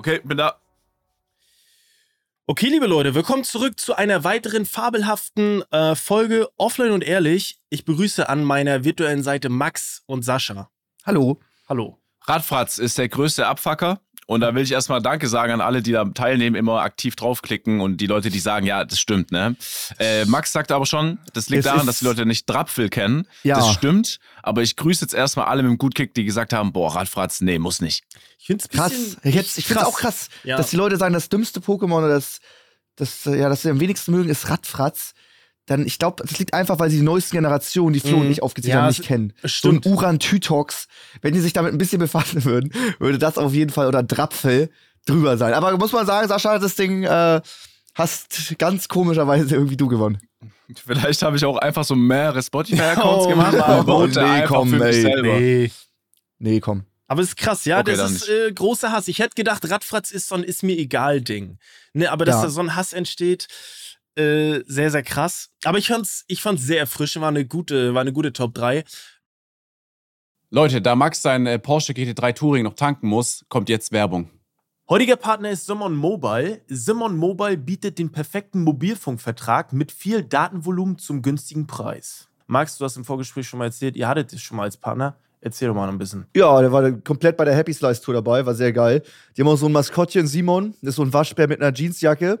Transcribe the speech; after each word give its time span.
Okay, 0.00 0.22
bin 0.24 0.38
da. 0.38 0.54
Okay, 2.46 2.68
liebe 2.68 2.86
Leute, 2.86 3.14
willkommen 3.14 3.44
zurück 3.44 3.78
zu 3.78 3.94
einer 3.94 4.24
weiteren 4.24 4.64
fabelhaften 4.64 5.62
äh, 5.72 5.94
Folge 5.94 6.48
Offline 6.56 6.92
und 6.92 7.04
Ehrlich. 7.04 7.60
Ich 7.68 7.84
begrüße 7.84 8.26
an 8.26 8.42
meiner 8.42 8.82
virtuellen 8.82 9.22
Seite 9.22 9.50
Max 9.50 10.02
und 10.06 10.24
Sascha. 10.24 10.70
Hallo. 11.04 11.38
Hallo. 11.68 11.98
Radfratz 12.22 12.78
ist 12.78 12.96
der 12.96 13.10
größte 13.10 13.46
Abfacker. 13.46 14.00
Und 14.30 14.42
da 14.42 14.54
will 14.54 14.62
ich 14.62 14.70
erstmal 14.70 15.02
Danke 15.02 15.26
sagen 15.28 15.54
an 15.54 15.60
alle, 15.60 15.82
die 15.82 15.90
da 15.90 16.04
teilnehmen, 16.04 16.54
immer 16.54 16.82
aktiv 16.82 17.16
draufklicken 17.16 17.80
und 17.80 17.96
die 17.96 18.06
Leute, 18.06 18.30
die 18.30 18.38
sagen, 18.38 18.64
ja, 18.64 18.84
das 18.84 19.00
stimmt, 19.00 19.32
ne? 19.32 19.56
Äh, 19.98 20.24
Max 20.26 20.52
sagt 20.52 20.70
aber 20.70 20.86
schon, 20.86 21.18
das 21.32 21.48
liegt 21.48 21.64
Es 21.66 21.72
daran, 21.72 21.84
dass 21.84 21.98
die 21.98 22.04
Leute 22.04 22.24
nicht 22.24 22.48
Drapfel 22.48 22.90
kennen. 22.90 23.26
Ja. 23.42 23.56
Das 23.56 23.72
stimmt. 23.72 24.20
Aber 24.44 24.62
ich 24.62 24.76
grüße 24.76 25.04
jetzt 25.04 25.14
erstmal 25.14 25.46
alle 25.46 25.64
mit 25.64 25.72
dem 25.72 25.78
Gutkick, 25.78 26.14
die 26.14 26.24
gesagt 26.24 26.52
haben, 26.52 26.72
boah, 26.72 26.94
Radfratz, 26.94 27.40
nee, 27.40 27.58
muss 27.58 27.80
nicht. 27.80 28.04
Ich 28.38 28.46
finde 28.46 28.62
es 28.62 28.68
Krass. 28.70 29.16
Jetzt, 29.24 29.58
ich 29.58 29.66
finde 29.66 29.82
es 29.82 29.88
auch 29.88 29.98
krass, 29.98 30.28
Ja. 30.44 30.56
dass 30.56 30.70
die 30.70 30.76
Leute 30.76 30.96
sagen, 30.96 31.12
das 31.12 31.28
dümmste 31.28 31.58
Pokémon 31.58 31.98
oder 31.98 32.10
das, 32.10 32.38
das, 32.94 33.24
ja, 33.24 33.48
das 33.48 33.62
sie 33.62 33.70
am 33.70 33.80
wenigsten 33.80 34.12
mögen, 34.12 34.28
ist 34.28 34.48
Radfratz. 34.48 35.14
Dann, 35.70 35.86
ich 35.86 36.00
glaube, 36.00 36.24
das 36.26 36.36
liegt 36.40 36.52
einfach, 36.52 36.80
weil 36.80 36.90
sie 36.90 36.96
die 36.96 37.04
neuesten 37.04 37.36
Generationen, 37.36 37.92
die 37.92 38.00
Flo 38.00 38.16
Mhm. 38.16 38.22
und 38.26 38.30
ich 38.32 38.42
aufgezählt 38.42 38.74
Ja, 38.74 38.80
haben, 38.82 38.88
nicht 38.88 39.04
kennen. 39.04 39.32
es 39.42 39.60
So 39.60 39.68
ein 39.68 39.76
stimmt. 39.80 39.86
Uran-Tytox, 39.86 40.88
wenn 41.22 41.32
die 41.32 41.38
sich 41.38 41.52
damit 41.52 41.72
ein 41.72 41.78
bisschen 41.78 42.00
befassen 42.00 42.44
würden, 42.44 42.72
würde 42.98 43.18
das 43.18 43.38
auf 43.38 43.54
jeden 43.54 43.70
Fall 43.70 43.86
oder 43.86 44.02
Drapfel 44.02 44.70
drüber 45.06 45.36
sein. 45.38 45.54
Aber 45.54 45.76
muss 45.78 45.92
man 45.92 46.06
sagen, 46.06 46.26
Sascha, 46.26 46.58
das 46.58 46.74
Ding 46.74 47.04
äh, 47.04 47.40
hast 47.94 48.58
ganz 48.58 48.88
komischerweise 48.88 49.54
irgendwie 49.54 49.76
du 49.76 49.86
gewonnen. 49.86 50.18
Vielleicht 50.84 51.22
habe 51.22 51.36
ich 51.36 51.44
auch 51.44 51.56
einfach 51.58 51.84
so 51.84 51.94
mehrere 51.94 52.42
Spotify-Accounts 52.42 53.24
Oh, 53.26 53.28
gemacht 53.28 53.54
und 53.54 53.84
vote 53.86 54.22
Nee, 54.22 54.44
komm, 54.48 54.70
für 54.70 54.76
mich 54.78 54.96
ey. 54.96 55.02
selber. 55.02 55.38
Nee. 55.38 55.70
Nee, 56.40 56.58
komm. 56.60 56.82
Aber 57.06 57.22
es 57.22 57.28
ist 57.28 57.36
krass, 57.36 57.64
ja, 57.64 57.78
Okay, 57.80 57.96
das 57.96 58.10
ist 58.10 58.28
äh, 58.28 58.52
großer 58.52 58.92
Hass. 58.92 59.08
Ich 59.08 59.18
hätte 59.20 59.34
gedacht, 59.36 59.68
Radfratz 59.70 60.10
ist 60.10 60.28
so 60.28 60.34
ein 60.36 60.42
ist 60.44 60.62
mir 60.62 60.76
egal 60.76 61.20
Ding. 61.20 61.58
Ne, 61.92 62.10
aber 62.10 62.24
dass 62.24 62.36
Ja. 62.36 62.42
da 62.42 62.48
so 62.50 62.60
ein 62.60 62.76
Hass 62.76 62.92
entsteht, 62.92 63.48
äh, 64.16 64.60
sehr, 64.66 64.90
sehr 64.90 65.02
krass. 65.02 65.50
Aber 65.64 65.78
ich 65.78 65.88
fand's, 65.88 66.24
ich 66.28 66.42
fand's 66.42 66.62
sehr 66.62 66.80
erfrischend, 66.80 67.22
war 67.22 67.28
eine 67.28 67.46
gute, 67.46 67.94
war 67.94 68.00
eine 68.00 68.12
gute 68.12 68.32
Top 68.32 68.54
3. 68.54 68.84
Leute, 70.50 70.82
da 70.82 70.96
Max 70.96 71.22
sein 71.22 71.46
äh, 71.46 71.58
Porsche 71.58 71.92
GT3 71.92 72.34
Touring 72.34 72.64
noch 72.64 72.74
tanken 72.74 73.06
muss, 73.06 73.44
kommt 73.48 73.68
jetzt 73.68 73.92
Werbung. 73.92 74.30
Heutiger 74.88 75.14
Partner 75.14 75.50
ist 75.50 75.66
Simon 75.66 75.94
Mobile. 75.94 76.62
Simon 76.66 77.16
Mobile 77.16 77.56
bietet 77.56 78.00
den 78.00 78.10
perfekten 78.10 78.64
Mobilfunkvertrag 78.64 79.72
mit 79.72 79.92
viel 79.92 80.24
Datenvolumen 80.24 80.98
zum 80.98 81.22
günstigen 81.22 81.68
Preis. 81.68 82.28
Max, 82.48 82.76
du 82.78 82.84
hast 82.84 82.96
im 82.96 83.04
Vorgespräch 83.04 83.46
schon 83.46 83.60
mal 83.60 83.66
erzählt, 83.66 83.94
ihr 83.94 84.08
hattet 84.08 84.32
es 84.32 84.42
schon 84.42 84.56
mal 84.56 84.64
als 84.64 84.76
Partner. 84.76 85.16
Erzähl 85.40 85.68
doch 85.68 85.74
mal 85.76 85.86
noch 85.86 85.92
ein 85.92 85.98
bisschen. 85.98 86.26
Ja, 86.34 86.60
der 86.60 86.72
war 86.72 86.90
komplett 86.90 87.36
bei 87.36 87.44
der 87.44 87.54
Happy 87.54 87.72
Slice 87.72 88.02
Tour 88.02 88.14
dabei, 88.14 88.44
war 88.44 88.54
sehr 88.54 88.72
geil. 88.72 89.02
Die 89.36 89.42
haben 89.42 89.48
auch 89.48 89.56
so 89.56 89.66
ein 89.66 89.72
Maskottchen, 89.72 90.26
Simon, 90.26 90.74
das 90.82 90.90
ist 90.90 90.96
so 90.96 91.02
ein 91.02 91.12
Waschbär 91.12 91.46
mit 91.46 91.62
einer 91.62 91.72
Jeansjacke. 91.72 92.40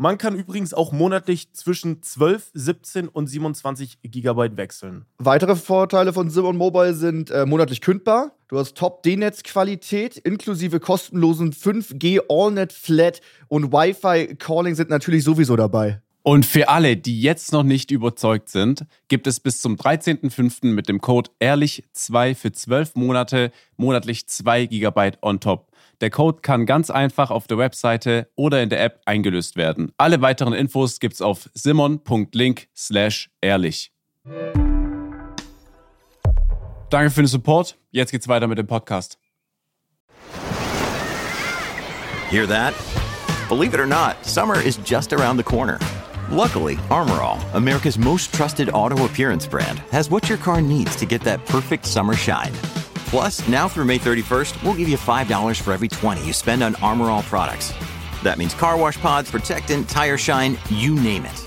Man 0.00 0.16
kann 0.16 0.36
übrigens 0.36 0.72
auch 0.72 0.92
monatlich 0.92 1.52
zwischen 1.54 2.04
12, 2.04 2.52
17 2.54 3.08
und 3.08 3.26
27 3.26 3.98
GB 4.02 4.56
wechseln. 4.56 5.06
Weitere 5.18 5.56
Vorteile 5.56 6.12
von 6.12 6.30
Simon 6.30 6.56
Mobile 6.56 6.94
sind 6.94 7.32
äh, 7.32 7.44
monatlich 7.44 7.80
kündbar. 7.80 8.30
Du 8.46 8.60
hast 8.60 8.76
Top-D-Netz-Qualität 8.76 10.16
inklusive 10.18 10.78
kostenlosen 10.78 11.52
5G 11.52 12.20
AllNet 12.28 12.72
Flat 12.72 13.20
und 13.48 13.72
Wi-Fi 13.72 14.36
Calling 14.36 14.76
sind 14.76 14.88
natürlich 14.88 15.24
sowieso 15.24 15.56
dabei. 15.56 16.00
Und 16.22 16.46
für 16.46 16.68
alle, 16.68 16.96
die 16.96 17.20
jetzt 17.20 17.52
noch 17.52 17.64
nicht 17.64 17.90
überzeugt 17.90 18.50
sind, 18.50 18.84
gibt 19.08 19.26
es 19.26 19.40
bis 19.40 19.60
zum 19.60 19.74
13.05. 19.74 20.66
mit 20.66 20.88
dem 20.88 21.00
Code 21.00 21.30
ehrlich2 21.40 22.36
für 22.36 22.52
12 22.52 22.94
Monate 22.94 23.50
monatlich 23.76 24.28
2 24.28 24.66
GB 24.66 25.12
on 25.22 25.40
top. 25.40 25.72
Der 26.00 26.10
Code 26.10 26.40
kann 26.42 26.64
ganz 26.64 26.90
einfach 26.90 27.30
auf 27.30 27.48
der 27.48 27.58
Webseite 27.58 28.28
oder 28.36 28.62
in 28.62 28.68
der 28.68 28.82
App 28.82 29.00
eingelöst 29.04 29.56
werden. 29.56 29.90
Alle 29.96 30.20
weiteren 30.22 30.52
Infos 30.52 31.00
gibt's 31.00 31.20
auf 31.20 31.50
simon.link 31.54 32.68
slash 32.76 33.30
ehrlich. 33.40 33.92
Danke 36.90 37.10
für 37.10 37.22
den 37.22 37.26
Support. 37.26 37.76
Jetzt 37.90 38.12
geht's 38.12 38.28
weiter 38.28 38.46
mit 38.46 38.58
dem 38.58 38.66
Podcast. 38.66 39.18
Hear 42.30 42.46
that? 42.46 42.74
Believe 43.48 43.74
it 43.74 43.80
or 43.80 43.86
not, 43.86 44.16
summer 44.24 44.60
is 44.60 44.78
just 44.84 45.12
around 45.12 45.38
the 45.38 45.42
corner. 45.42 45.78
Luckily, 46.30 46.76
Armorall, 46.90 47.38
America's 47.54 47.98
most 47.98 48.34
trusted 48.34 48.68
auto 48.70 49.06
appearance 49.06 49.48
brand, 49.48 49.80
has 49.90 50.10
what 50.10 50.28
your 50.28 50.36
car 50.38 50.60
needs 50.60 50.94
to 50.96 51.06
get 51.06 51.22
that 51.22 51.44
perfect 51.46 51.86
summer 51.86 52.14
shine. 52.14 52.52
Plus, 53.08 53.46
now 53.48 53.68
through 53.68 53.86
May 53.86 53.98
31st, 53.98 54.62
we'll 54.62 54.74
give 54.74 54.88
you 54.88 54.98
$5 54.98 55.60
for 55.62 55.72
every 55.72 55.88
20 55.88 56.26
you 56.26 56.32
spend 56.32 56.62
on 56.62 56.74
Armorall 56.74 57.22
products. 57.22 57.72
That 58.22 58.36
means 58.36 58.54
car 58.54 58.76
wash 58.76 59.00
pods, 59.00 59.30
protectant, 59.30 59.88
tire 59.88 60.18
shine, 60.18 60.58
you 60.68 60.94
name 60.94 61.24
it. 61.24 61.38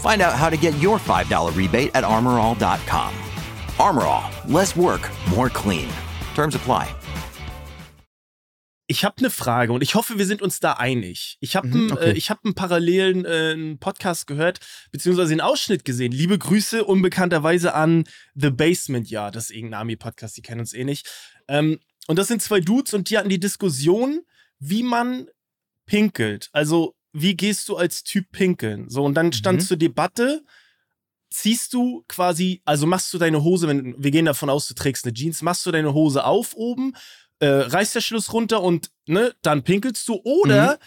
Find 0.00 0.22
out 0.22 0.34
how 0.34 0.50
to 0.50 0.56
get 0.56 0.76
your 0.78 0.98
$5 0.98 1.54
rebate 1.54 1.90
at 1.94 2.02
armorall.com. 2.02 3.14
Armorall, 3.76 4.52
less 4.52 4.74
work, 4.74 5.10
more 5.30 5.50
clean. 5.50 5.88
Terms 6.34 6.54
apply. 6.54 6.95
Ich 8.88 9.04
habe 9.04 9.16
eine 9.18 9.30
Frage 9.30 9.72
und 9.72 9.82
ich 9.82 9.96
hoffe, 9.96 10.16
wir 10.16 10.26
sind 10.26 10.42
uns 10.42 10.60
da 10.60 10.74
einig. 10.74 11.38
Ich 11.40 11.56
habe 11.56 11.66
Mhm, 11.66 11.74
einen 11.74 11.92
okay. 11.92 12.10
äh, 12.10 12.12
ich 12.12 12.30
hab 12.30 12.44
einen 12.44 12.54
parallelen 12.54 13.24
äh, 13.24 13.76
Podcast 13.78 14.28
gehört, 14.28 14.60
beziehungsweise 14.92 15.32
einen 15.32 15.40
Ausschnitt 15.40 15.84
gesehen. 15.84 16.12
Liebe 16.12 16.38
Grüße 16.38 16.84
unbekannterweise 16.84 17.74
an 17.74 18.04
The 18.36 18.50
Basement 18.50 19.10
Ja, 19.10 19.30
das 19.32 19.44
ist 19.44 19.56
irgendein 19.56 19.80
Army-Podcast, 19.80 20.36
die 20.36 20.42
kennen 20.42 20.60
uns 20.60 20.72
eh 20.72 20.84
nicht. 20.84 21.08
Ähm, 21.48 21.80
und 22.06 22.16
das 22.18 22.28
sind 22.28 22.42
zwei 22.42 22.60
Dudes 22.60 22.94
und 22.94 23.10
die 23.10 23.18
hatten 23.18 23.28
die 23.28 23.40
Diskussion, 23.40 24.20
wie 24.60 24.84
man 24.84 25.26
pinkelt. 25.86 26.48
Also, 26.52 26.94
wie 27.12 27.34
gehst 27.36 27.68
du 27.68 27.76
als 27.76 28.04
Typ 28.04 28.30
pinkeln? 28.30 28.88
So, 28.88 29.02
und 29.04 29.14
dann 29.14 29.32
stand 29.32 29.62
Mhm. 29.62 29.64
zur 29.66 29.76
Debatte, 29.78 30.44
ziehst 31.30 31.72
du 31.72 32.04
quasi, 32.06 32.62
also 32.64 32.86
machst 32.86 33.12
du 33.12 33.18
deine 33.18 33.42
Hose, 33.42 33.66
wenn 33.66 33.96
wir 33.98 34.12
gehen 34.12 34.26
davon 34.26 34.48
aus, 34.48 34.68
du 34.68 34.74
trägst 34.74 35.04
eine 35.04 35.12
Jeans, 35.14 35.42
machst 35.42 35.66
du 35.66 35.72
deine 35.72 35.92
Hose 35.92 36.24
auf 36.24 36.54
oben, 36.54 36.94
äh, 37.40 37.46
Reißverschluss 37.46 38.32
runter 38.32 38.62
und 38.62 38.90
ne, 39.06 39.34
dann 39.42 39.62
pinkelst 39.62 40.06
du 40.08 40.20
oder 40.24 40.78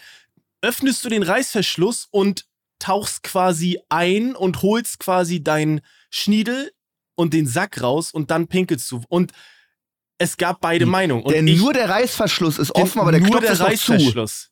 öffnest 0.62 1.04
du 1.04 1.08
den 1.08 1.22
Reißverschluss 1.22 2.08
und 2.10 2.46
tauchst 2.78 3.22
quasi 3.22 3.80
ein 3.88 4.34
und 4.34 4.62
holst 4.62 4.98
quasi 5.00 5.42
deinen 5.42 5.80
Schniedel 6.10 6.72
und 7.14 7.34
den 7.34 7.46
Sack 7.46 7.82
raus 7.82 8.10
und 8.12 8.30
dann 8.30 8.46
pinkelst 8.48 8.90
du. 8.90 9.02
Und 9.08 9.32
es 10.18 10.36
gab 10.36 10.60
beide 10.60 10.86
Meinungen. 10.86 11.22
Und 11.24 11.32
Denn 11.34 11.46
ich- 11.46 11.58
nur 11.58 11.72
der 11.72 11.88
Reißverschluss 11.88 12.58
ist 12.58 12.74
offen, 12.74 13.00
aber 13.00 13.12
der 13.12 13.20
Knopf 13.20 13.40
der 13.40 13.52
ist 13.52 13.60
noch 13.60 13.66
zu. 13.68 14.49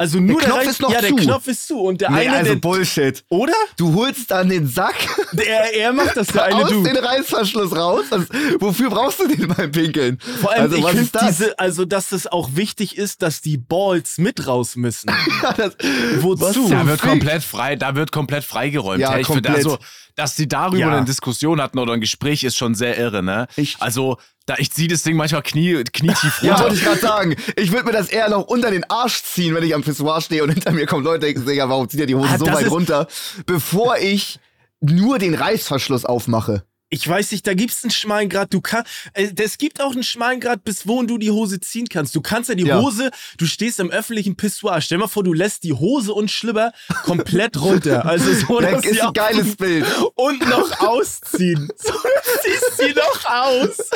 Also 0.00 0.18
nur 0.18 0.40
der, 0.40 0.48
Knopf 0.48 0.60
Reiß- 0.62 0.70
ist 0.70 0.80
noch 0.80 0.92
ja, 0.92 1.00
der 1.02 1.10
zu. 1.10 1.16
Knopf 1.16 1.46
ist 1.46 1.66
zu 1.68 1.78
und 1.80 2.00
der 2.00 2.10
Nee, 2.10 2.20
eine, 2.28 2.36
also 2.38 2.52
der, 2.54 2.60
Bullshit. 2.60 3.22
oder? 3.28 3.52
Du 3.76 3.94
holst 3.94 4.30
dann 4.30 4.48
den 4.48 4.66
Sack 4.66 4.94
Der, 5.32 5.74
er 5.78 5.92
macht 5.92 6.16
das, 6.16 6.28
der 6.28 6.44
eine 6.46 6.64
aus 6.64 6.70
den. 6.70 6.96
Reißverschluss 6.96 7.76
raus. 7.76 8.04
Das, 8.08 8.22
wofür 8.60 8.88
brauchst 8.88 9.20
du 9.20 9.28
den 9.28 9.48
beim 9.48 9.70
Pinkeln? 9.70 10.18
Vor 10.40 10.52
allem, 10.52 10.62
also, 10.62 10.76
ich 10.76 10.82
was 10.82 10.90
finde 10.92 11.04
ist 11.04 11.14
das? 11.14 11.26
diese, 11.36 11.58
also, 11.58 11.84
dass 11.84 12.12
es 12.12 12.26
auch 12.26 12.48
wichtig 12.54 12.96
ist, 12.96 13.20
dass 13.20 13.42
die 13.42 13.58
Balls 13.58 14.16
mit 14.16 14.46
raus 14.46 14.74
müssen. 14.76 15.10
Ja, 15.42 15.52
das, 15.52 15.76
Wozu? 16.20 16.68
Da 16.70 16.86
wird 16.86 17.00
komplett 17.02 17.42
frei, 17.42 17.76
da 17.76 17.94
wird 17.94 18.10
komplett 18.10 18.44
freigeräumt. 18.44 19.00
Ja, 19.00 19.12
Hey, 19.12 19.22
komplett. 19.22 19.54
also, 19.54 19.78
dass 20.16 20.34
die 20.34 20.48
darüber 20.48 20.78
Ja. 20.78 20.96
eine 20.96 21.04
Diskussion 21.04 21.60
hatten 21.60 21.78
oder 21.78 21.92
ein 21.92 22.00
Gespräch 22.00 22.42
ist 22.44 22.56
schon 22.56 22.74
sehr 22.74 22.96
irre, 22.98 23.22
ne? 23.22 23.48
Ich- 23.56 23.76
also, 23.80 24.16
da 24.50 24.56
ich 24.58 24.72
ziehe 24.72 24.88
das 24.88 25.04
Ding 25.04 25.16
manchmal 25.16 25.42
knie, 25.42 25.84
knietief 25.84 26.42
Ja, 26.42 26.50
runter. 26.54 26.62
wollte 26.64 26.76
ich 26.76 26.84
gerade 26.84 27.00
sagen. 27.00 27.36
Ich 27.56 27.70
würde 27.70 27.84
mir 27.84 27.92
das 27.92 28.08
eher 28.08 28.28
noch 28.28 28.46
unter 28.48 28.70
den 28.72 28.82
Arsch 28.90 29.22
ziehen, 29.22 29.54
wenn 29.54 29.62
ich 29.62 29.74
am 29.74 29.82
Pissoir 29.82 30.20
stehe 30.20 30.42
und 30.42 30.50
hinter 30.50 30.72
mir 30.72 30.86
kommen 30.86 31.04
Leute 31.04 31.26
denken, 31.26 31.46
Digga, 31.46 31.68
warum 31.68 31.88
zieht 31.88 32.00
er 32.00 32.06
die 32.06 32.16
Hose 32.16 32.28
Ah, 32.34 32.38
so 32.38 32.46
weit 32.46 32.68
runter, 32.70 33.06
bevor 33.46 33.98
ich 33.98 34.40
nur 34.80 35.18
den 35.20 35.34
Reißverschluss 35.34 36.04
aufmache. 36.04 36.64
Ich 36.92 37.06
weiß 37.06 37.30
nicht, 37.30 37.46
da 37.46 37.54
gibt's 37.54 37.84
einen 37.84 37.92
schmalen 37.92 38.28
Grad. 38.28 38.52
Du 38.52 38.60
kannst, 38.60 38.90
äh, 39.14 39.30
es 39.40 39.58
gibt 39.58 39.80
auch 39.80 39.92
einen 39.92 40.02
schmalen 40.02 40.40
Grad, 40.40 40.64
bis 40.64 40.86
wohin 40.88 41.06
du 41.06 41.18
die 41.18 41.30
Hose 41.30 41.60
ziehen 41.60 41.88
kannst. 41.88 42.16
Du 42.16 42.20
kannst 42.20 42.48
ja 42.48 42.56
die 42.56 42.64
Ja. 42.64 42.80
Hose, 42.80 43.10
du 43.38 43.46
stehst 43.46 43.78
im 43.78 43.90
öffentlichen 43.90 44.36
Pissoir. 44.36 44.80
Stell 44.80 44.98
mal 44.98 45.06
vor, 45.06 45.22
du 45.22 45.32
lässt 45.32 45.62
die 45.62 45.72
Hose 45.72 46.12
und 46.12 46.30
Schlüpper 46.32 46.72
komplett 47.04 47.60
runter. 47.60 48.04
Also 48.04 48.32
so, 48.34 48.60
Das 48.60 48.84
ist 48.84 49.00
ein 49.00 49.12
geiles 49.12 49.54
Bild. 49.56 49.86
und 50.16 50.40
noch 50.48 50.80
ausziehen. 50.80 51.68
So, 51.82 51.92
du 51.92 52.42
ziehst 52.42 52.76
sie 52.78 52.92
noch 52.94 53.24
aus. 53.24 53.90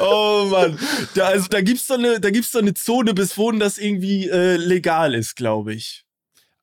Oh 0.00 0.46
Mann. 0.50 0.78
Da, 1.14 1.26
also 1.28 1.48
da 1.48 1.60
gibt's 1.60 1.86
so 1.86 1.94
eine, 1.94 2.20
da 2.20 2.30
gibt's 2.30 2.52
so 2.52 2.58
eine 2.58 2.74
Zone, 2.74 3.14
bis 3.14 3.36
wohin 3.36 3.58
das 3.60 3.78
irgendwie 3.78 4.28
äh, 4.28 4.56
legal 4.56 5.14
ist, 5.14 5.36
glaube 5.36 5.74
ich. 5.74 6.04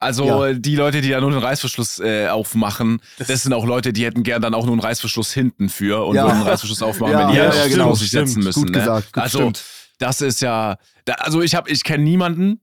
Also 0.06 0.46
Ja. 0.46 0.54
die 0.54 0.76
Leute, 0.76 1.02
die 1.02 1.10
da 1.10 1.20
nur 1.20 1.32
den 1.32 1.40
Reißverschluss 1.40 2.00
äh, 2.00 2.28
aufmachen, 2.28 3.02
das, 3.18 3.44
sind 3.44 3.54
auch 3.54 3.66
Leute, 3.66 3.92
die 3.92 4.06
hätten 4.06 4.24
gern 4.24 4.42
dann 4.42 4.54
auch 4.54 4.66
nur 4.66 4.74
einen 4.74 4.82
Reißverschluss 4.82 5.34
hinten 5.34 5.70
für 5.70 6.06
und 6.06 6.16
Ja. 6.16 6.24
würden 6.26 6.38
einen 6.38 6.48
Reißverschluss 6.48 6.82
aufmachen, 6.82 7.14
Ja, 7.14 7.20
wenn 7.20 7.28
die 7.30 7.38
ja, 7.38 7.44
halt 7.50 7.56
ja, 7.56 7.68
genau, 7.68 7.94
sich 7.96 8.12
setzen 8.12 8.44
müssen. 8.44 8.64
Gut 8.66 8.72
ne? 8.76 8.80
gesagt, 8.80 9.14
gut, 9.14 9.24
also 9.24 9.40
stimmt. 9.40 9.64
das 10.00 10.22
ist 10.22 10.42
ja, 10.42 10.78
da, 11.06 11.14
also 11.16 11.42
ich 11.42 11.56
habe, 11.56 11.70
ich 11.70 11.84
kenne 11.84 12.04
niemanden. 12.04 12.62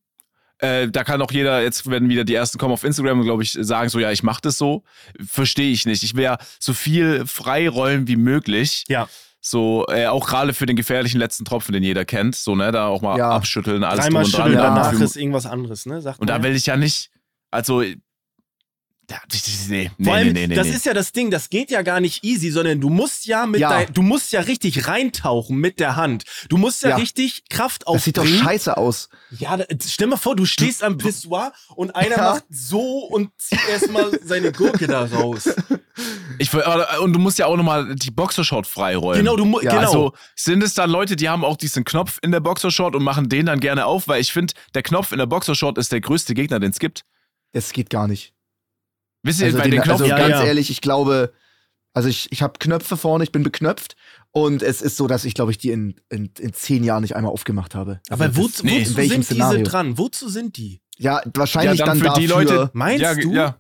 Äh, 0.58 0.88
da 0.90 1.02
kann 1.02 1.20
auch 1.20 1.32
jeder, 1.32 1.60
jetzt 1.62 1.90
werden 1.90 2.08
wieder 2.08 2.22
die 2.22 2.34
ersten 2.36 2.56
kommen 2.56 2.72
auf 2.72 2.84
Instagram, 2.84 3.22
glaube 3.24 3.42
ich, 3.42 3.50
sagen 3.60 3.88
so, 3.88 3.98
ja, 3.98 4.12
ich 4.12 4.22
mache 4.22 4.40
das 4.42 4.58
so. 4.58 4.84
Verstehe 5.26 5.72
ich 5.72 5.86
nicht. 5.86 6.04
Ich 6.04 6.14
will 6.14 6.22
ja 6.22 6.38
so 6.60 6.72
viel 6.72 7.26
freiräumen 7.26 8.06
wie 8.06 8.14
möglich. 8.16 8.84
Ja. 8.88 9.08
So, 9.40 9.84
äh, 9.88 10.06
auch 10.06 10.28
gerade 10.28 10.54
für 10.54 10.66
den 10.66 10.76
gefährlichen 10.76 11.18
letzten 11.18 11.44
Tropfen, 11.44 11.72
den 11.72 11.82
jeder 11.82 12.04
kennt. 12.04 12.36
So, 12.36 12.54
ne, 12.54 12.70
da 12.70 12.86
auch 12.86 13.02
mal 13.02 13.18
Ja. 13.18 13.30
abschütteln, 13.30 13.82
alles 13.82 14.04
Dreimal 14.04 14.22
drum 14.22 14.30
und 14.30 14.38
dran. 14.38 14.46
schütteln, 14.52 14.64
Ja. 14.64 14.74
danach 14.84 14.92
ist 15.00 15.16
irgendwas 15.16 15.46
anderes, 15.46 15.84
ne? 15.84 16.00
Sagt 16.00 16.20
und 16.20 16.30
da 16.30 16.40
will 16.44 16.54
ich 16.54 16.66
ja 16.66 16.76
nicht, 16.76 17.10
also, 17.52 17.82
ja, 19.10 19.18
nee, 19.68 19.90
nee, 19.98 20.04
Vor 20.06 20.14
allem, 20.14 20.32
nee, 20.32 20.46
das 20.48 20.68
nee. 20.68 20.74
ist 20.74 20.86
ja 20.86 20.94
das 20.94 21.12
Ding, 21.12 21.30
das 21.30 21.50
geht 21.50 21.70
ja 21.70 21.82
gar 21.82 22.00
nicht 22.00 22.24
easy, 22.24 22.50
sondern 22.50 22.80
du 22.80 22.88
musst 22.88 23.26
ja 23.26 23.44
mit 23.46 23.60
Ja. 23.60 23.68
dein, 23.68 23.92
du 23.92 24.00
musst 24.00 24.32
ja 24.32 24.40
richtig 24.40 24.86
reintauchen 24.88 25.58
mit 25.58 25.80
der 25.80 25.96
Hand. 25.96 26.22
Du 26.48 26.56
musst 26.56 26.82
ja, 26.82 26.90
Ja. 26.90 26.96
richtig 26.96 27.42
Kraft 27.50 27.82
Das 27.86 28.04
sieht 28.04 28.16
doch 28.16 28.22
aufbringen. 28.22 28.42
scheiße 28.42 28.76
aus. 28.76 29.10
Ja, 29.30 29.58
da, 29.58 29.64
stell 29.86 30.06
mal 30.06 30.16
vor, 30.16 30.34
du 30.34 30.46
stehst 30.46 30.82
am 30.82 30.96
Pissoir 30.96 31.52
und 31.74 31.94
einer 31.94 32.16
Ja. 32.16 32.32
macht 32.34 32.44
so 32.48 32.80
und 33.04 33.30
zieht 33.36 33.58
erstmal 33.68 34.18
seine 34.24 34.50
Gurke 34.50 34.86
da 34.86 35.04
raus. 35.04 35.50
Ich, 36.38 36.50
und 36.54 37.12
du 37.12 37.18
musst 37.18 37.38
ja 37.38 37.46
auch 37.46 37.56
nochmal 37.56 37.94
die 37.96 38.10
Boxershort 38.12 38.66
freiräumen. 38.66 39.18
Genau, 39.18 39.36
du 39.36 39.44
musst, 39.44 39.64
Ja, 39.64 39.72
genau. 39.72 39.82
Also 39.88 40.12
sind 40.36 40.62
es 40.62 40.72
dann 40.72 40.88
Leute, 40.88 41.16
die 41.16 41.28
haben 41.28 41.44
auch 41.44 41.58
diesen 41.58 41.84
Knopf 41.84 42.18
in 42.22 42.30
der 42.32 42.40
Boxershort 42.40 42.94
und 42.96 43.02
machen 43.02 43.28
den 43.28 43.44
dann 43.44 43.60
gerne 43.60 43.84
auf, 43.84 44.08
weil 44.08 44.22
ich 44.22 44.32
finde, 44.32 44.54
der 44.74 44.82
Knopf 44.82 45.12
in 45.12 45.18
der 45.18 45.26
Boxershort 45.26 45.76
ist 45.76 45.92
der 45.92 46.00
größte 46.00 46.32
Gegner, 46.32 46.60
den 46.60 46.70
es 46.70 46.78
gibt. 46.78 47.04
Das 47.52 47.72
geht 47.72 47.90
gar 47.90 48.08
nicht. 48.08 48.34
Wisst 49.22 49.40
ihr, 49.40 49.46
Also, 49.46 49.58
bei 49.58 49.64
den, 49.64 49.72
den 49.72 49.82
Knopf, 49.82 50.00
also 50.00 50.06
Ja, 50.06 50.18
ganz 50.18 50.30
ja. 50.40 50.44
ehrlich, 50.44 50.70
ich 50.70 50.80
glaube, 50.80 51.32
also 51.94 52.08
ich, 52.08 52.30
ich 52.32 52.42
habe 52.42 52.54
Knöpfe 52.58 52.96
vorne, 52.96 53.22
ich 53.24 53.32
bin 53.32 53.42
beknöpft 53.42 53.94
und 54.30 54.62
es 54.62 54.80
ist 54.82 54.96
so, 54.96 55.06
dass 55.06 55.24
ich, 55.24 55.34
glaube 55.34 55.50
ich, 55.52 55.58
die 55.58 55.70
in, 55.70 56.00
in, 56.08 56.30
in 56.38 56.52
zehn 56.52 56.82
Jahren 56.84 57.02
nicht 57.02 57.14
einmal 57.14 57.30
aufgemacht 57.32 57.74
habe. 57.74 58.00
Aber 58.10 58.24
Also 58.24 58.42
wo, 58.42 58.46
das- 58.48 58.62
nee, 58.62 58.80
wozu 58.80 58.90
in 58.92 58.96
welchem 58.96 59.12
sind 59.22 59.24
Szenario? 59.24 59.58
diese 59.58 59.70
dran? 59.70 59.98
Wozu 59.98 60.28
sind 60.28 60.56
die? 60.56 60.80
Ja, 60.98 61.20
wahrscheinlich 61.34 61.78
ja, 61.80 61.86
dann, 61.86 62.00
dann, 62.00 62.14
für 62.14 62.20
die 62.20 62.26
dafür, 62.26 62.44
Leute. 62.44 62.70
Meinst 62.72 63.02
ja, 63.02 63.14
du? 63.14 63.32
Ja. 63.32 63.58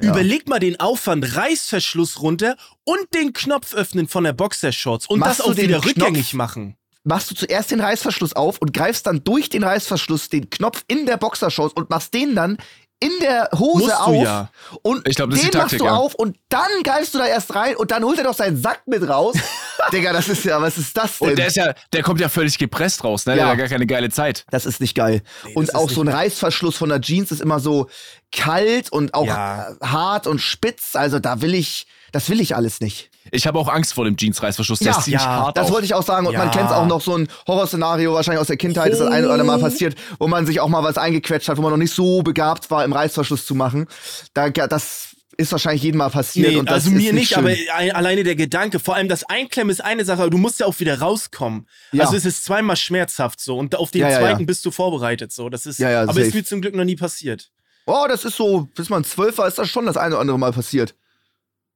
Ja. 0.00 0.10
Überleg 0.10 0.48
mal 0.48 0.58
den 0.58 0.80
Aufwand, 0.80 1.36
Reißverschluss 1.36 2.22
runter 2.22 2.56
und 2.84 3.12
den 3.14 3.32
Knopf 3.34 3.74
öffnen 3.74 4.08
von 4.08 4.24
der 4.24 4.32
Boxershorts 4.32 5.06
und 5.06 5.18
Machst 5.18 5.40
das 5.40 5.46
auch 5.46 5.56
wieder 5.56 5.80
Knopf- 5.80 5.86
rückgängig 5.86 6.32
machen. 6.32 6.76
machst 7.04 7.30
du 7.30 7.34
zuerst 7.34 7.70
den 7.72 7.80
Reißverschluss 7.80 8.32
auf 8.32 8.58
und 8.58 8.72
greifst 8.72 9.06
dann 9.06 9.22
durch 9.22 9.50
den 9.50 9.62
Reißverschluss 9.64 10.30
den 10.30 10.48
Knopf 10.48 10.82
in 10.88 11.04
der 11.04 11.18
Boxershorts 11.18 11.74
und 11.74 11.90
machst 11.90 12.14
den 12.14 12.34
dann 12.34 12.56
in 12.98 13.10
der 13.20 13.50
Hose 13.54 13.84
Musst 13.84 13.90
du 13.90 13.94
auf 14.00 14.22
ja. 14.24 14.50
und 14.82 15.06
Ich 15.06 15.16
glaub, 15.16 15.28
das 15.30 15.38
ist 15.38 15.44
den 15.46 15.50
die 15.52 15.56
machst 15.58 15.70
Taktik, 15.72 15.78
du 15.80 15.84
ja. 15.84 15.94
auf 15.96 16.14
und 16.14 16.36
dann 16.48 16.68
greifst 16.82 17.12
du 17.14 17.18
da 17.18 17.26
erst 17.26 17.54
rein 17.54 17.76
und 17.76 17.90
dann 17.90 18.02
holt 18.02 18.16
er 18.18 18.24
doch 18.24 18.34
seinen 18.34 18.56
Sack 18.60 18.82
mit 18.86 19.06
raus. 19.06 19.36
Digga, 19.92 20.12
das 20.14 20.28
ist 20.28 20.44
ja, 20.44 20.60
was 20.62 20.78
ist 20.78 20.96
das 20.96 21.18
denn? 21.18 21.28
Und 21.30 21.38
der 21.38 21.48
ist 21.48 21.56
ja, 21.56 21.74
der 21.92 22.02
kommt 22.02 22.20
ja 22.20 22.28
völlig 22.30 22.56
gepresst 22.58 23.04
raus, 23.04 23.26
ne? 23.26 23.34
Der 23.34 23.44
Ja. 23.44 23.50
hat 23.50 23.58
ja 23.58 23.64
gar 23.64 23.68
keine 23.68 23.86
geile 23.86 24.08
Zeit. 24.08 24.44
Das 24.50 24.64
ist 24.64 24.80
nicht 24.80 24.94
geil. 24.94 25.22
und 25.54 25.64
ist 25.64 25.74
auch 25.74 25.90
so 25.90 26.00
ein 26.00 26.08
Reißverschluss 26.08 26.76
von 26.76 26.88
der 26.88 27.00
Jeans 27.02 27.30
ist 27.30 27.40
immer 27.42 27.60
so 27.60 27.88
kalt 28.32 28.90
und 28.90 29.12
auch 29.14 29.26
Ja. 29.26 29.68
hart 29.82 30.26
und 30.26 30.38
spitz. 30.40 30.96
Also 30.96 31.18
da 31.18 31.42
will 31.42 31.54
ich, 31.54 31.86
das 32.16 32.30
will 32.30 32.40
ich 32.40 32.56
alles 32.56 32.80
nicht. 32.80 33.10
Ich 33.30 33.46
habe 33.46 33.58
auch 33.58 33.68
Angst 33.68 33.92
vor 33.94 34.04
dem 34.04 34.16
Jeans-Reißverschluss. 34.16 34.80
Ja, 34.80 34.92
ziemlich 35.00 35.20
ja, 35.20 35.26
hart. 35.26 35.56
Das 35.56 35.70
wollte 35.70 35.84
ich 35.84 35.94
auch 35.94 36.02
sagen. 36.02 36.26
Und 36.26 36.34
man 36.36 36.46
Ja. 36.46 36.52
kennt 36.52 36.70
auch 36.70 36.86
noch 36.86 37.00
so 37.00 37.14
ein 37.16 37.28
Horrorszenario, 37.46 38.14
wahrscheinlich 38.14 38.40
aus 38.40 38.46
der 38.46 38.56
Kindheit, 38.56 38.92
ist 38.92 39.00
das 39.00 39.08
ein 39.10 39.24
oder 39.24 39.32
andere 39.34 39.46
Mal 39.46 39.58
Oh. 39.58 39.60
passiert, 39.62 39.96
wo 40.18 40.26
man 40.28 40.46
sich 40.46 40.60
auch 40.60 40.68
mal 40.68 40.82
was 40.82 40.96
eingequetscht 40.96 41.48
hat, 41.48 41.56
wo 41.58 41.62
man 41.62 41.72
noch 41.72 41.76
nicht 41.78 41.92
so 41.94 42.22
begabt 42.22 42.70
war, 42.70 42.84
im 42.84 42.92
Reißverschluss 42.92 43.44
zu 43.44 43.54
machen. 43.54 43.86
Da, 44.32 44.48
das 44.48 45.08
ist 45.36 45.52
wahrscheinlich 45.52 45.82
jedem 45.82 45.98
Mal 45.98 46.08
passiert. 46.08 46.50
Nee, 46.52 46.56
und 46.56 46.66
das 46.70 46.84
also 46.86 46.90
mir 46.92 47.08
ist 47.10 47.12
nicht, 47.14 47.28
schön. 47.34 47.38
aber 47.38 47.50
ein- 47.74 47.90
alleine 47.92 48.24
der 48.24 48.36
Gedanke, 48.36 48.78
vor 48.78 48.94
allem 48.94 49.08
das 49.08 49.24
Einklemmen 49.24 49.70
ist 49.70 49.84
eine 49.84 50.04
Sache, 50.06 50.22
aber 50.22 50.30
du 50.30 50.38
musst 50.38 50.60
ja 50.60 50.66
auch 50.66 50.80
wieder 50.80 50.98
rauskommen. 50.98 51.66
Ja. 51.92 52.04
Also 52.04 52.16
es 52.16 52.24
ist 52.24 52.44
zweimal 52.44 52.76
schmerzhaft 52.76 53.40
so 53.40 53.58
und 53.58 53.74
auf 53.76 53.90
den 53.90 54.00
Ja, 54.00 54.08
ja, 54.10 54.18
zweiten 54.20 54.40
ja. 54.40 54.46
bist 54.46 54.64
du 54.64 54.70
vorbereitet 54.70 55.32
so. 55.32 55.50
Das 55.50 55.66
ist, 55.66 55.78
Ja, 55.78 55.90
ja, 55.90 56.02
aber 56.04 56.14
safe. 56.14 56.26
ist 56.28 56.34
mir 56.34 56.44
zum 56.44 56.62
Glück 56.62 56.74
noch 56.74 56.84
nie 56.84 56.96
passiert. 56.96 57.50
Oh, 57.84 58.06
das 58.08 58.24
ist 58.24 58.36
so, 58.36 58.66
bis 58.74 58.88
man 58.88 59.04
zwölf 59.04 59.36
war, 59.38 59.46
ist 59.46 59.58
das 59.58 59.68
schon 59.68 59.84
das 59.84 59.96
eine 59.98 60.14
oder 60.14 60.20
andere 60.22 60.38
Mal 60.38 60.52
passiert. 60.52 60.94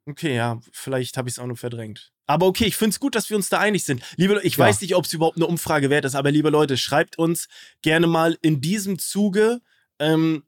Okay, 0.06 0.35
ja, 0.35 0.58
vielleicht 0.73 1.17
habe 1.17 1.29
ich 1.29 1.35
es 1.35 1.38
auch 1.38 1.47
nur 1.47 1.56
verdrängt. 1.56 2.11
Aber 2.26 2.47
okay, 2.47 2.64
ich 2.64 2.76
finde 2.76 2.91
es 2.94 3.00
gut, 3.00 3.14
dass 3.14 3.29
wir 3.29 3.37
uns 3.37 3.49
da 3.49 3.58
einig 3.58 3.85
sind. 3.85 4.02
Liebe 4.17 4.35
Leute, 4.35 4.47
ich 4.47 4.56
Ja. 4.56 4.64
weiß 4.67 4.81
nicht, 4.81 4.94
ob 4.94 5.05
es 5.05 5.12
überhaupt 5.12 5.37
eine 5.37 5.47
Umfrage 5.47 5.91
wert 5.91 6.05
ist, 6.05 6.14
aber 6.14 6.31
liebe 6.31 6.50
Leute, 6.50 6.76
schreibt 6.76 7.19
uns 7.19 7.49
gerne 7.82 8.06
mal 8.06 8.38
in 8.41 8.61
diesem 8.61 8.99
Zuge, 8.99 9.61
ähm, 9.99 10.44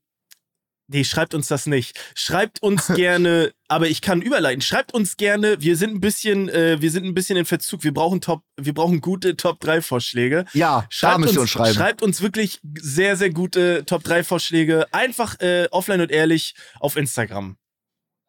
nee, 0.88 1.04
schreibt 1.04 1.34
uns 1.34 1.48
das 1.48 1.66
nicht. 1.66 1.98
Schreibt 2.14 2.62
uns 2.62 2.86
gerne, 2.96 3.52
aber 3.68 3.88
ich 3.88 4.00
kann 4.00 4.22
überleiten. 4.22 4.62
Schreibt 4.62 4.94
uns 4.94 5.16
gerne, 5.16 5.60
wir 5.60 5.76
sind 5.76 5.94
ein 5.94 6.00
bisschen, 6.00 6.48
äh, 6.48 6.80
wir 6.80 6.90
sind 6.90 7.04
ein 7.04 7.14
bisschen 7.14 7.36
in 7.36 7.44
Verzug. 7.44 7.84
Wir 7.84 7.92
brauchen 7.94 8.20
Top, 8.20 8.42
wir 8.56 8.74
brauchen 8.74 9.00
gute 9.00 9.36
Top 9.36 9.60
3 9.60 9.82
Vorschläge. 9.82 10.44
Ja, 10.54 10.82
da 10.82 10.86
Schreibt 10.88 11.18
müsst 11.20 11.30
uns, 11.30 11.36
ihr 11.36 11.40
uns 11.42 11.50
schreiben. 11.50 11.74
schreibt 11.74 12.02
uns 12.02 12.22
wirklich 12.22 12.60
sehr, 12.80 13.16
sehr 13.16 13.30
gute 13.30 13.84
Top 13.86 14.02
3 14.04 14.24
Vorschläge. 14.24 14.86
Einfach 14.92 15.38
äh, 15.40 15.68
offline 15.70 16.00
und 16.00 16.10
ehrlich 16.10 16.54
auf 16.80 16.96
Instagram. 16.96 17.56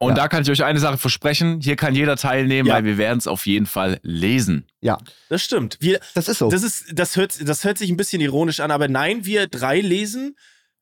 Und 0.03 0.09
Ja. 0.17 0.23
da 0.23 0.27
kann 0.27 0.43
ich 0.43 0.49
euch 0.51 0.63
eine 0.63 0.79
Sache 0.79 0.97
versprechen. 0.97 1.59
Hier 1.61 1.75
kann 1.75 1.95
jeder 1.95 2.15
teilnehmen, 2.17 2.67
Ja. 2.67 2.75
weil 2.75 2.85
wir 2.85 2.97
werden 2.97 3.17
es 3.19 3.27
auf 3.27 3.45
jeden 3.45 3.65
Fall 3.65 3.99
lesen. 4.03 4.67
ja, 4.81 4.97
Das 5.29 5.43
stimmt. 5.43 5.77
Wir, 5.79 5.99
das 6.13 6.27
ist 6.27 6.37
so. 6.39 6.49
Das 6.49 6.63
ist, 6.63 6.85
das 6.93 7.15
hört, 7.15 7.47
das 7.47 7.63
hört 7.63 7.77
sich 7.77 7.89
ein 7.89 7.97
bisschen 7.97 8.21
ironisch 8.21 8.59
an, 8.59 8.71
aber 8.71 8.87
nein, 8.87 9.25
wir 9.25 9.47
drei 9.47 9.79
lesen 9.81 10.35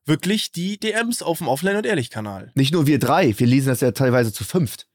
wirklich 0.06 0.52
die 0.52 0.80
DMs 0.80 1.22
auf 1.22 1.38
dem 1.38 1.48
Offline- 1.48 1.78
und 1.78 1.86
Ehrlich-Kanal. 1.86 2.52
Nicht 2.56 2.74
nur 2.74 2.88
wir 2.88 3.00
drei, 3.00 3.38
wir 3.38 3.48
lesen 3.48 3.70
das 3.70 3.82
ja 3.82 3.92
teilweise 3.92 4.34
zu 4.34 4.44
fünft. 4.44 4.88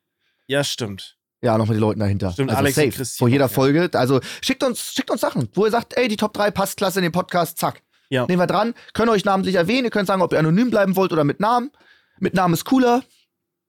Ja, 0.46 0.64
stimmt. 0.64 1.16
Ja, 1.42 1.56
noch 1.58 1.66
mit 1.66 1.76
den 1.76 1.80
Leuten 1.80 2.00
dahinter. 2.00 2.32
Stimmt, 2.32 2.50
also 2.50 2.58
Alex 2.58 2.74
safe. 2.76 2.88
Christian 2.90 3.18
Vor 3.18 3.28
jeder 3.28 3.44
ja. 3.44 3.48
Folge. 3.48 3.88
Also 3.92 4.20
schickt 4.40 4.64
uns, 4.64 4.92
schickt 4.94 5.10
uns 5.10 5.20
Sachen, 5.20 5.48
wo 5.54 5.64
ihr 5.66 5.70
sagt, 5.70 5.96
ey, 5.96 6.08
die 6.08 6.16
Top 6.16 6.32
3 6.34 6.50
passt 6.50 6.76
klasse 6.76 6.98
in 6.98 7.04
den 7.04 7.12
Podcast, 7.12 7.58
zack. 7.58 7.82
Ja. 8.08 8.26
Nehmen 8.26 8.40
wir 8.40 8.46
dran, 8.46 8.74
können 8.94 9.10
euch 9.10 9.24
namentlich 9.24 9.54
erwähnen, 9.56 9.84
ihr 9.84 9.90
könnt 9.90 10.06
sagen, 10.06 10.22
ob 10.22 10.32
ihr 10.32 10.38
anonym 10.38 10.70
bleiben 10.70 10.96
wollt 10.96 11.12
oder 11.12 11.24
mit 11.24 11.38
Namen. 11.40 11.70
Mit 12.18 12.34
Namen 12.34 12.54
ist 12.54 12.64
cooler. 12.64 13.02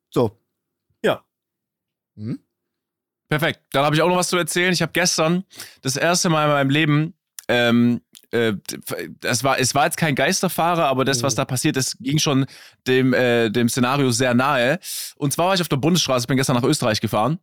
So. 0.10 0.40
Hm? 2.18 2.40
Perfekt. 3.30 3.62
Dann 3.72 3.86
habe 3.86 3.96
ich 3.96 4.02
auch 4.02 4.08
noch 4.08 4.18
was 4.18 4.30
zu 4.30 4.38
erzählen. 4.38 4.74
Ich 4.74 4.82
habe 4.82 4.92
gestern 4.94 5.44
das 5.82 5.98
erste 5.98 6.30
Mal 6.30 6.46
in 6.46 6.52
meinem 6.52 6.70
Leben, 6.70 7.14
ähm, 7.50 8.02
äh, 8.32 8.54
das 9.22 9.44
war, 9.44 9.60
es 9.60 9.74
war 9.74 9.86
jetzt 9.86 9.98
kein 9.98 10.16
Geisterfahrer, 10.16 10.86
aber 10.86 11.06
das, 11.06 11.24
was 11.24 11.36
da 11.36 11.46
passiert 11.46 11.78
ist, 11.78 11.98
ging 12.00 12.20
schon 12.20 12.46
dem, 12.86 13.14
äh, 13.14 13.50
dem 13.50 13.70
Szenario 13.70 14.12
sehr 14.12 14.34
nahe. 14.34 14.80
Und 15.16 15.32
zwar 15.34 15.48
war 15.48 15.56
ich 15.56 15.62
auf 15.62 15.70
der 15.70 15.78
Bundesstraße, 15.78 16.24
ich 16.24 16.28
bin 16.28 16.38
gestern 16.38 16.56
nach 16.56 16.64
Österreich 16.64 17.00
gefahren. 17.00 17.40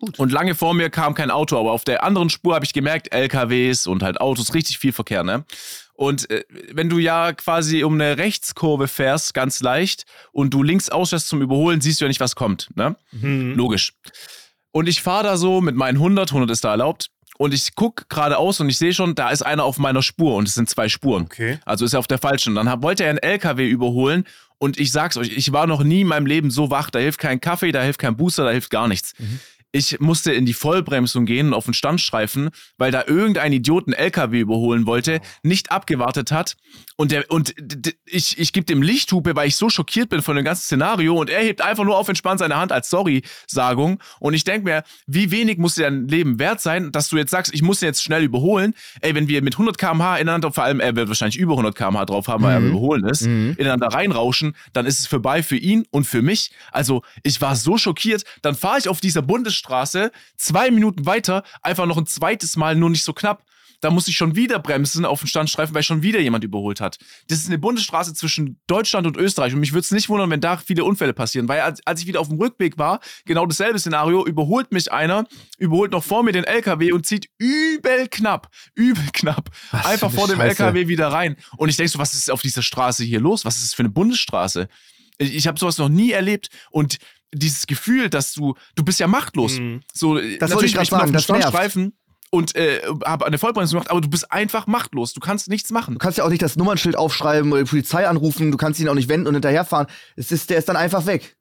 Gut. 0.00 0.18
Und 0.18 0.32
lange 0.32 0.54
vor 0.54 0.72
mir 0.74 0.88
kam 0.88 1.14
kein 1.14 1.30
Auto, 1.30 1.58
aber 1.58 1.72
auf 1.72 1.84
der 1.84 2.02
anderen 2.02 2.30
Spur 2.30 2.54
habe 2.54 2.64
ich 2.64 2.72
gemerkt, 2.72 3.12
LKWs 3.12 3.86
und 3.86 4.02
halt 4.02 4.20
Autos, 4.20 4.54
richtig 4.54 4.78
viel 4.78 4.92
Verkehr, 4.92 5.22
ne? 5.22 5.44
Und 5.92 6.30
äh, 6.30 6.44
wenn 6.72 6.88
du 6.88 6.98
ja 6.98 7.34
quasi 7.34 7.84
um 7.84 7.94
eine 7.94 8.16
Rechtskurve 8.16 8.88
fährst, 8.88 9.34
ganz 9.34 9.60
leicht, 9.60 10.06
und 10.32 10.54
du 10.54 10.62
links 10.62 10.88
ausfährst 10.88 11.28
zum 11.28 11.42
Überholen, 11.42 11.82
siehst 11.82 12.00
du 12.00 12.06
ja 12.06 12.08
nicht, 12.08 12.20
was 12.20 12.34
kommt, 12.34 12.70
ne? 12.74 12.96
Mhm. 13.12 13.54
Logisch. 13.54 13.92
Und 14.72 14.88
ich 14.88 15.02
fahre 15.02 15.24
da 15.24 15.36
so 15.36 15.60
mit 15.60 15.76
meinen 15.76 15.96
100, 15.96 16.30
100 16.30 16.50
ist 16.50 16.64
da 16.64 16.70
erlaubt. 16.70 17.10
Und 17.36 17.54
ich 17.54 17.74
guck 17.74 18.08
geradeaus 18.08 18.60
und 18.60 18.68
ich 18.68 18.76
sehe 18.76 18.92
schon, 18.92 19.14
da 19.14 19.30
ist 19.30 19.42
einer 19.42 19.64
auf 19.64 19.78
meiner 19.78 20.02
Spur 20.02 20.36
und 20.36 20.46
es 20.46 20.54
sind 20.54 20.68
zwei 20.68 20.90
Spuren. 20.90 21.24
Okay. 21.24 21.58
Also 21.64 21.86
ist 21.86 21.94
er 21.94 21.98
auf 21.98 22.06
der 22.06 22.18
falschen. 22.18 22.54
Dann 22.54 22.68
hab, 22.68 22.82
wollte 22.82 23.04
er 23.04 23.10
einen 23.10 23.18
LKW 23.18 23.66
überholen 23.66 24.24
und 24.58 24.78
ich 24.78 24.92
sag's 24.92 25.16
euch, 25.16 25.34
ich 25.34 25.50
war 25.50 25.66
noch 25.66 25.82
nie 25.82 26.02
in 26.02 26.06
meinem 26.06 26.26
Leben 26.26 26.50
so 26.50 26.70
wach. 26.70 26.90
Da 26.90 26.98
hilft 26.98 27.18
kein 27.18 27.40
Kaffee, 27.40 27.72
da 27.72 27.82
hilft 27.82 27.98
kein 27.98 28.14
Booster, 28.14 28.44
da 28.44 28.50
hilft 28.50 28.70
gar 28.70 28.88
nichts. 28.88 29.14
Ich 29.72 30.00
musste 30.00 30.32
in 30.32 30.46
die 30.46 30.52
Vollbremsung 30.52 31.26
gehen 31.26 31.48
und 31.48 31.54
auf 31.54 31.64
den 31.64 31.74
Standstreifen, 31.74 32.50
weil 32.76 32.90
da 32.90 33.04
irgendein 33.06 33.52
Idioten 33.52 33.92
LKW 33.92 34.40
überholen 34.40 34.84
wollte, 34.86 35.20
nicht 35.44 35.70
abgewartet 35.70 36.32
hat 36.32 36.56
und 36.96 37.12
der 37.12 37.30
und 37.30 37.54
ich 38.04 38.38
ich 38.38 38.52
gebe 38.52 38.66
dem 38.66 38.82
Lichthupe, 38.82 39.36
weil 39.36 39.46
ich 39.48 39.54
so 39.56 39.70
schockiert 39.70 40.08
bin 40.08 40.22
von 40.22 40.34
dem 40.34 40.44
ganzen 40.44 40.62
Szenario 40.62 41.14
und 41.16 41.30
er 41.30 41.42
hebt 41.42 41.60
einfach 41.60 41.84
nur 41.84 41.96
auf 41.96 42.08
entspannt 42.08 42.40
seine 42.40 42.56
Hand 42.56 42.72
als 42.72 42.90
Sorry-Sagung 42.90 44.00
und 44.18 44.34
ich 44.34 44.44
denk 44.44 44.64
mir, 44.64 44.82
wie 45.06 45.30
wenig 45.30 45.58
muss 45.58 45.76
dir 45.76 45.82
dein 45.84 46.08
Leben 46.08 46.38
wert 46.38 46.60
sein, 46.60 46.90
dass 46.92 47.08
du 47.08 47.16
jetzt 47.16 47.30
sagst, 47.30 47.54
ich 47.54 47.62
muss 47.62 47.80
ihn 47.82 47.86
jetzt 47.86 48.02
schnell 48.02 48.24
überholen. 48.24 48.74
Ey, 49.00 49.14
wenn 49.14 49.28
wir 49.28 49.40
mit 49.42 49.54
100 49.54 49.78
km/h 49.78 50.16
ineinander, 50.16 50.52
vor 50.52 50.64
allem 50.64 50.80
er 50.80 50.96
wird 50.96 51.08
wahrscheinlich 51.08 51.36
über 51.38 51.52
100 51.52 51.74
km/h 51.76 52.06
drauf 52.06 52.28
haben, 52.28 52.42
weil 52.42 52.54
er 52.54 52.60
Mhm. 52.60 52.70
überholen 52.70 53.04
ist, 53.04 53.22
Mhm. 53.26 53.54
ineinander 53.56 53.86
reinrauschen, 53.88 54.56
dann 54.72 54.86
ist 54.86 54.98
es 54.98 55.06
vorbei 55.06 55.42
für 55.44 55.56
ihn 55.56 55.86
und 55.90 56.04
für 56.08 56.22
mich. 56.22 56.50
Also 56.72 57.02
ich 57.22 57.40
war 57.40 57.54
so 57.56 57.78
schockiert. 57.78 58.24
Dann 58.42 58.54
fahre 58.56 58.78
ich 58.78 58.88
auf 58.88 59.00
dieser 59.00 59.22
Bundesstraße 59.60 60.10
zwei 60.36 60.70
Minuten 60.70 61.06
weiter, 61.06 61.42
einfach 61.62 61.86
noch 61.86 61.98
ein 61.98 62.06
zweites 62.06 62.56
Mal, 62.56 62.74
nur 62.74 62.90
nicht 62.90 63.04
so 63.04 63.12
knapp. 63.12 63.44
Da 63.82 63.90
muss 63.90 64.08
ich 64.08 64.16
schon 64.16 64.36
wieder 64.36 64.58
bremsen 64.58 65.06
auf 65.06 65.20
den 65.20 65.26
Standstreifen, 65.26 65.74
weil 65.74 65.82
schon 65.82 66.02
wieder 66.02 66.20
jemand 66.20 66.44
überholt 66.44 66.82
hat. 66.82 66.98
Das 67.28 67.38
ist 67.38 67.46
eine 67.46 67.56
Bundesstraße 67.56 68.12
zwischen 68.12 68.60
Deutschland 68.66 69.06
und 69.06 69.16
Österreich. 69.16 69.54
Und 69.54 69.60
mich 69.60 69.72
würde 69.72 69.80
es 69.80 69.90
nicht 69.90 70.10
wundern, 70.10 70.28
wenn 70.28 70.42
da 70.42 70.58
viele 70.58 70.84
Unfälle 70.84 71.14
passieren. 71.14 71.48
Weil 71.48 71.60
als, 71.60 71.80
als 71.86 72.02
ich 72.02 72.06
wieder 72.06 72.20
auf 72.20 72.28
dem 72.28 72.36
Rückweg 72.36 72.76
war, 72.76 73.00
genau 73.24 73.46
dasselbe 73.46 73.78
Szenario, 73.78 74.26
überholt 74.26 74.70
mich 74.70 74.92
einer, 74.92 75.26
überholt 75.56 75.92
noch 75.92 76.04
vor 76.04 76.22
mir 76.22 76.32
den 76.32 76.44
LKW 76.44 76.92
und 76.92 77.06
zieht 77.06 77.30
übel 77.38 78.06
knapp, 78.10 78.50
übel 78.74 79.04
knapp, 79.14 79.48
Was 79.70 79.86
einfach 79.86 80.12
vor 80.12 80.28
dem 80.28 80.36
Scheiße. 80.36 80.62
LKW 80.62 80.88
wieder 80.88 81.08
rein. 81.08 81.36
Und 81.56 81.70
ich 81.70 81.78
denke 81.78 81.90
so, 81.90 81.98
was 81.98 82.12
ist 82.12 82.30
auf 82.30 82.42
dieser 82.42 82.60
Straße 82.60 83.02
hier 83.02 83.20
los? 83.20 83.46
Was 83.46 83.56
ist 83.56 83.64
das 83.64 83.74
für 83.74 83.80
eine 83.80 83.88
Bundesstraße? 83.88 84.68
Ich 85.16 85.46
habe 85.46 85.58
sowas 85.58 85.78
noch 85.78 85.88
nie 85.88 86.12
erlebt 86.12 86.48
und 86.70 86.98
dieses 87.32 87.66
Gefühl, 87.66 88.10
dass 88.10 88.32
du, 88.32 88.54
du 88.74 88.84
bist 88.84 89.00
ja 89.00 89.06
machtlos. 89.06 89.58
Mhm. 89.58 89.82
So, 89.92 90.18
Das 90.38 90.52
wollte 90.52 90.66
ich 90.66 90.74
grad 90.74 90.88
bin 90.88 90.98
auf 90.98 91.00
sagen, 91.00 91.12
dem. 91.12 91.20
Standstreifen 91.20 91.92
und 92.30 92.54
äh, 92.54 92.80
habe 93.04 93.26
eine 93.26 93.38
Vollbremsung 93.38 93.78
gemacht, 93.78 93.90
aber 93.90 94.00
du 94.00 94.08
bist 94.08 94.30
einfach 94.32 94.66
machtlos. 94.66 95.12
Du 95.12 95.20
kannst 95.20 95.48
nichts 95.48 95.70
machen. 95.70 95.94
Du 95.94 95.98
kannst 95.98 96.18
ja 96.18 96.24
auch 96.24 96.28
nicht 96.30 96.42
das 96.42 96.56
Nummernschild 96.56 96.96
aufschreiben 96.96 97.50
oder 97.52 97.62
die 97.64 97.68
Polizei 97.68 98.06
anrufen, 98.08 98.50
du 98.50 98.56
kannst 98.56 98.78
ihn 98.80 98.88
auch 98.88 98.94
nicht 98.94 99.08
wenden 99.08 99.26
und 99.26 99.34
hinterherfahren. 99.34 99.86
Es 100.16 100.32
ist, 100.32 100.50
der 100.50 100.58
ist 100.58 100.68
dann 100.68 100.76
einfach 100.76 101.06
weg. 101.06 101.36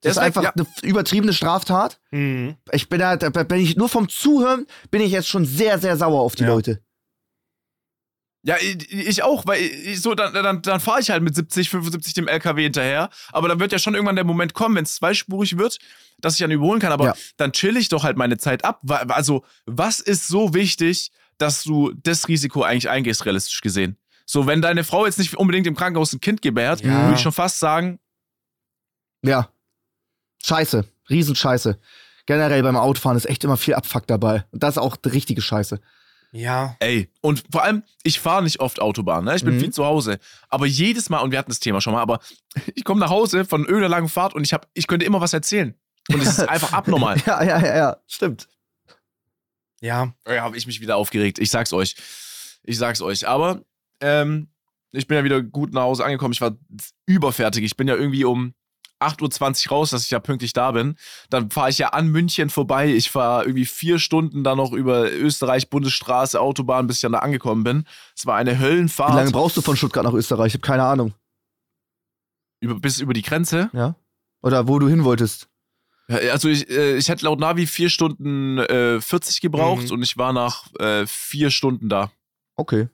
Das 0.00 0.10
ist 0.10 0.16
ist 0.16 0.20
weg, 0.20 0.26
einfach 0.26 0.42
ja. 0.42 0.52
eine 0.54 0.66
übertriebene 0.82 1.32
Straftat. 1.32 2.00
Mhm. 2.10 2.56
Ich 2.72 2.88
bin 2.88 2.98
da, 2.98 3.16
da 3.16 3.30
bin 3.30 3.58
ich 3.60 3.76
nur 3.76 3.88
vom 3.88 4.08
Zuhören, 4.08 4.66
bin 4.90 5.00
ich 5.00 5.12
jetzt 5.12 5.28
schon 5.28 5.44
sehr, 5.44 5.78
sehr 5.78 5.96
sauer 5.96 6.20
auf 6.20 6.34
die 6.34 6.42
Ja. 6.42 6.50
Leute. 6.50 6.80
Ja, 8.46 8.56
ich, 8.60 8.92
ich 8.92 9.22
auch, 9.22 9.46
weil 9.46 9.62
ich 9.62 10.02
so, 10.02 10.14
dann, 10.14 10.34
dann, 10.34 10.60
dann 10.60 10.78
fahre 10.80 11.00
ich 11.00 11.08
halt 11.10 11.22
mit 11.22 11.34
70, 11.34 11.70
75 11.70 12.12
dem 12.12 12.28
LKW 12.28 12.64
hinterher. 12.64 13.08
Aber 13.32 13.48
dann 13.48 13.58
wird 13.58 13.72
ja 13.72 13.78
schon 13.78 13.94
irgendwann 13.94 14.16
der 14.16 14.24
Moment 14.26 14.52
kommen, 14.52 14.76
wenn 14.76 14.84
es 14.84 14.96
zweispurig 14.96 15.56
wird, 15.56 15.78
dass 16.18 16.34
ich 16.34 16.40
dann 16.40 16.50
überholen 16.50 16.78
kann. 16.78 16.92
Aber 16.92 17.06
Ja. 17.06 17.14
dann 17.38 17.52
chill 17.52 17.76
ich 17.78 17.88
doch 17.88 18.04
halt 18.04 18.18
meine 18.18 18.36
Zeit 18.36 18.62
ab. 18.64 18.80
Also, 19.08 19.44
was 19.64 19.98
ist 20.00 20.28
so 20.28 20.52
wichtig, 20.52 21.10
dass 21.38 21.64
du 21.64 21.92
das 22.02 22.28
Risiko 22.28 22.62
eigentlich 22.62 22.90
eingehst, 22.90 23.24
realistisch 23.24 23.62
gesehen? 23.62 23.96
So, 24.26 24.46
wenn 24.46 24.60
deine 24.60 24.84
Frau 24.84 25.06
jetzt 25.06 25.18
nicht 25.18 25.34
unbedingt 25.36 25.66
im 25.66 25.74
Krankenhaus 25.74 26.12
ein 26.12 26.20
Kind 26.20 26.42
gebärt, 26.42 26.82
Ja. 26.82 27.04
würde 27.04 27.14
ich 27.14 27.20
schon 27.20 27.32
fast 27.32 27.58
sagen, 27.60 27.98
Ja. 29.22 29.48
Scheiße. 30.44 30.84
Riesenscheiße. 31.08 31.78
Generell 32.26 32.62
beim 32.62 32.76
Autofahren 32.76 33.16
ist 33.16 33.24
echt 33.26 33.42
immer 33.44 33.56
viel 33.56 33.72
Abfuck 33.74 34.06
dabei. 34.06 34.44
Und 34.50 34.62
das 34.62 34.74
ist 34.74 34.78
auch 34.82 34.96
die 34.96 35.08
richtige 35.08 35.40
Scheiße. 35.40 35.80
Ja. 36.36 36.76
ey. 36.80 37.08
Und 37.20 37.44
vor 37.52 37.62
allem, 37.62 37.84
ich 38.02 38.18
fahre 38.18 38.42
nicht 38.42 38.58
oft 38.58 38.80
Autobahn, 38.80 39.24
ne? 39.24 39.36
Ich 39.36 39.44
bin 39.44 39.54
Mhm. 39.54 39.60
viel 39.60 39.72
zu 39.72 39.84
Hause. 39.84 40.18
Aber 40.48 40.66
jedes 40.66 41.08
Mal, 41.08 41.20
und 41.20 41.30
wir 41.30 41.38
hatten 41.38 41.50
das 41.50 41.60
Thema 41.60 41.80
schon 41.80 41.92
mal, 41.92 42.02
aber 42.02 42.18
ich 42.74 42.82
komme 42.84 42.98
nach 43.00 43.10
Hause 43.10 43.44
von 43.44 43.60
irgendeiner 43.62 43.88
langen 43.88 44.08
Fahrt 44.08 44.34
und 44.34 44.42
ich, 44.42 44.52
hab, 44.52 44.68
ich 44.74 44.86
könnte 44.88 45.06
immer 45.06 45.20
was 45.20 45.32
erzählen. 45.32 45.74
Und 46.10 46.20
es 46.20 46.28
ist 46.38 46.40
einfach 46.48 46.72
abnormal. 46.72 47.18
Ja, 47.24 47.42
ja, 47.42 47.60
ja, 47.60 47.76
ja. 47.76 47.96
Stimmt. 48.08 48.48
Ja. 49.80 50.12
Ja, 50.26 50.42
habe 50.42 50.56
ich 50.56 50.66
mich 50.66 50.80
wieder 50.80 50.96
aufgeregt. 50.96 51.38
Ich 51.38 51.50
sag's 51.50 51.72
euch. 51.72 51.94
Ich 52.62 52.78
sag's 52.78 53.00
euch. 53.00 53.28
Aber 53.28 53.62
ähm, 54.00 54.48
ich 54.92 55.06
bin 55.06 55.16
ja 55.16 55.24
wieder 55.24 55.40
gut 55.42 55.72
nach 55.72 55.82
Hause 55.82 56.04
angekommen. 56.04 56.32
Ich 56.32 56.40
war 56.40 56.56
überfertig. 57.06 57.62
Ich 57.64 57.76
bin 57.76 57.86
ja 57.88 57.94
irgendwie 57.94 58.24
um 58.24 58.54
8.20 59.06 59.66
Uhr 59.66 59.72
raus, 59.76 59.90
dass 59.90 60.04
ich 60.04 60.10
ja 60.10 60.18
pünktlich 60.20 60.52
da 60.52 60.72
bin. 60.72 60.96
Dann 61.30 61.50
fahre 61.50 61.70
ich 61.70 61.78
ja 61.78 61.88
an 61.90 62.08
München 62.08 62.50
vorbei. 62.50 62.88
Ich 62.94 63.10
fahre 63.10 63.44
irgendwie 63.44 63.64
vier 63.66 63.98
Stunden 63.98 64.44
dann 64.44 64.56
noch 64.56 64.72
über 64.72 65.10
Österreich, 65.12 65.70
Bundesstraße, 65.70 66.40
Autobahn, 66.40 66.86
bis 66.86 66.96
ich 66.96 67.02
dann 67.02 67.12
da 67.12 67.18
angekommen 67.20 67.64
bin. 67.64 67.84
Es 68.16 68.26
war 68.26 68.36
eine 68.36 68.52
Wie 68.52 68.58
Höllenfahrt. 68.62 69.14
lange 69.14 69.30
brauchst 69.30 69.56
du 69.56 69.62
von 69.62 69.76
Stuttgart 69.76 70.04
nach 70.04 70.12
Österreich? 70.14 70.48
Ich 70.48 70.54
habe 70.54 70.66
keine 70.66 70.84
Ahnung. 70.84 71.14
über, 72.60 72.74
bis 72.80 73.00
über 73.00 73.12
die 73.12 73.22
Grenze. 73.22 73.70
Ja? 73.72 73.94
Oder 74.42 74.68
wo 74.68 74.78
du 74.78 74.88
hin 74.88 75.04
wolltest. 75.04 75.48
Also 76.08 76.48
ich, 76.48 76.68
äh, 76.68 76.96
ich 76.96 77.08
hätte 77.08 77.24
laut 77.24 77.40
Navi 77.40 77.66
vier 77.66 77.88
Stunden 77.88 78.58
äh, 78.58 79.00
40 79.00 79.40
gebraucht 79.40 79.84
Mhm. 79.86 79.90
und 79.92 80.02
ich 80.02 80.16
war 80.18 80.32
nach 80.34 80.66
äh, 80.78 81.06
vier 81.06 81.50
Stunden 81.50 81.88
da. 81.88 82.10
Okay. 82.56 82.88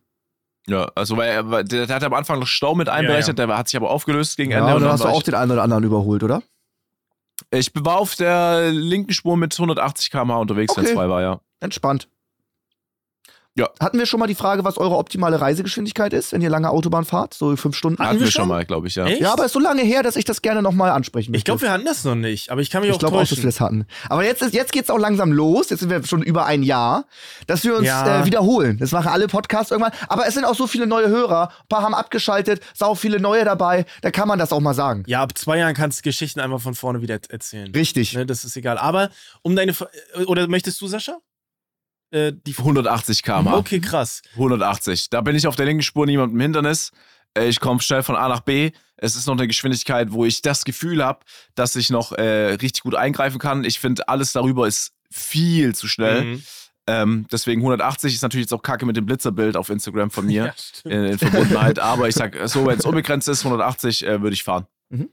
Ja, 0.66 0.90
also 0.94 1.16
weil, 1.16 1.30
er- 1.30 1.50
weil 1.50 1.64
der, 1.64 1.86
der 1.86 1.96
hat 1.96 2.04
am 2.04 2.14
Anfang 2.14 2.38
noch 2.38 2.46
Stau 2.46 2.74
mit 2.74 2.88
einberechnet, 2.88 3.38
der 3.38 3.48
hat 3.56 3.68
sich 3.68 3.76
aber 3.76 3.90
aufgelöst 3.90 4.36
gegen 4.36 4.50
Ja, 4.52 4.58
Ende. 4.58 4.70
und 4.70 4.76
und 4.76 4.80
dann 4.82 4.88
dann 4.90 4.92
hast 4.98 5.04
du 5.04 5.08
auch 5.18 5.22
den 5.22 5.34
einen 5.34 5.50
oder 5.52 5.62
anderen 5.62 5.84
überholt, 5.84 6.22
oder? 6.22 6.42
ich, 7.50 7.70
war 7.74 7.96
auf 7.98 8.14
der 8.16 8.70
linken 8.70 9.12
Spur 9.12 9.36
mit 9.36 9.54
180 9.58 10.10
km/h 10.10 10.36
unterwegs, 10.38 10.76
wenn 10.76 10.82
Okay. 10.84 10.92
es 10.92 10.96
frei 10.98 11.08
war, 11.08 11.22
ja. 11.22 11.40
Entspannt. 11.60 12.08
Ja. 13.56 13.68
Hatten 13.80 13.98
wir 13.98 14.06
schon 14.06 14.20
mal 14.20 14.28
die 14.28 14.36
Frage, 14.36 14.64
was 14.64 14.78
eure 14.78 14.96
optimale 14.96 15.40
Reisegeschwindigkeit 15.40 16.12
ist, 16.12 16.32
wenn 16.32 16.40
ihr 16.40 16.48
lange 16.50 16.70
Autobahn 16.70 17.04
fahrt? 17.04 17.34
So 17.34 17.56
fünf 17.56 17.74
Stunden? 17.76 17.98
Hatten 18.02 18.20
wir 18.20 18.26
wir 18.26 18.30
schon 18.30 18.42
schon? 18.42 18.48
mal, 18.48 18.64
glaube 18.64 18.86
ich, 18.86 18.94
ja. 18.94 19.06
Echt? 19.06 19.20
Ja, 19.20 19.32
aber 19.32 19.44
ist 19.44 19.52
so 19.52 19.58
lange 19.58 19.82
her, 19.82 20.04
dass 20.04 20.14
ich 20.14 20.24
das 20.24 20.40
gerne 20.40 20.62
nochmal 20.62 20.92
ansprechen 20.92 21.32
möchte. 21.32 21.38
Ich 21.40 21.44
glaube, 21.46 21.62
wir 21.62 21.72
hatten 21.72 21.84
das 21.84 22.04
noch 22.04 22.14
nicht, 22.14 22.50
aber 22.50 22.60
ich 22.60 22.70
kann 22.70 22.80
mich 22.82 22.90
Ich 22.90 22.94
auch 22.94 23.00
glaube 23.00 23.16
auch, 23.16 23.20
dass 23.20 23.30
täuschen. 23.30 23.42
wir 23.42 23.48
das 23.48 23.60
hatten. 23.60 23.86
Aber 24.08 24.24
jetzt, 24.24 24.40
ist, 24.42 24.54
jetzt 24.54 24.70
geht's 24.72 24.88
auch 24.88 24.98
langsam 24.98 25.32
los. 25.32 25.68
Jetzt 25.68 25.80
sind 25.80 25.90
wir 25.90 26.02
schon 26.06 26.22
über 26.22 26.46
ein 26.46 26.62
Jahr, 26.62 27.06
dass 27.48 27.64
wir 27.64 27.76
uns 27.76 27.86
Ja. 27.88 28.22
äh, 28.22 28.24
wiederholen. 28.24 28.78
Das 28.78 28.92
machen 28.92 29.08
alle 29.08 29.26
Podcasts 29.26 29.72
irgendwann. 29.72 29.92
Aber 30.08 30.26
es 30.28 30.34
sind 30.34 30.44
auch 30.44 30.54
so 30.54 30.68
viele 30.68 30.86
neue 30.86 31.08
Hörer. 31.08 31.48
Ein 31.48 31.68
paar 31.68 31.82
haben 31.82 31.94
abgeschaltet, 31.94 32.62
sau 32.72 32.94
viele 32.94 33.18
neue 33.18 33.44
dabei. 33.44 33.84
Da 34.02 34.12
kann 34.12 34.28
man 34.28 34.38
das 34.38 34.52
auch 34.52 34.60
mal 34.60 34.74
sagen. 34.74 35.02
ja, 35.08 35.22
ab 35.22 35.36
zwei 35.36 35.58
Jahren 35.58 35.74
kannst 35.74 35.98
du 35.98 36.02
Geschichten 36.02 36.38
einfach 36.38 36.60
von 36.60 36.74
vorne 36.76 37.02
wieder 37.02 37.18
erzählen. 37.28 37.72
Richtig. 37.74 38.14
Ne, 38.14 38.26
das 38.26 38.44
ist 38.44 38.56
egal. 38.56 38.78
Aber 38.78 39.10
um 39.42 39.56
deine. 39.56 39.74
Oder 40.26 40.46
möchtest 40.46 40.80
du, 40.80 40.86
Sascha? 40.86 41.18
Äh, 42.10 42.32
die 42.34 42.56
180 42.56 43.22
km/h. 43.22 43.56
Okay, 43.56 43.80
krass. 43.80 44.22
180. 44.32 45.10
Da 45.10 45.20
bin 45.20 45.36
ich 45.36 45.46
auf 45.46 45.56
der 45.56 45.66
linken 45.66 45.82
Spur 45.82 46.06
niemand 46.06 46.32
im 46.32 46.40
Hindernis. 46.40 46.90
Äh, 47.34 47.48
Ich 47.48 47.60
komme 47.60 47.80
schnell 47.80 48.02
von 48.02 48.16
A 48.16 48.28
nach 48.28 48.40
B. 48.40 48.72
Es 48.96 49.16
ist 49.16 49.26
noch 49.26 49.36
eine 49.36 49.46
Geschwindigkeit, 49.46 50.12
wo 50.12 50.24
ich 50.24 50.42
das 50.42 50.64
Gefühl 50.64 51.04
habe, 51.04 51.20
dass 51.54 51.76
ich 51.76 51.88
noch 51.90 52.12
äh, 52.12 52.54
richtig 52.54 52.82
gut 52.82 52.94
eingreifen 52.94 53.38
kann. 53.38 53.64
Ich 53.64 53.78
finde, 53.78 54.08
alles 54.08 54.32
darüber 54.32 54.66
ist 54.66 54.92
viel 55.10 55.74
zu 55.74 55.88
schnell. 55.88 56.24
Mhm. 56.24 56.42
Ähm, 56.86 57.26
deswegen 57.30 57.60
180 57.60 58.14
ist 58.14 58.22
natürlich 58.22 58.44
jetzt 58.44 58.52
auch 58.52 58.62
kacke 58.62 58.84
mit 58.84 58.96
dem 58.96 59.06
Blitzerbild 59.06 59.56
auf 59.56 59.68
Instagram 59.70 60.10
von 60.10 60.26
mir 60.26 60.52
Ja, 60.84 60.90
in, 60.90 61.04
in 61.04 61.18
Verbundenheit. 61.18 61.78
Aber 61.78 62.08
ich 62.08 62.14
sag 62.16 62.36
so, 62.48 62.66
wenn 62.66 62.78
es 62.78 62.84
unbegrenzt 62.84 63.28
ist, 63.28 63.44
180 63.44 64.04
äh, 64.06 64.20
würde 64.22 64.34
ich 64.34 64.42
fahren. 64.42 64.66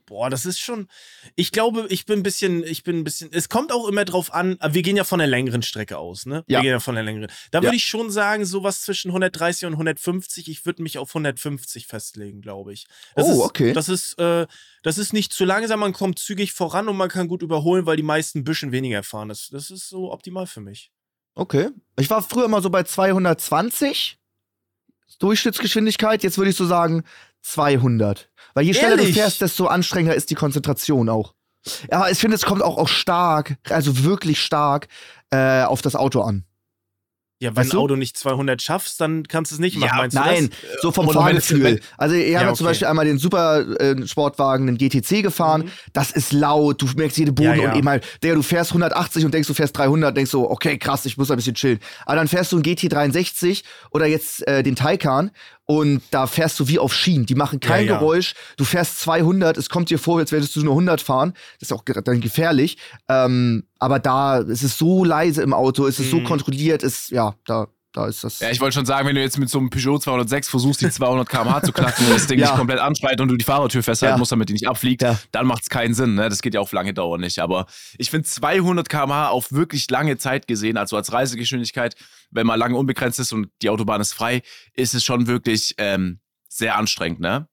Boah, 0.07 0.31
das 0.31 0.48
ist 0.48 0.60
schon. 0.60 0.88
Ich 1.36 1.51
glaube, 1.51 1.86
ich 1.89 2.07
bin 2.07 2.19
ein 2.19 2.24
bisschen, 2.24 2.63
ich 2.63 2.84
bin 2.84 2.98
ein 2.98 3.03
bisschen. 3.03 3.29
Es 3.31 3.48
kommt 3.48 3.72
auch 3.72 3.88
immer 3.88 4.05
drauf 4.05 4.34
an. 4.34 4.57
Wir 4.72 4.81
gehen 4.81 4.98
ja 4.98 5.03
von 5.03 5.19
der 5.19 5.27
längeren 5.27 5.62
Strecke 5.62 6.00
aus, 6.00 6.25
ne? 6.25 6.43
Ja. 6.48 6.57
Wir 6.60 6.63
gehen 6.63 6.72
ja 6.72 6.79
von 6.79 6.96
der 6.96 7.03
längeren. 7.03 7.27
Da 7.51 7.60
Ja. 7.60 7.63
würde 7.63 7.75
ich 7.75 7.86
schon 7.86 8.10
sagen, 8.10 8.43
sowas 8.46 8.81
zwischen 8.81 9.12
130 9.12 9.67
und 9.67 9.74
150. 9.74 10.50
Ich 10.50 10.65
würde 10.65 10.81
mich 10.81 10.98
auf 10.98 11.13
150 11.13 11.86
festlegen, 11.86 12.41
glaube 12.41 12.74
ich. 12.74 12.88
Das 13.15 13.27
Oh, 13.27 13.31
ist, 13.34 13.39
okay. 13.39 13.74
Das 13.74 13.88
ist, 13.88 14.17
äh, 14.17 14.48
das 14.81 14.98
ist 14.98 15.13
nicht 15.13 15.31
zu 15.31 15.46
langsam. 15.46 15.79
Man 15.79 15.93
kommt 15.93 16.17
zügig 16.17 16.53
voran 16.53 16.89
und 16.89 16.98
man 16.98 17.10
kann 17.10 17.27
gut 17.27 17.43
überholen, 17.43 17.86
weil 17.86 17.98
die 17.98 18.03
meisten 18.03 18.39
ein 18.39 18.43
bisschen 18.46 18.72
weniger 18.72 19.03
fahren. 19.03 19.29
Das, 19.29 19.50
das 19.51 19.69
ist 19.69 19.89
so 19.89 20.12
optimal 20.12 20.48
für 20.48 20.62
mich. 20.62 20.91
Okay. 21.36 21.69
Ich 22.00 22.10
war 22.10 22.24
früher 22.24 22.46
immer 22.46 22.63
so 22.63 22.72
bei 22.72 22.81
220 22.81 24.17
Durchschnittsgeschwindigkeit. 25.19 26.24
Jetzt 26.24 26.38
würde 26.38 26.50
ich 26.51 26.55
so 26.57 26.65
sagen 26.65 27.03
200. 27.44 28.29
Weil 28.53 28.65
je 28.65 28.74
schneller 28.74 28.91
Ehrlich? 28.98 29.08
du 29.10 29.13
fährst, 29.13 29.41
desto 29.41 29.67
anstrengender 29.67 30.15
ist 30.15 30.29
die 30.29 30.36
Konzentration 30.36 31.10
auch. 31.10 31.34
Ja, 31.91 32.08
ich 32.10 32.17
finde, 32.17 32.36
es 32.36 32.44
kommt 32.46 32.62
auch, 32.63 32.77
auch 32.77 32.88
stark, 32.88 33.58
also 33.70 34.03
wirklich 34.03 34.41
stark, 34.41 34.88
äh, 35.32 35.63
auf 35.63 35.82
das 35.82 35.96
Auto 35.96 36.22
an. 36.22 36.46
Ja, 37.39 37.51
wenn 37.51 37.58
Weißt 37.58 37.70
ein 37.74 37.75
du? 37.75 37.82
Auto 37.82 37.96
nicht 37.96 38.17
200 38.17 38.60
schaffst, 38.63 39.00
dann 39.00 39.27
kannst 39.27 39.51
du 39.51 39.56
es 39.56 39.60
nicht 39.60 39.77
machen, 39.77 39.91
Ja, 39.94 39.98
meinst 39.98 40.15
du 40.17 40.22
Nein, 40.22 40.50
das? 40.50 40.82
so 40.82 40.91
vom 40.91 41.08
Fahrgefühl. 41.08 41.82
Also, 41.96 42.15
ihr 42.15 42.29
Ja, 42.29 42.39
habt 42.39 42.48
ja 42.50 42.53
zum 42.56 42.65
okay. 42.65 42.72
Beispiel 42.72 42.88
einmal 42.88 43.06
den 43.06 43.20
super 43.20 43.60
äh, 43.79 44.08
Sportwagen, 44.08 44.65
den 44.65 44.77
GTC 44.79 45.22
gefahren. 45.22 45.65
Mhm. 45.65 45.72
Das 45.94 46.10
ist 46.10 46.34
laut, 46.34 46.82
du 46.82 46.88
merkst 46.96 47.15
jede 47.17 47.32
Boden 47.34 47.50
Ja, 47.50 47.56
ja. 47.56 47.72
und 47.72 47.77
eben 47.77 47.88
halt, 47.88 48.06
der, 48.24 48.34
du 48.34 48.41
fährst 48.41 48.72
180 48.72 49.24
und 49.24 49.36
denkst, 49.36 49.48
du 49.48 49.53
fährst 49.53 49.77
300, 49.77 50.17
denkst 50.17 50.32
so, 50.32 50.50
okay, 50.50 50.79
krass, 50.79 51.06
ich 51.06 51.15
muss 51.17 51.29
ein 51.29 51.38
bisschen 51.38 51.53
chillen. 51.53 51.77
Aber 52.08 52.15
dann 52.15 52.27
fährst 52.27 52.51
du 52.53 52.56
einen 52.56 52.63
GT63 52.65 53.63
oder 53.91 54.08
jetzt 54.08 54.48
äh, 54.48 54.63
den 54.63 54.75
Taycan 54.75 55.29
und 55.68 56.02
da 56.12 56.26
fährst 56.28 56.60
du 56.60 56.68
wie 56.70 56.80
auf 56.80 56.94
Schienen. 56.94 57.26
Die 57.28 57.36
machen 57.36 57.60
kein 57.60 57.86
Ja, 57.86 57.92
ja. 57.94 58.00
Geräusch. 58.00 58.34
Du 58.56 58.64
fährst 58.64 59.00
200, 59.02 59.58
es 59.58 59.70
kommt 59.70 59.90
dir 59.90 60.00
vor, 60.00 60.18
als 60.18 60.32
würdest 60.32 60.56
du 60.56 60.62
nur 60.64 60.74
100 60.74 61.02
fahren. 61.02 61.34
Das 61.60 61.70
ist 61.70 61.74
auch 61.74 61.84
dann 61.84 62.22
gefährlich. 62.22 62.78
Ähm, 63.10 63.66
aber 63.78 64.00
da 64.00 64.40
es 64.40 64.64
ist 64.64 64.78
so 64.80 65.04
leise 65.04 65.42
im 65.44 65.54
Auto, 65.54 65.86
es 65.86 66.00
ist 66.00 66.10
so 66.10 66.20
Mhm. 66.22 66.24
kontrolliert, 66.24 66.84
ist, 66.84 67.10
ja, 67.12 67.36
da, 67.46 67.68
da 67.94 68.08
ist 68.08 68.24
das. 68.24 68.40
Ja, 68.40 68.50
ich 68.52 68.62
wollte 68.62 68.76
schon 68.76 68.86
sagen, 68.86 69.08
wenn 69.08 69.16
du 69.16 69.22
jetzt 69.22 69.38
mit 69.40 69.50
so 69.50 69.58
einem 69.60 69.70
Peugeot 69.70 69.98
206 70.00 70.48
versuchst, 70.50 70.82
die 70.82 70.90
200 70.90 71.28
km/h 71.28 71.64
zu 71.64 71.74
knacken 71.74 72.06
und 72.08 72.14
das 72.16 72.28
Ding 72.28 72.40
Ja. 72.40 72.48
nicht 72.48 72.58
komplett 72.58 72.80
anschreit 72.80 73.20
und 73.20 73.28
du 73.28 73.36
die 73.38 73.44
Fahrertür 73.46 73.84
festhalten 73.84 74.20
musst, 74.20 74.32
damit 74.32 74.48
die 74.50 74.54
nicht 74.54 74.68
abfliegt, 74.70 75.04
dann 75.32 75.46
macht 75.48 75.64
es 75.64 75.70
keinen 75.70 75.94
Sinn. 75.96 76.16
Ne? 76.16 76.30
Das 76.30 76.42
geht 76.42 76.54
ja 76.54 76.60
auf 76.62 76.72
lange 76.72 76.94
Dauer 76.94 77.18
nicht. 77.18 77.40
Aber 77.40 77.66
ich 77.98 78.10
finde 78.12 78.28
200 78.28 78.88
km/h 78.88 79.30
auf 79.30 79.52
wirklich 79.52 79.90
lange 79.90 80.18
Zeit 80.18 80.48
gesehen, 80.48 80.78
also 80.78 80.96
als 80.96 81.12
Reisegeschwindigkeit, 81.12 81.96
wenn 82.31 82.48
man 82.48 82.60
lange 82.60 82.75
unbegrenzt 82.77 83.19
ist 83.19 83.34
und 83.34 83.50
die 83.62 83.69
Autobahn 83.69 84.01
ist 84.01 84.13
frei, 84.13 84.41
ist 84.74 84.93
es 84.93 85.03
schon 85.03 85.27
wirklich 85.27 85.75
ähm, 85.77 86.19
sehr 86.50 86.75
anstrengend, 86.77 87.19
ne? 87.19 87.48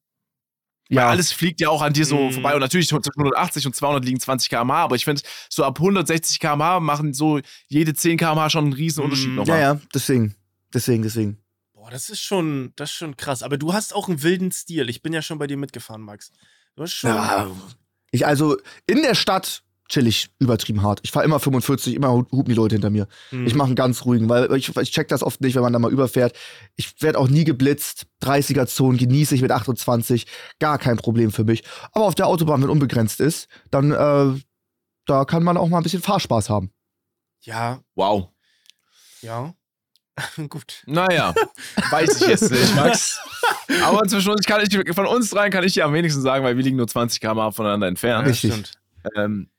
ja. 0.90 1.02
Weil 1.02 1.10
alles 1.12 1.32
fliegt 1.32 1.60
ja 1.60 1.68
auch 1.70 1.80
an 1.82 1.92
dir 1.92 2.04
so 2.04 2.16
Mhm. 2.28 2.32
vorbei 2.32 2.54
und 2.54 2.60
natürlich 2.60 2.88
zwischen 2.88 3.02
180 3.16 3.66
und 3.66 3.74
200 3.74 4.04
liegen 4.04 4.20
20 4.20 4.50
km/h, 4.50 4.84
aber 4.84 4.96
ich 4.96 5.04
finde, 5.04 5.22
so 5.48 5.64
ab 5.64 5.78
160 5.80 6.38
km/h 6.40 6.80
machen 6.80 7.14
so 7.14 7.40
jede 7.68 7.94
10 7.94 8.18
km/h 8.18 8.50
schon 8.50 8.64
einen 8.64 8.72
riesen 8.74 9.02
Unterschied 9.04 9.30
Mhm. 9.30 9.36
nochmal. 9.36 9.60
Ja, 9.60 9.74
ja, 9.74 9.80
deswegen. 9.94 10.34
Deswegen, 10.72 11.02
deswegen. 11.02 11.38
Boah, 11.72 11.90
das 11.90 12.10
ist 12.10 12.20
schon, 12.20 12.72
das 12.76 12.90
ist 12.90 12.96
schon 12.96 13.16
krass. 13.16 13.42
Aber 13.42 13.56
du 13.58 13.72
hast 13.72 13.94
auch 13.94 14.08
einen 14.08 14.22
wilden 14.22 14.50
Stil. 14.52 14.88
Ich 14.88 15.02
bin 15.02 15.12
ja 15.12 15.22
schon 15.22 15.38
bei 15.38 15.46
dir 15.46 15.56
mitgefahren, 15.56 16.02
Max. 16.02 16.32
Du 16.76 16.82
hast 16.82 16.92
schon. 16.94 17.10
Ja, 17.10 17.50
ich 18.10 18.26
also 18.26 18.56
in 18.86 19.02
der 19.02 19.14
Stadt 19.14 19.62
chill 19.88 20.06
ich 20.06 20.30
übertrieben 20.38 20.82
hart. 20.82 21.00
Ich 21.02 21.10
fahre 21.12 21.24
immer 21.26 21.38
45, 21.40 21.94
immer 21.94 22.12
hu- 22.12 22.26
hupen 22.32 22.48
die 22.50 22.54
Leute 22.54 22.74
hinter 22.74 22.90
mir. 22.90 23.06
Mhm. 23.30 23.46
Ich 23.46 23.54
mache 23.54 23.66
einen 23.66 23.74
ganz 23.76 24.04
ruhigen, 24.04 24.28
weil 24.28 24.50
ich, 24.56 24.74
ich 24.76 24.90
check 24.92 25.08
das 25.08 25.22
oft 25.22 25.40
nicht, 25.40 25.54
wenn 25.54 25.62
man 25.62 25.72
da 25.72 25.78
mal 25.78 25.92
überfährt. 25.92 26.34
Ich 26.76 27.00
werde 27.02 27.18
auch 27.18 27.28
nie 27.28 27.44
geblitzt. 27.44 28.06
30er 28.22 28.66
Zonen 28.66 28.96
genieße 28.98 29.34
ich 29.34 29.42
mit 29.42 29.50
28, 29.50 30.26
gar 30.58 30.78
kein 30.78 30.96
Problem 30.96 31.30
für 31.32 31.44
mich. 31.44 31.64
Aber 31.92 32.06
auf 32.06 32.14
der 32.14 32.26
Autobahn, 32.28 32.62
wenn 32.62 32.70
unbegrenzt 32.70 33.20
ist, 33.20 33.48
dann 33.70 33.90
äh, 33.92 34.40
da 35.06 35.24
kann 35.26 35.42
man 35.42 35.56
auch 35.58 35.68
mal 35.68 35.78
ein 35.78 35.82
bisschen 35.82 36.00
Fahrspaß 36.02 36.48
haben. 36.48 36.70
Ja, 37.42 37.80
Wow. 37.94 38.28
ja. 39.20 39.54
Gut. 40.48 40.82
Naja, 40.86 41.34
weiß 41.90 42.22
ich 42.22 42.28
jetzt 42.28 42.50
nicht, 42.50 42.74
Max. 42.76 43.20
Aber 43.84 44.02
zwischen 44.06 44.30
uns 44.30 44.46
kann 44.46 44.62
ich, 44.62 44.94
von 44.94 45.06
uns 45.06 45.30
dreien 45.30 45.50
kann 45.50 45.64
ich 45.64 45.74
dir 45.74 45.84
am 45.84 45.92
wenigsten 45.92 46.22
sagen, 46.22 46.44
weil 46.44 46.56
wir 46.56 46.62
liegen 46.62 46.76
nur 46.76 46.86
20 46.86 47.20
km 47.20 47.50
voneinander 47.50 47.88
entfernt. 47.88 48.28
Richtig. 48.28 48.52
stimmt. 48.52 48.72
Ähm, 49.16 49.50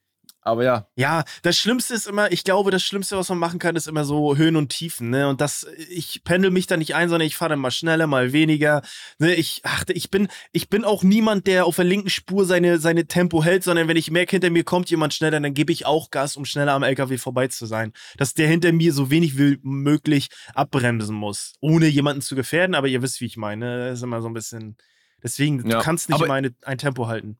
aber 0.45 0.63
ja, 0.63 0.87
Ja, 0.95 1.23
das 1.41 1.57
Schlimmste 1.57 1.95
ist 1.95 2.05
immer, 2.05 2.31
ich 2.31 2.43
glaube, 2.43 2.69
das 2.69 2.83
Schlimmste, 2.83 3.17
was 3.17 3.29
man 3.29 3.39
machen 3.39 3.57
kann, 3.57 3.75
ist 3.75 3.87
immer 3.87 4.05
so 4.05 4.37
Höhen 4.37 4.55
und 4.55 4.69
Tiefen, 4.69 5.09
ne? 5.09 5.27
Und 5.27 5.41
das, 5.41 5.65
ich 5.89 6.23
pendel 6.23 6.51
mich 6.51 6.67
da 6.67 6.77
nicht 6.77 6.93
ein, 6.93 7.09
sondern 7.09 7.25
ich 7.25 7.35
fahre 7.35 7.49
dann 7.49 7.59
mal 7.59 7.71
schneller, 7.71 8.05
mal 8.05 8.31
weniger. 8.31 8.83
Ne? 9.17 9.33
Ich, 9.33 9.61
ach, 9.63 9.85
ich 9.87 10.11
bin, 10.11 10.27
ich 10.51 10.69
bin 10.69 10.85
auch 10.85 11.01
niemand, 11.01 11.47
der 11.47 11.65
auf 11.65 11.77
der 11.77 11.85
linken 11.85 12.11
Spur 12.11 12.45
seine, 12.45 12.77
seine 12.77 13.07
Tempo 13.07 13.43
hält, 13.43 13.63
sondern 13.63 13.87
wenn 13.87 13.97
ich 13.97 14.11
merke, 14.11 14.31
hinter 14.31 14.51
mir 14.51 14.63
kommt 14.63 14.91
jemand 14.91 15.15
schneller, 15.15 15.39
dann 15.39 15.55
gebe 15.55 15.73
ich 15.73 15.87
auch 15.87 16.11
Gas, 16.11 16.37
um 16.37 16.45
schneller 16.45 16.73
am 16.73 16.83
LKW 16.83 17.17
vorbei 17.17 17.47
zu 17.47 17.65
sein. 17.65 17.91
Dass 18.17 18.35
der 18.35 18.47
hinter 18.47 18.71
mir 18.71 18.93
so 18.93 19.09
wenig 19.09 19.39
wie 19.39 19.57
möglich 19.63 20.29
abbremsen 20.53 21.15
muss, 21.15 21.53
ohne 21.59 21.87
jemanden 21.87 22.21
zu 22.21 22.35
gefährden, 22.35 22.75
aber 22.75 22.87
ihr 22.87 23.01
wisst, 23.01 23.19
wie 23.19 23.25
ich 23.25 23.37
meine. 23.37 23.89
Das 23.89 23.97
ist 23.97 24.03
immer 24.03 24.21
so 24.21 24.27
ein 24.27 24.33
bisschen. 24.35 24.77
Deswegen, 25.23 25.67
Ja, 25.67 25.79
du 25.79 25.83
kannst 25.83 26.07
nicht 26.07 26.21
immer 26.21 26.35
eine, 26.35 26.53
ein 26.61 26.77
Tempo 26.77 27.07
halten. 27.07 27.39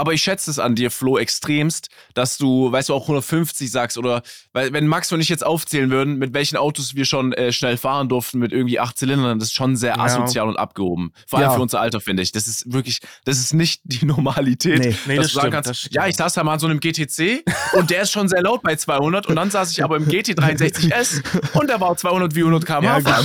Aber 0.00 0.12
ich 0.14 0.22
schätze 0.22 0.50
es 0.50 0.58
an 0.58 0.74
dir, 0.74 0.90
Flo, 0.90 1.18
extremst, 1.18 1.88
dass 2.14 2.38
du, 2.38 2.72
weißt 2.72 2.88
du, 2.88 2.94
auch 2.94 3.02
150 3.02 3.70
sagst 3.70 3.98
oder, 3.98 4.22
weil 4.52 4.72
wenn 4.72 4.86
Max 4.86 5.12
und 5.12 5.20
ich 5.20 5.28
jetzt 5.28 5.44
aufzählen 5.44 5.90
würden, 5.90 6.16
mit 6.18 6.34
welchen 6.34 6.56
Autos 6.56 6.94
wir 6.94 7.04
schon 7.04 7.32
äh, 7.34 7.52
schnell 7.52 7.76
fahren 7.76 8.08
durften, 8.08 8.38
mit 8.38 8.52
irgendwie 8.52 8.80
acht 8.80 8.96
Zylindern, 8.98 9.38
das 9.38 9.48
ist 9.48 9.54
schon 9.54 9.76
sehr 9.76 9.96
Ja. 9.96 10.02
asozial 10.04 10.48
und 10.48 10.56
abgehoben. 10.56 11.12
Vor 11.26 11.38
allem 11.38 11.50
Ja. 11.50 11.54
für 11.54 11.62
unser 11.62 11.80
Alter, 11.80 12.00
finde 12.00 12.22
ich. 12.22 12.32
Das 12.32 12.46
ist 12.48 12.72
wirklich, 12.72 13.00
das 13.24 13.38
ist 13.38 13.52
nicht 13.54 13.82
die 13.84 14.04
Normalität. 14.06 14.80
Nee. 14.80 14.94
Nee, 15.06 15.16
dass 15.16 15.26
das 15.26 15.32
du 15.32 15.38
sagen 15.40 15.52
stimmt, 15.52 15.64
kannst, 15.66 15.88
ja, 15.92 16.06
ich 16.06 16.16
saß 16.16 16.32
da 16.32 16.42
mal 16.44 16.54
in 16.54 16.60
so 16.60 16.66
einem 16.66 16.80
GTC 16.80 17.44
und 17.74 17.90
der 17.90 18.02
ist 18.02 18.10
schon 18.12 18.28
sehr 18.28 18.42
laut 18.42 18.62
bei 18.62 18.76
200 18.76 19.26
und 19.26 19.36
dann 19.36 19.50
saß 19.50 19.70
ich 19.72 19.84
aber 19.84 19.96
im 19.96 20.06
GT63S 20.08 21.22
und 21.58 21.68
der 21.68 21.80
war 21.80 21.96
200 21.96 22.34
wie 22.34 22.40
100 22.40 22.64
km/h. 22.64 22.98
Ja. 23.00 23.20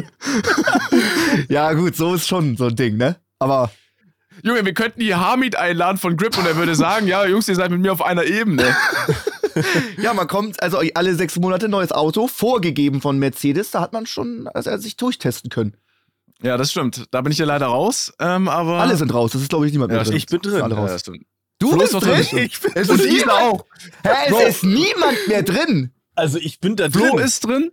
Ja, 1.48 1.72
gut, 1.72 1.96
so 1.96 2.14
ist 2.14 2.28
schon 2.28 2.56
so 2.56 2.66
ein 2.66 2.76
Ding, 2.76 2.96
ne? 2.96 3.16
Aber 3.38 3.70
Junge, 4.42 4.64
wir 4.64 4.74
könnten 4.74 5.00
hier 5.00 5.20
Hamid 5.20 5.56
einladen 5.56 5.98
von 5.98 6.16
Grip 6.16 6.36
und 6.38 6.46
er 6.46 6.56
würde 6.56 6.74
sagen, 6.74 7.06
ja, 7.06 7.26
Jungs, 7.26 7.48
ihr 7.48 7.54
seid 7.54 7.70
mit 7.70 7.80
mir 7.80 7.92
auf 7.92 8.02
einer 8.02 8.24
Ebene. 8.24 8.74
ja, 9.98 10.14
man 10.14 10.26
kommt, 10.28 10.62
also 10.62 10.80
alle 10.94 11.14
sechs 11.14 11.36
Monate 11.38 11.68
neues 11.68 11.92
Auto, 11.92 12.26
vorgegeben 12.26 13.00
von 13.00 13.18
Mercedes, 13.18 13.70
da 13.70 13.80
hat 13.80 13.92
man 13.92 14.06
schon 14.06 14.48
also, 14.48 14.76
sich 14.78 14.96
durchtesten 14.96 15.50
können. 15.50 15.76
Ja, 16.42 16.56
das 16.56 16.70
stimmt. 16.70 17.04
Da 17.10 17.20
bin 17.20 17.32
ich 17.32 17.38
ja 17.38 17.44
leider 17.44 17.66
raus, 17.66 18.12
ähm, 18.18 18.48
aber... 18.48 18.80
Alle 18.80 18.96
sind 18.96 19.12
raus, 19.12 19.32
das 19.32 19.42
ist, 19.42 19.50
glaube 19.50 19.66
ich, 19.66 19.72
niemand 19.72 19.90
mehr 19.90 19.98
Ja, 19.98 20.04
drin. 20.04 20.16
ich 20.16 20.26
bin 20.26 20.40
drin. 20.40 20.62
Alle 20.62 20.74
Ja, 20.74 20.80
raus. 20.80 20.90
das 20.90 21.00
stimmt. 21.02 21.24
Du 21.58 21.68
Flo 21.72 21.78
bist 21.80 21.92
drin? 21.92 22.00
drin. 22.30 22.38
Ich 22.46 22.60
bin, 22.60 22.72
Es 22.74 22.88
ist 22.88 23.04
Isa 23.04 23.12
niemand, 23.12 23.30
auch. 23.42 23.64
Hä, 24.02 24.08
es 24.26 24.30
Bro. 24.32 24.40
ist 24.46 24.64
niemand 24.64 25.28
mehr 25.28 25.42
drin. 25.42 25.92
also 26.14 26.38
ich 26.38 26.58
bin 26.60 26.76
da 26.76 26.88
drin. 26.88 27.08
Flo 27.08 27.18
ist 27.18 27.44
drin, 27.44 27.70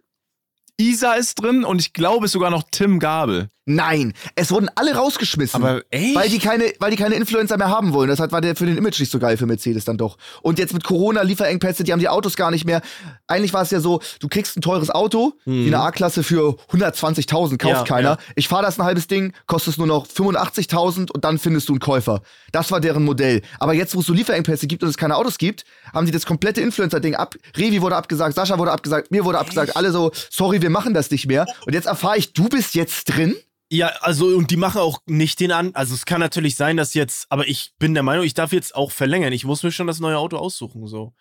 Isa 0.75 1.13
ist 1.13 1.35
drin 1.41 1.63
und 1.63 1.79
ich 1.79 1.93
glaube 1.93 2.27
sogar 2.27 2.49
noch 2.51 2.63
Tim 2.69 2.99
Gabel. 2.99 3.49
Nein, 3.69 4.13
es 4.35 4.49
wurden 4.51 4.69
alle 4.75 4.95
rausgeschmissen. 4.95 5.61
Aber 5.61 5.81
echt? 5.89 6.15
Weil 6.15 6.29
die 6.29 6.39
keine, 6.39 6.71
weil 6.79 6.89
die 6.91 6.95
keine 6.97 7.15
Influencer 7.15 7.57
mehr 7.57 7.69
haben 7.69 7.91
wollen. 7.93 8.07
Das 8.09 8.19
war 8.19 8.39
der 8.41 8.55
für 8.55 8.65
den 8.65 8.77
Image 8.77 8.97
nicht 8.99 9.11
so 9.11 9.19
geil 9.19 9.35
für 9.35 9.45
Mercedes 9.45 9.83
dann 9.83 9.97
doch. 9.97 10.17
Und 10.41 10.57
jetzt 10.57 10.73
mit 10.73 10.85
Corona, 10.85 11.21
Lieferengpässe, 11.21 11.83
die 11.83 11.91
haben 11.91 11.99
die 11.99 12.07
Autos 12.07 12.37
gar 12.37 12.49
nicht 12.49 12.63
mehr. 12.63 12.81
Eigentlich 13.27 13.51
war 13.53 13.63
es 13.63 13.71
ja 13.71 13.81
so, 13.81 13.99
du 14.21 14.29
kriegst 14.29 14.55
ein 14.55 14.61
teures 14.61 14.89
Auto, 14.89 15.33
wie 15.43 15.67
eine 15.67 15.79
A-Klasse 15.81 16.23
für 16.23 16.55
120.000, 16.71 17.57
kauft 17.57 17.75
Ja, 17.75 17.83
keiner. 17.83 18.09
ja. 18.11 18.17
Ich 18.35 18.47
fahre 18.47 18.63
das 18.63 18.79
ein 18.79 18.85
halbes 18.85 19.07
Ding, 19.07 19.33
kostet 19.47 19.73
es 19.73 19.77
nur 19.77 19.87
noch 19.87 20.07
85.000 20.07 21.11
und 21.11 21.25
dann 21.25 21.37
findest 21.37 21.67
du 21.67 21.73
einen 21.73 21.79
Käufer. 21.79 22.21
Das 22.53 22.71
war 22.71 22.79
deren 22.79 23.03
Modell. 23.03 23.41
Aber 23.59 23.73
jetzt, 23.73 23.95
wo 23.95 23.99
es 23.99 24.05
so 24.05 24.13
Lieferengpässe 24.13 24.67
gibt 24.67 24.83
und 24.83 24.89
es 24.89 24.97
keine 24.97 25.15
Autos 25.17 25.37
gibt, 25.37 25.65
haben 25.93 26.05
die 26.05 26.11
das 26.13 26.25
komplette 26.25 26.61
Influencer-Ding 26.61 27.15
ab. 27.15 27.35
Revi 27.57 27.81
wurde 27.81 27.97
abgesagt, 27.97 28.35
Sascha 28.35 28.57
wurde 28.57 28.71
abgesagt, 28.71 29.11
mir 29.11 29.25
wurde 29.25 29.39
abgesagt, 29.39 29.75
alle 29.75 29.91
so, 29.91 30.11
sorry, 30.29 30.61
wir 30.61 30.69
machen 30.69 30.93
das 30.93 31.11
nicht 31.11 31.27
mehr. 31.27 31.45
Und 31.65 31.73
jetzt 31.73 31.87
erfahre 31.87 32.17
ich, 32.17 32.31
du 32.33 32.47
bist 32.47 32.73
jetzt 32.75 33.05
drin? 33.05 33.35
Ja, 33.69 33.87
also 34.01 34.27
und 34.27 34.49
die 34.49 34.57
machen 34.57 34.79
auch 34.79 34.99
nicht 35.05 35.39
den 35.39 35.51
an. 35.51 35.71
Also 35.73 35.93
es 35.93 36.05
kann 36.05 36.21
natürlich 36.21 36.55
sein, 36.55 36.77
dass 36.77 36.93
jetzt, 36.93 37.25
aber 37.29 37.47
ich 37.47 37.73
bin 37.79 37.93
der 37.93 38.03
Meinung, 38.03 38.23
ich 38.25 38.33
darf 38.33 38.53
jetzt 38.53 38.75
auch 38.75 38.91
verlängern. 38.91 39.33
Ich 39.33 39.43
muss 39.43 39.63
mir 39.63 39.71
schon 39.71 39.87
das 39.87 39.99
neue 39.99 40.17
Auto 40.17 40.37
aussuchen, 40.37 40.87
so. 40.87 41.13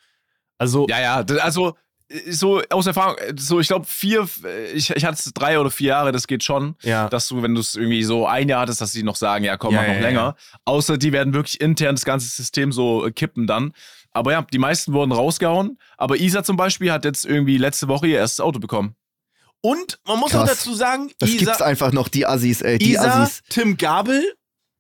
Also, 0.59 0.87
Ja, 0.89 1.01
ja, 1.01 1.25
also 1.43 1.75
äh, 2.09 2.31
so 2.31 2.63
aus 2.71 2.87
Erfahrung, 2.87 3.19
äh, 3.19 3.35
so 3.37 3.59
ich 3.59 3.67
glaube 3.67 3.85
vier, 3.87 4.29
äh, 4.45 4.71
ich, 4.73 4.91
ich 4.91 5.05
hatte 5.05 5.19
es 5.19 5.33
drei 5.35 5.59
oder 5.59 5.71
vier 5.71 5.89
Jahre, 5.89 6.13
das 6.13 6.27
geht 6.29 6.45
schon. 6.45 6.77
ja. 6.83 7.09
Dass 7.09 7.29
du, 7.29 7.43
wenn 7.43 7.55
du 7.55 7.61
es 7.61 7.75
irgendwie 7.75 8.05
so 8.05 8.27
ein 8.27 8.49
Jahr 8.49 8.61
hattest, 8.61 8.81
dass 8.81 8.93
die 8.93 9.03
noch 9.03 9.17
sagen, 9.17 9.45
ja 9.45 9.57
komm, 9.57 9.75
Ja, 9.75 9.81
mach 9.81 9.89
noch 9.89 9.95
ja, 9.95 10.01
länger. 10.01 10.37
Außer 10.65 10.99
die 10.99 11.13
werden 11.13 11.35
wirklich 11.35 11.61
intern 11.61 11.97
das 11.97 12.05
ganze 12.05 12.29
System 12.29 12.71
so 12.71 13.09
kippen 13.15 13.47
dann. 13.47 13.73
Aber 14.13 14.33
ja, 14.33 14.43
die 14.43 14.59
meisten 14.59 14.93
wurden 14.93 15.13
rausgehauen. 15.13 15.79
Aber 15.99 16.17
Isa 16.17 16.43
zum 16.43 16.57
Beispiel 16.57 16.91
hat 16.91 17.05
jetzt 17.05 17.27
irgendwie 17.27 17.59
letzte 17.59 17.89
Woche 17.89 18.07
ihr 18.07 18.19
erstes 18.19 18.41
Auto 18.41 18.61
bekommen. 18.61 18.95
Und 19.69 19.99
man 20.07 20.21
muss 20.21 20.31
Krass. 20.31 20.43
auch 20.43 20.47
dazu 20.55 20.75
sagen, 20.75 21.11
Das 21.19 21.29
gibt's 21.31 21.43
Isa, 21.43 21.65
einfach 21.65 21.91
noch, 21.93 22.09
die 22.09 22.25
Assis, 22.27 22.63
ey, 22.63 22.79
die 22.79 22.93
Isa 22.93 23.23
Assis. 23.23 23.43
Tim 23.49 23.77
Gabel 23.77 24.23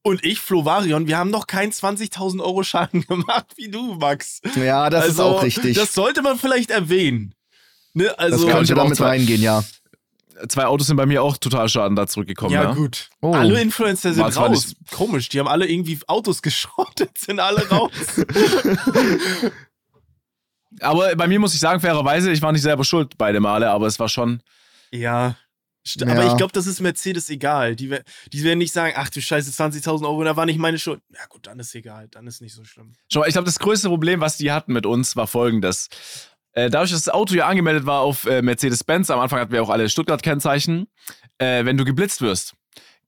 und 0.02 0.24
ich, 0.24 0.38
Flo 0.38 0.64
Varion, 0.64 1.08
wir 1.08 1.18
haben 1.18 1.30
noch 1.30 1.48
keinen 1.48 1.72
20.000 1.72 2.40
Euro 2.40 2.62
Schaden 2.62 3.00
gemacht 3.08 3.46
wie 3.56 3.68
du, 3.68 3.94
Max. 3.94 4.40
Ja, 4.54 4.88
das 4.88 5.08
ist 5.08 5.20
auch 5.20 5.42
richtig. 5.42 5.74
Das 5.76 5.92
sollte 5.92 6.22
man 6.22 6.38
vielleicht 6.38 6.70
erwähnen. 6.70 7.34
Ne? 7.94 8.04
Das 8.04 8.16
Also, 8.18 8.44
ja, 8.46 8.52
ich 8.52 8.56
könnte 8.58 8.74
damit 8.76 8.96
zwei- 8.96 9.06
reingehen, 9.08 9.42
ja. 9.42 9.64
Zwei 10.48 10.66
Autos 10.66 10.86
sind 10.86 10.96
bei 10.96 11.06
mir 11.06 11.22
auch 11.22 11.38
total 11.38 11.66
Schaden 11.68 11.96
da 11.96 12.06
zurückgekommen. 12.06 12.52
ja, 12.52 12.64
Ja, 12.64 12.74
gut. 12.74 13.08
Oh. 13.22 13.32
Alle 13.32 13.58
Influencer 13.60 14.12
sind 14.12 14.22
War 14.22 14.30
zwar 14.30 14.48
raus. 14.50 14.74
Komisch, 14.92 15.30
die 15.30 15.40
haben 15.40 15.48
alle 15.48 15.66
irgendwie 15.66 15.98
Autos 16.06 16.42
geschrottet, 16.42 17.16
sind 17.18 17.40
alle 17.40 17.66
raus. 17.70 17.90
Aber 20.80 21.16
bei 21.16 21.26
mir 21.26 21.38
muss 21.40 21.54
ich 21.54 21.60
sagen, 21.60 21.80
fairerweise, 21.80 22.30
ich 22.30 22.42
war 22.42 22.52
nicht 22.52 22.62
selber 22.62 22.84
schuld 22.84 23.16
beide 23.16 23.40
Male, 23.40 23.70
aber 23.70 23.86
es 23.86 23.98
war 23.98 24.08
schon. 24.08 24.42
Ja. 24.90 25.36
Ja. 25.94 26.08
Aber 26.08 26.26
ich 26.26 26.36
glaube, 26.36 26.52
das 26.52 26.66
ist 26.66 26.80
Mercedes 26.80 27.30
egal. 27.30 27.76
Die, 27.76 27.96
die 28.32 28.42
werden 28.42 28.58
nicht 28.58 28.72
sagen, 28.72 28.94
ach 28.96 29.08
du 29.08 29.20
Scheiße, 29.20 29.50
20.000 29.50 30.02
Euro, 30.04 30.24
da 30.24 30.36
war 30.36 30.44
nicht 30.44 30.58
meine 30.58 30.78
Schuld. 30.78 31.00
Ja 31.14 31.24
gut, 31.28 31.46
dann 31.46 31.60
ist 31.60 31.74
egal, 31.76 32.08
dann 32.08 32.26
ist 32.26 32.40
nicht 32.40 32.54
so 32.54 32.64
schlimm. 32.64 32.94
Schau 33.12 33.20
mal, 33.20 33.28
ich 33.28 33.34
glaube, 33.34 33.46
das 33.46 33.60
größte 33.60 33.88
Problem, 33.88 34.20
was 34.20 34.36
die 34.36 34.50
hatten 34.50 34.72
mit 34.72 34.84
uns, 34.84 35.14
war 35.14 35.28
folgendes. 35.28 35.88
Äh, 36.52 36.70
dadurch, 36.70 36.90
dass 36.90 37.04
das 37.04 37.14
Auto 37.14 37.34
ja 37.34 37.46
angemeldet 37.46 37.86
war 37.86 38.00
auf 38.00 38.24
äh, 38.24 38.42
Mercedes-Benz, 38.42 39.10
am 39.10 39.20
Anfang 39.20 39.38
hatten 39.38 39.52
wir 39.52 39.62
auch 39.62 39.70
alle 39.70 39.88
Stuttgart-Kennzeichen, 39.88 40.88
äh, 41.38 41.64
wenn 41.64 41.76
du 41.76 41.84
geblitzt 41.84 42.20
wirst, 42.20 42.54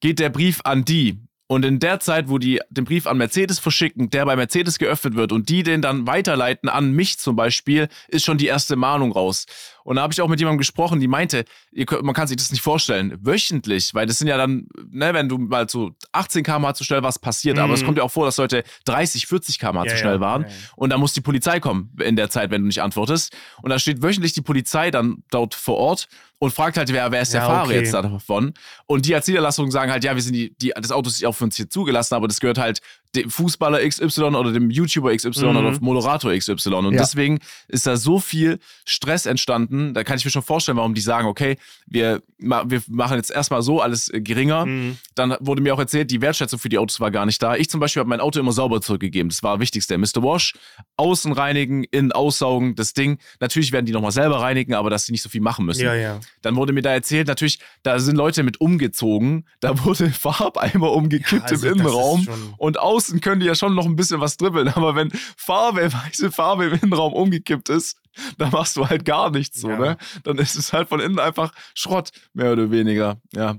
geht 0.01 0.21
der 0.21 0.29
Brief 0.29 0.61
an 0.64 0.85
die. 0.85 1.19
Und 1.51 1.64
in 1.64 1.81
der 1.81 1.99
Zeit, 1.99 2.29
wo 2.29 2.37
die 2.37 2.61
den 2.69 2.85
Brief 2.85 3.07
an 3.07 3.17
Mercedes 3.17 3.59
verschicken, 3.59 4.11
der 4.11 4.27
bei 4.27 4.37
Mercedes 4.37 4.79
geöffnet 4.79 5.14
wird 5.14 5.33
und 5.33 5.49
die 5.49 5.62
den 5.62 5.81
dann 5.81 6.07
weiterleiten 6.07 6.69
an 6.69 6.93
mich 6.93 7.19
zum 7.19 7.37
Beispiel, 7.37 7.88
ist 8.07 8.27
schon 8.27 8.37
die 8.37 8.47
erste 8.47 8.77
Mahnung 8.77 9.12
raus. 9.12 9.47
Und 9.88 9.96
da 9.96 10.03
habe 10.03 10.12
ich 10.12 10.20
auch 10.20 10.29
mit 10.29 10.38
jemandem 10.38 10.59
gesprochen, 10.59 11.01
die 11.01 11.09
meinte, 11.09 11.46
ihr 11.72 11.87
man 12.03 12.14
kann 12.14 12.29
sich 12.29 12.37
das 12.37 12.51
nicht 12.53 12.61
vorstellen, 12.61 13.16
wöchentlich, 13.22 13.94
weil 13.94 14.05
das 14.07 14.18
sind 14.18 14.29
ja 14.29 14.37
dann, 14.37 14.68
ne, 14.90 15.14
wenn 15.14 15.31
du 15.31 15.38
mal 15.38 15.66
so 15.66 15.92
18 16.12 16.44
km 16.44 16.74
zu 16.74 16.85
schnell 16.85 17.03
warst, 17.03 17.22
passiert. 17.22 17.59
Aber 17.59 17.72
es 17.72 17.81
Mhm. 17.81 17.87
kommt 17.87 17.96
ja 17.96 18.05
auch 18.05 18.11
vor, 18.11 18.27
dass 18.27 18.37
Leute 18.37 18.64
30, 18.85 19.27
40 19.27 19.59
km 19.59 19.77
Ja, 19.77 19.83
zu 19.87 19.88
ja, 19.94 19.96
schnell 19.96 20.20
waren. 20.20 20.42
ja, 20.42 20.48
ja. 20.48 20.55
Und 20.77 20.90
da 20.90 20.98
muss 20.98 21.14
die 21.14 21.22
Polizei 21.22 21.59
kommen 21.59 21.90
in 22.05 22.16
der 22.16 22.29
Zeit, 22.29 22.51
wenn 22.51 22.61
du 22.61 22.66
nicht 22.66 22.83
antwortest. 22.83 23.35
Und 23.62 23.70
da 23.70 23.79
steht 23.79 24.03
wöchentlich 24.03 24.35
die 24.35 24.42
Polizei 24.42 24.90
dann 24.90 25.22
dort 25.31 25.55
vor 25.55 25.79
Ort 25.79 26.09
und 26.38 26.53
fragt 26.53 26.77
halt, 26.77 26.92
wer, 26.92 27.11
wer 27.11 27.22
ist 27.22 27.33
der 27.33 27.40
Ja, 27.40 27.46
Fahrer 27.46 27.64
okay. 27.68 27.77
jetzt 27.77 27.94
davon? 27.94 28.53
Und 28.87 29.07
die 29.07 29.14
als 29.14 29.27
Niederlassung 29.27 29.70
sagen 29.70 29.90
halt, 29.90 30.05
ja, 30.05 30.14
wir 30.14 30.22
sind 30.22 30.35
die, 30.35 30.55
die, 30.61 30.74
das 30.77 30.92
Auto 30.92 31.09
ist 31.09 31.24
auch 31.24 31.33
für 31.33 31.44
uns 31.44 31.57
hier 31.57 31.70
zugelassen, 31.70 32.14
aber 32.14 32.29
das 32.29 32.40
gehört 32.40 32.59
halt 32.59 32.81
dem 33.14 33.31
Fußballer 33.31 33.87
XY 33.88 34.23
oder 34.37 34.53
dem 34.53 34.71
YouTuber 34.71 35.14
XY 35.16 35.47
Mhm. 35.47 35.57
oder 35.57 35.81
Moderator 35.81 36.33
XY. 36.33 36.75
Und 36.75 36.92
Ja. 36.94 37.01
deswegen 37.01 37.38
ist 37.68 37.87
da 37.87 37.97
so 37.97 38.18
viel 38.21 38.59
Stress 38.85 39.25
entstanden. 39.27 39.94
Da 39.94 40.05
kann 40.05 40.18
ich 40.18 40.25
mir 40.25 40.31
schon 40.31 40.42
vorstellen, 40.42 40.77
warum 40.77 40.94
die 40.94 41.01
sagen, 41.01 41.27
okay, 41.27 41.57
wir, 41.87 42.23
wir 42.38 42.83
machen 42.88 43.16
jetzt 43.16 43.31
erstmal 43.31 43.62
so 43.62 43.81
alles 43.81 44.12
äh, 44.12 44.21
geringer. 44.21 44.66
Mhm. 44.66 44.99
Dann 45.14 45.37
wurde 45.40 45.62
mir 45.62 45.75
auch 45.75 45.79
erzählt, 45.79 46.11
die 46.11 46.21
Wertschätzung 46.21 46.59
für 46.59 46.68
die 46.68 46.77
Autos 46.79 47.01
war 47.01 47.11
gar 47.11 47.25
nicht 47.27 47.42
da. 47.42 47.57
Ich 47.57 47.71
zum 47.71 47.81
Beispiel 47.81 48.01
habe 48.01 48.11
mein 48.11 48.21
Auto 48.21 48.38
immer 48.40 48.53
sauber 48.53 48.81
zurückgegeben. 48.83 49.31
Das 49.31 49.42
war 49.42 49.55
das 49.57 49.61
Wichtigste. 49.62 49.97
Mr. 49.97 50.23
Wash, 50.23 50.55
außen 50.97 51.33
reinigen, 51.33 51.85
innen 51.85 52.12
aussaugen, 52.12 52.75
das 52.75 52.92
Ding. 52.92 53.18
Natürlich 53.40 53.73
werden 53.73 53.87
die 53.87 53.92
nochmal 53.92 54.12
selber 54.12 54.40
reinigen, 54.40 54.75
aber 54.75 54.90
dass 54.90 55.07
sie 55.07 55.12
nicht 55.12 55.23
so 55.23 55.29
viel 55.31 55.40
machen 55.40 55.64
müssen. 55.64 55.83
Ja, 55.85 55.94
ja. 55.94 56.21
Dann 56.42 56.57
wurde 56.57 56.73
mir 56.75 56.83
da 56.83 56.90
erzählt, 56.90 57.27
natürlich, 57.29 57.59
da 57.83 57.99
sind 57.99 58.16
Leute 58.16 58.42
mit 58.42 58.61
umgezogen. 58.61 59.47
Da 59.61 59.83
wurde 59.85 60.11
Farbeimer 60.11 60.92
umgekippt 60.92 61.51
also 61.51 61.66
im 61.68 61.75
Innenraum. 61.75 62.29
Und 62.59 62.79
außen 62.79 62.98
können 63.23 63.41
die 63.41 63.47
ja 63.47 63.55
schon 63.55 63.75
noch 63.75 63.87
ein 63.87 63.97
bisschen 63.97 64.21
was 64.21 64.37
dribbeln. 64.37 64.69
Aber 64.69 64.95
wenn 64.95 65.11
Farbe, 65.37 65.93
weiße 65.93 66.31
Farbe 66.33 66.67
im 66.67 66.75
Innenraum 66.75 67.13
umgekippt 67.13 67.69
ist, 67.69 67.97
dann 68.39 68.51
machst 68.51 68.77
du 68.77 68.89
halt 68.89 69.05
gar 69.05 69.31
nichts 69.31 69.61
so, 69.61 69.71
Ja. 69.71 69.79
ne? 69.79 69.97
Dann 70.25 70.39
ist 70.39 70.55
es 70.57 70.73
halt 70.73 70.89
von 70.89 71.01
innen 71.01 71.19
einfach 71.19 71.53
Schrott, 71.75 72.11
mehr 72.33 72.53
oder 72.53 72.71
weniger. 72.71 73.21
Ja. 73.33 73.57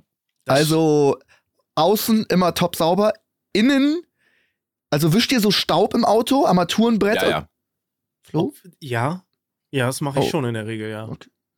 Also 0.47 1.17
außen 1.75 2.25
immer 2.29 2.53
top 2.53 2.75
sauber, 2.75 3.13
innen, 3.53 4.01
also 4.89 5.13
wischt 5.13 5.31
ihr 5.31 5.39
so 5.39 5.51
Staub 5.51 5.93
im 5.93 6.03
Auto, 6.05 6.45
Armaturenbrett? 6.45 7.21
Ja, 7.21 7.29
ja. 7.29 7.49
Flo? 8.23 8.53
Ja. 8.79 9.23
Ja, 9.71 9.85
das 9.85 10.01
mache 10.01 10.19
ich 10.19 10.25
Oh. 10.25 10.29
schon 10.29 10.45
in 10.45 10.55
der 10.55 10.65
Regel, 10.65 10.89
ja. 10.89 11.07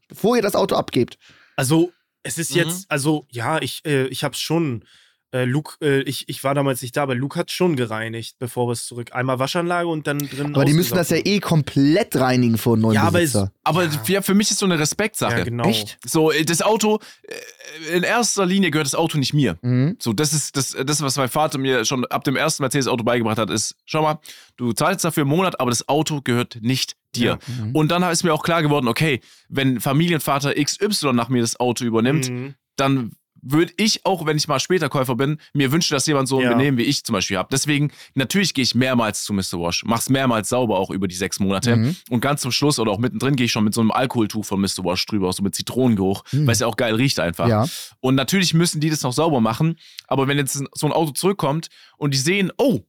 Bevor 0.08 0.36
ihr 0.36 0.41
das 0.41 0.56
Auto 0.56 0.76
abgebt. 0.76 1.17
Also, 1.56 1.91
es 2.24 2.38
ist 2.38 2.52
Mhm. 2.52 2.58
jetzt, 2.58 2.91
also, 2.91 3.26
ja, 3.30 3.62
ich, 3.62 3.84
äh, 3.86 4.08
ich 4.08 4.24
habe 4.26 4.36
schon 4.36 4.86
Äh, 5.34 5.46
Luke, 5.46 5.76
äh, 5.82 6.02
ich, 6.02 6.28
ich 6.28 6.44
war 6.44 6.54
damals 6.56 6.82
nicht 6.82 6.98
da, 6.98 7.04
aber 7.04 7.15
Luke 7.15 7.39
hat 7.39 7.52
schon 7.52 7.78
gereinigt, 7.78 8.36
bevor 8.38 8.67
wir 8.67 8.74
es 8.74 8.86
zurück. 8.86 9.13
Einmal 9.13 9.39
Waschanlage 9.39 9.88
und 9.88 10.06
dann 10.06 10.17
drin. 10.20 10.54
Aber 10.54 10.65
die 10.65 10.74
müssen 10.74 10.96
das 10.96 11.10
ja 11.10 11.17
eh 11.24 11.39
komplett 11.39 12.17
reinigen 12.17 12.58
vor 12.58 12.76
neuen 12.76 12.96
Ja, 12.96 13.04
aber 13.04 13.22
es- 13.22 13.32
Besitzer. 13.34 13.52
Aber 13.63 13.86
Ja. 13.86 13.91
ja, 14.08 14.22
für 14.22 14.34
mich 14.34 14.52
ist 14.52 14.60
so 14.60 14.65
eine 14.65 14.78
Respektsache. 14.78 15.38
Ja, 15.39 15.44
genau. 15.46 15.63
Echt? 15.70 15.98
So, 16.06 16.32
äh, 16.32 16.44
das 16.44 16.62
Auto, 16.62 17.00
äh, 17.24 17.96
in 17.98 18.04
erster 18.04 18.46
Linie 18.46 18.72
gehört 18.72 18.88
das 18.88 18.96
Auto 18.96 19.17
nicht 19.17 19.34
mir. 19.34 19.58
Mhm. 19.62 19.96
So, 20.00 20.12
das 20.12 20.34
ist 20.34 20.58
das, 20.58 20.76
das, 20.86 21.02
was 21.02 21.15
mein 21.15 21.30
Vater 21.30 21.58
mir 21.58 21.86
schon 21.86 22.04
ab 22.08 22.26
dem 22.26 22.36
ersten 22.36 22.63
Mercedes-Auto 22.63 23.04
beigebracht 23.06 23.38
hat, 23.38 23.50
ist, 23.50 23.76
schau 23.86 24.02
mal, 24.02 24.20
du 24.58 24.74
zahlst 24.74 25.06
dafür 25.06 25.22
im 25.24 25.30
Monat, 25.30 25.60
aber 25.62 25.70
das 25.72 25.88
Auto 25.88 26.22
gehört 26.22 26.58
nicht 26.62 26.98
dir. 27.15 27.39
Mhm. 27.48 27.72
Und 27.74 27.89
dann 27.91 28.04
ist 28.04 28.24
mir 28.24 28.34
auch 28.34 28.44
klar 28.44 28.62
geworden, 28.62 28.88
okay, 28.89 29.22
wenn 29.48 29.80
Familienvater 29.80 30.54
XY 30.62 31.13
nach 31.13 31.30
mir 31.30 31.41
das 31.41 31.58
Auto 31.60 31.86
übernimmt, 31.86 32.30
Mhm. 32.30 32.56
dann 32.76 33.12
würde 33.41 33.73
ich 33.77 34.06
auch, 34.06 34.25
wenn 34.25 34.38
ich 34.38 34.47
mal 34.47 34.60
später 34.60 34.89
Käufer 34.89 35.15
bin, 35.15 35.39
mir 35.54 35.71
wünschen, 35.71 35.93
dass 35.93 36.06
jemand 36.08 36.27
so 36.27 36.38
ein 36.39 36.43
Ja. 36.43 36.49
Benehmen 36.51 36.77
wie 36.77 36.84
ich 36.84 37.04
zum 37.04 37.13
Beispiel 37.13 37.38
habe. 37.38 37.49
Deswegen, 37.51 37.91
natürlich 38.13 38.54
gehe 38.54 38.63
ich 38.63 38.75
mehrmals 38.75 39.23
zu 39.23 39.34
Mr. 39.34 39.54
Wash, 39.60 39.84
mach's 39.86 40.10
mehrmals 40.10 40.49
sauber 40.49 40.77
auch 40.80 40.89
über 40.91 41.08
die 41.08 41.15
sechs 41.15 41.39
Monate. 41.39 41.75
Mhm. 41.75 41.95
Und 42.10 42.21
ganz 42.21 42.41
zum 42.41 42.51
Schluss 42.51 42.80
oder 42.80 42.91
auch 42.91 42.99
mittendrin 42.99 43.36
gehe 43.36 43.45
ich 43.45 43.51
schon 43.51 43.63
mit 43.63 43.73
so 43.73 43.82
einem 43.82 43.91
Alkoholtuch 43.91 44.45
von 44.45 44.62
Mr. 44.62 44.84
Wash 44.84 45.06
drüber, 45.06 45.32
so 45.34 45.43
mit 45.43 45.56
Zitronengeruch, 45.56 46.23
Mhm. 46.32 46.45
weil 46.47 46.54
es 46.54 46.60
ja 46.60 46.67
auch 46.67 46.77
geil 46.77 46.95
riecht 46.95 47.19
einfach. 47.19 47.47
Ja. 47.47 47.65
Und 47.99 48.15
natürlich 48.15 48.54
müssen 48.54 48.80
die 48.82 48.89
das 48.89 49.01
noch 49.04 49.13
sauber 49.13 49.41
machen. 49.41 49.77
Aber 50.08 50.27
wenn 50.27 50.38
jetzt 50.38 50.54
so 50.73 50.86
ein 50.86 50.91
Auto 50.93 51.12
zurückkommt 51.12 51.67
und 51.97 52.13
die 52.13 52.19
sehen, 52.19 52.51
oh, 52.58 52.82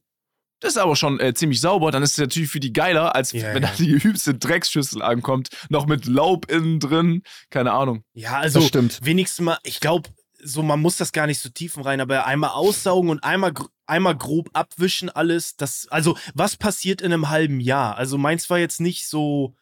das 0.59 0.73
ist 0.75 0.77
aber 0.77 0.95
schon 0.95 1.19
äh, 1.19 1.33
ziemlich 1.33 1.59
sauber, 1.59 1.91
dann 1.91 2.03
ist 2.03 2.11
es 2.13 2.17
natürlich 2.19 2.49
für 2.49 2.61
die 2.61 2.71
geiler, 2.71 3.15
als 3.15 3.33
Ja, 3.33 3.53
wenn 3.53 3.63
ja. 3.63 3.69
da 3.69 3.75
die 3.77 4.01
hübste 4.01 4.33
Drecksschüssel 4.33 5.01
ankommt, 5.01 5.49
noch 5.69 5.87
mit 5.87 6.05
Laub 6.05 6.49
innen 6.49 6.79
drin. 6.79 7.23
Keine 7.49 7.73
Ahnung. 7.73 8.03
Ja, 8.13 8.37
also 8.37 8.61
stimmt. 8.61 8.99
wenigstens 9.03 9.43
mal, 9.43 9.57
ich 9.63 9.81
glaube, 9.81 10.09
so 10.43 10.61
man 10.63 10.79
muss 10.81 10.97
das 10.97 11.11
gar 11.11 11.27
nicht 11.27 11.39
so 11.39 11.49
tiefen 11.49 11.83
rein, 11.83 12.01
aber 12.01 12.25
einmal 12.25 12.51
aussaugen 12.51 13.09
und 13.09 13.23
einmal, 13.23 13.53
einmal 13.85 14.15
grob 14.15 14.49
abwischen 14.53 15.09
alles. 15.09 15.55
Das, 15.55 15.87
also 15.89 16.17
was 16.33 16.55
passiert 16.55 17.01
in 17.01 17.13
einem 17.13 17.29
halben 17.29 17.59
Jahr? 17.59 17.97
Also 17.97 18.17
meins 18.17 18.49
war 18.49 18.59
jetzt 18.59 18.79
nicht 18.81 19.07
so. 19.07 19.55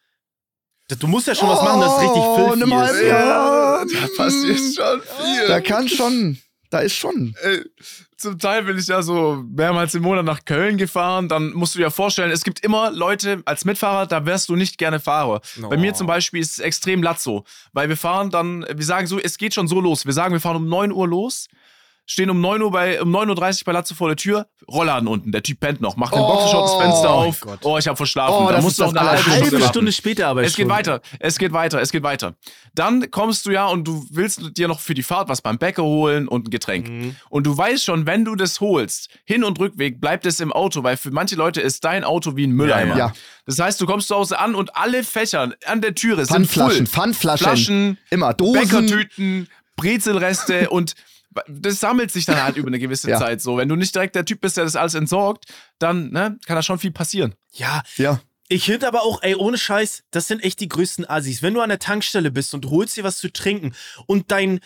Du 0.99 1.07
musst 1.07 1.27
ja 1.27 1.35
schon 1.35 1.47
was 1.47 1.61
machen, 1.61 1.79
das 1.79 1.99
richtig 2.01 2.21
Oh, 2.21 2.51
in 2.53 2.63
einem 2.63 2.73
halben 2.75 2.99
ist. 2.99 3.05
Jahr. 3.07 3.85
da 3.85 4.07
passiert 4.17 4.57
schon 4.75 5.01
viel. 5.01 5.47
Da 5.47 5.61
kann 5.61 5.87
schon, 5.87 6.37
da 6.71 6.79
ist 6.79 6.95
schon. 6.95 7.35
Äh, 7.43 7.59
zum 8.17 8.39
Teil 8.39 8.63
bin 8.63 8.77
ich 8.77 8.87
ja 8.87 9.01
so 9.01 9.43
mehrmals 9.47 9.93
im 9.93 10.03
Monat 10.03 10.25
nach 10.25 10.45
Köln 10.45 10.77
gefahren. 10.77 11.27
Dann 11.27 11.51
musst 11.51 11.75
du 11.75 11.79
dir 11.79 11.91
vorstellen, 11.91 12.31
es 12.31 12.43
gibt 12.43 12.63
immer 12.63 12.89
Leute 12.91 13.41
als 13.45 13.65
Mitfahrer, 13.65 14.07
da 14.07 14.25
wärst 14.25 14.49
du 14.49 14.55
nicht 14.55 14.77
gerne 14.77 14.99
Fahrer. 14.99 15.41
Bei 15.69 15.77
mir 15.77 15.93
zum 15.93 16.07
Beispiel 16.07 16.39
ist 16.39 16.53
es 16.53 16.59
extrem 16.59 17.03
Lazzo, 17.03 17.43
weil 17.73 17.89
wir 17.89 17.97
fahren 17.97 18.29
dann, 18.29 18.65
wir 18.73 18.85
sagen 18.85 19.05
so, 19.05 19.19
es 19.19 19.37
geht 19.37 19.53
schon 19.53 19.67
so 19.67 19.81
los. 19.81 20.05
Wir 20.05 20.13
sagen, 20.13 20.33
wir 20.33 20.39
fahren 20.39 20.57
um 20.57 20.69
9 20.69 20.91
Uhr 20.91 21.07
los. 21.07 21.47
Stehen 22.11 22.29
um 22.29 22.41
9 22.41 22.61
Uhr 22.61 22.71
bei 22.71 23.01
um 23.01 23.09
9.30 23.15 23.29
Uhr 23.29 23.65
bei 23.67 23.71
Lazzo 23.71 23.95
vor 23.95 24.09
der 24.09 24.17
Tür, 24.17 24.45
Rollladen 24.69 25.07
unten, 25.07 25.31
der 25.31 25.43
Typ 25.43 25.61
pennt 25.61 25.79
noch, 25.79 25.95
macht 25.95 26.13
den 26.13 26.19
Oh, 26.19 26.61
das 26.61 26.73
Fenster 26.75 27.09
mein 27.09 27.27
auf. 27.29 27.39
Gott. 27.39 27.59
Oh, 27.63 27.77
ich 27.77 27.87
hab 27.87 27.95
verschlafen. 27.95 28.45
Oh, 28.47 28.51
da 28.51 28.59
musst 28.59 28.79
du 28.79 28.83
auch 28.83 28.93
eine 28.93 29.11
halbe. 29.25 29.45
Stunde. 29.47 29.65
Stunde 29.67 29.91
später 29.93 30.27
aber 30.27 30.43
Es 30.43 30.57
geht 30.57 30.63
schon. 30.63 30.69
weiter, 30.71 30.99
es 31.19 31.37
geht 31.37 31.53
weiter, 31.53 31.79
es 31.79 31.89
geht 31.89 32.03
weiter. 32.03 32.35
Dann 32.75 33.09
kommst 33.11 33.45
du 33.45 33.51
ja 33.51 33.67
und 33.67 33.85
du 33.87 34.05
willst 34.11 34.57
dir 34.57 34.67
noch 34.67 34.81
für 34.81 34.93
die 34.93 35.03
Fahrt 35.03 35.29
was 35.29 35.41
beim 35.41 35.57
Bäcker 35.57 35.83
holen 35.83 36.27
und 36.27 36.47
ein 36.47 36.51
Getränk. 36.51 36.89
Mhm. 36.89 37.15
Und 37.29 37.45
du 37.47 37.57
weißt 37.57 37.85
schon, 37.85 38.05
wenn 38.05 38.25
du 38.25 38.35
das 38.35 38.59
holst, 38.59 39.07
Hin- 39.23 39.45
und 39.45 39.57
Rückweg 39.57 40.01
bleibt 40.01 40.25
es 40.25 40.41
im 40.41 40.51
Auto, 40.51 40.83
weil 40.83 40.97
für 40.97 41.11
manche 41.11 41.37
Leute 41.37 41.61
ist 41.61 41.85
dein 41.85 42.03
Auto 42.03 42.35
wie 42.35 42.45
ein 42.45 42.51
Mülleimer. 42.51 42.97
Ja. 42.97 43.13
Das 43.45 43.57
heißt, 43.57 43.79
du 43.79 43.85
kommst 43.85 44.09
zu 44.09 44.15
Hause 44.15 44.37
an 44.37 44.53
und 44.55 44.75
alle 44.75 45.05
Fächer 45.05 45.53
an 45.65 45.79
der 45.79 45.95
Türe 45.95 46.25
sind 46.25 46.47
Pfandflaschen, 46.47 46.87
voll. 46.87 47.03
Pfandflaschen. 47.03 47.45
Flaschen, 47.47 47.97
Immer 48.09 48.33
Dosen. 48.33 48.59
Bäckertüten, 48.59 49.47
Brezelreste 49.77 50.69
und 50.71 50.93
das 51.47 51.79
sammelt 51.79 52.11
sich 52.11 52.25
dann 52.25 52.41
halt 52.43 52.55
über 52.57 52.67
eine 52.67 52.79
gewisse 52.79 53.09
Ja. 53.09 53.17
Zeit 53.19 53.41
so. 53.41 53.57
Wenn 53.57 53.69
du 53.69 53.75
nicht 53.75 53.93
direkt 53.95 54.15
der 54.15 54.25
Typ 54.25 54.41
bist, 54.41 54.57
der 54.57 54.63
das 54.65 54.75
alles 54.75 54.93
entsorgt, 54.93 55.45
dann 55.79 56.11
ne, 56.11 56.37
kann 56.45 56.55
da 56.55 56.61
schon 56.63 56.79
viel 56.79 56.91
passieren. 56.91 57.35
Ja, 57.51 57.83
Ja. 57.97 58.19
Ich 58.47 58.65
finde 58.65 58.85
aber 58.85 59.03
auch, 59.03 59.23
ey, 59.23 59.33
ohne 59.35 59.57
Scheiß, 59.57 60.03
das 60.11 60.27
sind 60.27 60.43
echt 60.43 60.59
die 60.59 60.67
größten 60.67 61.09
Assis. 61.09 61.41
Wenn 61.41 61.53
du 61.53 61.61
an 61.61 61.69
der 61.69 61.79
Tankstelle 61.79 62.31
bist 62.31 62.53
und 62.53 62.65
holst 62.65 62.97
dir 62.97 63.05
was 63.05 63.17
zu 63.17 63.31
trinken 63.31 63.73
und 64.07 64.29
dein, 64.29 64.59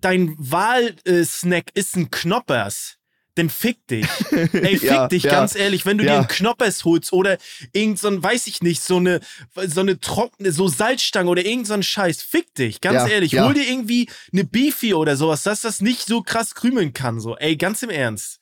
dein 0.00 0.36
Wahlsnack 0.38 1.70
ist 1.74 1.96
ein 1.96 2.12
Knoppers, 2.12 2.97
dann 3.38 3.48
fick 3.50 3.86
dich. 3.86 4.06
Ey, 4.52 4.76
fick 4.78 4.82
Ja, 4.90 5.08
dich, 5.08 5.22
ja, 5.24 5.30
ganz 5.30 5.54
ehrlich. 5.54 5.86
Wenn 5.86 5.98
du 5.98 6.04
dir 6.04 6.10
ja. 6.10 6.18
einen 6.18 6.28
Knoppers 6.28 6.84
holst 6.84 7.12
oder 7.12 7.38
irgend 7.72 7.98
so 7.98 8.08
ein, 8.08 8.22
weiß 8.22 8.46
ich 8.46 8.62
nicht, 8.62 8.82
so 8.82 8.96
eine, 8.96 9.20
so 9.66 9.80
eine 9.80 10.00
trockene, 10.00 10.52
so 10.52 10.68
Salzstange 10.68 11.30
oder 11.30 11.44
irgend 11.44 11.66
so 11.66 11.74
ein 11.74 11.82
Scheiß, 11.82 12.22
fick 12.22 12.54
dich, 12.54 12.80
ganz 12.80 13.10
ehrlich. 13.10 13.38
Hol 13.40 13.54
dir 13.54 13.66
irgendwie 13.68 14.08
eine 14.32 14.44
Beefy 14.44 14.94
oder 14.94 15.16
sowas, 15.16 15.42
dass 15.42 15.60
das 15.62 15.80
nicht 15.80 16.06
so 16.06 16.22
krass 16.22 16.54
krümeln 16.54 16.92
kann, 16.92 17.20
so. 17.20 17.36
Ey, 17.36 17.56
ganz 17.56 17.82
im 17.82 17.90
Ernst. 17.90 18.40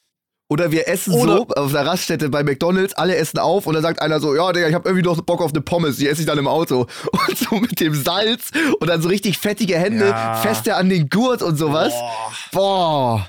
Oder 0.49 0.71
wir 0.71 0.87
essen 0.87 1.13
Oder- 1.13 1.39
so 1.39 1.47
auf 1.49 1.73
der 1.73 1.85
Raststätte 1.85 2.29
bei 2.29 2.45
McDonalds, 2.45 2.95
alle 2.95 3.17
essen 3.17 3.39
auf 3.41 3.67
und 3.67 3.75
dann 3.75 3.83
sagt 3.83 4.01
einer 4.01 4.21
so, 4.21 4.33
ja, 4.37 4.53
Digga, 4.53 4.69
ich 4.69 4.75
hab 4.75 4.87
irgendwie 4.87 5.03
noch 5.03 5.21
Bock 5.23 5.43
auf 5.43 5.51
eine 5.51 5.61
Pommes, 5.61 5.97
die 5.97 6.07
esse 6.07 6.21
ich 6.21 6.27
dann 6.29 6.39
im 6.39 6.47
Auto. 6.47 6.87
Und 7.29 7.37
so 7.37 7.57
mit 7.57 7.81
dem 7.81 7.95
Salz 8.01 8.51
und 8.79 8.87
dann 8.87 9.03
so 9.03 9.09
richtig 9.09 9.39
fettige 9.39 9.77
Hände, 9.77 10.07
Ja. 10.07 10.37
feste 10.37 10.77
an 10.77 10.89
den 10.89 11.09
Gurt 11.09 11.43
und 11.43 11.57
sowas. 11.57 11.93
Boah. 12.53 13.29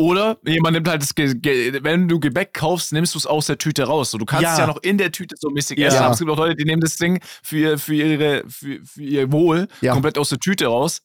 Oder 0.00 0.38
jemand 0.46 0.72
nimmt 0.74 0.88
halt 0.88 1.02
das, 1.02 1.14
Ge 1.14 1.34
Ge 1.34 1.78
wenn 1.82 2.08
du 2.08 2.18
Gebäck 2.18 2.54
kaufst, 2.54 2.90
nimmst 2.94 3.14
du 3.14 3.18
es 3.18 3.26
aus 3.26 3.46
der 3.48 3.58
Tüte 3.58 3.84
raus. 3.84 4.10
So, 4.10 4.16
du 4.16 4.24
kannst 4.24 4.44
Ja. 4.44 4.52
es 4.54 4.58
ja 4.58 4.66
noch 4.66 4.78
in 4.82 4.96
der 4.96 5.12
Tüte 5.12 5.34
so 5.38 5.50
mäßig 5.50 5.78
Ja. 5.78 5.88
essen. 5.88 5.98
Aber 5.98 6.12
es 6.14 6.18
gibt 6.18 6.30
auch 6.30 6.38
Leute, 6.38 6.56
die 6.56 6.64
nehmen 6.64 6.80
das 6.80 6.96
Ding 6.96 7.20
für, 7.42 7.56
ihr- 7.58 7.78
für, 7.78 7.94
ihre, 7.94 8.44
für, 8.48 8.80
für 8.82 9.02
ihr 9.02 9.30
Wohl 9.30 9.68
Ja. 9.82 9.92
komplett 9.92 10.16
aus 10.16 10.30
der 10.30 10.38
Tüte 10.38 10.68
raus. 10.68 11.02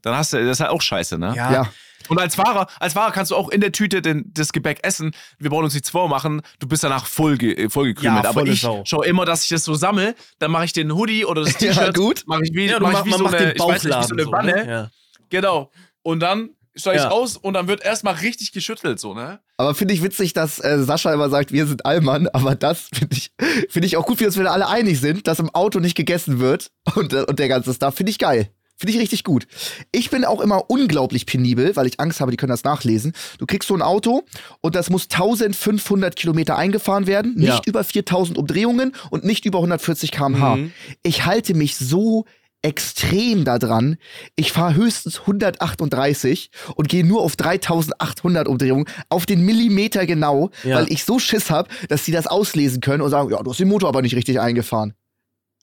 Dann 0.00 0.16
hast 0.16 0.32
du, 0.32 0.38
das 0.38 0.56
ist 0.56 0.60
halt 0.60 0.70
auch 0.70 0.80
scheiße, 0.80 1.18
ne? 1.18 1.34
Ja. 1.36 1.52
Ja. 1.52 1.72
Und 2.08 2.18
als 2.18 2.34
Fahrer, 2.34 2.68
als 2.80 2.94
Fahrer 2.94 3.12
kannst 3.12 3.32
du 3.32 3.36
auch 3.36 3.50
in 3.50 3.60
der 3.60 3.70
Tüte 3.70 4.00
den, 4.00 4.24
das 4.32 4.52
Gebäck 4.54 4.78
essen. 4.82 5.12
Wir 5.38 5.50
brauchen 5.50 5.64
uns 5.64 5.74
nichts 5.74 5.90
vormachen. 5.90 6.40
Du 6.58 6.66
bist 6.66 6.82
danach 6.82 7.04
voll, 7.04 7.36
ge 7.36 7.52
äh, 7.52 7.68
vollgekrümelt. 7.68 8.24
Ja, 8.24 8.30
Aber 8.30 8.44
ich 8.46 8.62
Sau. 8.62 8.82
schaue 8.86 9.04
immer, 9.04 9.26
dass 9.26 9.42
ich 9.44 9.50
das 9.50 9.62
so 9.64 9.74
sammle. 9.74 10.14
Dann 10.38 10.50
mache 10.52 10.64
ich 10.64 10.72
den 10.72 10.90
Hoodie 10.94 11.26
oder 11.26 11.42
das 11.44 11.52
Ja, 11.60 11.72
T-Shirt. 11.74 11.94
gut. 11.96 12.22
Mache 12.26 12.44
ich 12.44 12.50
wie, 12.54 12.64
Ja, 12.64 12.78
du 12.78 12.86
mach 12.86 12.92
mach, 12.94 13.06
ich 13.06 13.12
wie 13.12 13.18
so 13.18 13.26
eine, 13.26 13.36
den 13.36 13.52
ich 13.54 13.60
weiß 13.60 13.84
nicht, 13.84 13.84
wie 13.84 13.88
Bauchladen 13.90 14.08
so 14.08 14.14
eine 14.14 14.24
so, 14.24 14.32
Wanne. 14.32 14.52
ne? 14.64 14.70
Ja. 14.70 14.90
Genau. 15.28 15.70
Und 16.02 16.20
dann 16.20 16.50
steige 16.74 16.98
ich 16.98 17.04
Ja. 17.04 17.10
aus 17.10 17.36
und 17.36 17.54
dann 17.54 17.68
wird 17.68 17.84
erstmal 17.84 18.14
richtig 18.14 18.52
geschüttelt, 18.52 18.98
so, 19.00 19.14
ne? 19.14 19.40
Aber 19.56 19.74
finde 19.74 19.94
ich 19.94 20.02
witzig, 20.02 20.32
dass 20.32 20.58
äh, 20.58 20.82
Sascha 20.82 21.12
immer 21.12 21.30
sagt, 21.30 21.52
wir 21.52 21.66
sind 21.66 21.84
Allmann, 21.86 22.28
aber 22.28 22.54
das 22.54 22.88
finde 22.94 23.16
ich, 23.16 23.32
find 23.68 23.84
ich 23.84 23.96
auch 23.96 24.06
gut, 24.06 24.20
wie 24.20 24.26
uns 24.26 24.36
wir 24.38 24.50
alle 24.50 24.68
einig 24.68 25.00
sind, 25.00 25.26
dass 25.26 25.38
im 25.38 25.50
Auto 25.50 25.78
nicht 25.80 25.94
gegessen 25.96 26.40
wird 26.40 26.70
und, 26.94 27.12
äh, 27.12 27.22
und 27.22 27.38
der 27.38 27.48
ganze 27.48 27.72
Stuff. 27.74 27.94
Finde 27.94 28.10
ich 28.10 28.18
geil. 28.18 28.48
Finde 28.78 28.94
ich 28.94 29.00
richtig 29.00 29.22
gut. 29.22 29.46
Ich 29.92 30.10
bin 30.10 30.24
auch 30.24 30.40
immer 30.40 30.68
unglaublich 30.68 31.24
penibel, 31.26 31.76
weil 31.76 31.86
ich 31.86 32.00
Angst 32.00 32.20
habe, 32.20 32.32
die 32.32 32.36
können 32.36 32.50
das 32.50 32.64
nachlesen. 32.64 33.12
Du 33.38 33.46
kriegst 33.46 33.68
so 33.68 33.74
ein 33.74 33.82
Auto 33.82 34.24
und 34.60 34.74
das 34.74 34.90
muss 34.90 35.04
1500 35.08 36.16
Kilometer 36.16 36.56
eingefahren 36.56 37.06
werden, 37.06 37.34
nicht 37.36 37.46
Ja. 37.48 37.60
über 37.66 37.84
4000 37.84 38.38
Umdrehungen 38.38 38.92
und 39.10 39.24
nicht 39.24 39.44
über 39.44 39.58
140 39.60 40.10
km/h. 40.10 40.56
Mhm. 40.56 40.72
Ich 41.04 41.24
halte 41.26 41.54
mich 41.54 41.76
so 41.76 42.24
extrem 42.62 43.44
daran. 43.44 43.96
Ich 44.36 44.52
fahre 44.52 44.74
höchstens 44.74 45.20
138 45.20 46.50
und 46.76 46.88
gehe 46.88 47.04
nur 47.04 47.22
auf 47.22 47.36
3800 47.36 48.48
Umdrehungen, 48.48 48.86
auf 49.08 49.26
den 49.26 49.44
Millimeter 49.44 50.06
genau, 50.06 50.50
Ja. 50.64 50.76
weil 50.76 50.92
ich 50.92 51.04
so 51.04 51.18
Schiss 51.18 51.50
habe, 51.50 51.68
dass 51.88 52.04
sie 52.04 52.12
das 52.12 52.26
auslesen 52.26 52.80
können 52.80 53.02
und 53.02 53.10
sagen, 53.10 53.30
ja, 53.30 53.42
du 53.42 53.50
hast 53.50 53.60
den 53.60 53.68
Motor 53.68 53.88
aber 53.88 54.02
nicht 54.02 54.14
richtig 54.16 54.40
eingefahren. 54.40 54.94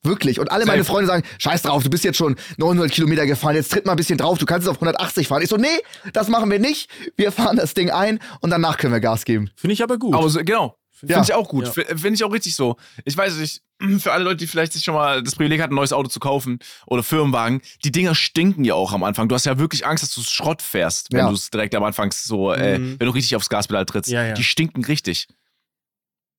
Wirklich. 0.02 0.40
Und 0.40 0.50
alle 0.50 0.66
meine 0.66 0.84
Safe. 0.84 0.92
Freunde 0.94 1.08
sagen, 1.08 1.24
scheiß 1.40 1.64
drauf, 1.64 1.84
du 1.84 1.90
bist 1.90 2.06
jetzt 2.06 2.18
schon 2.18 2.38
900 2.58 2.90
Kilometer 2.90 3.26
gefahren, 3.26 3.56
jetzt 3.56 3.70
tritt 3.72 3.86
mal 3.86 3.94
ein 3.94 3.98
bisschen 3.98 4.18
drauf, 4.18 4.38
du 4.38 4.46
kannst 4.46 4.66
es 4.66 4.70
auf 4.72 4.78
180 4.78 5.28
fahren. 5.28 5.42
Ich 5.42 5.50
so, 5.50 5.58
nee, 5.58 5.68
das 6.14 6.30
machen 6.30 6.50
wir 6.50 6.60
nicht. 6.60 6.90
Wir 7.18 7.34
fahren 7.34 7.58
das 7.58 7.74
Ding 7.74 7.90
ein 7.90 8.20
und 8.40 8.50
danach 8.50 8.78
können 8.78 8.94
wir 8.94 9.02
Gas 9.02 9.26
geben. 9.26 9.50
Finde 9.56 9.74
ich 9.74 9.84
aber 9.84 9.98
gut. 9.98 10.16
Aber 10.16 10.30
so, 10.30 10.40
genau. 10.40 10.76
Finde 11.00 11.14
Ja. 11.14 11.22
ich 11.22 11.34
auch 11.34 11.48
gut. 11.48 11.66
Ja. 11.66 11.72
Finde 11.72 12.14
ich 12.14 12.24
auch 12.24 12.32
richtig 12.34 12.56
so. 12.56 12.76
Ich 13.06 13.16
weiß 13.16 13.38
nicht, 13.38 13.62
für 14.00 14.12
alle 14.12 14.24
Leute, 14.26 14.38
die 14.38 14.48
vielleicht 14.48 14.74
sich 14.74 14.84
schon 14.84 14.94
mal 14.96 15.24
das 15.24 15.36
Privileg 15.36 15.62
hatten, 15.62 15.74
ein 15.74 15.76
neues 15.76 15.94
Auto 15.94 16.10
zu 16.10 16.20
kaufen 16.20 16.60
oder 16.88 17.04
Firmenwagen, 17.04 17.62
die 17.86 17.92
Dinger 17.92 18.16
stinken 18.16 18.66
ja 18.66 18.74
auch 18.74 18.92
am 18.92 19.04
Anfang. 19.04 19.30
Du 19.30 19.36
hast 19.36 19.46
ja 19.46 19.58
wirklich 19.58 19.86
Angst, 19.86 20.04
dass 20.04 20.14
du 20.14 20.22
Schrott 20.22 20.62
fährst, 20.62 21.12
wenn 21.14 21.20
Ja. 21.20 21.28
du 21.30 21.34
es 21.36 21.50
direkt 21.50 21.74
am 21.76 21.84
Anfang 21.84 22.12
so, 22.12 22.52
äh, 22.52 22.78
Mhm. 22.78 23.00
wenn 23.00 23.06
du 23.08 23.14
richtig 23.14 23.36
aufs 23.38 23.50
Gaspedal 23.50 23.86
trittst. 23.86 24.12
Ja, 24.12 24.26
ja. 24.26 24.34
Die 24.34 24.44
stinken 24.44 24.84
richtig. 24.84 25.28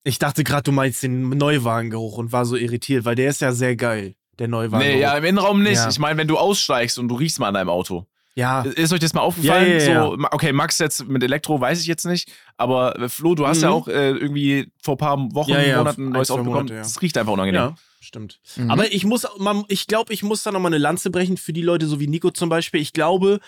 Ich 0.03 0.19
dachte 0.19 0.43
gerade, 0.43 0.63
du 0.63 0.71
meinst 0.71 1.03
den 1.03 1.29
Neuwagengeruch 1.29 2.17
und 2.17 2.31
war 2.31 2.45
so 2.45 2.55
irritiert, 2.55 3.05
weil 3.05 3.15
der 3.15 3.29
ist 3.29 3.41
ja 3.41 3.51
sehr 3.51 3.75
geil, 3.75 4.15
der 4.39 4.47
Neuwagengeruch. 4.47 4.95
Nee, 4.95 5.01
ja, 5.01 5.15
im 5.17 5.23
Innenraum 5.23 5.61
nicht. 5.63 5.75
Ja. 5.75 5.89
Ich 5.89 5.99
meine, 5.99 6.17
wenn 6.17 6.27
du 6.27 6.37
aussteigst 6.37 6.97
und 6.99 7.07
du 7.07 7.15
riechst 7.15 7.39
mal 7.39 7.47
an 7.47 7.53
deinem 7.55 7.69
Auto. 7.69 8.05
Ja. 8.35 8.61
Ist 8.61 8.93
euch 8.93 8.99
das 8.99 9.13
mal 9.13 9.21
aufgefallen? 9.21 9.71
Ja, 9.71 9.77
ja, 9.77 9.91
ja. 9.91 10.03
So, 10.05 10.17
okay, 10.31 10.53
Max 10.53 10.77
jetzt 10.79 11.07
mit 11.07 11.21
Elektro 11.23 11.59
weiß 11.59 11.81
ich 11.81 11.87
jetzt 11.87 12.05
nicht, 12.05 12.31
aber 12.57 12.97
äh, 12.99 13.09
Flo, 13.09 13.35
du 13.35 13.45
hast 13.47 13.61
ja 13.61 13.69
Mhm. 13.69 13.75
auch 13.75 13.87
äh, 13.87 14.11
irgendwie 14.11 14.71
vor 14.81 14.95
ein 14.95 14.97
paar 14.97 15.17
Wochen, 15.33 15.51
Ja, 15.51 15.61
ja, 15.61 15.77
Monaten 15.79 16.07
ein 16.07 16.11
neues 16.11 16.27
zwei 16.29 16.35
Auto 16.35 16.43
bekommen. 16.43 16.57
Monate, 16.67 16.73
ja. 16.75 16.81
Das 16.81 17.01
riecht 17.01 17.17
einfach 17.17 17.33
unangenehm. 17.33 17.61
Ja, 17.61 17.75
stimmt. 17.99 18.39
Mhm. 18.55 18.71
Aber 18.71 18.91
ich 18.91 19.03
muss, 19.05 19.27
man, 19.37 19.63
ich 19.67 19.87
glaube, 19.87 20.13
ich 20.13 20.23
muss 20.23 20.43
da 20.43 20.51
nochmal 20.51 20.69
eine 20.71 20.77
Lanze 20.79 21.09
brechen 21.11 21.37
für 21.37 21.53
die 21.53 21.61
Leute, 21.61 21.87
so 21.87 21.99
wie 21.99 22.07
Nico 22.07 22.31
zum 22.31 22.49
Beispiel. 22.49 22.79
Ich 22.81 22.93
glaube, 22.93 23.39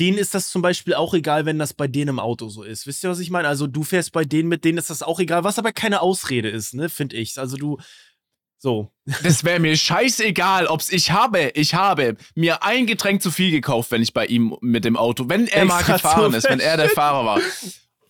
denen 0.00 0.18
ist 0.18 0.34
das 0.34 0.48
zum 0.50 0.62
Beispiel 0.62 0.94
auch 0.94 1.12
egal, 1.14 1.44
wenn 1.44 1.58
das 1.58 1.74
bei 1.74 1.88
denen 1.88 2.08
im 2.10 2.20
Auto 2.20 2.48
so 2.48 2.62
ist. 2.62 2.86
Wisst 2.86 3.02
ihr, 3.02 3.10
was 3.10 3.18
ich 3.18 3.30
meine? 3.30 3.48
Also 3.48 3.66
du 3.66 3.82
fährst 3.82 4.12
bei 4.12 4.24
denen, 4.24 4.48
mit 4.48 4.64
denen 4.64 4.78
ist 4.78 4.90
das 4.90 5.02
auch 5.02 5.18
egal, 5.18 5.42
was 5.44 5.58
aber 5.58 5.72
keine 5.72 6.00
Ausrede 6.02 6.48
ist, 6.48 6.74
ne, 6.74 6.88
finde 6.88 7.16
ich. 7.16 7.36
Also 7.38 7.56
du, 7.56 7.78
So. 8.58 8.90
Das 9.22 9.44
wäre 9.44 9.60
mir 9.60 9.76
scheißegal, 9.76 10.66
ob's 10.66 10.90
ich 10.90 11.12
habe. 11.12 11.52
Ich 11.54 11.74
habe 11.74 12.16
mir 12.34 12.62
ein 12.62 12.86
Getränk 12.86 13.22
zu 13.22 13.30
viel 13.30 13.50
gekauft, 13.50 13.90
wenn 13.90 14.02
ich 14.02 14.12
bei 14.12 14.26
ihm 14.26 14.56
mit 14.60 14.84
dem 14.84 14.96
Auto, 14.96 15.28
wenn 15.28 15.46
er 15.46 15.64
mal 15.64 15.78
Extra 15.78 15.94
gefahren 15.94 16.32
so 16.32 16.38
ist, 16.38 16.50
wenn 16.50 16.60
er 16.60 16.76
der 16.76 16.88
Fahrer 16.90 17.24
war. 17.24 17.40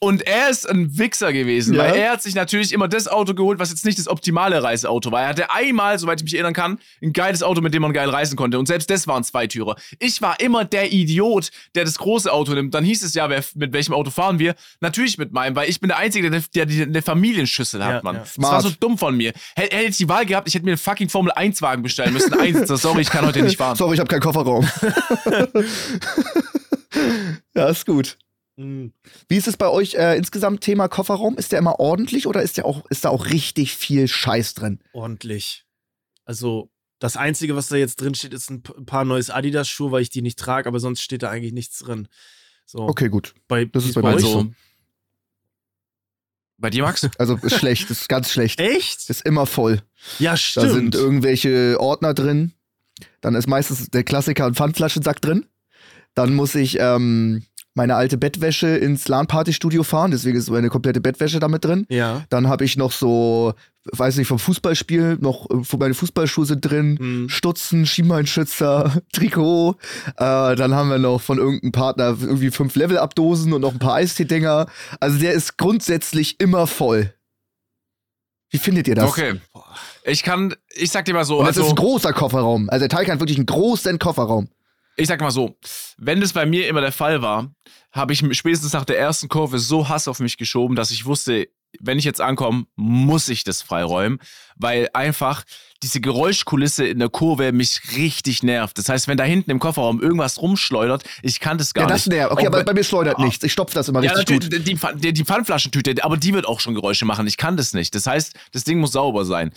Und 0.01 0.23
er 0.27 0.49
ist 0.51 0.69
ein 0.69 0.97
Wichser 0.99 1.33
gewesen, 1.33 1.75
Ja. 1.75 1.83
weil 1.85 1.95
er 1.97 2.13
hat 2.13 2.23
sich 2.23 2.35
natürlich 2.35 2.73
immer 2.73 2.89
das 2.89 3.09
Auto 3.09 3.35
geholt, 3.35 3.59
was 3.59 3.71
jetzt 3.71 3.85
nicht 3.85 3.99
das 3.99 4.09
optimale 4.09 4.63
Reiseauto 4.63 5.11
war. 5.11 5.23
Er 5.23 5.29
hatte 5.29 5.51
einmal, 5.53 5.99
soweit 5.99 6.21
ich 6.21 6.25
mich 6.25 6.35
erinnern 6.35 6.55
kann, 6.55 6.79
ein 7.03 7.13
geiles 7.13 7.43
Auto, 7.43 7.61
mit 7.61 7.75
dem 7.75 7.83
man 7.83 7.93
geil 7.93 8.09
reisen 8.09 8.37
konnte. 8.37 8.59
Und 8.59 8.67
selbst 8.67 8.89
das 8.91 9.07
waren 9.07 9.25
Zweitürer. 9.25 9.77
Ich 9.99 10.23
war 10.23 10.39
immer 10.41 10.65
der 10.65 10.93
Idiot, 10.93 11.51
der 11.75 11.85
das 11.85 11.99
große 11.99 12.33
Auto 12.33 12.53
nimmt. 12.55 12.75
Dann 12.75 12.85
hieß 12.85 13.03
es 13.03 13.15
ja, 13.15 13.29
wer, 13.29 13.43
mit 13.55 13.73
welchem 13.73 13.93
Auto 13.95 14.11
fahren 14.11 14.39
wir? 14.39 14.55
Natürlich 14.81 15.19
mit 15.19 15.33
meinem, 15.33 15.57
weil 15.57 15.69
ich 15.69 15.81
bin 15.81 15.89
der 15.89 15.99
Einzige, 15.99 16.31
der, 16.31 16.43
der, 16.55 16.67
der 16.67 16.87
eine 16.87 17.03
Familienschüssel 17.03 17.85
hat, 17.85 17.95
Ja, 17.95 18.01
Mann. 18.03 18.17
ja. 18.17 18.21
Das 18.23 18.39
war 18.41 18.61
so 18.61 18.71
dumm 18.79 18.99
von 18.99 19.17
mir. 19.17 19.33
Hätte, 19.57 19.77
hätte 19.77 19.89
ich 19.91 19.97
die 19.97 20.09
Wahl 20.09 20.27
gehabt, 20.27 20.47
ich 20.49 20.55
hätte 20.55 20.65
mir 20.65 20.73
einen 20.73 20.79
fucking 20.79 21.09
Formel-1-Wagen 21.09 21.83
bestellen 21.83 22.13
müssen. 22.13 22.33
Einsitzer, 22.39 22.77
sorry, 22.77 23.03
ich 23.03 23.11
kann 23.11 23.27
heute 23.27 23.43
nicht 23.43 23.57
fahren. 23.57 23.77
Sorry, 23.79 23.95
ich 23.95 24.01
habe 24.01 24.09
keinen 24.09 24.21
Kofferraum. 24.21 24.69
ja, 27.55 27.69
ist 27.69 27.87
gut. 27.87 28.17
Wie 28.61 29.37
ist 29.37 29.47
es 29.47 29.57
bei 29.57 29.69
euch 29.69 29.95
äh, 29.95 30.17
insgesamt 30.17 30.63
Thema 30.63 30.89
Kofferraum? 30.89 31.37
Ist 31.39 31.53
der 31.53 31.61
immer 31.61 31.79
ordentlich 31.79 32.27
oder 32.27 32.43
ist 32.43 32.57
der 32.57 32.65
auch 32.67 32.85
ist 32.91 33.05
da 33.05 33.11
auch 33.11 33.27
richtig 33.27 33.77
viel 33.77 34.09
Scheiß 34.09 34.55
drin? 34.55 34.81
Ordentlich. 34.93 35.65
Also, 36.25 36.69
das 36.99 37.17
Einzige, 37.17 37.55
was 37.55 37.69
da 37.69 37.77
jetzt 37.77 38.01
drin 38.01 38.17
steht, 38.17 38.35
ist 38.35 38.51
ein 38.51 38.63
paar 38.63 39.05
neues 39.05 39.31
Adidas-Schuhe, 39.31 39.93
weil 39.93 40.03
ich 40.03 40.11
die 40.11 40.23
nicht 40.23 40.39
trage, 40.41 40.69
aber 40.69 40.81
sonst 40.81 41.03
steht 41.03 41.23
da 41.23 41.31
eigentlich 41.31 41.53
nichts 41.53 41.79
drin. 41.79 42.09
So, 42.67 42.81
Okay, 42.81 43.09
gut. 43.09 43.35
bei, 43.47 43.65
das 43.67 43.85
ist 43.85 43.95
bei 43.95 44.01
bei 44.03 44.11
mir 44.11 44.17
euch 44.17 44.23
so. 44.23 44.39
Also, 44.39 44.51
bei 46.59 46.71
dir, 46.71 46.83
Max? 46.83 47.09
Also 47.19 47.37
ist 47.37 47.57
schlecht, 47.57 47.89
ist 47.91 48.09
ganz 48.09 48.33
schlecht. 48.33 48.59
Echt? 48.59 49.09
Ist 49.09 49.23
immer 49.25 49.47
voll. 49.47 49.81
Ja, 50.19 50.33
Da 50.33 50.37
stimmt. 50.37 50.73
sind 50.73 50.95
irgendwelche 50.97 51.77
Ordner 51.79 52.15
drin. 52.15 52.53
Dann 53.21 53.37
ist 53.37 53.47
meistens 53.47 53.89
der 53.91 54.03
Klassiker 54.03 54.47
ein 54.47 54.55
Pfandflaschensack 54.57 55.21
drin. 55.23 55.47
Dann 56.15 56.35
muss 56.35 56.57
ich 56.57 56.79
ähm, 56.81 57.45
meine 57.79 57.95
alte 57.97 58.19
Bettwäsche 58.19 58.67
ins 58.77 59.09
LAN-Party-Studio 59.09 59.83
fahren, 59.83 60.11
deswegen 60.11 60.37
ist 60.37 60.51
meine 60.51 60.69
komplette 60.69 61.01
Bettwäsche 61.01 61.39
damit 61.41 61.65
drin. 61.65 61.87
ja. 61.89 62.25
Dann 62.29 62.49
habe 62.49 62.65
ich 62.65 62.77
noch 62.77 62.93
so, 62.93 63.55
weiß 63.93 64.17
nicht, 64.19 64.29
vom 64.29 64.39
Fußballspiel, 64.39 65.17
noch 65.21 65.49
äh, 65.49 65.77
meine 65.79 65.95
Fußballschuhe 65.95 66.45
sind 66.45 66.61
drin, 66.61 66.99
Mhm. 67.01 67.29
Stutzen, 67.31 67.87
Schienbeinschützer, 67.87 69.01
Trikot. 69.13 69.77
Äh, 70.17 70.57
dann 70.57 70.75
haben 70.75 70.91
wir 70.91 70.99
noch 70.99 71.21
von 71.23 71.39
irgendeinem 71.39 71.73
Partner 71.73 72.17
irgendwie 72.21 72.51
fünf 72.51 72.75
Level-Up-Dosen 72.77 73.53
und 73.55 73.63
noch 73.63 73.73
ein 73.73 73.79
paar 73.79 73.95
Eistee-Dinger. 73.95 74.67
Also 75.01 75.19
der 75.19 75.33
ist 75.33 75.57
grundsätzlich 75.57 76.41
immer 76.41 76.67
voll. 76.67 77.15
Wie 78.51 78.59
findet 78.59 78.89
ihr 78.89 78.95
das? 78.95 79.05
Okay. 79.09 79.41
Ich 80.05 80.23
kann, 80.23 80.55
ich 80.75 80.91
sag 80.91 81.05
dir 81.05 81.13
mal 81.15 81.25
so, 81.25 81.39
Und 81.39 81.47
das 81.47 81.57
ist 81.57 81.63
also, 81.63 81.73
ein 81.75 81.77
großer 81.77 82.13
Kofferraum. 82.13 82.69
Also 82.71 82.87
der 82.87 82.89
Teil 82.89 83.07
hat 83.11 83.21
wirklich 83.21 83.37
einen 83.37 83.47
großen 83.47 83.99
Kofferraum. 83.99 84.49
Ich 84.99 85.07
sag 85.09 85.21
mal 85.21 85.31
so, 85.31 85.57
wenn 85.97 86.21
das 86.21 86.33
bei 86.33 86.45
mir 86.47 86.69
immer 86.69 86.81
der 86.81 86.93
Fall 86.93 87.23
war, 87.23 87.51
habe 87.93 88.13
ich 88.13 88.19
spätestens 88.37 88.73
nach 88.73 88.85
der 88.85 88.99
ersten 88.99 89.29
Kurve 89.29 89.59
so 89.59 89.89
Hass 89.89 90.09
auf 90.09 90.21
mich 90.21 90.37
geschoben, 90.37 90.77
dass 90.77 90.91
ich 90.91 91.07
wusste, 91.07 91.49
wenn 91.81 91.99
ich 91.99 92.05
jetzt 92.05 92.21
ankomme, 92.21 92.65
muss 92.77 93.29
ich 93.29 93.45
das 93.45 93.61
freiräumen, 93.63 94.19
weil 94.57 94.89
einfach 94.95 95.45
diese 95.83 96.01
Geräuschkulisse 96.01 96.87
in 96.87 96.99
der 96.99 97.11
Kurve 97.11 97.53
mich 97.53 97.81
richtig 97.97 98.43
nervt. 98.43 98.79
Das 98.79 98.89
heißt, 98.89 99.07
wenn 99.07 99.19
da 99.19 99.25
hinten 99.25 99.51
im 99.51 99.59
Kofferraum 99.59 100.01
irgendwas 100.01 100.41
rumschleudert, 100.41 101.05
ich 101.23 101.41
kann 101.41 101.59
das 101.59 101.75
gar 101.75 101.83
Ja, 101.85 101.89
das 101.89 102.07
nicht. 102.07 102.17
nervt. 102.17 102.33
Okay, 102.33 102.47
aber 102.47 102.65
bei 102.65 102.73
mir 102.75 102.85
schleudert 102.85 103.19
nichts. 103.19 103.45
Ich 103.45 103.53
stopfe 103.53 103.75
das 103.75 103.89
immer 103.89 104.03
Ja, 104.03 104.13
richtig 104.13 104.41
gut. 104.51 104.67
die, 104.67 104.77
Pfann- 104.77 104.97
die, 104.99 105.13
die 105.13 105.25
Pfannflaschentüte, 105.25 106.03
aber 106.05 106.17
die 106.17 106.33
wird 106.35 106.47
auch 106.47 106.61
schon 106.61 106.75
Geräusche 106.75 107.05
machen. 107.05 107.27
Ich 107.27 107.37
kann 107.37 107.57
das 107.57 107.75
nicht. 107.75 107.95
Das 107.95 108.07
heißt, 108.07 108.33
das 108.53 108.65
Ding 108.65 108.79
muss 108.81 108.93
sauber 108.93 109.25
sein. 109.27 109.53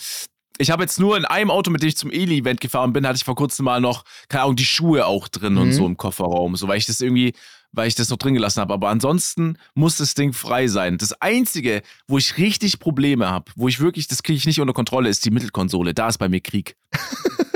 Ich 0.62 0.70
habe 0.72 0.84
jetzt 0.84 1.00
nur 1.00 1.18
in 1.18 1.26
einem 1.26 1.50
Auto, 1.52 1.72
mit 1.72 1.82
dem 1.82 1.90
ich 1.90 1.98
zum 1.98 2.12
Eli-Event 2.12 2.62
gefahren 2.62 2.94
bin, 2.94 3.06
hatte 3.08 3.18
ich 3.18 3.24
vor 3.24 3.36
kurzem 3.36 3.66
mal 3.66 3.82
noch, 3.82 4.04
keine 4.30 4.44
Ahnung, 4.44 4.56
die 4.56 4.66
Schuhe 4.66 5.06
auch 5.08 5.28
drin 5.28 5.58
und 5.58 5.70
Mhm. 5.70 5.74
so 5.74 5.86
im 5.88 5.98
Kofferraum, 5.98 6.56
so 6.56 6.68
weil 6.68 6.78
ich 6.78 6.86
das 6.86 7.02
irgendwie, 7.02 7.34
weil 7.72 7.88
ich 7.88 7.96
das 7.96 8.10
noch 8.10 8.18
drin 8.18 8.34
gelassen 8.36 8.60
habe. 8.62 8.74
Aber 8.74 8.90
ansonsten 8.90 9.58
muss 9.74 9.98
das 9.98 10.14
Ding 10.14 10.34
frei 10.34 10.68
sein. 10.68 10.98
Das 10.98 11.14
Einzige, 11.22 11.82
wo 12.08 12.18
ich 12.18 12.38
richtig 12.38 12.80
Probleme 12.80 13.30
habe, 13.30 13.52
wo 13.56 13.68
ich 13.68 13.80
wirklich, 13.80 14.08
das 14.08 14.22
kriege 14.24 14.38
ich 14.38 14.46
nicht 14.46 14.60
unter 14.62 14.74
Kontrolle, 14.74 15.10
ist 15.10 15.26
die 15.26 15.32
Mittelkonsole. 15.32 15.94
Da 15.94 16.08
ist 16.10 16.18
bei 16.20 16.30
mir 16.30 16.42
Krieg. 16.42 16.76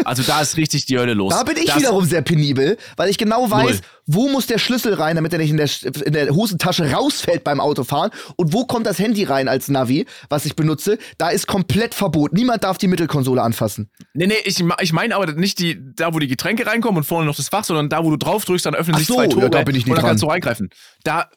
Also 0.03 0.21
da 0.21 0.39
ist 0.39 0.55
richtig 0.55 0.85
die 0.85 0.99
Hölle 0.99 1.15
los. 1.15 1.33
Da 1.33 1.41
bin 1.41 1.57
ich 1.57 1.65
das, 1.65 1.77
wiederum 1.77 2.05
sehr 2.05 2.21
penibel, 2.21 2.77
weil 2.95 3.09
ich 3.09 3.17
genau 3.17 3.49
weiß, 3.49 3.63
Null. 3.63 3.79
Wo 4.07 4.27
muss 4.29 4.45
der 4.47 4.59
Schlüssel 4.59 4.93
rein, 4.93 5.15
damit 5.15 5.33
er 5.33 5.39
nicht 5.39 5.49
in 5.49 5.57
der, 5.57 5.69
in 6.05 6.13
der 6.13 6.29
Hosentasche 6.35 6.91
rausfällt 6.91 7.43
beim 7.43 7.59
Autofahren 7.59 8.11
und 8.35 8.53
wo 8.53 8.65
kommt 8.65 8.85
das 8.85 8.99
Handy 8.99 9.23
rein 9.23 9.47
als 9.47 9.67
Navi, 9.67 10.05
was 10.29 10.45
ich 10.45 10.55
benutze. 10.55 10.97
Da 11.17 11.29
ist 11.29 11.47
komplett 11.47 11.95
Verbot. 11.95 12.33
Niemand 12.33 12.63
darf 12.63 12.77
die 12.77 12.87
Mittelkonsole 12.87 13.41
anfassen. 13.41 13.89
Nee, 14.13 14.27
nee, 14.27 14.35
ich, 14.43 14.63
ich 14.81 14.93
meine 14.93 15.15
aber 15.15 15.31
nicht 15.33 15.59
die, 15.59 15.79
da, 15.95 16.13
wo 16.13 16.19
die 16.19 16.27
Getränke 16.27 16.67
reinkommen 16.67 16.97
und 16.97 17.03
vorne 17.03 17.25
noch 17.25 17.35
das 17.35 17.49
Fach, 17.49 17.63
sondern 17.63 17.89
da, 17.89 18.03
wo 18.03 18.11
du 18.11 18.17
drauf 18.17 18.45
drückst, 18.45 18.65
dann 18.65 18.75
öffnen 18.75 18.95
Ach 18.95 18.99
sich 18.99 19.07
so, 19.07 19.15
zwei 19.15 19.23
ja, 19.23 19.29
Tore 19.29 19.49
da 19.49 19.63
bin 19.63 19.75
ich 19.75 19.85
nie 19.85 19.91
und 19.91 19.95
dann 19.97 20.03
dran. 20.03 20.09
kannst 20.11 20.23
du 20.23 20.27
reingreifen. 20.27 20.69
Da, 21.03 21.29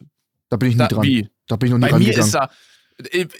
Da 0.50 0.56
bin 0.56 0.68
ich 0.68 0.74
nie 0.74 0.78
da 0.80 0.88
dran. 0.88 1.02
wie? 1.04 1.28
Da 1.46 1.56
bin 1.56 1.68
ich 1.68 1.70
noch 1.72 1.78
nie 1.78 1.82
Bei 1.82 1.88
dran 1.90 1.98
mir 2.00 2.08
gegangen. 2.10 2.26
ist 2.26 2.34
da, 2.34 2.50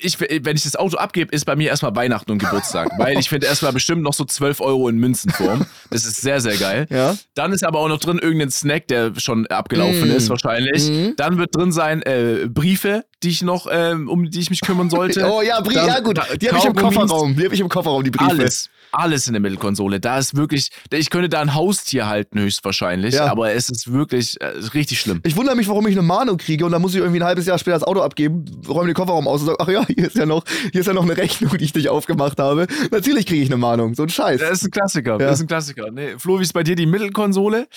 ich, 0.01 0.21
wenn 0.21 0.57
ich 0.57 0.62
das 0.62 0.77
Auto 0.77 0.97
abgebe, 0.99 1.35
ist 1.35 1.44
bei 1.44 1.57
mir 1.57 1.71
erstmal 1.71 1.94
Weihnachten 1.97 2.31
und 2.31 2.38
Geburtstag. 2.38 2.90
weil 2.99 3.18
ich 3.18 3.29
finde 3.29 3.47
erstmal 3.49 3.73
bestimmt 3.73 4.03
noch 4.03 4.12
so 4.14 4.25
12 4.25 4.61
Euro 4.61 4.88
in 4.88 4.99
Münzenform. 4.99 5.66
Das 5.90 6.05
ist 6.05 6.21
sehr, 6.21 6.40
sehr 6.40 6.57
geil. 6.57 6.87
Ja. 6.90 7.16
Dann 7.35 7.53
ist 7.53 7.64
aber 7.64 7.81
auch 7.81 7.88
noch 7.88 7.99
drin 7.99 8.18
irgendein 8.18 8.51
Snack, 8.51 8.87
der 8.88 9.12
schon 9.18 9.47
abgelaufen 9.49 10.09
Mm. 10.09 10.16
ist, 10.16 10.29
wahrscheinlich. 10.31 10.88
Mhm. 10.88 11.14
Dann 11.16 11.38
wird 11.38 11.55
drin 11.57 11.73
sein 11.73 12.03
äh, 12.03 12.47
Briefe, 12.49 13.05
die 13.23 13.31
ich 13.31 13.42
noch, 13.42 13.66
ähm, 13.71 14.09
um 14.09 14.31
die 14.31 14.38
ich 14.38 14.51
mich 14.51 14.61
kümmern 14.61 14.90
sollte. 14.90 15.29
Oh 15.29 15.42
ja, 15.42 15.61
Brie 15.61 15.75
Dann- 15.75 15.88
ja 15.88 16.01
gut. 16.01 16.21
Die 16.40 16.49
habe 16.49 16.59
ich 16.59 16.64
im. 16.64 16.75
Kofferraum. 16.75 17.35
Die 17.37 17.44
habe 17.44 17.55
ich 17.55 17.61
im 17.61 17.68
Kofferraum, 17.68 18.05
die 18.05 18.11
Briefe. 18.11 18.31
Alles. 18.31 18.71
Alles 18.92 19.27
in 19.27 19.35
der 19.35 19.40
Mittelkonsole. 19.40 20.01
Da 20.01 20.18
ist 20.18 20.37
wirklich, 20.37 20.70
ich 20.90 21.11
könnte 21.11 21.29
da 21.29 21.40
ein 21.40 21.55
Haustier 21.55 22.07
halten, 22.07 22.38
höchstwahrscheinlich. 22.40 23.14
Ja. 23.14 23.27
Aber 23.31 23.53
es 23.53 23.68
ist 23.68 23.92
wirklich 23.92 24.40
äh, 24.40 24.46
richtig 24.74 25.01
schlimm. 25.01 25.20
Ich 25.24 25.37
wundere 25.37 25.57
mich, 25.57 25.68
warum 25.68 25.87
ich 25.87 25.94
eine 25.94 26.07
Mahnung 26.07 26.38
kriege 26.38 26.64
und 26.64 26.72
dann 26.72 26.83
muss 26.83 26.94
ich 26.94 27.01
irgendwie 27.01 27.20
ein 27.20 27.27
halbes 27.27 27.46
Jahr 27.46 27.59
später 27.59 27.79
das 27.79 27.87
Auto 27.87 28.01
abgeben, 28.01 28.44
räume 28.66 28.87
den 28.87 28.94
Kofferraum 28.94 29.29
aus 29.29 29.40
und 29.40 29.46
sage, 29.46 29.61
ach 29.61 29.68
ja, 29.68 29.87
hier 29.87 30.07
ist 30.07 30.16
ja 30.16 30.27
noch, 30.27 30.44
hier 30.72 30.81
ist 30.81 30.87
ja 30.87 30.92
noch 30.92 31.03
eine 31.03 31.16
Rechnung, 31.16 31.57
die 31.59 31.64
ich 31.64 31.74
nicht 31.74 31.88
aufgemacht 31.88 32.38
habe. 32.38 32.66
Natürlich 32.90 33.27
kriege 33.27 33.42
ich 33.42 33.48
eine 33.48 33.59
Mahnung. 33.59 33.94
So 33.94 34.05
ein 34.05 34.09
Scheiß. 34.09 34.40
Das 34.40 34.51
ist 34.51 34.64
ein 34.64 34.70
Klassiker. 34.70 35.12
Ja. 35.12 35.18
Das 35.18 35.38
ist 35.38 35.44
ein 35.44 35.48
Klassiker. 35.48 35.90
Nee, 35.90 36.18
Flo, 36.18 36.38
wie 36.38 36.42
ist 36.42 36.53
bei 36.53 36.62
dir 36.62 36.77
die 36.77 36.87
Mittelkonsole? 36.87 37.68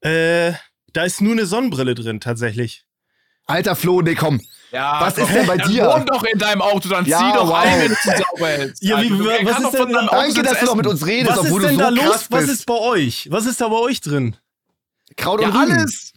Äh, 0.00 0.52
da 0.92 1.04
ist 1.04 1.20
nur 1.20 1.32
eine 1.32 1.46
Sonnenbrille 1.46 1.94
drin, 1.94 2.20
tatsächlich. 2.20 2.84
Alter 3.46 3.76
Flo, 3.76 4.00
nee, 4.00 4.14
komm. 4.14 4.40
Ja, 4.72 5.00
Was 5.00 5.18
ist 5.18 5.28
denn 5.34 5.46
bei 5.46 5.56
dann 5.56 5.68
dir? 5.68 5.86
Wohn 5.86 6.06
doch 6.06 6.22
in 6.24 6.38
deinem 6.38 6.62
Auto, 6.62 6.88
dann 6.88 7.04
Ja, 7.04 7.18
zieh 7.18 7.32
doch 7.36 7.48
wow. 7.48 7.54
ein, 7.64 7.80
wenn 7.80 7.88
du 7.88 7.96
sauber 7.96 8.46
hältst. 8.48 8.82
Ja, 8.82 9.02
wie- 9.02 9.08
du- 9.08 9.24
was 9.24 9.58
ist 9.60 9.72
denn 9.74 9.92
Danke, 9.92 10.42
dass 10.42 10.60
du 10.60 10.66
noch 10.66 10.74
mit 10.76 10.86
uns 10.86 11.04
redest, 11.06 11.30
Was 11.32 11.38
obwohl 11.40 11.62
ist 11.62 11.70
denn 11.70 11.78
du 11.78 11.84
so 11.84 11.90
da 11.96 12.02
los? 12.04 12.26
Was 12.30 12.44
ist 12.48 12.66
bei 12.66 12.74
euch? 12.78 13.28
Was 13.30 13.46
ist 13.46 13.60
da 13.60 13.68
bei 13.68 13.76
euch 13.78 14.00
drin? 14.00 14.36
Kraut 15.16 15.40
Ja, 15.40 15.48
und 15.48 15.56
Rüben. 15.56 15.72
alles. 15.72 16.12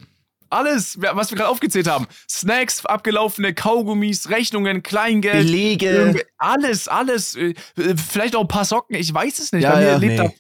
Alles, 0.49 0.97
was 0.99 1.31
wir 1.31 1.37
gerade 1.37 1.49
aufgezählt 1.49 1.87
haben. 1.87 2.05
Snacks, 2.29 2.85
abgelaufene 2.85 3.55
Kaugummis, 3.55 4.29
Rechnungen, 4.29 4.83
Kleingeld. 4.83 5.45
Belege. 5.45 6.23
Alles, 6.37 6.87
alles. 6.87 7.35
Äh, 7.35 7.55
Vielleicht 8.11 8.35
auch 8.35 8.41
ein 8.41 8.47
paar 8.47 8.63
Socken, 8.65 8.95
ich 8.95 9.11
weiß 9.11 9.39
es 9.39 9.51
nicht. 9.51 9.63
Ja, 9.63 9.71
Bei 9.71 9.79
mir 9.79 9.87
ja, 9.87 9.97
lebt 9.97 10.19
nee. 10.21 10.35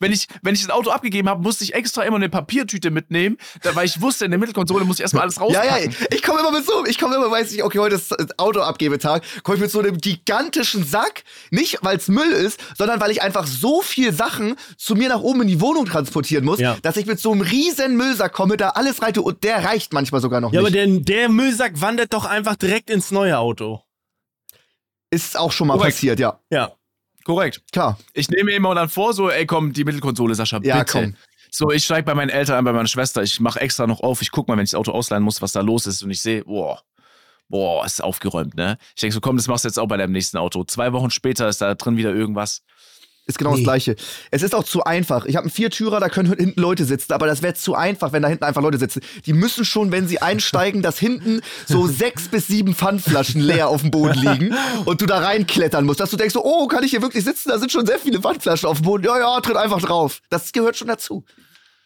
Wenn, 0.00 0.12
ich, 0.12 0.26
wenn 0.42 0.54
ich 0.54 0.62
das 0.62 0.70
Auto 0.70 0.90
abgegeben 0.90 1.28
habe, 1.28 1.42
musste 1.42 1.64
ich 1.64 1.74
extra 1.74 2.02
immer 2.02 2.16
eine 2.16 2.28
Papiertüte 2.28 2.90
mitnehmen, 2.90 3.36
da, 3.62 3.74
weil 3.74 3.86
ich 3.86 4.00
wusste, 4.00 4.24
in 4.24 4.30
der 4.30 4.38
Mittelkonsole 4.40 4.84
muss 4.84 4.96
ich 4.96 5.02
erstmal 5.02 5.22
alles 5.24 5.36
Ja, 5.36 5.42
rauspacken. 5.42 5.90
ja, 6.00 6.06
ich 6.10 6.22
komme 6.22 6.40
immer 6.40 6.52
mit 6.52 6.64
so, 6.66 6.84
ich 6.86 6.98
komme 6.98 7.16
immer, 7.16 7.30
weiß 7.30 7.52
ich, 7.52 7.62
okay, 7.62 7.78
heute 7.78 7.96
ist 7.96 8.12
äh, 8.12 8.26
Autoabgebetag, 8.36 9.22
komme 9.42 9.56
ich 9.56 9.62
mit 9.62 9.70
so 9.70 9.80
einem 9.80 9.98
gigantischen 9.98 10.84
Sack, 10.84 11.24
nicht 11.50 11.78
weil 11.82 11.96
es 11.96 12.08
Müll 12.08 12.30
ist, 12.32 12.60
sondern 12.76 13.00
weil 13.00 13.10
ich 13.10 13.22
einfach 13.22 13.46
so 13.46 13.82
viel 13.82 14.12
Sachen 14.12 14.56
zu 14.76 14.94
mir 14.94 15.08
nach 15.08 15.20
oben 15.20 15.42
in 15.42 15.48
die 15.48 15.60
Wohnung 15.60 15.86
transportieren 15.86 16.44
muss, 16.44 16.58
Ja. 16.60 16.76
dass 16.82 16.96
ich 16.96 17.06
mit 17.06 17.20
so 17.20 17.32
einem 17.32 17.40
riesen 17.42 17.96
Müllsack 17.96 18.32
komme, 18.32 18.56
da 18.56 18.70
alles 18.70 19.02
rein 19.02 19.12
tue 19.14 19.22
und 19.24 19.44
der 19.44 19.64
reicht 19.64 19.92
manchmal 19.92 20.20
sogar 20.20 20.40
noch 20.40 20.52
Ja, 20.52 20.60
aber 20.60 20.70
nicht. 20.70 21.08
der, 21.08 21.18
der 21.18 21.28
Müllsack 21.28 21.80
wandert 21.80 22.12
doch 22.12 22.24
einfach 22.24 22.56
direkt 22.56 22.90
ins 22.90 23.10
neue 23.10 23.38
Auto. 23.38 23.80
ist 25.10 25.36
auch 25.38 25.52
schon 25.52 25.68
mal 25.68 25.74
Korrekt. 25.76 25.94
passiert, 25.96 26.18
ja. 26.20 26.40
Ja. 26.50 26.72
Korrekt. 27.24 27.62
Klar. 27.72 27.98
Ich 28.12 28.28
nehme 28.28 28.44
mir 28.44 28.56
immer 28.56 28.74
dann 28.74 28.88
vor, 28.88 29.14
so, 29.14 29.30
ey, 29.30 29.46
komm, 29.46 29.72
die 29.72 29.84
Mittelkonsole, 29.84 30.34
Sascha, 30.34 30.58
bitte. 30.58 30.68
Ja, 30.68 30.84
komm. 30.84 31.16
So, 31.50 31.70
ich 31.70 31.84
steige 31.84 32.04
bei 32.04 32.14
meinen 32.14 32.30
Eltern 32.30 32.56
ein, 32.58 32.64
bei 32.64 32.72
meiner 32.72 32.88
Schwester. 32.88 33.22
Ich 33.22 33.40
mache 33.40 33.60
extra 33.60 33.86
noch 33.86 34.00
auf. 34.00 34.22
Ich 34.22 34.30
guck 34.30 34.48
mal, 34.48 34.56
wenn 34.56 34.64
ich 34.64 34.70
das 34.70 34.78
Auto 34.78 34.92
ausleihen 34.92 35.22
muss, 35.22 35.40
was 35.40 35.52
da 35.52 35.60
los 35.60 35.86
ist. 35.86 36.02
Und 36.02 36.10
ich 36.10 36.20
sehe, 36.20 36.44
boah, 36.44 36.82
boah, 37.48 37.86
ist 37.86 38.02
aufgeräumt, 38.02 38.54
ne? 38.56 38.76
Ich 38.94 39.00
denke 39.00 39.14
so, 39.14 39.20
komm, 39.20 39.36
das 39.36 39.46
machst 39.46 39.64
du 39.64 39.68
jetzt 39.68 39.78
auch 39.78 39.86
bei 39.86 39.96
deinem 39.96 40.12
nächsten 40.12 40.36
Auto. 40.36 40.64
Zwei 40.64 40.92
Wochen 40.92 41.10
später 41.10 41.48
ist 41.48 41.60
da 41.60 41.74
drin 41.74 41.96
wieder 41.96 42.12
irgendwas. 42.12 42.62
Ist 43.26 43.38
genau 43.38 43.52
das 43.52 43.62
Gleiche. 43.62 43.96
Es 44.30 44.42
ist 44.42 44.54
auch 44.54 44.64
zu 44.64 44.84
einfach. 44.84 45.24
Ich 45.24 45.36
habe 45.36 45.44
einen 45.44 45.50
Viertürer, 45.50 45.98
da 45.98 46.10
können 46.10 46.34
hinten 46.36 46.60
Leute 46.60 46.84
sitzen, 46.84 47.14
aber 47.14 47.26
das 47.26 47.40
wäre 47.40 47.54
zu 47.54 47.74
einfach, 47.74 48.12
wenn 48.12 48.20
da 48.20 48.28
hinten 48.28 48.44
einfach 48.44 48.60
Leute 48.60 48.76
sitzen. 48.76 49.00
Die 49.24 49.32
müssen 49.32 49.64
schon, 49.64 49.90
wenn 49.92 50.06
sie 50.06 50.20
einsteigen, 50.20 50.82
dass 50.82 50.98
hinten 50.98 51.40
so 51.66 51.86
sechs 51.88 52.28
bis 52.28 52.48
sieben 52.48 52.74
Pfandflaschen 52.74 53.40
leer 53.40 53.68
auf 53.68 53.80
dem 53.80 53.90
Boden 53.90 54.18
liegen 54.18 54.54
und 54.84 55.00
du 55.00 55.06
da 55.06 55.20
reinklettern 55.20 55.86
musst. 55.86 56.00
Dass 56.00 56.10
du 56.10 56.18
denkst, 56.18 56.34
so, 56.34 56.44
oh, 56.44 56.66
kann 56.66 56.84
ich 56.84 56.90
hier 56.90 57.00
wirklich 57.00 57.24
sitzen? 57.24 57.48
Da 57.48 57.58
sind 57.58 57.72
schon 57.72 57.86
sehr 57.86 57.98
viele 57.98 58.20
Pfandflaschen 58.20 58.68
auf 58.68 58.78
dem 58.80 58.84
Boden. 58.84 59.04
Ja, 59.04 59.18
ja, 59.18 59.40
tritt 59.40 59.56
einfach 59.56 59.80
drauf. 59.80 60.20
Das 60.28 60.52
gehört 60.52 60.76
schon 60.76 60.88
dazu. 60.88 61.24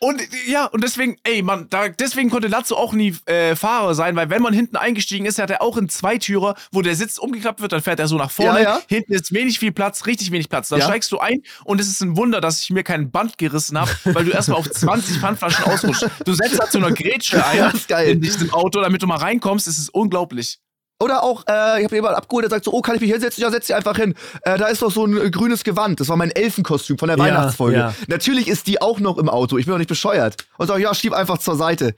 Und 0.00 0.22
ja, 0.46 0.66
und 0.66 0.84
deswegen, 0.84 1.16
ey, 1.24 1.42
man, 1.42 1.68
da, 1.70 1.88
deswegen 1.88 2.30
konnte 2.30 2.46
Lazzo 2.46 2.76
auch 2.76 2.92
nie 2.92 3.16
äh, 3.26 3.56
Fahrer 3.56 3.96
sein, 3.96 4.14
weil 4.14 4.30
wenn 4.30 4.40
man 4.42 4.52
hinten 4.54 4.76
eingestiegen 4.76 5.26
ist, 5.26 5.40
hat 5.40 5.50
er 5.50 5.60
auch 5.60 5.76
einen 5.76 5.88
Zweitürer, 5.88 6.54
wo 6.70 6.82
der 6.82 6.94
Sitz 6.94 7.18
umgeklappt 7.18 7.60
wird, 7.60 7.72
dann 7.72 7.82
fährt 7.82 7.98
er 7.98 8.06
so 8.06 8.16
nach 8.16 8.30
vorne. 8.30 8.62
Ja, 8.62 8.76
ja. 8.76 8.82
Hinten 8.88 9.12
ist 9.12 9.32
wenig 9.32 9.58
viel 9.58 9.72
Platz, 9.72 10.06
richtig 10.06 10.30
wenig 10.30 10.48
Platz. 10.48 10.68
Dann 10.68 10.78
Ja. 10.78 10.84
steigst 10.86 11.10
du 11.10 11.18
ein 11.18 11.42
und 11.64 11.80
es 11.80 11.88
ist 11.88 12.00
ein 12.00 12.16
Wunder, 12.16 12.40
dass 12.40 12.60
ich 12.62 12.70
mir 12.70 12.84
kein 12.84 13.10
Band 13.10 13.38
gerissen 13.38 13.76
habe, 13.78 13.90
weil 14.04 14.24
du 14.24 14.30
erstmal 14.30 14.58
auf 14.58 14.70
20 14.70 15.18
Pfandflaschen 15.18 15.64
ausrutschst. 15.64 16.06
Du 16.24 16.32
setzt 16.32 16.60
da 16.60 16.70
zu 16.70 16.78
einer 16.78 16.92
Grätsche 16.92 17.44
ein 17.46 17.56
Ja, 17.58 17.68
ist 17.70 17.88
geil. 17.88 18.10
in 18.10 18.20
diesem 18.20 18.52
Auto, 18.54 18.80
damit 18.80 19.02
du 19.02 19.08
mal 19.08 19.18
reinkommst. 19.18 19.66
Es 19.66 19.78
ist 19.78 19.88
unglaublich. 19.88 20.58
Oder 21.00 21.22
auch, 21.22 21.44
äh, 21.48 21.78
ich 21.78 21.84
habe 21.84 21.94
jemanden 21.94 22.16
abgeholt, 22.16 22.42
der 22.44 22.50
sagt 22.50 22.64
so, 22.64 22.72
oh, 22.72 22.80
kann 22.82 22.96
ich 22.96 23.00
mich 23.00 23.12
hinsetzen? 23.12 23.40
Ja, 23.42 23.50
setz 23.52 23.66
dich 23.66 23.76
einfach 23.76 23.96
hin. 23.96 24.14
Äh, 24.42 24.58
da 24.58 24.66
ist 24.66 24.82
doch 24.82 24.90
so 24.90 25.04
ein 25.06 25.16
äh, 25.16 25.30
grünes 25.30 25.62
Gewand. 25.62 26.00
Das 26.00 26.08
war 26.08 26.16
mein 26.16 26.30
Elfenkostüm 26.32 26.98
von 26.98 27.08
der 27.08 27.16
Ja, 27.18 27.22
Weihnachtsfolge. 27.24 27.76
ja. 27.78 27.94
Natürlich 28.08 28.48
ist 28.48 28.66
die 28.66 28.82
auch 28.82 28.98
noch 28.98 29.16
im 29.18 29.28
Auto. 29.28 29.58
Ich 29.58 29.66
bin 29.66 29.72
doch 29.72 29.78
nicht 29.78 29.88
bescheuert. 29.88 30.36
Und 30.56 30.66
sag, 30.66 30.80
ja, 30.80 30.92
schieb 30.94 31.12
einfach 31.12 31.38
zur 31.38 31.56
Seite. 31.56 31.94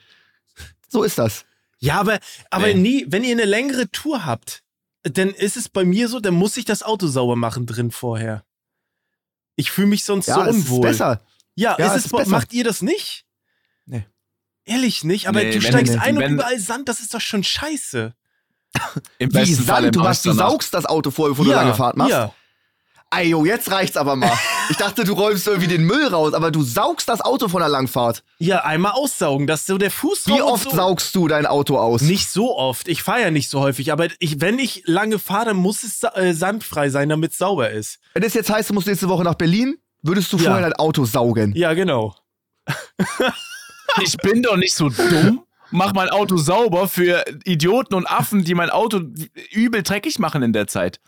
So 0.89 1.03
ist 1.03 1.17
das. 1.19 1.47
Ja, 1.79 1.99
aber, 2.01 2.19
aber 2.51 2.67
Nee. 2.67 2.75
nie, 2.75 3.07
wenn 3.09 3.25
ihr 3.25 3.33
eine 3.33 3.47
längere 3.47 3.91
Tour 3.91 4.27
habt, 4.27 4.63
dann 5.03 5.31
ist 5.31 5.57
es 5.57 5.71
bei 5.71 5.85
mir 5.87 6.09
so, 6.09 6.21
dann 6.21 6.35
muss 6.35 6.59
ich 6.59 6.67
das 6.67 6.83
Auto 6.83 7.07
sauber 7.07 7.37
machen 7.37 7.65
drin 7.65 7.91
vorher. 7.91 8.45
Ich 9.57 9.71
fühle 9.71 9.87
mich 9.87 10.05
sonst 10.05 10.27
so 10.27 10.33
Ja, 10.33 10.45
ist 10.45 10.57
unwohl. 10.57 10.83
besser. 10.83 11.23
Ja, 11.55 11.77
Ja, 11.79 11.87
ist 11.87 11.97
es 12.01 12.05
ist 12.07 12.13
besser. 12.13 12.29
macht 12.31 12.53
ihr 12.53 12.65
das 12.65 12.83
nicht? 12.83 13.25
Nee. 13.87 14.05
Ehrlich 14.67 15.05
nicht, 15.05 15.27
aber 15.27 15.41
Nee, 15.43 15.53
du 15.53 15.55
wenn- 15.55 15.63
steigst 15.63 15.93
nee, 15.95 15.99
ein 16.01 16.17
und 16.19 16.23
wenn- 16.23 16.35
überall 16.35 16.59
Sand, 16.61 16.89
das 16.91 17.01
ist 17.01 17.15
doch 17.15 17.21
schon 17.23 17.43
scheiße. 17.45 18.15
Im 19.19 19.31
Wie 19.31 19.39
besten 19.39 19.65
Fall 19.65 19.83
Sand, 19.83 19.97
du, 19.97 20.01
machst, 20.01 20.25
du 20.27 20.33
saugst 20.33 20.73
das 20.75 20.87
Auto 20.87 21.11
vorher, 21.11 21.31
bevor 21.33 21.45
du 21.45 21.51
lange 21.53 21.75
Fahrt 21.75 21.97
machst. 21.97 22.11
Ja. 22.13 22.33
Ayo, 23.13 23.45
jetzt 23.45 23.71
reicht's 23.73 23.97
aber 23.97 24.15
mal. 24.17 24.31
Ich 24.71 24.77
dachte, 24.77 25.03
du 25.03 25.15
räumst 25.15 25.49
irgendwie 25.49 25.67
den 25.67 25.83
Müll 25.83 26.07
raus, 26.07 26.33
aber 26.33 26.53
du 26.53 26.63
saugst 26.63 27.09
das 27.09 27.21
Auto 27.21 27.49
von 27.49 27.59
der 27.59 27.69
Langfahrt. 27.69 28.23
ja, 28.39 28.59
einmal 28.65 28.93
aussaugen, 28.93 29.49
dass 29.49 29.67
so 29.67 29.79
der 29.79 29.91
Fuß 29.91 30.29
Wie 30.29 30.41
oft 30.43 30.71
so 30.71 30.77
saugst 30.77 31.13
du 31.17 31.27
dein 31.27 31.45
Auto 31.45 31.77
aus? 31.77 32.03
Nicht 32.03 32.31
so 32.31 32.57
oft. 32.57 32.87
Ich 32.87 33.03
fahre 33.03 33.23
ja 33.23 33.31
nicht 33.33 33.51
so 33.51 33.59
häufig, 33.59 33.91
aber 33.91 34.07
ich, 34.21 34.41
wenn 34.41 34.61
ich 34.61 34.85
lange 34.87 35.19
fahre, 35.19 35.47
dann 35.47 35.57
muss 35.57 35.83
es 35.83 36.05
äh, 36.15 36.35
sandfrei 36.35 36.89
sein, 36.89 37.09
damit 37.09 37.33
es 37.33 37.39
sauber 37.39 37.71
ist. 37.71 37.99
Wenn 38.15 38.23
es 38.23 38.35
jetzt 38.35 38.49
heißt, 38.49 38.71
du 38.71 38.75
musst 38.75 38.87
nächste 38.87 39.09
Woche 39.09 39.25
nach 39.25 39.35
Berlin, 39.35 39.77
würdest 40.03 40.33
du 40.33 40.37
Ja. 40.37 40.45
vorher 40.53 40.63
dein 40.63 40.75
Auto 40.75 41.05
saugen. 41.05 41.53
Ja, 41.57 41.73
genau. 41.75 42.15
Ich 44.03 44.17
bin 44.19 44.43
doch 44.45 44.57
nicht 44.57 44.75
so 44.77 44.89
dumm. 44.89 45.43
Mach 45.71 45.93
mein 45.95 46.09
Auto 46.09 46.37
sauber 46.37 46.89
für 46.89 47.25
Idioten 47.45 47.95
und 47.95 48.07
Affen, 48.07 48.45
die 48.45 48.55
mein 48.55 48.71
Auto 48.71 49.01
übel 49.53 49.83
dreckig 49.83 50.19
machen 50.19 50.43
in 50.43 50.53
der 50.53 50.67
Zeit. 50.67 51.01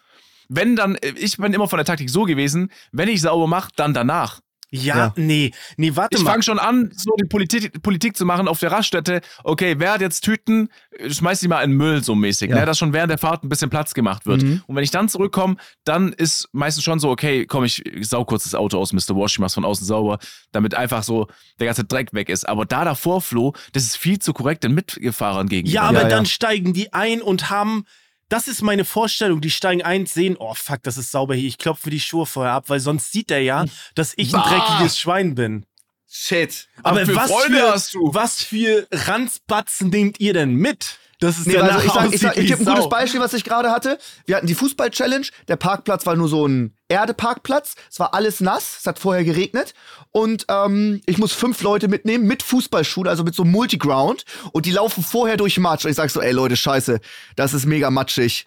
Wenn 0.48 0.76
dann, 0.76 0.96
ich 1.16 1.36
bin 1.36 1.52
immer 1.52 1.68
von 1.68 1.78
der 1.78 1.86
Taktik 1.86 2.10
so 2.10 2.24
gewesen, 2.24 2.70
wenn 2.92 3.08
ich 3.08 3.20
sauber 3.22 3.46
mache, 3.46 3.70
dann 3.76 3.94
danach. 3.94 4.40
Ja, 4.74 4.96
Ja. 4.96 5.12
nee. 5.16 5.52
Nee, 5.76 5.94
warte 5.94 6.16
Ich 6.16 6.24
mal. 6.24 6.30
fange 6.30 6.42
schon 6.42 6.58
an, 6.58 6.90
so 6.96 7.10
die 7.20 7.26
Politik, 7.28 7.82
Politik 7.82 8.16
zu 8.16 8.24
machen 8.24 8.48
auf 8.48 8.58
der 8.58 8.72
Raststätte. 8.72 9.20
Okay, 9.44 9.74
wer 9.78 9.92
hat 9.92 10.00
jetzt 10.00 10.22
Tüten? 10.22 10.68
Schmeiß 11.06 11.40
die 11.40 11.48
mal 11.48 11.62
in 11.62 11.70
den 11.72 11.76
Müll 11.76 12.02
so 12.02 12.14
mäßig. 12.14 12.48
Ja. 12.50 12.56
Ne, 12.60 12.66
dass 12.66 12.78
schon 12.78 12.92
während 12.94 13.10
der 13.10 13.18
Fahrt 13.18 13.44
ein 13.44 13.50
bisschen 13.50 13.68
Platz 13.68 13.92
gemacht 13.92 14.24
wird. 14.24 14.42
Mhm. 14.42 14.62
Und 14.66 14.74
wenn 14.76 14.82
ich 14.82 14.90
dann 14.90 15.10
zurückkomme, 15.10 15.56
dann 15.84 16.12
ist 16.14 16.48
meistens 16.52 16.84
schon 16.84 16.98
so, 16.98 17.10
okay, 17.10 17.44
komm, 17.44 17.64
ich 17.64 17.82
sau 18.00 18.24
kurz 18.24 18.44
das 18.44 18.54
Auto 18.54 18.78
aus, 18.78 18.92
Mr. 18.94 19.14
Wash, 19.14 19.32
ich 19.34 19.38
mach's 19.40 19.54
von 19.54 19.64
außen 19.66 19.86
sauber, 19.86 20.18
damit 20.52 20.74
einfach 20.74 21.02
so 21.02 21.26
der 21.60 21.66
ganze 21.66 21.84
Dreck 21.84 22.14
weg 22.14 22.30
ist. 22.30 22.48
Aber 22.48 22.64
da 22.64 22.84
davor, 22.86 23.20
Flo, 23.20 23.52
das 23.74 23.82
ist 23.84 23.96
viel 23.98 24.18
zu 24.20 24.32
korrekt 24.32 24.64
den 24.64 24.72
Mitfahrern 24.74 25.48
gegenüber. 25.48 25.74
Ja, 25.74 25.82
aber 25.82 25.98
Ja, 25.98 26.02
ja. 26.04 26.08
dann 26.08 26.24
steigen 26.26 26.72
die 26.72 26.92
ein 26.94 27.20
und 27.20 27.50
haben. 27.50 27.84
Das 28.32 28.48
ist 28.48 28.62
meine 28.62 28.86
Vorstellung. 28.86 29.42
Die 29.42 29.50
steigen 29.50 29.82
ein, 29.82 30.06
sehen, 30.06 30.38
oh 30.38 30.54
fuck, 30.54 30.82
das 30.84 30.96
ist 30.96 31.10
sauber 31.10 31.34
hier. 31.34 31.46
Ich 31.48 31.58
klopfe 31.58 31.90
die 31.90 32.00
Schuhe 32.00 32.24
vorher 32.24 32.54
ab, 32.54 32.70
weil 32.70 32.80
sonst 32.80 33.12
sieht 33.12 33.30
er 33.30 33.42
ja, 33.42 33.66
dass 33.94 34.14
ich 34.16 34.34
ein 34.34 34.40
dreckiges 34.40 34.98
Schwein 34.98 35.34
bin. 35.34 35.66
Shit. 36.10 36.66
Aber 36.82 37.04
für 37.04 37.14
was, 37.14 37.30
Freunde 37.30 37.58
für, 37.58 37.72
hast 37.72 37.92
du? 37.92 38.14
was 38.14 38.42
für 38.42 38.88
Ranzbatzen 38.90 39.90
nehmt 39.90 40.18
ihr 40.18 40.32
denn 40.32 40.54
mit? 40.54 40.98
Das 41.22 41.38
ist 41.38 41.46
Nee, 41.46 41.54
danach 41.54 41.76
also 41.76 41.86
ich, 41.86 41.92
sag, 41.92 42.14
ich, 42.14 42.20
sag, 42.20 42.36
ich 42.36 42.48
gebe 42.48 42.62
ein 42.62 42.64
gutes. 42.64 42.88
Beispiel, 42.88 43.20
was 43.20 43.32
ich 43.32 43.44
gerade 43.44 43.70
hatte. 43.70 43.98
Wir 44.26 44.36
hatten 44.36 44.48
die 44.48 44.54
Fußball-Challenge. 44.54 45.26
Der 45.46 45.54
Parkplatz 45.54 46.04
war 46.04 46.16
nur 46.16 46.28
so 46.28 46.48
ein 46.48 46.74
Erdeparkplatz. 46.88 47.76
Es 47.88 48.00
war 48.00 48.12
alles 48.12 48.40
nass. 48.40 48.78
Es 48.80 48.86
hat 48.86 48.98
vorher 48.98 49.22
geregnet. 49.22 49.72
Und 50.10 50.46
ähm, 50.48 51.00
ich 51.06 51.18
muss 51.18 51.32
fünf 51.32 51.62
Leute 51.62 51.86
mitnehmen 51.86 52.26
mit 52.26 52.42
Fußballschuhen, 52.42 53.06
also 53.06 53.22
mit 53.22 53.36
so 53.36 53.44
einem 53.44 53.52
Multiground. 53.52 54.24
Und 54.50 54.66
die 54.66 54.72
laufen 54.72 55.04
vorher 55.04 55.36
durch 55.36 55.58
Matsch. 55.58 55.84
Und 55.84 55.92
ich 55.92 55.96
sag 55.96 56.10
so, 56.10 56.20
ey 56.20 56.32
Leute, 56.32 56.56
scheiße, 56.56 56.98
das 57.36 57.54
ist 57.54 57.66
mega 57.66 57.90
matschig. 57.90 58.46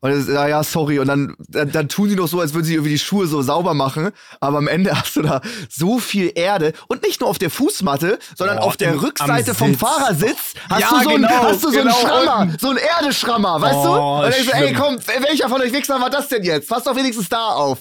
Und 0.00 0.10
das, 0.12 0.28
ja, 0.28 0.46
ja, 0.46 0.62
sorry. 0.62 1.00
Und 1.00 1.08
dann, 1.08 1.34
dann, 1.48 1.72
dann 1.72 1.88
tun 1.88 2.08
die 2.08 2.14
noch 2.14 2.28
so, 2.28 2.38
als 2.40 2.54
würden 2.54 2.64
sie 2.64 2.74
irgendwie 2.74 2.92
die 2.92 2.98
Schuhe 3.00 3.26
so 3.26 3.42
sauber 3.42 3.74
machen. 3.74 4.10
Aber 4.40 4.58
am 4.58 4.68
Ende 4.68 4.92
hast 4.98 5.16
du 5.16 5.22
da 5.22 5.40
so 5.68 5.98
viel 5.98 6.30
Erde. 6.36 6.72
Und 6.86 7.02
nicht 7.02 7.20
nur 7.20 7.28
auf 7.28 7.38
der 7.38 7.50
Fußmatte, 7.50 8.18
sondern 8.36 8.58
Oh, 8.58 8.62
auf 8.62 8.76
der 8.76 8.92
im- 8.92 9.00
Rückseite 9.00 9.54
vom 9.56 9.70
Sitz. 9.72 9.80
Fahrersitz 9.80 10.54
hast 10.70 10.80
Ja, 10.80 10.88
du 10.90 11.02
so, 11.02 11.08
genau, 11.10 11.28
einen, 11.28 11.42
hast 11.42 11.64
du 11.64 11.70
so 11.70 11.78
genau, 11.78 11.96
einen 11.98 12.06
Schrammer, 12.08 12.38
unten. 12.42 12.58
so 12.60 12.68
einen 12.68 12.78
Erdeschrammer, 12.78 13.60
weißt 13.60 13.74
du? 13.84 13.88
Oh, 13.88 14.16
Und 14.24 14.32
dann 14.32 14.44
du, 14.46 14.52
ey, 14.66 14.72
komm, 14.72 14.98
welcher 15.26 15.48
von 15.48 15.60
euch 15.62 15.72
Wichser 15.72 16.00
war 16.00 16.10
das 16.10 16.28
denn 16.28 16.44
jetzt? 16.44 16.68
Pass 16.68 16.84
doch 16.84 16.94
wenigstens 16.94 17.28
da 17.28 17.46
auf. 17.48 17.80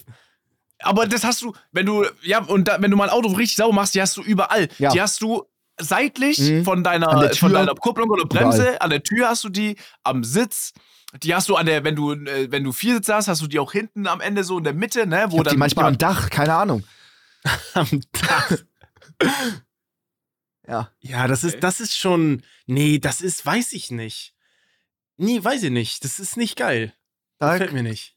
Aber 0.79 1.05
das 1.07 1.23
hast 1.23 1.41
du, 1.43 1.53
wenn 1.71 1.85
du, 1.85 2.03
ja, 2.23 2.43
und 2.43 2.67
da, 2.67 2.77
wenn 2.81 2.89
du 2.91 2.97
mal 2.97 3.05
ein 3.05 3.09
Auto 3.09 3.29
richtig 3.29 3.55
sauber 3.57 3.73
machst, 3.75 3.93
die 3.95 4.01
hast 4.01 4.17
du 4.17 4.21
überall. 4.23 4.69
Ja. 4.79 4.91
Die 4.91 5.01
hast 5.01 5.21
du 5.21 5.43
seitlich 5.79 6.39
Mhm. 6.39 6.63
von 6.65 6.83
deiner, 6.83 7.31
von 7.35 7.53
deiner 7.53 7.75
Kupplung 7.75 8.09
oder 8.09 8.25
Bremse, 8.25 8.61
Überall. 8.63 8.77
an 8.79 8.89
der 8.89 9.03
Tür 9.03 9.29
hast 9.29 9.43
du 9.43 9.49
die, 9.49 9.75
am 10.03 10.23
Sitz. 10.23 10.71
Die 11.23 11.33
hast 11.33 11.47
du 11.49 11.55
an 11.55 11.65
der, 11.65 11.83
wenn 11.83 11.95
du, 11.95 12.13
äh, 12.13 12.51
wenn 12.51 12.63
du 12.63 12.71
Viersitz 12.73 13.07
hast, 13.09 13.27
hast 13.27 13.41
du 13.41 13.47
die 13.47 13.59
auch 13.59 13.71
hinten 13.71 14.07
am 14.07 14.19
Ende 14.21 14.43
so 14.43 14.57
in 14.57 14.63
der 14.63 14.73
Mitte, 14.73 15.07
ne? 15.07 15.27
Wo 15.29 15.37
Ich 15.37 15.43
dann 15.43 15.53
die 15.53 15.57
manchmal 15.57 15.85
am 15.85 15.97
Dach, 15.97 16.29
keine 16.29 16.53
Ahnung. 16.53 16.83
Am 17.73 18.01
Tag. 18.11 18.65
Ja. 20.67 20.91
Ja, 20.99 21.27
das 21.27 21.43
ist, 21.43 21.63
das 21.63 21.79
ist 21.79 21.97
schon. 21.97 22.43
Nee, 22.65 22.99
das 22.99 23.21
ist, 23.21 23.45
weiß 23.45 23.71
ich 23.73 23.89
nicht. 23.89 24.33
Nee, 25.15 25.43
weiß 25.43 25.63
ich 25.63 25.71
nicht. 25.71 26.03
Das 26.03 26.19
ist 26.19 26.37
nicht 26.37 26.57
geil. 26.57 26.93
Da, 27.39 27.53
Gefällt 27.53 27.71
mir 27.73 27.83
nicht. 27.83 28.15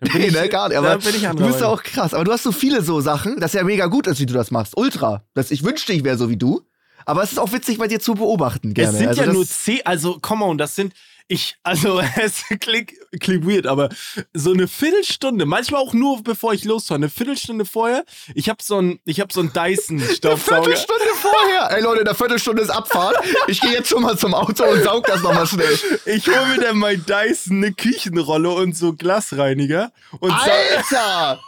Da 0.00 0.12
bin 0.12 0.20
nee, 0.20 0.26
ich- 0.28 0.34
ne, 0.34 0.48
gar 0.48 0.68
nicht. 0.68 0.76
Aber 0.76 0.98
bin 0.98 1.14
ich 1.14 1.22
du 1.22 1.46
bist 1.46 1.60
ja 1.60 1.68
auch 1.68 1.82
krass. 1.82 2.12
Aber 2.12 2.24
du 2.24 2.32
hast 2.32 2.42
so 2.42 2.52
viele 2.52 2.82
so 2.82 3.00
Sachen, 3.00 3.40
dass 3.40 3.54
ja 3.54 3.64
mega 3.64 3.86
gut 3.86 4.06
ist, 4.06 4.20
wie 4.20 4.26
du 4.26 4.34
das 4.34 4.50
machst. 4.50 4.76
Ultra. 4.76 5.24
Das, 5.34 5.50
ich 5.50 5.64
wünschte, 5.64 5.92
ich 5.94 6.04
wäre 6.04 6.18
so 6.18 6.28
wie 6.28 6.36
du. 6.36 6.66
Aber 7.04 7.22
es 7.22 7.32
ist 7.32 7.38
auch 7.38 7.52
witzig, 7.52 7.78
bei 7.78 7.88
dir 7.88 7.98
zu 8.00 8.14
beobachten. 8.14 8.74
Gerne. 8.74 8.92
Es 8.92 8.98
sind 8.98 9.08
also 9.08 9.22
ja 9.22 9.32
nur 9.32 9.46
zehn, 9.46 9.80
also 9.84 10.18
come 10.20 10.44
on, 10.44 10.56
das 10.58 10.76
sind, 10.76 10.94
ich, 11.28 11.56
also 11.62 12.00
es 12.20 12.44
klingt, 12.60 12.92
klingt 13.20 13.46
weird, 13.46 13.66
aber 13.66 13.88
so 14.32 14.52
eine 14.52 14.68
Viertelstunde, 14.68 15.46
manchmal 15.46 15.80
auch 15.80 15.92
nur 15.92 16.22
bevor 16.22 16.52
ich 16.52 16.64
losfahre, 16.64 16.98
eine 16.98 17.08
Viertelstunde 17.08 17.64
vorher, 17.64 18.04
ich 18.34 18.48
habe 18.48 18.62
so 18.62 18.80
ein, 18.80 19.00
ich 19.04 19.20
habe 19.20 19.32
so 19.32 19.40
ein 19.40 19.52
Dyson 19.52 20.00
Eine. 20.00 20.36
Viertelstunde 20.36 21.04
vorher. 21.20 21.70
Ey 21.76 21.82
Leute, 21.82 22.00
in 22.00 22.04
der 22.04 22.14
Viertelstunde 22.14 22.62
ist 22.62 22.70
Abfahrt. 22.70 23.16
Ich 23.46 23.60
gehe 23.60 23.72
jetzt 23.72 23.88
schon 23.88 24.02
mal 24.02 24.16
zum 24.16 24.34
Auto 24.34 24.64
und 24.64 24.82
saug 24.82 25.06
das 25.06 25.22
nochmal 25.22 25.46
schnell. 25.46 25.78
Ich 26.06 26.26
hole 26.26 26.46
mir 26.46 26.60
dann 26.60 26.78
mein 26.78 27.04
Dyson 27.04 27.58
eine 27.58 27.72
Küchenrolle 27.72 28.50
und 28.50 28.76
so 28.76 28.92
Glasreiniger 28.92 29.92
und 30.20 30.32
Alter! 30.32 31.40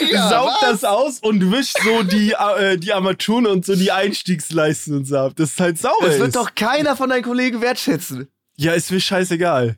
Digga, 0.00 0.28
saug 0.28 0.48
was? 0.48 0.60
das 0.60 0.84
aus 0.84 1.18
und 1.20 1.50
wisch 1.50 1.72
so 1.82 2.02
die, 2.02 2.32
äh, 2.32 2.76
die 2.76 2.92
Armaturen 2.92 3.46
und 3.46 3.64
so 3.64 3.74
die 3.74 3.92
Einstiegsleisten 3.92 4.96
und 4.96 5.04
so 5.06 5.16
ab. 5.16 5.32
Das 5.36 5.50
ist 5.50 5.60
halt 5.60 5.78
sauber 5.78 6.06
Das 6.06 6.18
wird 6.18 6.36
doch 6.36 6.54
keiner 6.54 6.96
von 6.96 7.10
deinen 7.10 7.22
Kollegen 7.22 7.60
wertschätzen. 7.60 8.28
Ja, 8.56 8.72
ist 8.72 8.90
mir 8.90 9.00
scheißegal. 9.00 9.76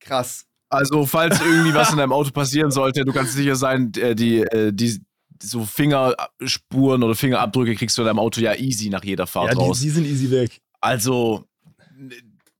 Krass. 0.00 0.46
Also, 0.68 1.06
falls 1.06 1.40
irgendwie 1.40 1.74
was 1.74 1.92
in 1.92 1.98
deinem 1.98 2.12
Auto 2.12 2.30
passieren 2.30 2.70
sollte, 2.70 3.04
du 3.04 3.12
kannst 3.12 3.34
sicher 3.34 3.54
sein, 3.54 3.92
äh, 3.96 4.14
die, 4.14 4.40
äh, 4.40 4.72
die, 4.72 5.00
so 5.42 5.64
Fingerspuren 5.64 7.02
oder 7.02 7.14
Fingerabdrücke 7.14 7.74
kriegst 7.74 7.96
du 7.96 8.02
in 8.02 8.06
deinem 8.06 8.18
Auto 8.18 8.40
ja 8.40 8.54
easy 8.54 8.88
nach 8.88 9.04
jeder 9.04 9.26
Fahrt 9.26 9.48
Ja, 9.48 9.54
die, 9.54 9.60
raus. 9.60 9.80
die 9.80 9.90
sind 9.90 10.06
easy 10.06 10.30
weg. 10.30 10.60
Also, 10.80 11.46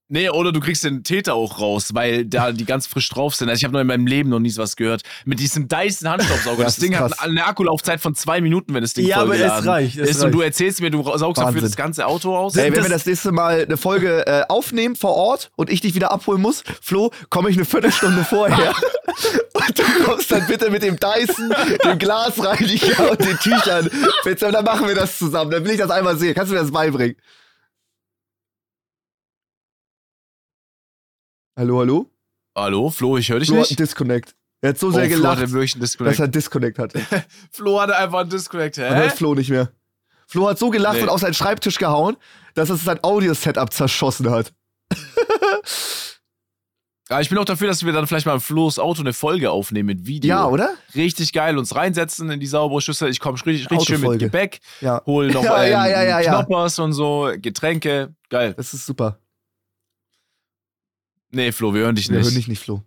nee, 0.08 0.28
oder 0.28 0.52
du 0.52 0.60
kriegst 0.60 0.84
den 0.84 1.02
Täter 1.02 1.34
auch 1.34 1.60
raus, 1.60 1.90
weil 1.94 2.24
da 2.24 2.52
die 2.52 2.64
ganz 2.64 2.86
frisch 2.86 3.08
drauf 3.08 3.34
sind. 3.34 3.48
Also 3.48 3.58
ich 3.60 3.64
habe 3.64 3.72
noch 3.74 3.80
in 3.80 3.86
meinem 3.86 4.06
Leben 4.06 4.30
noch 4.30 4.38
nie 4.40 4.50
sowas 4.50 4.76
gehört. 4.76 5.02
Mit 5.24 5.40
diesem 5.40 5.68
Dyson 5.68 6.08
Handstaubsauger. 6.08 6.64
Das 6.64 6.74
das 6.76 6.82
Ding 6.82 6.92
ist 6.92 6.98
hat 7.00 7.12
krass. 7.12 7.18
eine 7.20 7.46
Akkulaufzeit 7.46 8.00
von 8.00 8.14
zwei 8.14 8.40
Minuten, 8.40 8.74
wenn 8.74 8.82
das 8.82 8.94
Ding 8.94 9.06
Ja, 9.06 9.18
aber 9.18 9.36
es 9.38 9.66
reicht, 9.66 9.96
es 9.98 10.10
ist. 10.10 10.16
Und 10.18 10.22
reicht. 10.24 10.34
du 10.34 10.40
erzählst 10.40 10.80
mir, 10.80 10.90
du 10.90 11.02
saugst 11.02 11.22
dafür 11.38 11.46
Wahnsinn. 11.46 11.62
das 11.62 11.76
ganze 11.76 12.06
Auto 12.06 12.36
aus. 12.36 12.56
Ey, 12.56 12.64
wenn 12.66 12.74
das- 12.74 12.84
wir 12.84 12.90
das 12.90 13.06
nächste 13.06 13.32
Mal 13.32 13.62
eine 13.64 13.76
Folge 13.76 14.26
äh, 14.26 14.42
aufnehmen 14.48 14.96
vor 14.96 15.14
Ort 15.14 15.50
und 15.56 15.70
ich 15.70 15.80
dich 15.80 15.94
wieder 15.94 16.12
abholen 16.12 16.40
muss, 16.42 16.62
Flo, 16.82 17.10
komme 17.30 17.50
ich 17.50 17.56
eine 17.56 17.64
Viertelstunde 17.64 18.24
vorher. 18.24 18.74
und 19.54 19.78
du 19.78 19.82
kommst 20.04 20.30
dann 20.30 20.46
bitte 20.46 20.70
mit 20.70 20.82
dem 20.82 20.96
Dyson, 20.98 21.52
dem 21.84 21.98
Glasreiniger 21.98 23.10
und 23.12 23.20
den 23.24 23.38
Tüchern. 23.38 23.88
Bitte, 24.24 24.46
und 24.46 24.52
dann 24.52 24.64
machen 24.64 24.86
wir 24.86 24.94
das 24.94 25.18
zusammen. 25.18 25.50
Dann 25.50 25.64
will 25.64 25.72
ich 25.72 25.78
das 25.78 25.90
einmal 25.90 26.16
sehen. 26.16 26.34
Kannst 26.34 26.50
du 26.50 26.54
mir 26.56 26.60
das 26.62 26.70
beibringen? 26.72 27.16
Hallo, 31.56 31.78
hallo? 31.80 32.10
Hallo, 32.56 32.90
Flo, 32.90 33.16
ich 33.16 33.28
höre 33.30 33.38
dich 33.40 33.48
Flo 33.48 33.60
hat 33.60 33.70
nicht. 33.70 33.78
Disconnect. 33.78 34.34
Er 34.60 34.70
hat 34.70 34.78
so 34.78 34.88
Oh, 34.88 34.90
sehr 34.90 35.06
Flo 35.06 35.16
gelacht, 35.16 35.38
hatte 35.40 35.44
einen 35.56 35.62
dass 35.62 35.72
Disconnect. 35.78 36.18
er 36.20 36.28
Disconnect 36.28 36.78
hatte. 36.78 37.00
Flo 37.50 37.80
hatte 37.80 37.96
einfach 37.96 38.20
einen 38.20 38.30
Disconnect. 38.30 38.78
Man 38.78 38.94
hört 38.96 39.12
Hä? 39.12 39.16
Flo 39.16 39.34
nicht 39.34 39.50
mehr. 39.50 39.70
Flo 40.26 40.48
hat 40.48 40.58
so 40.58 40.70
gelacht 40.70 40.96
Nee. 40.96 41.02
und 41.02 41.08
auf 41.10 41.20
seinen 41.20 41.34
Schreibtisch 41.34 41.78
gehauen, 41.78 42.16
dass 42.54 42.70
es 42.70 42.84
sein 42.84 42.98
Audio-Setup 43.02 43.72
zerschossen 43.72 44.30
hat. 44.30 44.52
Aber 47.10 47.20
ich 47.20 47.28
bin 47.28 47.36
auch 47.38 47.44
dafür, 47.44 47.68
dass 47.68 47.84
wir 47.84 47.92
dann 47.92 48.06
vielleicht 48.06 48.24
mal 48.26 48.34
im 48.34 48.40
Flo's 48.40 48.78
Auto 48.78 49.02
eine 49.02 49.12
Folge 49.12 49.50
aufnehmen 49.50 49.86
mit 49.88 50.06
Video. 50.06 50.28
Ja, 50.30 50.46
oder? 50.46 50.74
Richtig 50.94 51.32
geil, 51.34 51.58
uns 51.58 51.74
reinsetzen 51.76 52.30
in 52.30 52.40
die 52.40 52.46
saubere 52.46 52.80
Schüssel. 52.80 53.10
Ich 53.10 53.20
komme 53.20 53.36
richtig, 53.36 53.70
richtig 53.70 53.86
schön 53.86 54.00
mit. 54.00 54.18
Gebäck, 54.18 54.60
Ja. 54.80 55.02
hol 55.04 55.28
noch 55.30 55.44
ja, 55.44 55.64
ja, 55.64 55.86
ja, 55.86 56.20
ja. 56.20 56.42
Knoppers 56.42 56.78
und 56.78 56.94
so, 56.94 57.30
Getränke. 57.36 58.14
Geil. 58.30 58.54
Das 58.56 58.72
ist 58.72 58.86
super. 58.86 59.18
Nee, 61.34 61.52
Flo, 61.52 61.74
wir 61.74 61.82
hören 61.82 61.94
dich 61.96 62.08
Wir 62.08 62.16
nicht. 62.18 62.26
hören 62.26 62.34
dich 62.34 62.48
nicht, 62.48 62.62
Flo. 62.62 62.82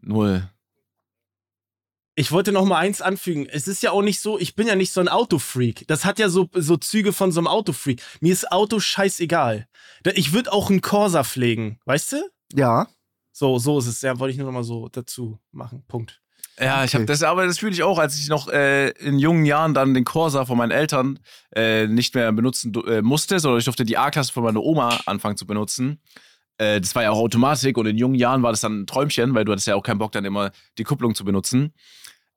Null. 0.00 0.48
Ich 2.14 2.32
wollte 2.32 2.50
noch 2.50 2.64
mal 2.64 2.78
eins 2.78 3.00
anfügen. 3.00 3.46
Es 3.46 3.68
ist 3.68 3.80
ja 3.82 3.92
auch 3.92 4.02
nicht 4.02 4.18
so, 4.20 4.38
ich 4.40 4.56
bin 4.56 4.66
ja 4.66 4.74
nicht 4.74 4.92
so 4.92 5.00
ein 5.00 5.08
Autofreak. 5.08 5.86
Das 5.86 6.04
hat 6.04 6.18
ja 6.18 6.28
so, 6.28 6.48
so 6.52 6.76
Züge 6.76 7.12
von 7.12 7.30
so 7.30 7.38
einem 7.38 7.46
Autofreak. 7.46 8.02
Mir 8.20 8.32
ist 8.32 8.50
Auto 8.50 8.80
scheißegal. 8.80 9.68
Ich 10.14 10.32
würde 10.32 10.52
auch 10.52 10.68
einen 10.68 10.80
Corsa 10.80 11.22
pflegen, 11.22 11.78
weißt 11.84 12.12
du? 12.12 12.16
Ja. 12.54 12.88
So, 13.32 13.58
so 13.58 13.78
ist 13.78 13.86
es. 13.86 14.02
Ja, 14.02 14.18
wollte 14.18 14.32
ich 14.32 14.36
nur 14.38 14.46
noch 14.46 14.52
mal 14.52 14.64
so 14.64 14.88
dazu 14.88 15.38
machen. 15.52 15.84
Punkt. 15.86 16.20
Ja, 16.58 16.82
ich 16.82 16.90
Okay. 16.90 16.96
habe 16.98 17.04
das, 17.06 17.22
aber 17.22 17.46
das 17.46 17.60
fühle 17.60 17.70
ich 17.72 17.84
auch, 17.84 18.00
als 18.00 18.18
ich 18.18 18.28
noch 18.28 18.48
äh, 18.48 18.88
in 18.98 19.20
jungen 19.20 19.44
Jahren 19.44 19.74
dann 19.74 19.94
den 19.94 20.04
Corsa 20.04 20.44
von 20.44 20.58
meinen 20.58 20.72
Eltern 20.72 21.20
äh, 21.54 21.86
nicht 21.86 22.16
mehr 22.16 22.32
benutzen 22.32 22.74
äh, 22.88 23.00
musste, 23.00 23.38
sondern 23.38 23.60
ich 23.60 23.64
durfte 23.66 23.84
die 23.84 23.96
A-Klasse 23.96 24.32
von 24.32 24.42
meiner 24.42 24.60
Oma 24.60 24.98
anfangen 25.06 25.36
zu 25.36 25.46
benutzen. 25.46 26.00
Äh, 26.58 26.80
das 26.80 26.94
war 26.94 27.02
ja 27.04 27.10
auch 27.10 27.18
Automatik 27.18 27.78
und 27.78 27.86
in 27.86 27.96
jungen 27.96 28.14
Jahren 28.16 28.42
war 28.42 28.50
das 28.52 28.60
dann 28.60 28.82
ein 28.82 28.86
Träumchen, 28.86 29.34
weil 29.34 29.44
du 29.44 29.52
hattest 29.52 29.66
ja 29.66 29.74
auch 29.74 29.82
keinen 29.82 29.98
Bock, 29.98 30.12
dann 30.12 30.24
immer 30.24 30.50
die 30.76 30.84
Kupplung 30.84 31.14
zu 31.14 31.24
benutzen. 31.24 31.72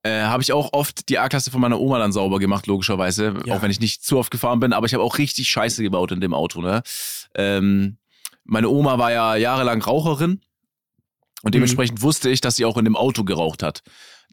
Äh, 0.03 0.22
habe 0.24 0.41
ich 0.41 0.51
auch 0.51 0.74
oft 0.74 1.09
die 1.09 1.19
A-Klasse 1.19 1.51
von 1.51 1.61
meiner 1.61 1.80
Oma 1.80 1.99
dann 1.99 2.11
sauber 2.11 2.39
gemacht, 2.39 2.65
logischerweise, 2.65 3.36
Ja. 3.45 3.55
auch 3.55 3.61
wenn 3.61 3.69
ich 3.69 3.80
nicht 3.80 4.03
zu 4.03 4.17
oft 4.17 4.32
gefahren 4.32 4.59
bin, 4.59 4.74
aber 4.74 4.88
ich 4.88 4.93
habe 4.95 5.03
auch 5.03 5.17
richtig 5.19 5.49
Scheiße 5.49 5.84
gebaut 5.84 6.11
in 6.11 6.22
dem 6.22 6.34
Auto, 6.34 6.61
ne? 6.61 6.82
Ähm, 7.36 7.97
meine 8.43 8.69
Oma 8.69 8.97
war 8.97 9.11
ja 9.11 9.36
jahrelang 9.36 9.82
Raucherin 9.82 10.41
und 11.43 11.53
dementsprechend 11.53 12.01
wusste 12.01 12.30
ich, 12.32 12.41
dass 12.41 12.55
sie 12.55 12.65
auch 12.65 12.78
in 12.78 12.86
dem 12.86 12.95
Auto 12.95 13.24
geraucht 13.24 13.61
hat. 13.61 13.84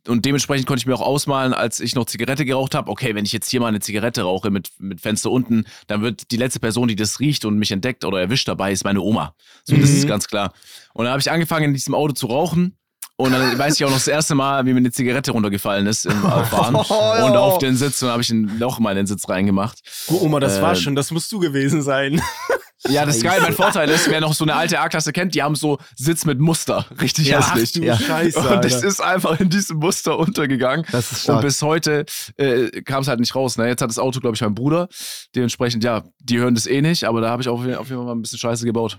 Und 0.08 0.24
dementsprechend 0.24 0.66
konnte 0.66 0.80
ich 0.80 0.86
mir 0.86 0.94
auch 0.94 1.00
ausmalen, 1.00 1.52
als 1.52 1.80
ich 1.80 1.94
noch 1.94 2.06
Zigarette 2.06 2.44
geraucht 2.44 2.74
habe, 2.74 2.90
okay, 2.90 3.14
wenn 3.14 3.24
ich 3.24 3.32
jetzt 3.32 3.50
hier 3.50 3.60
mal 3.60 3.66
eine 3.68 3.80
Zigarette 3.80 4.22
rauche 4.22 4.50
mit, 4.50 4.70
mit 4.78 5.00
Fenster 5.00 5.30
unten, 5.30 5.64
dann 5.86 6.02
wird 6.02 6.30
die 6.30 6.36
letzte 6.36 6.60
Person, 6.60 6.88
die 6.88 6.96
das 6.96 7.20
riecht 7.20 7.44
und 7.44 7.58
mich 7.58 7.70
entdeckt 7.72 8.04
oder 8.04 8.20
erwischt 8.20 8.48
dabei, 8.48 8.72
ist 8.72 8.84
meine 8.84 9.00
Oma. 9.00 9.34
So, 9.64 9.76
das 9.76 9.90
Mhm. 9.90 9.96
ist 9.96 10.08
ganz 10.08 10.26
klar. 10.26 10.52
Und 10.94 11.04
dann 11.04 11.12
habe 11.12 11.20
ich 11.20 11.30
angefangen, 11.30 11.66
in 11.66 11.74
diesem 11.74 11.94
Auto 11.94 12.14
zu 12.14 12.26
rauchen. 12.26 12.74
Und 13.20 13.32
dann 13.32 13.58
weiß 13.58 13.74
ich 13.74 13.84
auch 13.84 13.88
noch 13.90 13.96
das 13.96 14.06
erste 14.06 14.36
Mal, 14.36 14.64
wie 14.64 14.72
mir 14.72 14.78
eine 14.78 14.92
Zigarette 14.92 15.32
runtergefallen 15.32 15.86
ist 15.88 16.06
im 16.06 16.12
Fahren. 16.22 16.76
Oh. 16.76 17.26
Und 17.26 17.36
auf 17.36 17.58
den 17.58 17.74
Sitz, 17.76 18.00
und 18.00 18.06
dann 18.06 18.12
habe 18.12 18.22
ich 18.22 18.30
ein 18.30 18.58
Loch 18.60 18.78
mal 18.78 18.92
in 18.92 18.98
den 18.98 19.06
Sitz 19.08 19.28
reingemacht. 19.28 19.80
Oh, 20.06 20.20
Oma, 20.22 20.38
das 20.38 20.58
Äh, 20.58 20.62
war 20.62 20.76
schon. 20.76 20.94
Das 20.94 21.10
musst 21.10 21.30
du 21.32 21.40
gewesen 21.40 21.82
sein. 21.82 22.22
Ja, 22.88 23.04
das 23.06 23.16
ist 23.16 23.22
geil. 23.22 23.40
Mein 23.42 23.52
Vorteil 23.52 23.88
ist, 23.90 24.08
wer 24.10 24.20
noch 24.20 24.34
so 24.34 24.44
eine 24.44 24.54
alte 24.54 24.80
A-Klasse 24.80 25.12
kennt, 25.12 25.34
die 25.34 25.42
haben 25.42 25.54
so 25.54 25.78
Sitz 25.96 26.24
mit 26.24 26.38
Muster. 26.40 26.86
Richtig 27.00 27.34
Ach 27.36 27.54
hässlich. 27.54 27.72
du 27.72 27.82
Ja. 27.84 27.98
Scheiße, 27.98 28.38
Und 28.38 28.46
Alter. 28.46 28.84
ist 28.84 29.00
einfach 29.00 29.38
in 29.40 29.50
diesem 29.50 29.78
Muster 29.78 30.18
untergegangen. 30.18 30.86
Das 30.90 31.12
ist 31.12 31.18
Und 31.18 31.22
stark. 31.24 31.42
bis 31.42 31.62
heute 31.62 32.04
äh, 32.36 32.82
kam 32.82 33.02
es 33.02 33.08
halt 33.08 33.20
nicht 33.20 33.34
raus. 33.34 33.56
Ne? 33.58 33.66
Jetzt 33.68 33.82
hat 33.82 33.90
das 33.90 33.98
Auto, 33.98 34.20
glaube 34.20 34.34
ich, 34.36 34.40
mein 34.40 34.54
Bruder. 34.54 34.88
Dementsprechend, 35.34 35.84
ja, 35.84 36.04
die 36.20 36.38
hören 36.38 36.54
das 36.54 36.66
eh 36.66 36.80
nicht, 36.82 37.04
aber 37.04 37.20
da 37.20 37.30
habe 37.30 37.42
ich 37.42 37.48
auf, 37.48 37.60
jeden- 37.60 37.74
auf 37.76 37.88
jeden 37.88 37.98
Fall 38.00 38.06
mal 38.06 38.12
ein 38.14 38.22
bisschen 38.22 38.38
Scheiße 38.38 38.64
gebaut. 38.64 38.98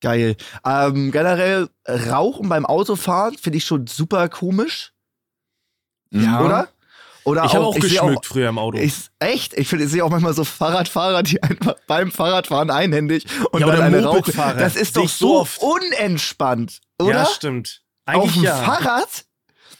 Geil. 0.00 0.36
Ähm, 0.64 1.10
generell, 1.12 1.68
Rauchen 1.86 2.48
beim 2.48 2.64
Autofahren 2.64 3.36
finde 3.36 3.58
ich 3.58 3.64
schon 3.66 3.86
super 3.86 4.28
komisch, 4.30 4.92
Ja. 6.10 6.40
oder? 6.42 6.68
Oder 7.24 7.44
ich 7.44 7.54
habe 7.54 7.66
auch 7.66 7.76
ich 7.76 7.82
seh 7.82 7.90
geschmückt 7.90 8.26
früher 8.26 8.48
im 8.48 8.58
Auto. 8.58 8.78
Ich, 8.78 8.94
echt? 9.18 9.54
Ich 9.54 9.68
finde, 9.68 9.84
ich 9.84 9.90
sehe 9.90 10.04
auch 10.04 10.10
manchmal 10.10 10.32
so 10.34 10.44
Fahrradfahrer, 10.44 11.22
die 11.22 11.42
einfach 11.42 11.74
beim 11.86 12.10
Fahrradfahren 12.10 12.70
einhändig 12.70 13.26
und 13.50 13.60
Ja, 13.60 13.66
dann 13.66 13.82
eine 13.82 14.04
rauchen. 14.04 14.32
Das 14.58 14.76
ist 14.76 14.96
doch 14.96 15.08
so 15.08 15.40
oft. 15.40 15.60
unentspannt, 15.60 16.80
oder? 16.98 17.10
Ja, 17.10 17.26
stimmt. 17.26 17.82
Auf 18.06 18.14
Eigentlich 18.14 18.34
dem 18.34 18.44
ja. 18.44 18.56
Fahrrad? 18.56 19.24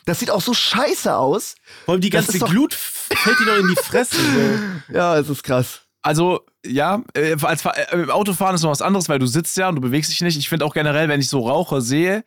Das 0.07 0.18
sieht 0.18 0.30
auch 0.30 0.41
so 0.41 0.55
scheiße 0.55 1.14
aus. 1.14 1.55
Vor 1.84 1.93
allem 1.93 2.01
die 2.01 2.11
ganze 2.11 2.38
Glut 2.38 2.74
fällt 2.74 3.38
dir 3.38 3.45
doch 3.47 3.57
in 3.59 3.68
die 3.68 3.76
Fresse. 3.76 4.16
So. 4.16 4.95
Ja, 4.97 5.16
es 5.18 5.28
ist 5.28 5.43
krass. 5.43 5.82
Also, 6.03 6.41
ja, 6.64 7.03
äh, 7.14 7.36
als 7.43 7.64
äh, 7.64 7.70
im 7.93 8.11
Autofahren 8.11 8.55
ist 8.55 8.62
noch 8.62 8.70
was 8.70 8.82
anderes, 8.82 9.09
weil 9.09 9.18
du 9.18 9.26
sitzt 9.26 9.57
ja 9.57 9.68
und 9.68 9.76
du 9.76 9.80
bewegst 9.80 10.11
dich 10.11 10.20
nicht. 10.22 10.38
Ich 10.38 10.49
finde 10.49 10.64
auch 10.64 10.72
generell, 10.74 11.09
wenn 11.09 11.20
ich 11.20 11.28
so 11.28 11.47
Raucher 11.47 11.80
sehe, 11.82 12.24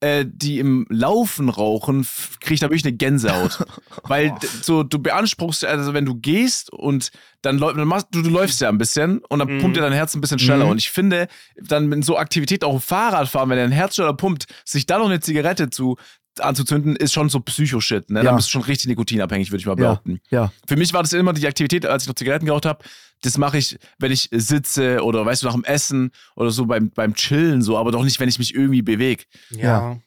äh, 0.00 0.24
die 0.28 0.58
im 0.60 0.86
Laufen 0.90 1.48
rauchen, 1.48 2.06
kriege 2.40 2.54
ich 2.54 2.60
da 2.60 2.66
wirklich 2.66 2.84
eine 2.84 2.96
Gänsehaut. 2.96 3.64
weil 4.04 4.32
so, 4.62 4.82
du 4.84 4.98
beanspruchst, 5.00 5.64
also 5.64 5.92
wenn 5.94 6.04
du 6.04 6.14
gehst 6.14 6.72
und 6.72 7.10
dann, 7.42 7.58
läu- 7.58 7.72
dann 7.74 7.88
machst 7.88 8.08
du, 8.12 8.22
du 8.22 8.30
läufst 8.30 8.60
ja 8.60 8.68
ein 8.68 8.78
bisschen 8.78 9.18
und 9.28 9.40
dann 9.40 9.48
Mhm. 9.56 9.60
pumpt 9.60 9.76
dir 9.76 9.80
dein 9.80 9.92
Herz 9.92 10.14
ein 10.14 10.20
bisschen 10.20 10.38
schneller. 10.38 10.64
Mhm. 10.66 10.70
Und 10.72 10.78
ich 10.78 10.90
finde, 10.90 11.26
dann 11.60 11.86
mit 11.88 12.04
so 12.04 12.16
Aktivität 12.16 12.62
auch 12.64 12.74
im 12.74 12.80
Fahrradfahren, 12.80 13.50
wenn 13.50 13.58
dein 13.58 13.72
Herz 13.72 13.96
schneller 13.96 14.14
pumpt, 14.14 14.46
sich 14.64 14.86
da 14.86 14.98
noch 14.98 15.06
eine 15.06 15.20
Zigarette 15.20 15.70
zu 15.70 15.96
anzuzünden, 16.40 16.94
ist 16.94 17.12
schon 17.12 17.28
so 17.28 17.40
Psycho-Shit. 17.40 18.10
Ne? 18.10 18.20
Ja. 18.20 18.24
Dann 18.26 18.36
bist 18.36 18.46
du 18.48 18.52
schon 18.52 18.62
richtig 18.62 18.86
nikotinabhängig, 18.88 19.50
würde 19.50 19.60
ich 19.60 19.66
mal 19.66 19.72
Ja. 19.72 19.76
behaupten. 19.76 20.20
Ja. 20.30 20.52
Für 20.68 20.76
mich 20.76 20.92
war 20.92 21.02
das 21.02 21.12
immer 21.12 21.32
die 21.32 21.46
Aktivität, 21.46 21.84
als 21.84 22.04
ich 22.04 22.08
noch 22.08 22.14
Zigaretten 22.14 22.46
geraucht 22.46 22.64
habe. 22.66 22.84
Das 23.22 23.38
mache 23.38 23.58
ich, 23.58 23.78
wenn 23.98 24.12
ich 24.12 24.28
sitze 24.32 25.02
oder 25.02 25.24
weißt 25.26 25.42
du, 25.42 25.46
nach 25.46 25.54
dem 25.54 25.64
Essen 25.64 26.12
oder 26.36 26.50
so 26.50 26.66
beim, 26.66 26.90
beim 26.90 27.14
Chillen 27.14 27.62
so, 27.62 27.76
aber 27.76 27.90
doch 27.90 28.04
nicht, 28.04 28.20
wenn 28.20 28.28
ich 28.28 28.38
mich 28.38 28.54
irgendwie 28.54 28.82
bewege. 28.82 29.24
Ja. 29.50 29.98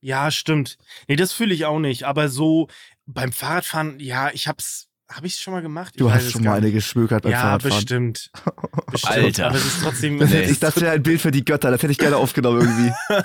Ja, 0.00 0.30
stimmt. 0.30 0.76
Nee, 1.08 1.16
das 1.16 1.32
fühle 1.32 1.54
ich 1.54 1.64
auch 1.64 1.78
nicht. 1.78 2.04
Aber 2.04 2.28
so 2.28 2.68
beim 3.06 3.32
Fahrradfahren, 3.32 4.00
ja, 4.00 4.30
ich 4.30 4.48
hab's. 4.48 4.88
Hab 5.08 5.22
ich's 5.24 5.38
schon 5.40 5.52
mal 5.52 5.60
gemacht? 5.62 5.92
Ich 5.94 5.98
Du 5.98 6.10
hast 6.10 6.30
schon 6.32 6.42
mal 6.44 6.54
eine 6.56 6.72
geschmökert 6.72 7.22
beim 7.24 7.32
Ja, 7.32 7.40
Fahrradfahren. 7.40 7.76
bestimmt. 7.76 8.30
bestimmt. 8.90 9.12
Alter. 9.12 9.46
Aber 9.48 9.56
es 9.56 9.64
ist 9.66 9.82
trotzdem. 9.82 10.18
Das, 10.18 10.30
Nee. 10.30 10.36
hätte 10.36 10.50
ich, 10.52 10.58
das 10.60 10.80
wäre 10.80 10.92
ein 10.92 11.02
Bild 11.02 11.20
für 11.20 11.30
die 11.30 11.44
Götter, 11.44 11.70
das 11.70 11.82
hätte 11.82 11.92
ich 11.92 11.98
gerne 11.98 12.16
aufgenommen 12.16 12.60
irgendwie. 12.62 12.92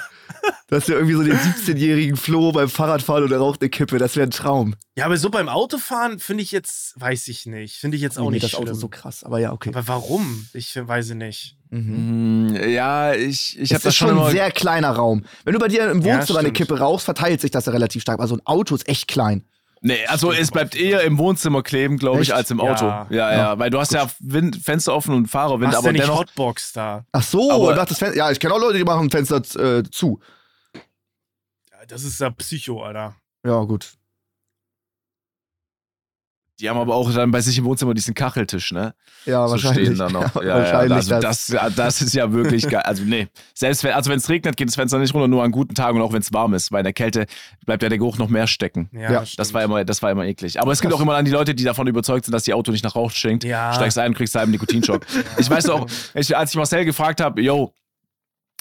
Das 0.67 0.87
wäre 0.87 0.99
irgendwie 0.99 1.15
so 1.15 1.23
den 1.23 1.35
17-jährigen 1.37 2.15
Flo 2.15 2.51
beim 2.51 2.69
Fahrradfahren 2.69 3.23
und 3.23 3.31
er 3.31 3.39
raucht 3.39 3.61
eine 3.61 3.69
Kippe, 3.69 3.97
das 3.97 4.15
wäre 4.15 4.27
ein 4.27 4.31
Traum. 4.31 4.75
Ja, 4.95 5.05
aber 5.05 5.17
so 5.17 5.29
beim 5.31 5.49
Autofahren 5.49 6.19
finde 6.19 6.43
ich 6.43 6.51
jetzt, 6.51 6.93
weiß 7.01 7.27
ich 7.29 7.45
nicht. 7.47 7.75
Finde 7.77 7.97
ich 7.97 8.03
jetzt 8.03 8.17
auch 8.19 8.25
Nee, 8.29 8.35
nicht 8.35 8.43
das 8.43 8.53
Auto 8.53 8.65
schlimm. 8.65 8.73
ist 8.75 8.79
so 8.79 8.87
krass, 8.87 9.23
aber 9.23 9.39
ja, 9.39 9.51
okay. 9.51 9.69
aber 9.69 9.87
warum? 9.87 10.47
Ich 10.53 10.75
weiß 10.75 11.09
nicht. 11.15 11.57
Mhm. 11.71 12.47
Mm, 12.51 12.55
Ja, 12.69 13.13
ich, 13.15 13.59
ich 13.59 13.71
habe 13.73 13.81
das 13.83 13.93
ist 13.93 13.97
schon 13.97 14.09
schon 14.09 14.19
ein 14.19 14.31
sehr 14.31 14.51
kleiner 14.51 14.91
Raum. 14.91 15.25
Wenn 15.43 15.53
du 15.53 15.59
bei 15.59 15.67
dir 15.67 15.89
im 15.89 16.01
Ja, 16.03 16.19
Wohnzimmer 16.19 16.39
eine 16.39 16.49
stimmt. 16.49 16.57
Kippe 16.69 16.79
rauchst, 16.79 17.05
verteilt 17.05 17.41
sich 17.41 17.51
das 17.51 17.65
ja 17.65 17.71
relativ 17.73 18.03
stark. 18.03 18.19
Also 18.19 18.35
ein 18.35 18.45
Auto 18.45 18.75
ist 18.75 18.87
echt 18.87 19.07
klein. 19.07 19.43
Nee, 19.81 20.05
also 20.07 20.31
es 20.33 20.51
bleibt 20.51 20.75
eher 20.75 21.03
im 21.03 21.17
Wohnzimmer 21.17 21.63
kleben, 21.63 21.97
glaube 21.97 22.21
ich, 22.21 22.29
Echt? 22.29 22.37
als 22.37 22.51
im 22.51 22.59
Auto. 22.59 22.85
Ja. 22.85 23.07
Ja, 23.09 23.31
ja, 23.33 23.59
weil 23.59 23.69
du 23.69 23.79
hast 23.79 23.93
ja 23.93 24.09
Wind, 24.19 24.57
Fenster 24.57 24.93
offen 24.93 25.13
und 25.15 25.27
Fahrerwind, 25.27 25.71
Machst 25.71 25.77
aber 25.77 25.87
ja 25.87 25.91
nicht 25.93 26.03
dennoch. 26.03 26.19
Hotbox 26.19 26.73
da. 26.73 27.05
Ach 27.11 27.23
so, 27.23 27.49
Aber- 27.51 27.73
das 27.85 27.97
Fenster. 27.97 28.17
Ja, 28.17 28.29
ich 28.31 28.39
kenne 28.39 28.53
auch 28.53 28.59
Leute, 28.59 28.77
die 28.77 28.83
machen 28.83 29.09
Fenster 29.09 29.37
äh, 29.57 29.83
zu. 29.89 30.19
Das 31.87 32.03
ist 32.03 32.19
ja 32.19 32.29
Psycho, 32.29 32.83
Alter. 32.83 33.15
Ja, 33.45 33.63
gut. 33.63 33.93
Die 36.59 36.69
haben 36.69 36.77
aber 36.77 36.95
auch 36.95 37.11
dann 37.13 37.31
bei 37.31 37.41
sich 37.41 37.57
im 37.57 37.65
Wohnzimmer 37.65 37.93
diesen 37.93 38.13
Kacheltisch, 38.13 38.71
ne? 38.71 38.93
Ja, 39.25 39.45
so 39.47 39.51
wahrscheinlich. 39.53 39.85
stehen 39.87 39.97
da 39.97 40.09
noch. 40.09 40.35
Ja, 40.41 40.43
Ja, 40.43 40.55
wahrscheinlich. 40.55 40.89
ja, 40.89 40.95
also 40.95 41.09
das. 41.19 41.21
das, 41.21 41.47
ja, 41.47 41.69
das 41.69 42.01
ist 42.01 42.13
ja 42.15 42.31
wirklich 42.33 42.67
geil. 42.67 42.81
Also 42.83 43.03
nee, 43.03 43.27
selbst 43.53 43.83
wenn 43.83 43.93
also 43.93 44.09
wenn 44.09 44.17
es 44.17 44.27
regnet, 44.29 44.57
geht 44.57 44.67
das 44.67 44.75
Fenster 44.75 44.97
nicht 44.99 45.13
runter, 45.13 45.27
nur 45.27 45.43
an 45.43 45.51
guten 45.51 45.75
Tagen 45.75 45.97
und 45.97 46.03
auch 46.03 46.13
wenn 46.13 46.21
es 46.21 46.31
warm 46.33 46.53
ist, 46.53 46.71
weil 46.71 46.79
in 46.79 46.85
der 46.85 46.93
Kälte 46.93 47.25
bleibt 47.65 47.83
ja 47.83 47.89
der 47.89 47.97
Geruch 47.97 48.17
noch 48.17 48.29
mehr 48.29 48.47
stecken. 48.47 48.89
Ja, 48.91 49.01
Ja, 49.01 49.19
Das 49.19 49.29
stimmt. 49.31 49.53
war 49.53 49.63
immer, 49.63 49.85
das 49.85 50.01
war 50.01 50.11
immer 50.11 50.25
eklig. 50.25 50.61
Aber 50.61 50.71
es 50.71 50.81
gibt 50.81 50.93
auch 50.93 51.01
immer 51.01 51.13
dann 51.13 51.25
die 51.25 51.31
Leute, 51.31 51.55
die 51.55 51.63
davon 51.63 51.87
überzeugt 51.87 52.25
sind, 52.25 52.33
dass 52.33 52.47
ihr 52.47 52.55
Auto 52.55 52.71
nicht 52.71 52.83
nach 52.83 52.95
Rauch 52.95 53.11
stinkt. 53.11 53.43
Ja. 53.43 53.73
Steigst 53.73 53.97
ein 53.97 54.09
und 54.09 54.15
kriegst 54.15 54.35
einen 54.35 54.51
Nikotinschock. 54.51 55.05
Ich 55.37 55.49
weiß 55.49 55.69
auch, 55.69 55.85
ich, 56.13 56.35
als 56.35 56.51
ich 56.51 56.57
Marcel 56.57 56.83
gefragt 56.85 57.21
habe, 57.21 57.41
yo, 57.41 57.73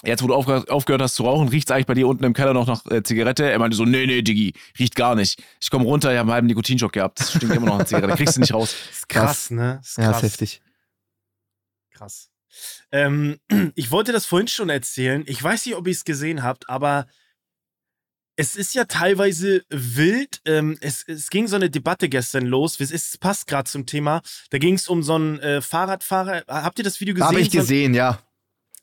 jetzt 0.04 0.22
wo 0.22 0.26
du 0.28 0.34
aufgehört, 0.34 0.70
aufgehört 0.70 1.02
hast 1.02 1.14
zu 1.14 1.24
rauchen, 1.24 1.48
riecht's 1.48 1.70
eigentlich 1.70 1.86
bei 1.86 1.94
dir 1.94 2.06
unten 2.08 2.24
im 2.24 2.32
Keller 2.34 2.54
noch 2.54 2.66
nach 2.66 2.84
äh, 2.90 3.02
Zigarette? 3.02 3.50
Er 3.50 3.58
meinte 3.58 3.76
so, 3.76 3.84
nee, 3.84 4.06
nee, 4.06 4.22
Diggi, 4.22 4.54
riecht 4.78 4.94
gar 4.94 5.14
nicht. 5.14 5.42
Ich 5.60 5.70
komme 5.70 5.84
runter, 5.84 6.12
ich 6.12 6.18
habe 6.18 6.26
einen 6.28 6.32
halben 6.34 6.46
Nikotinschock 6.46 6.92
gehabt. 6.92 7.20
Das 7.20 7.32
stinkt 7.32 7.54
immer 7.54 7.66
noch 7.66 7.78
nach 7.78 7.86
Zigarette. 7.86 8.16
Kriegst 8.16 8.36
du 8.36 8.40
nicht 8.40 8.54
raus. 8.54 8.74
Das 8.88 8.90
ist 8.98 9.08
krass, 9.08 9.50
ne? 9.50 9.78
Das 9.80 9.88
ist 9.90 9.98
Ja, 9.98 10.04
krass. 10.10 10.16
ist 10.16 10.22
heftig. 10.32 10.62
Krass. 11.92 12.30
Ähm, 12.92 13.38
ich 13.74 13.90
wollte 13.90 14.12
das 14.12 14.26
vorhin 14.26 14.48
schon 14.48 14.68
erzählen. 14.68 15.24
Ich 15.26 15.42
weiß 15.42 15.66
nicht, 15.66 15.74
ob 15.76 15.86
ihr 15.86 15.92
es 15.92 16.04
gesehen 16.04 16.42
habt, 16.42 16.68
aber 16.68 17.06
es 18.36 18.54
ist 18.54 18.74
ja 18.74 18.84
teilweise 18.84 19.64
wild. 19.68 20.40
Ähm, 20.44 20.78
es, 20.80 21.02
es 21.08 21.28
ging 21.28 21.48
so 21.48 21.56
eine 21.56 21.70
Debatte 21.70 22.08
gestern 22.08 22.46
los. 22.46 22.78
Es, 22.78 22.92
es 22.92 23.18
passt 23.18 23.48
gerade 23.48 23.68
zum 23.68 23.84
Thema. 23.84 24.22
Da 24.50 24.58
ging 24.58 24.74
es 24.74 24.86
um 24.88 25.02
so 25.02 25.16
einen 25.16 25.40
äh, 25.40 25.60
Fahrradfahrer. 25.60 26.44
Habt 26.46 26.78
ihr 26.78 26.84
das 26.84 27.00
Video 27.00 27.14
gesehen? 27.14 27.26
Habe 27.26 27.40
ich 27.40 27.50
So 27.50 27.58
gesehen, 27.58 27.94
ja. 27.94 28.20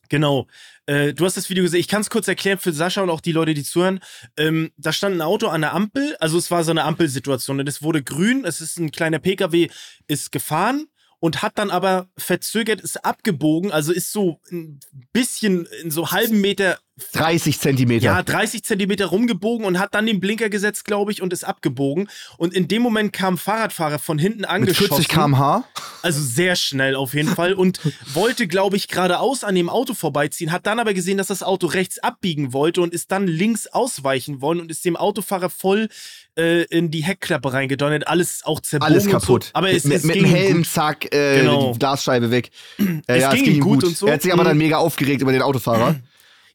Genau. 0.10 0.48
Äh, 0.86 1.14
du 1.14 1.26
hast 1.26 1.38
das 1.38 1.50
Video 1.50 1.64
gesehen. 1.64 1.80
Ich 1.80 1.88
kann 1.88 2.02
es 2.02 2.10
kurz 2.10 2.28
erklären 2.28 2.58
für 2.58 2.72
Sascha 2.72 3.02
und 3.02 3.10
auch 3.10 3.22
die 3.22 3.32
Leute, 3.32 3.54
die 3.54 3.64
zuhören. 3.64 4.00
Ähm, 4.38 4.72
da 4.78 4.94
stand 4.94 5.16
ein 5.16 5.22
Auto 5.22 5.48
an 5.48 5.62
der 5.62 5.74
Ampel. 5.74 6.16
Also 6.20 6.38
es 6.38 6.52
war 6.52 6.64
so 6.64 6.72
eine 6.72 6.84
Ampelsituation. 6.84 7.60
Und 7.60 7.68
es 7.68 7.82
wurde 7.82 8.04
grün. 8.04 8.46
Es 8.46 8.62
ist 8.62 8.78
ein 8.78 8.92
kleiner 8.92 9.20
PKW, 9.20 9.70
ist 10.08 10.32
gefahren 10.32 10.88
und 11.20 11.42
hat 11.42 11.58
dann 11.58 11.72
aber 11.72 12.08
verzögert, 12.18 12.82
ist 12.82 13.04
abgebogen. 13.04 13.72
Also 13.72 13.92
ist 13.92 14.12
so 14.12 14.40
ein 14.52 14.80
bisschen 15.14 15.68
in 15.82 15.92
so 15.92 16.12
halben 16.12 16.42
Meter 16.42 16.80
30 17.12 17.60
Zentimeter. 17.60 18.06
ja, 18.06 18.24
30 18.24 18.64
Zentimeter 18.64 19.08
rumgebogen 19.08 19.66
und 19.66 19.80
hat 19.80 19.94
dann 19.94 20.06
den 20.06 20.22
Blinker 20.22 20.50
gesetzt, 20.50 20.86
glaube 20.86 21.12
ich, 21.12 21.22
und 21.22 21.34
ist 21.34 21.44
abgebogen. 21.44 22.10
Und 22.38 22.54
in 22.54 22.70
dem 22.70 22.82
Moment 22.82 23.12
kam 23.12 23.34
ein 23.34 23.38
Fahrradfahrer 23.38 24.00
von 24.00 24.18
hinten 24.18 24.42
Mit 24.42 24.50
angeschossen. 24.50 25.04
40 25.04 25.10
km/h. 25.10 25.66
Also 26.04 26.22
sehr 26.22 26.56
schnell 26.56 26.96
auf 26.96 27.14
jeden 27.14 27.36
Fall 27.36 27.54
und 27.54 27.80
wollte, 28.14 28.48
glaube 28.48 28.78
ich, 28.78 28.88
geradeaus 28.88 29.44
an 29.44 29.56
dem 29.56 29.68
Auto 29.70 29.94
vorbeiziehen, 29.94 30.54
hat 30.54 30.68
dann 30.68 30.80
aber 30.80 30.94
gesehen, 30.94 31.18
dass 31.18 31.28
das 31.28 31.44
Auto 31.44 31.68
rechts 31.68 32.00
abbiegen 32.00 32.54
wollte 32.54 32.82
und 32.82 32.94
ist 32.94 33.12
dann 33.12 33.28
links 33.28 33.68
ausweichen 33.68 34.40
wollen 34.40 34.62
und 34.62 34.72
ist 34.72 34.86
dem 34.86 34.96
Autofahrer 34.96 35.50
voll 35.50 35.90
äh, 36.38 36.64
in 36.64 36.92
die 36.92 37.04
Heckklappe 37.04 37.52
reingedonnert. 37.54 38.08
Alles 38.08 38.42
auch 38.44 38.60
zerbogen. 38.60 38.94
Alles 38.94 39.08
kaputt. 39.08 39.46
So. 39.46 39.50
Aber 39.54 39.70
es, 39.72 39.84
mit, 39.86 39.98
es 39.98 40.04
mit 40.04 40.16
ging 40.16 40.24
dem 40.24 40.32
Helm, 40.34 40.58
gut. 40.58 40.68
zack, 40.68 41.14
äh, 41.14 41.40
Genau. 41.42 41.74
die 41.74 41.80
Glasscheibe 41.80 42.32
weg. 42.32 42.52
Äh, 42.78 43.02
Es 43.08 43.22
ja, 43.22 43.34
ging 43.34 43.46
ihm 43.46 43.60
gut 43.62 43.84
und 43.84 43.96
so. 43.98 44.08
Er 44.08 44.14
hat 44.16 44.22
sich 44.22 44.34
aber 44.34 44.44
dann 44.44 44.58
mega 44.58 44.78
aufgeregt 44.78 45.22
über 45.22 45.32
den 45.32 45.42
Autofahrer. 45.42 45.96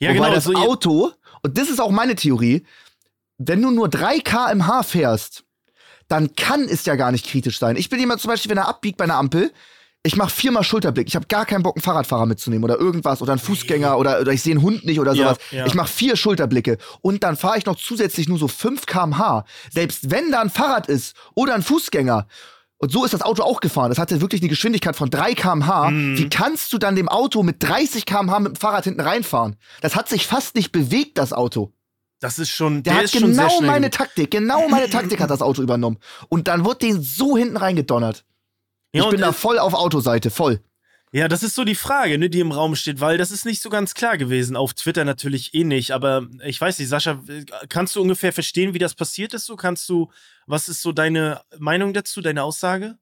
Ja, 0.02 0.08
Wobei 0.14 0.18
genau. 0.28 0.34
das 0.34 0.44
so, 0.44 0.54
Auto, 0.54 1.12
und 1.42 1.58
das 1.58 1.68
ist 1.68 1.78
auch 1.78 1.90
meine 1.90 2.14
Theorie, 2.16 2.64
wenn 3.36 3.60
du 3.60 3.70
nur 3.70 3.86
3 3.90 4.20
km/h 4.20 4.82
fährst, 4.82 5.44
dann 6.08 6.34
kann 6.36 6.62
es 6.62 6.86
ja 6.86 6.94
gar 6.96 7.12
nicht 7.12 7.26
kritisch 7.26 7.58
sein. 7.58 7.76
Ich 7.76 7.90
bin 7.90 8.00
jemand 8.00 8.22
zum 8.22 8.30
Beispiel, 8.30 8.50
wenn 8.50 8.56
er 8.56 8.66
abbiegt 8.66 8.96
bei 8.96 9.04
einer 9.04 9.16
Ampel, 9.16 9.52
ich 10.02 10.16
mache 10.16 10.30
viermal 10.30 10.64
Schulterblick. 10.64 11.08
Ich 11.08 11.14
habe 11.16 11.26
gar 11.26 11.44
keinen 11.44 11.62
Bock, 11.62 11.76
einen 11.76 11.82
Fahrradfahrer 11.82 12.24
mitzunehmen 12.26 12.64
oder 12.64 12.78
irgendwas 12.78 13.20
oder 13.20 13.32
einen 13.32 13.38
Fußgänger 13.40 13.98
oder, 13.98 14.20
oder 14.20 14.32
ich 14.32 14.40
sehe 14.42 14.52
einen 14.54 14.62
Hund 14.62 14.84
nicht 14.86 14.98
oder 14.98 15.12
Ja, 15.12 15.24
sowas. 15.34 15.38
ja. 15.50 15.66
Ich 15.66 15.74
mache 15.74 15.88
vier 15.88 16.16
Schulterblicke 16.16 16.78
und 17.02 17.22
dann 17.22 17.36
fahre 17.36 17.58
ich 17.58 17.66
noch 17.66 17.76
zusätzlich 17.76 18.28
nur 18.28 18.38
so 18.38 18.48
5 18.48 18.86
km/h. 18.86 19.44
Selbst 19.70 20.10
wenn 20.10 20.30
da 20.32 20.40
ein 20.40 20.48
Fahrrad 20.50 20.86
ist 20.88 21.14
oder 21.34 21.54
ein 21.54 21.62
Fußgänger. 21.62 22.26
Und 22.78 22.90
so 22.90 23.04
ist 23.04 23.12
das 23.12 23.20
Auto 23.20 23.42
auch 23.42 23.60
gefahren. 23.60 23.90
Das 23.90 23.98
hatte 23.98 24.22
wirklich 24.22 24.40
eine 24.40 24.48
Geschwindigkeit 24.48 24.96
von 24.96 25.10
3 25.10 25.34
km/h. 25.34 25.90
Mhm. 25.90 26.16
Wie 26.16 26.28
kannst 26.30 26.72
du 26.72 26.78
dann 26.78 26.96
dem 26.96 27.10
Auto 27.10 27.42
mit 27.42 27.62
30 27.62 28.06
km/h 28.06 28.40
mit 28.40 28.56
dem 28.56 28.56
Fahrrad 28.56 28.84
hinten 28.84 29.02
reinfahren? 29.02 29.56
Das 29.82 29.96
hat 29.96 30.08
sich 30.08 30.26
fast 30.26 30.54
nicht 30.54 30.72
bewegt, 30.72 31.18
das 31.18 31.34
Auto. 31.34 31.72
das 32.20 32.38
ist 32.38 32.48
schon. 32.48 32.82
Der, 32.82 32.94
Der, 32.94 32.94
hat 32.94 33.04
ist 33.04 33.20
schon 33.20 33.34
sehr 33.34 33.48
genau 33.48 33.60
meine. 33.60 33.90
Taktik, 33.90 34.30
genau 34.30 34.66
meine 34.68 34.88
Taktik 34.88 35.20
hat 35.20 35.28
das 35.28 35.42
Auto 35.42 35.60
übernommen. 35.60 35.98
Und 36.30 36.48
dann 36.48 36.64
wird 36.64 36.80
den 36.80 37.02
so 37.02 37.36
hinten 37.36 37.58
reingedonnert. 37.58 38.24
Ja, 38.92 39.04
ich 39.04 39.10
bin 39.10 39.20
da 39.20 39.32
voll 39.32 39.58
auf 39.58 39.74
Autoseite, 39.74 40.30
voll. 40.30 40.60
Ja, 41.12 41.26
das 41.26 41.42
ist 41.42 41.56
so 41.56 41.64
die 41.64 41.74
Frage, 41.74 42.18
ne, 42.18 42.30
die 42.30 42.38
im 42.38 42.52
Raum 42.52 42.76
steht, 42.76 43.00
weil 43.00 43.18
das 43.18 43.32
ist 43.32 43.44
nicht 43.44 43.60
so 43.60 43.68
ganz 43.68 43.94
klar 43.94 44.16
gewesen. 44.16 44.54
Auf 44.54 44.74
Twitter 44.74 45.04
natürlich 45.04 45.54
eh 45.54 45.64
nicht, 45.64 45.90
aber 45.90 46.26
ich 46.44 46.60
weiß 46.60 46.78
nicht, 46.78 46.88
Sascha, 46.88 47.20
kannst 47.68 47.96
du 47.96 48.02
ungefähr 48.02 48.32
verstehen, 48.32 48.74
wie 48.74 48.78
das 48.78 48.94
passiert 48.94 49.34
ist? 49.34 49.46
So 49.46 49.56
kannst 49.56 49.88
du, 49.88 50.10
was 50.46 50.68
ist 50.68 50.82
so 50.82 50.92
deine 50.92 51.42
Meinung 51.58 51.92
dazu, 51.94 52.20
deine 52.20 52.44
Aussage? 52.44 52.96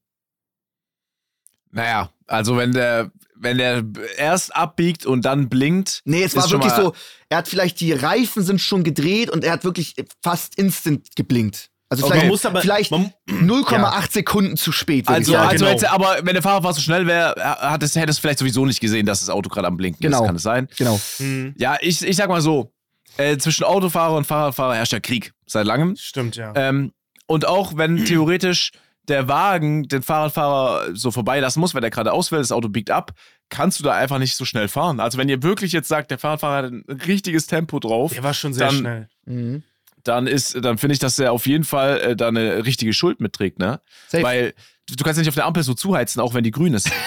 Naja, 1.70 2.11
also 2.26 2.57
wenn 2.57 2.72
der, 2.72 3.12
wenn 3.34 3.59
der 3.59 3.84
erst 4.16 4.57
abbiegt 4.57 5.05
und 5.05 5.26
dann 5.26 5.51
blinkt. 5.51 6.01
Nee, 6.07 6.22
es 6.22 6.34
war 6.34 6.51
wirklich 6.51 6.72
mal- 6.72 6.82
so, 6.82 6.95
er 7.28 7.39
hat 7.39 7.49
vielleicht 7.49 7.78
die 7.80 7.93
Reifen 7.93 8.43
sind 8.43 8.61
schon 8.62 8.84
gedreht 8.84 9.28
und 9.28 9.45
er 9.45 9.53
hat 9.53 9.64
wirklich 9.64 9.95
fast 10.22 10.57
instant 10.57 11.14
geblinkt. 11.14 11.70
Also 11.91 12.05
Okay. 12.05 12.12
vielleicht, 12.12 12.24
Man 12.24 12.30
muss 12.30 12.45
aber- 12.47 12.61
vielleicht 12.61 12.91
man- 12.91 13.12
0,8 13.28 14.12
Sekunden 14.12 14.57
zu 14.57 14.72
spät. 14.72 15.09
Also, 15.09 15.32
sagen. 15.32 15.49
also 15.49 15.64
genau. 15.64 15.74
hätte, 15.76 15.91
aber 15.91 16.16
wenn 16.22 16.34
der 16.34 16.43
Fahrradfahrer 16.43 16.74
so 16.74 16.80
schnell 16.82 17.07
wäre, 17.07 17.34
hat 17.39 17.82
es, 17.82 17.97
hätte 17.97 18.11
es 18.11 18.18
vielleicht 18.18 18.39
sowieso 18.41 18.66
nicht 18.66 18.80
gesehen, 18.80 19.07
dass 19.07 19.20
das 19.20 19.30
Auto 19.30 19.49
gerade 19.49 19.66
am 19.66 19.76
Blinken 19.76 20.03
Genau. 20.03 20.20
ist. 20.20 20.26
Kann 20.26 20.36
es 20.36 20.43
sein? 20.43 20.68
genau. 20.76 21.01
Hm, 21.16 21.55
Ja, 21.57 21.78
ich, 21.80 22.03
ich 22.07 22.16
sag 22.16 22.28
mal 22.28 22.43
so: 22.43 22.72
äh, 23.16 23.39
zwischen 23.39 23.64
Autofahrer 23.64 24.16
und 24.16 24.26
Fahrradfahrer 24.26 24.74
herrscht 24.74 24.93
ja 24.93 25.01
Krieg 25.01 25.32
seit 25.47 25.66
langem. 25.66 25.97
stimmt, 25.97 26.36
ja. 26.36 26.53
Ähm, 26.57 26.93
und 27.26 27.47
auch 27.47 27.76
wenn 27.76 28.05
theoretisch 28.05 28.70
der 29.09 29.26
Wagen 29.26 29.89
den 29.89 30.03
Fahrradfahrer 30.03 30.95
so 30.95 31.11
vorbeilassen 31.11 31.61
muss, 31.61 31.74
wenn 31.74 31.80
der 31.80 31.91
gerade 31.91 32.12
ausfällt, 32.12 32.43
das 32.43 32.53
Auto 32.53 32.68
biegt 32.68 32.91
ab, 32.91 33.12
kannst 33.49 33.80
du 33.80 33.84
da 33.84 33.95
einfach 33.95 34.18
nicht 34.18 34.36
so 34.36 34.45
schnell 34.45 34.68
fahren. 34.68 35.01
Also 35.01 35.16
wenn 35.16 35.30
ihr 35.30 35.43
wirklich 35.43 35.72
jetzt 35.72 35.89
sagt, 35.89 36.11
der 36.11 36.18
Fahrradfahrer 36.18 36.57
hat 36.66 36.70
ein 36.72 36.84
richtiges 37.07 37.47
Tempo 37.47 37.80
drauf, 37.80 38.12
Der 38.12 38.22
war 38.22 38.34
schon 38.34 38.53
sehr 38.53 38.66
dann- 38.66 38.76
schnell. 38.76 39.09
Mhm. 39.24 39.62
Dann 40.09 40.26
ist, 40.26 40.56
dann 40.64 40.78
finde 40.78 40.94
ich, 40.94 40.98
dass 40.98 41.18
er 41.18 41.32
auf 41.32 41.46
jeden 41.46 41.64
Fall 41.64 42.00
äh, 42.00 42.16
da 42.16 42.28
eine 42.28 42.64
richtige 42.64 42.92
Schuld 42.92 43.20
mitträgt, 43.20 43.59
ne? 43.59 43.80
Safe. 44.09 44.24
Weil 44.24 44.54
du, 44.88 44.96
du 44.96 45.04
kannst 45.04 45.18
ja 45.18 45.20
nicht 45.20 45.28
auf 45.28 45.34
der 45.34 45.46
Ampel 45.46 45.62
so 45.62 45.74
zuheizen, 45.74 46.20
auch 46.20 46.34
wenn 46.34 46.44
die 46.44 46.50
grün 46.50 46.74
ist. 46.74 46.90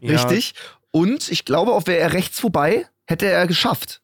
Ja. 0.00 0.12
Richtig. 0.12 0.54
Und 0.90 1.30
ich 1.30 1.44
glaube, 1.44 1.72
auch 1.72 1.86
wäre 1.86 1.98
er 1.98 2.12
rechts 2.12 2.38
vorbei, 2.38 2.86
hätte 3.06 3.26
er 3.26 3.46
geschafft. 3.46 4.00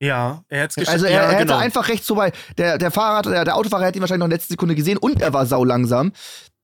Ja, 0.00 0.44
er 0.48 0.64
hat's 0.64 0.74
geschafft. 0.74 0.92
Also 0.92 1.06
er, 1.06 1.12
ja, 1.12 1.22
er 1.22 1.32
hätte 1.32 1.46
genau. 1.46 1.58
einfach 1.58 1.88
rechts 1.88 2.06
vorbei. 2.06 2.32
Der, 2.58 2.78
der 2.78 2.90
Fahrrad, 2.90 3.26
der, 3.26 3.44
der 3.44 3.56
Autofahrer 3.56 3.86
hätte 3.86 3.98
ihn 3.98 4.02
wahrscheinlich 4.02 4.20
noch 4.20 4.26
in 4.26 4.30
der 4.30 4.38
letzten 4.38 4.52
Sekunde 4.52 4.74
gesehen 4.74 4.98
und 4.98 5.20
er 5.20 5.32
war 5.32 5.46
sau 5.46 5.64
langsam. 5.64 6.12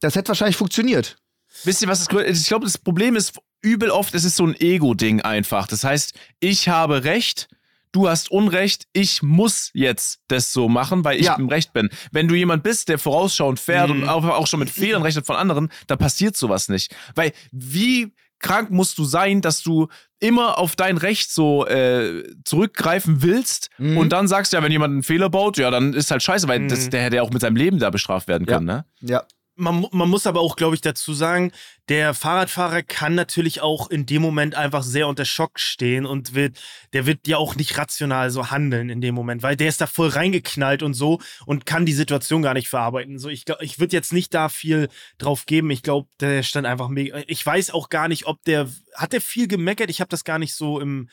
Das 0.01 0.15
hätte 0.15 0.29
wahrscheinlich 0.29 0.57
funktioniert. 0.57 1.17
Wisst 1.65 1.83
ihr, 1.83 1.89
was 1.89 2.07
das 2.07 2.41
Ich 2.43 2.49
glaube, 2.49 2.65
das 2.65 2.79
Problem 2.79 3.17
ist 3.17 3.35
übel 3.63 3.91
oft, 3.91 4.15
es 4.15 4.25
ist 4.25 4.37
so 4.37 4.47
ein 4.47 4.55
Ego-Ding 4.59 5.23
einfach. 5.23 5.67
Das 5.67 5.85
heißt, 5.85 6.15
ich 6.41 6.69
habe 6.69 7.05
Recht, 7.05 7.49
du 7.93 8.09
hast 8.09 8.31
Unrecht, 8.31 8.87
ich 8.93 9.23
muss 9.23 9.71
jetzt 9.75 10.21
das 10.29 10.53
so 10.53 10.69
machen, 10.69 11.05
weil 11.05 11.19
ich 11.21 11.27
Ja. 11.27 11.35
im 11.37 11.49
Recht 11.49 11.73
bin. 11.73 11.89
Wenn 12.11 12.27
du 12.29 12.35
jemand 12.35 12.63
bist, 12.63 12.89
der 12.89 12.99
vorausschauend 12.99 13.61
fährt 13.61 13.91
Mhm. 13.91 14.03
und 14.05 14.09
auch, 14.09 14.47
schon 14.47 14.61
mit 14.61 14.71
Fehlern 14.71 15.03
rechnet 15.03 15.27
von 15.27 15.37
anderen, 15.37 15.71
dann 15.87 15.99
passiert 15.99 16.37
sowas 16.37 16.69
nicht. 16.69 16.95
Weil 17.15 17.33
wie 17.53 18.13
krank 18.39 18.71
musst 18.71 18.99
du 18.99 19.05
sein, 19.05 19.41
dass 19.41 19.63
du 19.63 19.89
immer 20.19 20.59
auf 20.59 20.75
dein 20.75 20.97
Recht 20.99 21.31
so 21.31 21.65
äh, 21.67 22.25
zurückgreifen 22.45 23.23
willst 23.23 23.71
Mhm. 23.79 23.99
und 23.99 24.09
dann 24.11 24.27
sagst, 24.27 24.53
ja, 24.53 24.63
wenn 24.63 24.73
jemand 24.73 24.93
einen 24.93 25.03
Fehler 25.03 25.31
baut, 25.31 25.59
ja, 25.59 25.71
dann 25.71 25.93
ist 25.95 26.11
halt 26.11 26.23
scheiße, 26.23 26.49
weil 26.49 26.61
Mhm. 26.61 26.69
das, 26.69 26.91
der 26.91 27.03
hätte 27.03 27.17
ja 27.17 27.23
auch 27.23 27.31
mit 27.31 27.41
seinem 27.43 27.57
Leben 27.57 27.79
da 27.79 27.91
bestraft 27.91 28.27
werden 28.29 28.47
Ja. 28.49 28.55
können, 28.55 28.67
ne? 28.67 28.85
Ja. 29.01 29.23
Man, 29.55 29.87
man 29.93 30.09
muss 30.09 30.27
aber 30.27 30.41
auch, 30.41 30.57
glaube 30.57 30.75
ich, 30.75 30.81
dazu 30.81 31.13
sagen, 31.15 31.53
der 31.89 32.15
Fahrradfahrer 32.15 32.83
kann 32.83 33.15
natürlich 33.15 33.61
auch 33.61 33.91
in 33.91 34.07
dem 34.07 34.23
Moment 34.23 34.55
einfach 34.55 34.83
sehr 34.83 35.09
unter 35.09 35.25
Schock 35.25 35.61
stehen 35.61 36.07
und 36.07 36.35
wird, 36.35 36.59
der 36.93 37.07
wird 37.07 37.29
ja 37.29 37.37
auch 37.37 37.55
nicht 37.55 37.77
rational 37.77 38.31
so 38.31 38.51
handeln 38.51 38.89
in 38.89 39.01
dem 39.01 39.15
Moment, 39.15 39.43
weil 39.43 39.57
der 39.57 39.69
ist 39.69 39.81
da 39.81 39.87
voll 39.87 40.09
reingeknallt 40.09 40.83
und 40.83 40.95
so 40.95 41.21
und 41.45 41.67
kann 41.67 41.87
die 41.87 41.93
Situation 41.93 42.43
gar 42.43 42.55
nicht 42.55 42.69
verarbeiten. 42.69 43.19
So, 43.19 43.29
ich, 43.29 43.45
glaub- 43.45 43.61
ich 43.63 43.79
würde 43.79 43.97
jetzt 43.97 44.13
nicht 44.13 44.33
da 44.33 44.49
viel 44.49 44.89
drauf 45.19 45.45
geben. 45.47 45.71
Ich 45.71 45.83
glaube, 45.83 46.09
der 46.21 46.43
stand 46.43 46.67
einfach 46.67 46.89
mega. 46.89 47.21
Ich 47.27 47.45
weiß 47.45 47.71
auch 47.73 47.89
gar 47.89 48.09
nicht, 48.09 48.27
ob 48.27 48.43
der, 48.45 48.69
hat 48.95 49.13
der 49.13 49.21
viel 49.21 49.49
gemeckert? 49.49 49.91
Ich 49.91 50.01
habe 50.01 50.09
das 50.09 50.25
gar 50.25 50.39
nicht 50.39 50.55
so 50.55 50.81
im, 50.81 51.09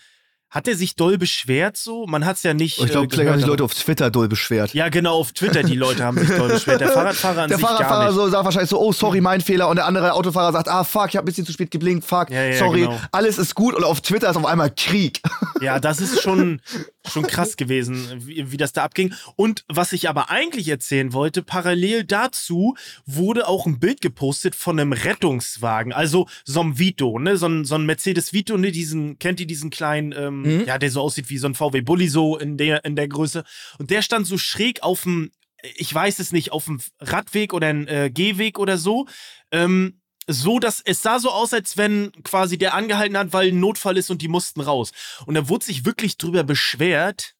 hat 0.50 0.68
er 0.68 0.76
sich 0.76 0.96
doll 0.96 1.18
beschwert 1.18 1.78
so? 1.78 2.08
Man 2.08 2.26
hat 2.26 2.38
es 2.38 2.44
ja 2.44 2.54
nicht. 2.54 2.80
Und 2.80 2.86
ich 2.88 2.92
glaube, 2.92 3.16
äh, 3.24 3.28
haben 3.30 3.38
sich 3.38 3.46
Leute 3.48 3.64
auf 3.64 3.74
Twitter 3.76 4.10
doll 4.10 4.28
beschwert. 4.28 4.74
ja, 4.74 4.90
genau, 4.90 5.16
auf 5.20 5.32
Twitter, 5.32 5.62
die 5.64 5.76
Leute 5.76 6.04
haben 6.04 6.18
sich 6.18 6.30
doll 6.30 6.50
beschwert. 6.50 6.82
Der 6.82 6.90
Fahrradfahrer 6.90 7.44
an 7.44 7.50
Der 7.50 7.58
sich 7.58 7.66
gar 7.68 7.78
Fahrradfahrer 7.78 8.06
nicht. 8.08 8.16
so 8.16 8.30
sagt 8.30 8.46
wahrscheinlich 8.46 8.70
so, 8.70 8.80
oh 8.82 8.92
sorry, 8.92 9.22
mein 9.22 9.42
Fehler. 9.42 9.68
Und 9.70 9.76
der 9.76 9.86
andere 9.86 10.14
Autofahrer 10.14 10.52
sagt, 10.52 10.68
ah 10.68 10.84
fuck, 10.84 11.10
ich 11.10 11.16
habe 11.18 11.24
ein 11.24 11.26
bisschen 11.26 11.46
zu 11.46 11.52
spät 11.54 11.70
geblinkt, 11.70 12.04
fuck, 12.06 12.30
Ja, 12.32 12.44
ja, 12.46 12.58
sorry, 12.58 12.82
genau. 12.82 13.00
alles 13.12 13.38
ist 13.38 13.54
gut. 13.54 13.76
Und 13.76 13.84
auf 13.84 14.02
Twitter 14.02 14.30
ist 14.30 14.38
auf 14.38 14.46
einmal 14.46 14.72
Krieg. 14.76 15.22
Ja, 15.62 15.80
das 15.80 16.02
ist 16.02 16.22
schon, 16.24 16.62
schon 17.10 17.28
krass 17.28 17.58
gewesen, 17.58 18.08
wie, 18.26 18.52
wie 18.52 18.58
das 18.58 18.74
da 18.74 18.84
abging. 18.84 19.14
Und 19.36 19.64
was 19.68 19.94
ich 19.94 20.10
aber 20.10 20.30
eigentlich 20.30 20.68
erzählen 20.68 21.14
wollte, 21.14 21.44
parallel 21.44 22.04
dazu 22.04 22.76
wurde 23.06 23.48
auch 23.48 23.66
ein 23.66 23.80
Bild 23.80 24.02
gepostet 24.02 24.56
von 24.56 24.80
einem 24.80 24.94
Rettungswagen, 24.94 25.94
also 25.94 26.28
so 26.46 26.62
ein 26.62 26.80
Vito, 26.80 27.20
ne, 27.20 27.38
so 27.38 27.48
ein, 27.48 27.66
so 27.66 27.76
ein 27.76 27.86
Mercedes 27.86 28.34
Vito, 28.34 28.58
ne, 28.58 28.72
diesen, 28.72 29.20
kennt 29.20 29.40
ihr 29.40 29.48
diesen 29.48 29.70
kleinen, 29.70 30.14
ähm, 30.18 30.42
Mhm. 30.42 30.66
ja, 30.66 30.78
der 30.78 30.92
so 30.92 31.02
aussieht 31.02 31.30
wie 31.30 31.38
so 31.38 31.48
ein 31.48 31.56
VW 31.56 31.82
Bulli, 31.82 32.08
so 32.08 32.38
in 32.38 32.58
der, 32.58 32.86
in 32.86 32.96
der 32.96 33.08
Größe. 33.08 33.44
Und 33.78 33.90
der 33.90 34.02
stand 34.02 34.26
so 34.28 34.38
schräg 34.38 34.84
auf 34.84 35.04
dem, 35.04 35.32
ich 35.76 35.94
weiß 35.94 36.20
es 36.20 36.32
nicht, 36.32 36.52
auf 36.52 36.66
dem 36.66 36.80
Radweg 37.00 37.54
oder 37.54 37.68
ein 37.68 37.88
äh, 37.88 38.10
Gehweg 38.14 38.60
oder 38.60 38.78
so. 38.78 39.08
Ähm, 39.52 40.00
so, 40.32 40.60
dass 40.60 40.80
es 40.82 41.02
sah 41.02 41.18
so 41.20 41.32
aus, 41.32 41.54
als 41.54 41.76
wenn 41.76 42.12
quasi 42.24 42.58
der 42.58 42.76
angehalten 42.76 43.18
hat, 43.18 43.34
weil 43.34 43.48
ein 43.48 43.60
Notfall 43.60 43.98
ist 43.98 44.12
und 44.12 44.22
die 44.22 44.28
mussten 44.28 44.62
raus. 44.62 44.92
Und 45.26 45.34
da 45.34 45.50
wurde 45.50 45.66
sich 45.66 45.86
wirklich 45.86 46.18
drüber 46.18 46.44
beschwert, 46.44 47.34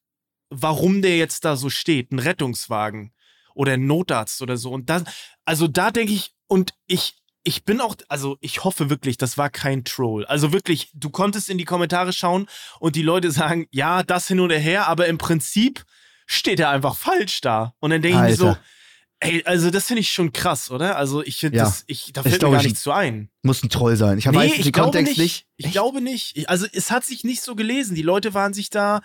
warum 0.50 1.00
der 1.00 1.16
jetzt 1.16 1.44
da 1.44 1.54
so 1.54 1.70
steht, 1.70 2.10
ein 2.10 2.18
Rettungswagen 2.18 3.12
oder 3.54 3.74
ein 3.74 3.86
Notarzt 3.86 4.42
oder 4.42 4.56
so. 4.56 4.72
Und 4.72 4.90
dann, 4.90 5.06
also 5.44 5.68
da 5.68 5.92
denke 5.92 6.12
ich, 6.12 6.34
und 6.48 6.74
ich, 6.88 7.14
ich 7.44 7.64
bin 7.64 7.80
auch, 7.80 7.94
also 8.08 8.36
ich 8.40 8.64
hoffe 8.64 8.90
wirklich, 8.90 9.16
das 9.16 9.38
war 9.38 9.50
kein 9.50 9.84
Troll. 9.84 10.26
Also 10.26 10.52
wirklich, 10.52 10.90
du 10.92 11.10
konntest 11.10 11.48
in 11.48 11.58
die 11.58 11.64
Kommentare 11.64 12.12
schauen 12.12 12.48
und 12.80 12.96
die 12.96 13.02
Leute 13.02 13.30
sagen, 13.30 13.68
ja, 13.70 14.02
das 14.02 14.26
hin 14.26 14.40
oder 14.40 14.58
her, 14.58 14.88
aber 14.88 15.06
im 15.06 15.16
Prinzip 15.16 15.84
steht 16.26 16.58
er 16.58 16.70
einfach 16.70 16.96
falsch 16.96 17.40
da. 17.40 17.74
Und 17.78 17.90
dann 17.90 18.02
denke 18.02 18.18
ich 18.18 18.30
mir 18.30 18.36
so. 18.36 18.56
Ey, 19.20 19.42
also 19.44 19.70
das 19.70 19.86
finde 19.86 20.00
ich 20.00 20.10
schon 20.10 20.32
krass, 20.32 20.70
oder? 20.70 20.96
Also 20.96 21.22
ich 21.22 21.36
finde 21.36 21.58
Ja. 21.58 21.64
das, 21.64 21.84
ich, 21.86 22.12
da 22.12 22.22
Ich 22.22 22.28
fällt 22.30 22.42
mir 22.42 22.50
gar 22.50 22.60
ich- 22.60 22.66
nichts 22.66 22.82
zu 22.82 22.90
ein. 22.92 23.30
Muss 23.42 23.62
ein 23.62 23.68
Troll 23.68 23.96
sein. 23.96 24.18
Ich 24.18 24.26
weiß 24.26 24.56
Nee, 24.56 24.62
den 24.62 24.72
Kontext 24.72 25.16
nicht. 25.18 25.46
Ich 25.56 25.66
Echt? 25.66 25.72
glaube 25.72 26.00
nicht. 26.00 26.36
Ich, 26.36 26.48
also 26.50 26.66
es 26.72 26.90
hat 26.90 27.04
sich 27.04 27.22
nicht 27.24 27.42
so 27.42 27.54
gelesen. 27.54 27.94
Die 27.94 28.02
Leute 28.02 28.34
waren 28.34 28.52
sich 28.54 28.70
da, 28.70 29.00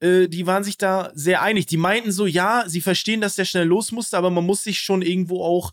äh, 0.00 0.28
die 0.28 0.46
waren 0.46 0.64
sich 0.64 0.76
da 0.78 1.10
sehr 1.14 1.42
einig. 1.42 1.66
Die 1.66 1.76
meinten 1.76 2.12
so, 2.12 2.26
ja, 2.26 2.64
sie 2.68 2.80
verstehen, 2.80 3.20
dass 3.20 3.36
der 3.36 3.44
schnell 3.46 3.66
los 3.66 3.92
musste, 3.92 4.16
aber 4.18 4.30
man 4.30 4.44
muss 4.46 4.62
sich 4.64 4.80
schon 4.80 5.02
irgendwo 5.02 5.42
auch 5.44 5.72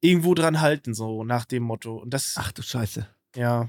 irgendwo 0.00 0.34
dran 0.34 0.60
halten, 0.60 0.94
so 0.94 1.24
nach 1.24 1.44
dem 1.44 1.62
Motto. 1.64 1.96
Und 1.96 2.10
das, 2.14 2.34
Ach 2.36 2.52
du 2.52 2.62
Scheiße. 2.62 3.06
ja, 3.36 3.68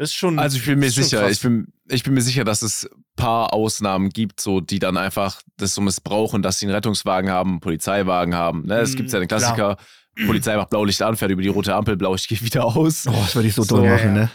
das 0.00 0.12
ist 0.12 0.16
schon. 0.16 0.38
Also 0.38 0.56
ich 0.56 0.64
bin 0.64 0.78
mir 0.78 0.90
sicher, 0.90 1.28
ich 1.28 1.42
bin, 1.42 1.66
ich 1.86 2.02
bin 2.04 2.14
mir 2.14 2.22
sicher, 2.22 2.42
dass 2.42 2.62
es 2.62 2.88
paar 3.16 3.52
Ausnahmen 3.52 4.08
gibt, 4.08 4.40
so 4.40 4.62
die 4.62 4.78
dann 4.78 4.96
einfach 4.96 5.42
das 5.58 5.74
so 5.74 5.82
missbrauchen, 5.82 6.40
dass 6.40 6.58
sie 6.58 6.64
einen 6.64 6.74
Rettungswagen 6.74 7.30
haben, 7.30 7.50
einen 7.50 7.60
Polizeiwagen 7.60 8.34
haben. 8.34 8.64
Ne? 8.64 8.78
Es 8.78 8.96
gibt 8.96 9.12
ja 9.12 9.18
den 9.18 9.28
Klassiker, 9.28 9.76
Polizei 10.26 10.56
macht 10.56 10.70
Blaulicht 10.70 11.02
an, 11.02 11.16
fährt 11.16 11.32
über 11.32 11.42
die 11.42 11.48
rote 11.48 11.74
Ampel, 11.74 11.98
Blaulicht 11.98 12.28
geht 12.28 12.42
wieder 12.42 12.64
aus. 12.64 13.06
Oh, 13.06 13.12
das 13.12 13.34
würde 13.34 13.48
ich 13.48 13.54
so 13.54 13.62
So, 13.62 13.84
ja, 13.84 13.92
machen, 13.92 14.16
ja. 14.16 14.30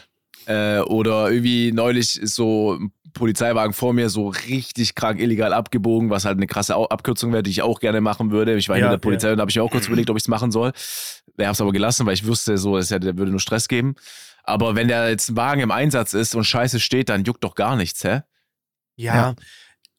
ne? 0.48 0.78
Äh, 0.78 0.82
oder 0.82 1.32
irgendwie 1.32 1.72
neulich 1.72 2.22
ist 2.22 2.36
so 2.36 2.78
ein 2.80 2.92
Polizeiwagen 3.14 3.74
vor 3.74 3.94
mir 3.94 4.10
so 4.10 4.28
richtig 4.28 4.94
krank 4.94 5.20
illegal 5.20 5.52
abgebogen, 5.52 6.12
was 6.12 6.26
halt 6.26 6.38
eine 6.38 6.46
krasse 6.46 6.76
Abkürzung 6.76 7.34
wäre, 7.34 7.42
die 7.42 7.50
ich 7.50 7.64
auch 7.64 7.80
gerne 7.80 8.02
machen 8.02 8.30
würde. 8.30 8.56
Ich 8.56 8.70
war 8.70 8.76
Ja, 8.76 8.82
hinter 8.82 8.98
der 8.98 9.00
ja. 9.00 9.10
Polizei 9.10 9.32
und 9.32 9.38
da 9.38 9.42
habe 9.42 9.50
ich 9.50 9.56
mir 9.56 9.64
auch 9.64 9.72
kurz 9.72 9.88
überlegt, 9.88 10.12
ob 10.12 10.18
ich 10.18 10.24
es 10.24 10.28
machen 10.28 10.52
soll. 10.52 10.74
Ich 10.76 11.44
habe 11.44 11.54
es 11.54 11.62
aber 11.62 11.72
gelassen, 11.72 12.06
weil 12.06 12.14
ich 12.14 12.28
wusste, 12.28 12.60
so, 12.60 12.78
es 12.78 12.92
ja, 12.92 13.00
der 13.00 13.18
würde 13.18 13.32
nur 13.32 13.40
Stress 13.40 13.68
geben. 13.68 13.96
Aber 14.48 14.76
wenn 14.76 14.88
da 14.88 15.08
jetzt 15.10 15.30
ein 15.30 15.36
Wagen 15.38 15.62
im 15.62 15.72
Einsatz 15.72 16.14
ist 16.14 16.36
und 16.36 16.44
scheiße 16.44 16.80
steht, 16.80 17.10
dann 17.10 17.24
juckt 17.24 17.44
doch 17.44 17.56
gar 17.56 17.76
nichts, 17.76 18.04
hä? 18.04 18.22
Ja, 18.96 19.16
Ja. 19.16 19.36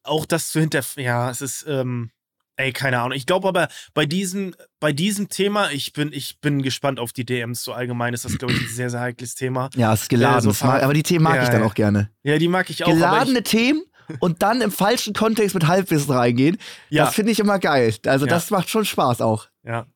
auch 0.04 0.24
das 0.26 0.50
zu 0.50 0.60
hinter, 0.60 0.82
ja, 0.96 1.30
es 1.30 1.40
ist, 1.42 1.64
ähm, 1.68 2.10
ey, 2.56 2.72
keine 2.72 3.00
Ahnung. 3.00 3.12
Ich 3.16 3.26
glaube 3.26 3.48
aber 3.48 3.68
bei 3.92 4.06
diesem, 4.06 4.54
bei 4.80 4.92
diesem 4.92 5.28
Thema, 5.28 5.70
ich 5.72 5.92
bin, 5.92 6.12
ich 6.12 6.40
bin 6.40 6.62
gespannt 6.62 6.98
auf 7.00 7.12
die 7.12 7.26
DMs. 7.26 7.62
So 7.64 7.72
allgemein 7.74 8.14
ist 8.14 8.24
das, 8.24 8.38
glaube 8.38 8.54
ich, 8.54 8.60
ein 8.62 8.68
sehr, 8.68 8.88
sehr 8.88 9.00
heikles 9.00 9.34
Thema. 9.34 9.68
Ja, 9.74 9.92
es 9.92 10.02
ist 10.02 10.08
geladen. 10.08 10.46
Ja, 10.48 10.52
so 10.54 10.64
mag- 10.66 10.82
aber 10.82 10.94
die 10.94 11.02
Themen 11.02 11.24
mag 11.24 11.36
Ja, 11.36 11.42
ich 11.42 11.48
dann 11.50 11.60
ja. 11.60 11.66
auch 11.66 11.74
gerne. 11.74 12.10
Ja, 12.22 12.38
die 12.38 12.48
mag 12.48 12.70
ich 12.70 12.84
auch. 12.84 12.88
Geladene 12.88 13.42
Themen 13.42 13.82
und 14.20 14.42
dann 14.42 14.60
im 14.62 14.70
falschen 14.70 15.12
Kontext 15.12 15.54
mit 15.54 15.66
Halbwissen 15.66 16.12
reingehen, 16.14 16.56
Ja. 16.88 17.04
das 17.06 17.14
finde 17.14 17.32
ich 17.32 17.40
immer 17.40 17.58
geil. 17.58 17.92
Also 18.06 18.24
Ja. 18.26 18.30
das 18.30 18.50
macht 18.50 18.70
schon 18.70 18.84
Spaß 18.84 19.20
auch. 19.20 19.48
Ich, 19.64 19.68
ja. 19.70 19.86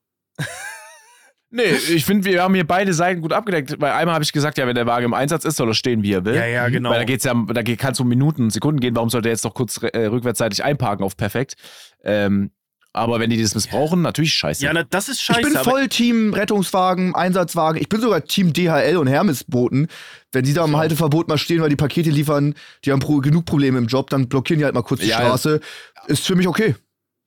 Nee, 1.53 1.73
ich 1.73 2.05
finde, 2.05 2.31
wir 2.31 2.43
haben 2.43 2.55
hier 2.55 2.67
beide 2.67 2.95
Seiten 2.95 3.21
gut 3.21 3.33
abgedeckt. 3.33 3.81
Weil 3.81 3.93
einmal 3.93 4.15
habe 4.15 4.25
ich 4.25 4.33
gesagt, 4.33 4.57
ja, 4.57 4.67
wenn 4.67 4.75
der 4.77 4.87
Wagen 4.87 5.07
im 5.07 5.15
Einsatz 5.15 5.45
ist, 5.45 5.57
soll 5.57 5.69
er 5.69 5.75
stehen, 5.75 6.03
wie 6.03 6.13
er 6.13 6.25
will. 6.25 6.37
ja, 6.37 6.47
ja, 6.47 6.69
genau. 6.69 6.91
Weil 6.91 7.01
da 7.01 7.05
geht's 7.05 7.25
ja, 7.25 7.35
da 7.35 7.63
kann 7.63 7.93
es 7.93 8.01
um 8.01 8.09
Minuten 8.09 8.45
und 8.45 8.51
Sekunden 8.51 8.81
gehen. 8.81 8.95
Warum 8.95 9.11
sollte 9.11 9.29
er 9.29 9.33
jetzt 9.33 9.45
noch 9.45 9.55
kurz 9.55 9.79
äh, 9.83 10.07
rückwärtsseitig 10.07 10.63
einparken 10.63 11.05
auf 11.05 11.17
perfekt? 11.17 11.57
Ähm, 12.05 12.53
aber 12.93 13.21
wenn 13.21 13.31
die 13.31 13.41
das 13.41 13.55
missbrauchen, 13.55 14.03
natürlich 14.03 14.35
scheiße. 14.35 14.65
ja, 14.65 14.73
na, 14.73 14.83
das 14.83 15.09
ist 15.09 15.23
scheiße. 15.23 15.41
ich 15.41 15.47
bin 15.47 15.57
voll 15.63 15.89
Team 15.89 16.35
Rettungswagen, 16.35 17.15
Einsatzwagen. 17.15 17.81
Ich 17.81 17.89
bin 17.89 18.01
sogar 18.01 18.25
Team 18.25 18.53
DHL 18.53 18.97
und 18.97 19.07
Hermesboten. 19.07 19.87
Wenn 20.33 20.45
die 20.45 20.55
da 20.55 20.65
im 20.65 20.77
Halteverbot 20.77 21.29
mal 21.29 21.39
stehen, 21.39 21.61
weil 21.63 21.69
die 21.69 21.77
Pakete 21.77 22.11
liefern, 22.11 22.55
die 22.85 22.91
haben 22.91 22.99
pro 22.99 23.19
genug 23.19 23.45
Probleme 23.45 23.79
im 23.79 23.87
Job, 23.87 24.11
dann 24.11 24.29
blockieren 24.29 24.59
die 24.59 24.65
halt 24.65 24.75
mal 24.75 24.83
kurz 24.83 25.01
die 25.01 25.09
Ja, 25.09 25.21
ja. 25.21 25.27
Straße. 25.27 25.61
Ist 26.09 26.27
für 26.27 26.35
mich 26.35 26.49
okay. 26.49 26.75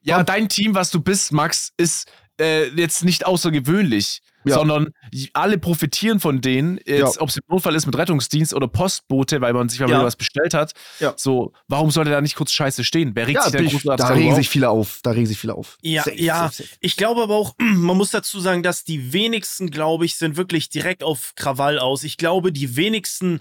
Ja, 0.02 0.22
dein 0.24 0.50
Team, 0.50 0.76
was 0.76 0.92
du 0.92 1.00
bist, 1.00 1.32
Max, 1.32 1.72
ist 1.78 2.12
äh, 2.40 2.68
jetzt 2.70 3.04
nicht 3.04 3.26
außergewöhnlich, 3.26 4.22
Ja. 4.46 4.56
sondern 4.56 4.90
alle 5.34 5.58
profitieren 5.58 6.20
von 6.20 6.42
denen, 6.42 6.78
jetzt, 6.86 7.16
Ja. 7.16 7.22
ob 7.22 7.30
es 7.30 7.38
im 7.38 7.44
Notfall 7.48 7.76
ist 7.76 7.86
mit 7.86 7.98
Rettungsdienst 7.98 8.54
oder 8.54 8.68
Postbote, 8.68 9.40
weil 9.42 9.54
man 9.54 9.70
sich 9.70 9.80
mal 9.80 9.90
Ja. 9.90 10.04
was 10.04 10.16
bestellt 10.16 10.54
hat. 10.54 10.74
Ja. 11.00 11.14
So, 11.16 11.54
warum 11.68 11.92
sollte 11.92 12.12
da 12.12 12.20
nicht 12.22 12.36
kurz 12.36 12.52
scheiße 12.52 12.84
stehen? 12.84 13.12
Wer 13.16 13.28
regt 13.28 13.36
Ja, 13.38 13.44
sich 13.44 13.52
denn 13.54 13.66
ich, 13.66 13.84
da 13.84 14.08
regen 14.08 14.32
auf? 14.32 14.36
sich 14.38 14.50
viele 14.50 14.70
auf. 14.70 15.00
Da 15.04 15.12
regen 15.12 15.28
sich 15.28 15.38
viele 15.40 15.54
auf. 15.56 15.78
Ja, 15.82 16.04
Safe, 16.04 16.20
ja. 16.22 16.36
safe, 16.50 16.64
safe. 16.64 16.70
Ich 16.82 16.98
glaube 16.98 17.22
aber 17.24 17.36
auch, 17.36 17.54
man 17.60 17.96
muss 17.98 18.10
dazu 18.12 18.40
sagen, 18.40 18.64
dass 18.64 18.84
die 18.84 19.14
wenigsten, 19.14 19.70
glaube 19.70 20.06
ich, 20.06 20.16
sind 20.18 20.36
wirklich 20.36 20.70
direkt 20.70 21.04
auf 21.04 21.34
Krawall 21.36 21.80
aus. 21.80 22.04
Ich 22.04 22.18
glaube, 22.18 22.52
die 22.52 22.76
wenigsten, 22.76 23.40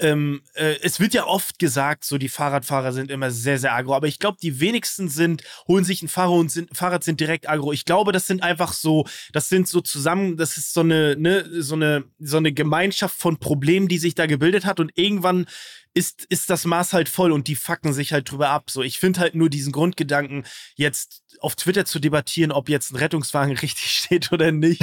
ähm, 0.00 0.42
äh, 0.54 0.76
es 0.82 0.98
wird 0.98 1.14
ja 1.14 1.26
oft 1.26 1.58
gesagt, 1.58 2.04
so 2.04 2.18
die 2.18 2.28
Fahrradfahrer 2.28 2.92
sind 2.92 3.10
immer 3.10 3.30
sehr, 3.30 3.58
sehr 3.58 3.74
agro, 3.74 3.94
aber 3.94 4.08
ich 4.08 4.18
glaube, 4.18 4.38
die 4.42 4.60
wenigsten 4.60 5.08
sind, 5.08 5.44
holen 5.68 5.84
sich 5.84 6.02
ein 6.02 6.08
Fahrrad 6.08 6.38
und 6.38 6.50
sind, 6.50 6.76
Fahrrad 6.76 7.04
sind 7.04 7.20
direkt 7.20 7.48
agro. 7.48 7.72
Ich 7.72 7.84
glaube, 7.84 8.12
das 8.12 8.26
sind 8.26 8.42
einfach 8.42 8.72
so, 8.72 9.06
das 9.32 9.48
sind 9.48 9.68
so 9.68 9.80
zusammen, 9.80 10.36
das 10.36 10.56
ist 10.56 10.72
so 10.72 10.80
eine, 10.80 11.16
ne, 11.16 11.44
so 11.62 11.74
eine, 11.74 12.04
so 12.18 12.38
eine 12.38 12.52
Gemeinschaft 12.52 13.18
von 13.18 13.38
Problemen, 13.38 13.88
die 13.88 13.98
sich 13.98 14.14
da 14.14 14.26
gebildet 14.26 14.64
hat 14.64 14.80
und 14.80 14.90
irgendwann 14.94 15.46
ist, 15.92 16.24
ist 16.28 16.50
das 16.50 16.64
Maß 16.64 16.92
halt 16.92 17.08
voll 17.08 17.32
und 17.32 17.48
die 17.48 17.56
fucken 17.56 17.92
sich 17.92 18.12
halt 18.12 18.30
drüber 18.30 18.50
ab. 18.50 18.70
So, 18.70 18.82
ich 18.82 18.98
finde 18.98 19.20
halt 19.20 19.34
nur 19.34 19.50
diesen 19.50 19.72
Grundgedanken, 19.72 20.44
jetzt 20.76 21.22
auf 21.40 21.56
Twitter 21.56 21.84
zu 21.84 21.98
debattieren, 21.98 22.52
ob 22.52 22.68
jetzt 22.68 22.92
ein 22.92 22.96
Rettungswagen 22.96 23.56
richtig 23.62 23.90
steht 23.90 24.32
oder 24.32 24.52
nicht. 24.52 24.82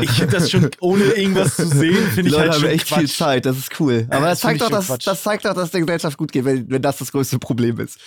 Ich 0.00 0.10
finde 0.10 0.38
das 0.38 0.50
schon, 0.50 0.70
ohne 0.80 1.04
irgendwas 1.04 1.56
zu 1.56 1.66
sehen, 1.66 2.10
finde 2.12 2.30
ich 2.30 2.32
Leute 2.32 2.38
halt 2.38 2.52
haben 2.54 2.60
schon 2.60 2.70
echt 2.70 2.86
Quatsch. 2.88 2.98
viel 2.98 3.08
Zeit, 3.10 3.46
das 3.46 3.58
ist 3.58 3.80
cool. 3.80 4.06
Aber 4.10 4.26
das 4.26 4.40
das, 4.40 4.40
zeigt 4.40 4.60
doch, 4.62 4.70
dass, 4.70 4.86
Quatsch. 4.86 5.06
das 5.06 5.22
zeigt 5.22 5.44
doch, 5.44 5.54
dass 5.54 5.70
der 5.70 5.80
Gesellschaft 5.80 6.16
gut 6.18 6.32
geht, 6.32 6.44
wenn, 6.44 6.68
wenn 6.70 6.82
das 6.82 6.98
das 6.98 7.12
größte 7.12 7.38
Problem 7.38 7.78
ist. 7.78 7.98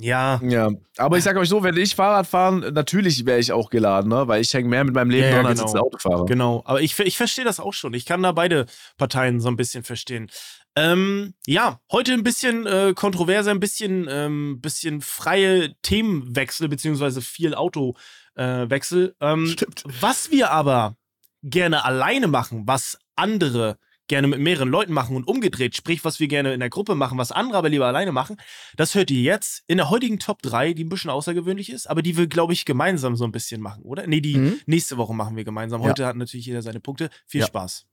Ja, 0.00 0.40
Ja, 0.42 0.70
aber 0.96 1.18
ich 1.18 1.24
sage 1.24 1.38
euch 1.38 1.48
so, 1.48 1.62
wenn 1.62 1.76
ich 1.76 1.94
Fahrrad 1.94 2.26
fahren, 2.26 2.60
natürlich 2.72 3.26
wäre 3.26 3.38
ich 3.38 3.52
auch 3.52 3.68
geladen, 3.68 4.08
ne? 4.10 4.26
weil 4.28 4.40
ich 4.40 4.52
hänge 4.54 4.68
mehr 4.68 4.82
mit 4.84 4.94
meinem 4.94 5.10
Leben 5.10 5.24
Ja, 5.24 5.30
ja, 5.30 5.36
dran 5.36 5.46
als 5.46 5.58
genau. 5.60 5.66
jetzt 5.68 5.76
ein 5.76 5.82
Autofahrer. 5.82 6.24
genau. 6.26 6.62
Aber 6.64 6.80
ich, 6.80 6.98
ich 6.98 7.16
verstehe 7.16 7.44
das 7.44 7.60
auch 7.60 7.74
schon. 7.74 7.92
Ich 7.94 8.06
kann 8.06 8.22
da 8.22 8.32
beide 8.32 8.66
Parteien 8.96 9.40
so 9.40 9.48
ein 9.48 9.56
bisschen 9.56 9.84
verstehen. 9.84 10.30
Ähm, 10.76 11.34
ja, 11.46 11.80
heute 11.92 12.12
ein 12.14 12.22
bisschen 12.22 12.66
äh, 12.66 12.94
kontroverser, 12.94 13.50
ein 13.50 13.60
bisschen, 13.60 14.06
ähm, 14.08 14.60
bisschen 14.60 15.00
freie 15.00 15.74
Themenwechsel, 15.82 16.68
beziehungsweise 16.68 17.20
viel 17.20 17.54
Autowechsel. 17.54 19.14
Äh, 19.20 19.32
ähm, 19.32 19.46
Stimmt. 19.48 19.84
Was 20.00 20.30
wir 20.30 20.50
aber 20.50 20.96
gerne 21.42 21.84
alleine 21.84 22.28
machen, 22.28 22.62
was 22.66 22.98
andere 23.16 23.76
gerne 24.10 24.26
mit 24.28 24.40
mehreren 24.40 24.68
Leuten 24.68 24.92
machen 24.92 25.16
und 25.16 25.26
umgedreht, 25.26 25.74
sprich, 25.74 26.04
was 26.04 26.20
wir 26.20 26.28
gerne 26.28 26.52
in 26.52 26.60
der 26.60 26.68
Gruppe 26.68 26.94
machen, 26.94 27.16
was 27.16 27.32
andere 27.32 27.56
aber 27.56 27.70
lieber 27.70 27.86
alleine 27.86 28.12
machen, 28.12 28.36
das 28.76 28.94
hört 28.94 29.10
ihr 29.10 29.22
jetzt 29.22 29.62
in 29.68 29.78
der 29.78 29.88
heutigen 29.88 30.18
Top 30.18 30.42
3, 30.42 30.74
die 30.74 30.84
ein 30.84 30.88
bisschen 30.90 31.10
außergewöhnlich 31.10 31.70
ist, 31.70 31.88
aber 31.88 32.02
die 32.02 32.16
wir, 32.18 32.26
glaube 32.26 32.52
ich, 32.52 32.64
gemeinsam 32.66 33.16
so 33.16 33.24
ein 33.24 33.32
bisschen 33.32 33.62
machen, 33.62 33.82
oder? 33.84 34.06
Nee, 34.06 34.20
die 34.20 34.36
Mhm. 34.36 34.60
nächste 34.66 34.98
Woche 34.98 35.14
machen 35.14 35.34
wir 35.36 35.44
gemeinsam. 35.44 35.80
Ja. 35.82 35.88
Heute 35.88 36.04
hat 36.06 36.16
natürlich 36.16 36.44
jeder 36.44 36.60
seine 36.60 36.80
Punkte. 36.80 37.08
Viel 37.26 37.40
Ja. 37.40 37.46
Spaß. 37.46 37.86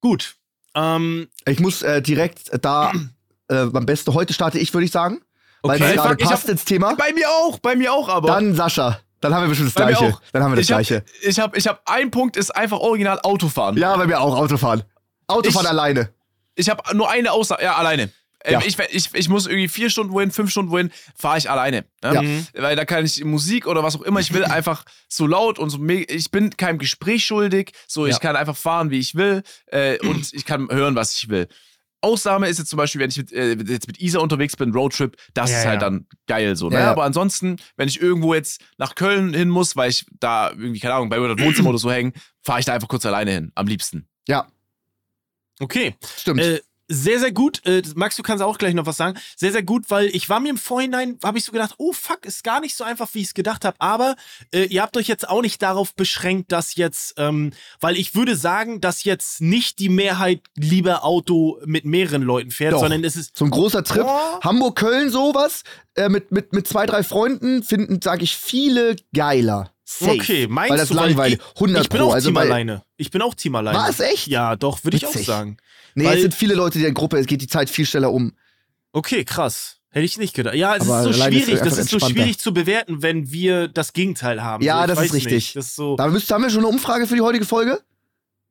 Gut. 0.00 0.36
Ähm, 0.74 1.28
Ich 1.46 1.60
muss 1.60 1.82
äh, 1.82 2.02
direkt 2.02 2.50
da 2.64 2.92
äh, 3.48 3.54
am 3.56 3.86
besten 3.86 4.14
heute 4.14 4.32
starte 4.32 4.58
ich, 4.58 4.72
würde 4.74 4.84
ich 4.84 4.90
sagen. 4.92 5.20
Weil 5.62 5.76
Okay. 5.76 5.84
es 5.90 5.94
gerade 5.96 6.08
Fuck, 6.10 6.20
ich 6.22 6.28
passt 6.28 6.44
hab- 6.44 6.50
ins 6.50 6.64
Thema. 6.64 6.94
Bei 6.94 7.12
mir 7.12 7.28
auch, 7.28 7.58
bei 7.58 7.74
mir 7.74 7.92
auch, 7.92 8.08
aber. 8.08 8.28
Dann 8.28 8.54
Sascha. 8.54 9.00
Dann 9.20 9.34
haben 9.34 9.42
wir 9.44 9.48
bestimmt 9.48 9.68
das 9.68 9.74
Bei 9.74 9.92
Gleiche. 9.92 10.16
Dann 10.32 10.42
haben 10.42 10.52
wir 10.52 10.56
das 10.56 10.66
ich 10.66 10.72
habe 10.72 10.84
Gleiche. 10.84 11.04
ich 11.22 11.38
hab, 11.40 11.56
ich 11.56 11.66
hab, 11.66 11.82
ein 11.90 12.10
Punkt 12.10 12.36
ist 12.36 12.50
einfach 12.54 12.78
original 12.78 13.20
Autofahren. 13.22 13.76
Ja, 13.76 13.96
bei 13.96 14.06
mir 14.06 14.20
auch 14.20 14.36
Autofahren. 14.36 14.82
Autofahren 15.26 15.64
Ich- 15.66 15.70
alleine. 15.70 16.10
Ich 16.54 16.68
habe 16.68 16.96
nur 16.96 17.08
eine 17.10 17.30
Aussage, 17.32 17.62
ja, 17.62 17.76
alleine. 17.76 18.10
Ähm, 18.44 18.52
Ja. 18.52 18.60
ich, 18.64 18.78
ich, 18.90 19.14
ich 19.14 19.28
muss 19.28 19.46
irgendwie 19.46 19.68
vier 19.68 19.90
Stunden 19.90 20.12
wohin, 20.12 20.30
fünf 20.30 20.50
Stunden 20.52 20.70
wohin, 20.70 20.90
fahre 21.16 21.38
ich 21.38 21.50
alleine. 21.50 21.84
Ne? 22.04 22.44
Ja. 22.54 22.62
Weil 22.62 22.76
da 22.76 22.84
kann 22.84 23.04
ich 23.04 23.22
Musik 23.24 23.66
oder 23.66 23.82
was 23.82 23.96
auch 23.96 24.02
immer 24.02 24.20
ich 24.20 24.32
will, 24.32 24.44
einfach 24.44 24.84
so 25.08 25.26
laut 25.26 25.58
und 25.58 25.70
so. 25.70 25.78
Ich 25.84 26.30
bin 26.30 26.56
keinem 26.56 26.78
Gespräch 26.78 27.24
schuldig, 27.24 27.72
so 27.88 28.06
ich 28.06 28.12
Ja. 28.14 28.18
kann 28.20 28.36
einfach 28.36 28.56
fahren, 28.56 28.90
wie 28.90 28.98
ich 29.00 29.14
will 29.16 29.42
äh, 29.66 29.98
und 30.06 30.32
ich 30.32 30.44
kann 30.44 30.68
hören, 30.70 30.94
was 30.94 31.16
ich 31.16 31.28
will. 31.28 31.48
Ausnahme 32.00 32.48
ist 32.48 32.58
jetzt 32.58 32.68
zum 32.70 32.76
Beispiel, 32.76 33.00
wenn 33.00 33.10
ich 33.10 33.16
mit, 33.16 33.32
äh, 33.32 33.54
jetzt 33.54 33.86
mit 33.88 34.00
Isa 34.00 34.20
unterwegs 34.20 34.56
bin, 34.56 34.72
Roadtrip, 34.72 35.16
das 35.34 35.50
Ja, 35.50 35.58
ist 35.58 35.66
halt 35.66 35.82
ja. 35.82 35.88
dann 35.90 36.06
geil 36.26 36.54
so. 36.56 36.68
Ne? 36.68 36.76
Ja. 36.76 36.90
Aber 36.90 37.04
ansonsten, 37.04 37.56
wenn 37.76 37.88
ich 37.88 38.00
irgendwo 38.00 38.34
jetzt 38.34 38.60
nach 38.78 38.94
Köln 38.94 39.34
hin 39.34 39.48
muss, 39.48 39.76
weil 39.76 39.90
ich 39.90 40.06
da 40.20 40.50
irgendwie, 40.50 40.78
keine 40.80 40.94
Ahnung, 40.94 41.08
bei 41.08 41.18
mir 41.18 41.34
das 41.34 41.44
Wohnzimmer 41.44 41.70
oder 41.70 41.78
so 41.78 41.90
hängen, 41.90 42.12
fahre 42.42 42.60
ich 42.60 42.66
da 42.66 42.74
einfach 42.74 42.88
kurz 42.88 43.04
alleine 43.04 43.32
hin, 43.32 43.52
am 43.54 43.66
liebsten. 43.66 44.06
Ja, 44.28 44.46
okay. 45.60 45.96
stimmt. 46.16 46.40
Äh, 46.40 46.60
sehr, 46.88 47.20
sehr 47.20 47.32
gut. 47.32 47.64
Äh, 47.66 47.82
Max, 47.94 48.16
du 48.16 48.22
kannst 48.22 48.42
auch 48.42 48.56
gleich 48.58 48.74
noch 48.74 48.86
was 48.86 48.96
sagen. 48.96 49.18
Sehr, 49.36 49.52
sehr 49.52 49.62
gut, 49.62 49.90
weil 49.90 50.06
ich 50.06 50.28
war 50.28 50.40
mir 50.40 50.48
im 50.48 50.56
Vorhinein, 50.56 51.18
habe 51.22 51.38
ich 51.38 51.44
so 51.44 51.52
gedacht, 51.52 51.74
oh 51.76 51.92
fuck, 51.92 52.24
ist 52.24 52.42
gar 52.42 52.60
nicht 52.60 52.74
so 52.74 52.82
einfach, 52.82 53.08
wie 53.12 53.20
ich 53.20 53.28
es 53.28 53.34
gedacht 53.34 53.64
habe. 53.64 53.76
Aber 53.78 54.16
äh, 54.52 54.64
ihr 54.64 54.82
habt 54.82 54.96
euch 54.96 55.06
jetzt 55.06 55.28
auch 55.28 55.42
nicht 55.42 55.60
darauf 55.60 55.94
beschränkt, 55.94 56.50
dass 56.50 56.74
jetzt, 56.76 57.14
ähm, 57.18 57.52
weil 57.80 57.96
ich 57.96 58.14
würde 58.14 58.36
sagen, 58.36 58.80
dass 58.80 59.04
jetzt 59.04 59.40
nicht 59.40 59.78
die 59.78 59.90
Mehrheit 59.90 60.40
lieber 60.56 61.04
Auto 61.04 61.60
mit 61.66 61.84
mehreren 61.84 62.22
Leuten 62.22 62.50
fährt, 62.50 62.72
Doch. 62.72 62.80
sondern 62.80 63.04
es 63.04 63.16
ist. 63.16 63.36
so 63.36 63.44
ein 63.44 63.50
großer 63.50 63.84
Trip. 63.84 64.06
Oh. 64.06 64.40
Hamburg-Köln, 64.40 65.10
sowas. 65.10 65.62
Äh, 65.94 66.08
mit, 66.08 66.32
mit, 66.32 66.52
mit 66.52 66.66
zwei, 66.66 66.86
drei 66.86 67.02
Freunden 67.02 67.62
finden, 67.62 68.00
sage 68.00 68.24
ich, 68.24 68.36
viele 68.36 68.96
geiler. 69.14 69.72
Safe. 69.90 70.10
Okay, 70.12 70.46
meinst 70.48 70.70
Weil 70.70 70.76
das 70.78 70.88
du, 70.90 70.96
weil 70.96 71.08
langweilig. 71.08 71.38
ich- 71.40 71.60
100 71.60 71.82
Ich 71.84 71.88
bin 71.88 72.00
Pro. 72.00 72.08
auch 72.08 72.14
also 72.14 72.28
Team 72.28 72.36
alleine. 72.36 72.82
Ich 72.98 73.10
bin 73.10 73.22
auch 73.22 73.34
Team 73.34 73.54
alleine. 73.54 73.78
Was, 73.78 74.00
echt? 74.00 74.26
Ja, 74.26 74.54
doch, 74.54 74.84
würde 74.84 74.98
ich 74.98 75.06
auch 75.06 75.14
sagen. 75.14 75.56
Nee, 75.94 76.04
Weil- 76.04 76.16
es 76.16 76.22
sind 76.22 76.34
viele 76.34 76.54
Leute 76.54 76.76
in 76.78 76.82
der 76.84 76.92
Gruppe, 76.92 77.16
es 77.18 77.26
geht 77.26 77.40
die 77.40 77.46
Zeit 77.46 77.70
viel 77.70 77.86
schneller 77.86 78.12
um. 78.12 78.34
Okay, 78.92 79.24
krass. 79.24 79.76
Hätte 79.90 80.04
ich 80.04 80.18
nicht 80.18 80.34
gedacht. 80.34 80.54
Ja, 80.56 80.76
es 80.76 80.82
ist 80.82 80.88
so 80.88 81.08
ist 81.08 81.16
schwierig. 81.24 81.48
es 81.54 81.60
Das 81.60 81.78
ist 81.78 81.88
so 81.88 81.98
schwierig 81.98 82.38
zu 82.38 82.52
bewerten, 82.52 83.00
wenn 83.02 83.32
wir 83.32 83.68
das 83.68 83.94
Gegenteil 83.94 84.42
haben. 84.42 84.62
Ja, 84.62 84.82
so, 84.82 84.88
das 84.94 85.06
ist 85.06 85.14
richtig. 85.14 85.54
Das 85.54 85.68
ist 85.68 85.76
so. 85.76 85.96
Da 85.96 86.06
müsst, 86.08 86.30
haben 86.30 86.42
wir 86.42 86.50
schon 86.50 86.58
eine 86.60 86.68
Umfrage 86.68 87.06
für 87.06 87.14
die 87.14 87.22
heutige 87.22 87.46
Folge? 87.46 87.80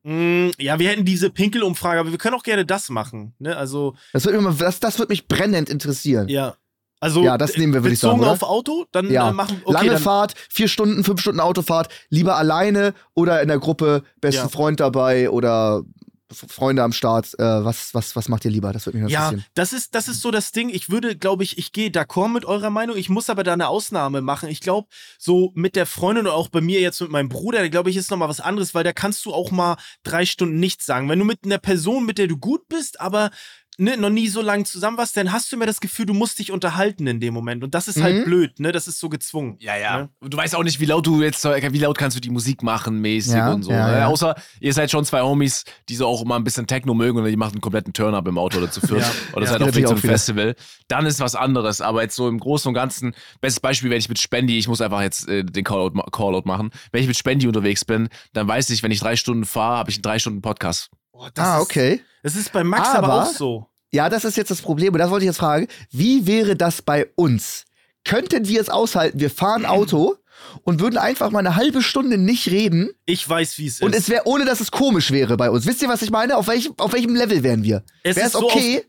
Mm, 0.02 0.48
ja, 0.58 0.78
wir 0.80 0.88
hätten 0.88 1.04
diese 1.04 1.30
Pinkelumfrage, 1.30 2.00
aber 2.00 2.10
wir 2.10 2.18
können 2.18 2.34
auch 2.34 2.42
gerne 2.42 2.66
das 2.66 2.88
machen. 2.88 3.34
Ne? 3.38 3.56
Also, 3.56 3.94
Das 4.12 4.24
wird, 4.24 4.40
mich, 4.40 4.56
das, 4.58 4.80
das 4.80 4.98
wird 4.98 5.08
mich 5.08 5.28
brennend 5.28 5.68
interessieren. 5.70 6.26
ja. 6.28 6.56
Also, 7.00 7.22
Ja, 7.22 7.38
das 7.38 7.56
nehmen 7.56 7.72
wir, 7.74 7.82
würde 7.82 7.94
ich 7.94 8.00
bezogen 8.00 8.20
sagen, 8.20 8.22
oder? 8.22 8.32
auf 8.32 8.42
Auto, 8.42 8.86
dann 8.92 9.10
Ja. 9.10 9.28
äh, 9.30 9.32
machen 9.32 9.60
okay, 9.64 9.72
Lange 9.72 9.98
Fahrt, 9.98 10.34
vier 10.50 10.68
Stunden, 10.68 11.04
fünf 11.04 11.20
Stunden 11.20 11.40
Autofahrt, 11.40 11.88
lieber 12.08 12.36
alleine 12.36 12.94
oder 13.14 13.40
in 13.42 13.48
der 13.48 13.58
Gruppe, 13.58 14.02
besten 14.20 14.42
Ja. 14.42 14.48
Freund 14.48 14.80
dabei 14.80 15.30
oder 15.30 15.82
Freunde 16.30 16.82
am 16.82 16.92
Start. 16.92 17.32
Äh, 17.38 17.42
was, 17.42 17.94
was, 17.94 18.14
was 18.14 18.28
macht 18.28 18.44
ihr 18.44 18.50
lieber? 18.50 18.70
Das 18.74 18.84
würde 18.84 18.98
mich 18.98 19.10
Ja, 19.10 19.28
interessieren. 19.30 19.46
das 19.54 19.72
ist, 19.72 19.94
das 19.94 20.08
ist 20.08 20.20
so 20.20 20.30
das 20.30 20.52
Ding. 20.52 20.68
Ich 20.68 20.90
würde, 20.90 21.16
glaube 21.16 21.42
ich, 21.42 21.56
ich 21.56 21.72
gehe 21.72 21.88
d'accord 21.88 22.28
mit 22.28 22.44
eurer 22.44 22.68
Meinung. 22.68 22.98
Ich 22.98 23.08
muss 23.08 23.30
aber 23.30 23.44
da 23.44 23.54
eine 23.54 23.68
Ausnahme 23.68 24.20
machen. 24.20 24.50
Ich 24.50 24.60
glaube, 24.60 24.88
so 25.18 25.52
mit 25.54 25.74
der 25.74 25.86
Freundin 25.86 26.26
oder 26.26 26.34
auch 26.34 26.48
bei 26.48 26.60
mir 26.60 26.80
jetzt 26.82 27.00
mit 27.00 27.10
meinem 27.10 27.30
Bruder, 27.30 27.60
da 27.60 27.68
glaube 27.68 27.88
ich, 27.88 27.96
ist 27.96 28.10
nochmal 28.10 28.28
was 28.28 28.40
anderes, 28.40 28.74
weil 28.74 28.84
da 28.84 28.92
kannst 28.92 29.24
du 29.24 29.32
auch 29.32 29.50
mal 29.52 29.78
drei 30.02 30.26
Stunden 30.26 30.60
nichts 30.60 30.84
sagen. 30.84 31.08
Wenn 31.08 31.18
du 31.18 31.24
mit 31.24 31.46
einer 31.46 31.56
Person, 31.56 32.04
mit 32.04 32.18
der 32.18 32.26
du 32.26 32.36
gut 32.36 32.68
bist, 32.68 33.00
aber 33.00 33.30
ne, 33.78 33.96
noch 33.96 34.10
nie 34.10 34.28
so 34.28 34.42
lange 34.42 34.64
zusammen 34.64 34.98
warst, 34.98 35.16
dann 35.16 35.32
hast 35.32 35.50
du 35.50 35.56
immer 35.56 35.64
das 35.66 35.80
Gefühl, 35.80 36.04
du 36.04 36.12
musst 36.12 36.38
dich 36.38 36.50
unterhalten 36.52 37.06
in 37.06 37.20
dem 37.20 37.32
Moment. 37.32 37.62
Und 37.64 37.74
das 37.74 37.88
ist 37.88 37.96
Mhm. 37.96 38.02
halt 38.02 38.24
blöd, 38.24 38.60
ne? 38.60 38.72
Das 38.72 38.88
ist 38.88 38.98
so 39.00 39.08
gezwungen. 39.08 39.56
Ja, 39.60 39.76
ja. 39.76 39.98
Ne? 40.02 40.08
Und 40.20 40.34
Du 40.34 40.36
weißt 40.36 40.54
auch 40.56 40.64
nicht, 40.64 40.80
wie 40.80 40.84
laut 40.84 41.06
du 41.06 41.22
jetzt, 41.22 41.44
wie 41.44 41.78
laut 41.78 41.96
kannst 41.96 42.16
du 42.16 42.20
die 42.20 42.30
Musik 42.30 42.62
machen, 42.62 43.00
mäßig 43.00 43.34
Ja, 43.34 43.52
und 43.52 43.62
so. 43.62 43.70
ja, 43.70 43.86
ne? 43.90 43.98
ja. 43.98 44.06
Außer 44.08 44.34
ihr 44.60 44.74
seid 44.74 44.90
schon 44.90 45.04
zwei 45.04 45.22
Homies, 45.22 45.64
die 45.88 45.94
so 45.96 46.06
auch 46.06 46.22
immer 46.22 46.36
ein 46.36 46.44
bisschen 46.44 46.66
Techno 46.66 46.92
mögen 46.92 47.18
und 47.18 47.24
die 47.24 47.36
machen 47.36 47.52
einen 47.52 47.60
kompletten 47.60 47.92
Turn-up 47.92 48.26
im 48.28 48.36
Auto 48.36 48.58
oder 48.58 48.70
zu 48.70 48.80
viert. 48.80 48.88
Ja. 49.00 49.10
Oder 49.34 49.44
Ja. 49.46 49.50
seid 49.52 49.58
Geht 49.60 49.68
auf 49.68 49.74
Weg 49.76 49.84
natürlich 49.84 49.86
zum 49.86 49.96
auch 49.98 50.02
wieder. 50.02 50.12
Festival. 50.12 50.54
Dann 50.88 51.06
ist 51.06 51.20
was 51.20 51.34
anderes. 51.36 51.80
Aber 51.80 52.02
jetzt 52.02 52.16
so 52.16 52.28
im 52.28 52.38
Großen 52.40 52.68
und 52.68 52.74
Ganzen, 52.74 53.14
bestes 53.40 53.60
Beispiel, 53.60 53.90
wenn 53.90 53.98
ich 53.98 54.08
mit 54.08 54.18
Spendi, 54.18 54.58
ich 54.58 54.66
muss 54.68 54.80
einfach 54.80 55.02
jetzt 55.02 55.28
äh, 55.28 55.44
den 55.44 55.62
Callout, 55.64 55.92
Callout 56.10 56.42
machen. 56.46 56.70
Wenn 56.90 57.02
ich 57.02 57.06
mit 57.08 57.16
Spendi 57.16 57.46
unterwegs 57.46 57.84
bin, 57.84 58.08
dann 58.32 58.48
weiß 58.48 58.70
ich, 58.70 58.82
wenn 58.82 58.90
ich 58.90 58.98
drei 59.00 59.14
Stunden 59.16 59.44
fahre, 59.44 59.76
habe 59.78 59.90
ich 59.90 59.96
einen 59.96 60.02
drei 60.02 60.18
Stunden 60.18 60.42
Podcast. 60.42 60.90
Das 61.34 61.44
Ah, 61.44 61.56
ist- 61.58 61.62
okay. 61.62 62.00
Das 62.22 62.36
ist 62.36 62.52
bei 62.52 62.64
Max 62.64 62.88
aber, 62.88 63.06
Aber- 63.12 63.22
auch 63.24 63.32
so. 63.32 63.66
Ja, 63.90 64.08
das 64.10 64.24
ist 64.24 64.36
jetzt 64.36 64.50
das 64.50 64.60
Problem. 64.60 64.92
Und 64.92 64.98
das 64.98 65.10
wollte 65.10 65.24
ich 65.24 65.28
jetzt 65.28 65.38
fragen. 65.38 65.66
Wie 65.90 66.26
wäre 66.26 66.56
das 66.56 66.82
bei 66.82 67.06
uns? 67.16 67.64
Könnten 68.04 68.46
wir 68.46 68.60
es 68.60 68.68
aushalten? 68.68 69.18
Wir 69.20 69.30
fahren 69.30 69.64
Auto 69.66 70.16
und 70.62 70.80
würden 70.80 70.98
einfach 70.98 71.30
mal 71.30 71.38
eine 71.40 71.56
halbe 71.56 71.82
Stunde 71.82 72.18
nicht 72.18 72.48
reden. 72.50 72.90
Ich 73.06 73.26
weiß, 73.28 73.58
wie 73.58 73.66
es 73.66 73.74
ist. 73.74 73.82
Und 73.82 73.94
es 73.94 74.08
wäre, 74.08 74.22
ohne 74.26 74.44
dass 74.44 74.60
es 74.60 74.70
komisch 74.70 75.10
wäre 75.10 75.36
bei 75.36 75.50
uns. 75.50 75.66
Wisst 75.66 75.80
ihr, 75.82 75.88
was 75.88 76.02
ich 76.02 76.10
meine? 76.10 76.36
Auf 76.36 76.48
welchem, 76.48 76.74
auf 76.78 76.92
welchem 76.92 77.14
Level 77.14 77.42
wären 77.42 77.62
wir? 77.62 77.82
Es 78.02 78.16
Wäre 78.16 78.26
ist 78.26 78.34
es 78.34 78.40
so 78.40 78.46
okay? 78.46 78.84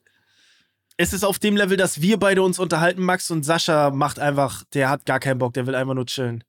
es 0.97 1.13
ist 1.13 1.23
auf 1.23 1.39
dem 1.39 1.55
Level, 1.55 1.77
dass 1.77 2.01
wir 2.01 2.17
beide 2.17 2.43
uns 2.43 2.59
unterhalten, 2.59 3.01
Max 3.01 3.31
und 3.31 3.43
Sascha 3.43 3.89
macht 3.91 4.19
einfach, 4.19 4.63
der 4.73 4.89
hat 4.89 5.05
gar 5.05 5.19
keinen 5.21 5.37
Bock, 5.39 5.53
der 5.53 5.65
will 5.65 5.75
einfach 5.75 5.93
nur 5.93 6.05
chillen. 6.05 6.43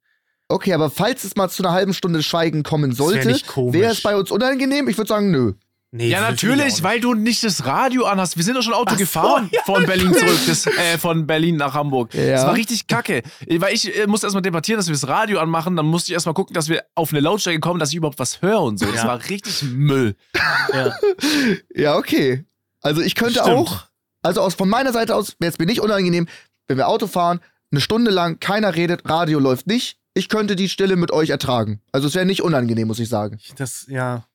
okay, 0.49 0.73
aber 0.73 0.89
falls 0.91 1.23
es 1.23 1.37
mal 1.37 1.49
zu 1.49 1.63
einer 1.63 1.71
halben 1.71 1.93
Stunde 1.93 2.21
Schweigen 2.21 2.61
kommen 2.63 2.91
sollte, 2.93 3.29
wäre 3.71 3.93
es 3.93 4.01
bei 4.01 4.15
uns 4.17 4.29
unangenehm? 4.29 4.89
Ich 4.89 4.97
würde 4.97 5.07
sagen, 5.07 5.31
nö. 5.31 5.53
Nee, 5.93 6.07
Ja, 6.07 6.19
ich 6.23 6.29
natürlich, 6.29 6.83
weil 6.83 7.01
du 7.01 7.13
nicht 7.13 7.43
das 7.43 7.65
Radio 7.65 8.05
anhast. 8.05 8.37
Wir 8.37 8.43
sind 8.45 8.55
doch 8.55 8.61
schon 8.61 8.73
Auto 8.73 8.85
Ach 8.91 8.93
so, 8.93 8.97
gefahren 8.99 9.49
ja, 9.51 9.61
von 9.65 9.85
Berlin 9.85 10.13
zurück, 10.13 10.39
das, 10.47 10.65
äh, 10.65 10.97
von 10.97 11.27
Berlin 11.27 11.57
nach 11.57 11.73
Hamburg. 11.73 12.13
Ja. 12.13 12.31
Das 12.31 12.45
war 12.45 12.53
richtig 12.55 12.87
kacke. 12.87 13.23
Weil 13.57 13.73
ich 13.73 13.93
äh, 13.97 14.07
musste 14.07 14.27
erstmal 14.27 14.41
debattieren, 14.41 14.77
dass 14.79 14.87
wir 14.87 14.93
das 14.93 15.07
Radio 15.09 15.39
anmachen. 15.39 15.75
Dann 15.75 15.85
musste 15.85 16.11
ich 16.11 16.13
erstmal 16.13 16.33
gucken, 16.33 16.53
dass 16.53 16.69
wir 16.69 16.85
auf 16.95 17.11
eine 17.11 17.19
Lautstärke 17.19 17.59
kommen, 17.59 17.77
dass 17.79 17.89
ich 17.89 17.95
überhaupt 17.95 18.19
was 18.19 18.41
höre 18.41 18.61
und 18.61 18.77
so. 18.77 18.85
Das 18.85 18.95
Ja. 19.03 19.07
war 19.07 19.19
richtig 19.29 19.63
Müll. 19.63 20.15
Ja. 21.75 21.97
Okay. 21.97 22.45
Also 22.81 23.01
ich 23.01 23.15
könnte 23.15 23.41
Stimmt. 23.41 23.49
auch, 23.49 23.83
also 24.21 24.41
aus, 24.41 24.55
von 24.55 24.69
meiner 24.69 24.93
Seite 24.93 25.13
aus 25.13 25.35
wäre 25.39 25.51
es 25.51 25.59
mir 25.59 25.65
nicht 25.65 25.81
unangenehm, 25.81 26.27
wenn 26.67 26.77
wir 26.77 26.87
Auto 26.87 27.07
fahren, 27.07 27.41
eine 27.71 27.81
Stunde 27.81 28.11
lang, 28.11 28.39
keiner 28.39 28.75
redet, 28.75 29.07
Radio 29.09 29.39
läuft 29.39 29.67
nicht. 29.67 29.97
Ich 30.13 30.29
könnte 30.29 30.55
die 30.55 30.67
Stille 30.69 30.95
mit 30.95 31.11
euch 31.11 31.29
ertragen. 31.29 31.81
Also 31.91 32.07
es 32.07 32.15
wäre 32.15 32.25
nicht 32.25 32.41
unangenehm, 32.41 32.87
muss 32.87 32.99
ich 32.99 33.07
sagen. 33.09 33.39
Das, 33.57 33.85
ja. 33.87 34.25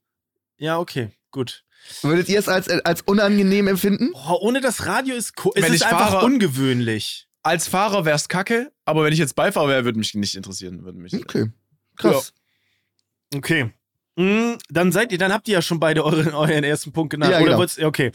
Ja, 0.59 0.78
okay, 0.78 1.11
gut. 1.31 1.64
Würdet 2.03 2.29
ihr 2.29 2.39
es 2.39 2.49
als, 2.49 2.68
als 2.68 3.03
unangenehm 3.03 3.68
empfinden? 3.68 4.12
Boah, 4.12 4.41
ohne 4.43 4.61
das 4.61 4.87
Radio 4.87 5.14
ist, 5.14 5.35
es 5.55 5.62
Wenn 5.62 5.72
ist 5.72 5.83
ich 5.83 5.87
einfach 5.87 6.11
fahre- 6.11 6.24
ungewöhnlich. 6.24 7.29
Als 7.43 7.68
Fahrer 7.68 8.05
wär's 8.05 8.29
kacke, 8.29 8.72
aber 8.85 9.05
wenn 9.05 9.12
ich 9.12 9.20
jetzt 9.20 9.37
Beifahrer 9.37 9.68
wäre, 9.68 9.85
würde 9.85 9.99
mich 10.01 10.14
nicht 10.14 10.35
interessieren. 10.35 10.85
Würde 10.85 10.99
mich 10.99 11.14
Okay. 11.14 11.51
Krass. 11.97 12.33
Okay. 13.35 13.72
Mm, 14.16 14.55
dann 14.68 14.91
seid 14.93 15.12
ihr, 15.12 15.18
dann 15.18 15.33
habt 15.33 15.47
ihr 15.47 15.55
ja 15.55 15.62
schon 15.62 15.79
beide 15.79 16.05
euren, 16.05 16.35
euren 16.35 16.64
ersten 16.64 16.93
Punkt 16.93 17.11
genannt. 17.11 17.33
Ja, 17.33 17.41
Oder 17.41 17.57
genau. 17.57 17.89
okay. 17.89 18.11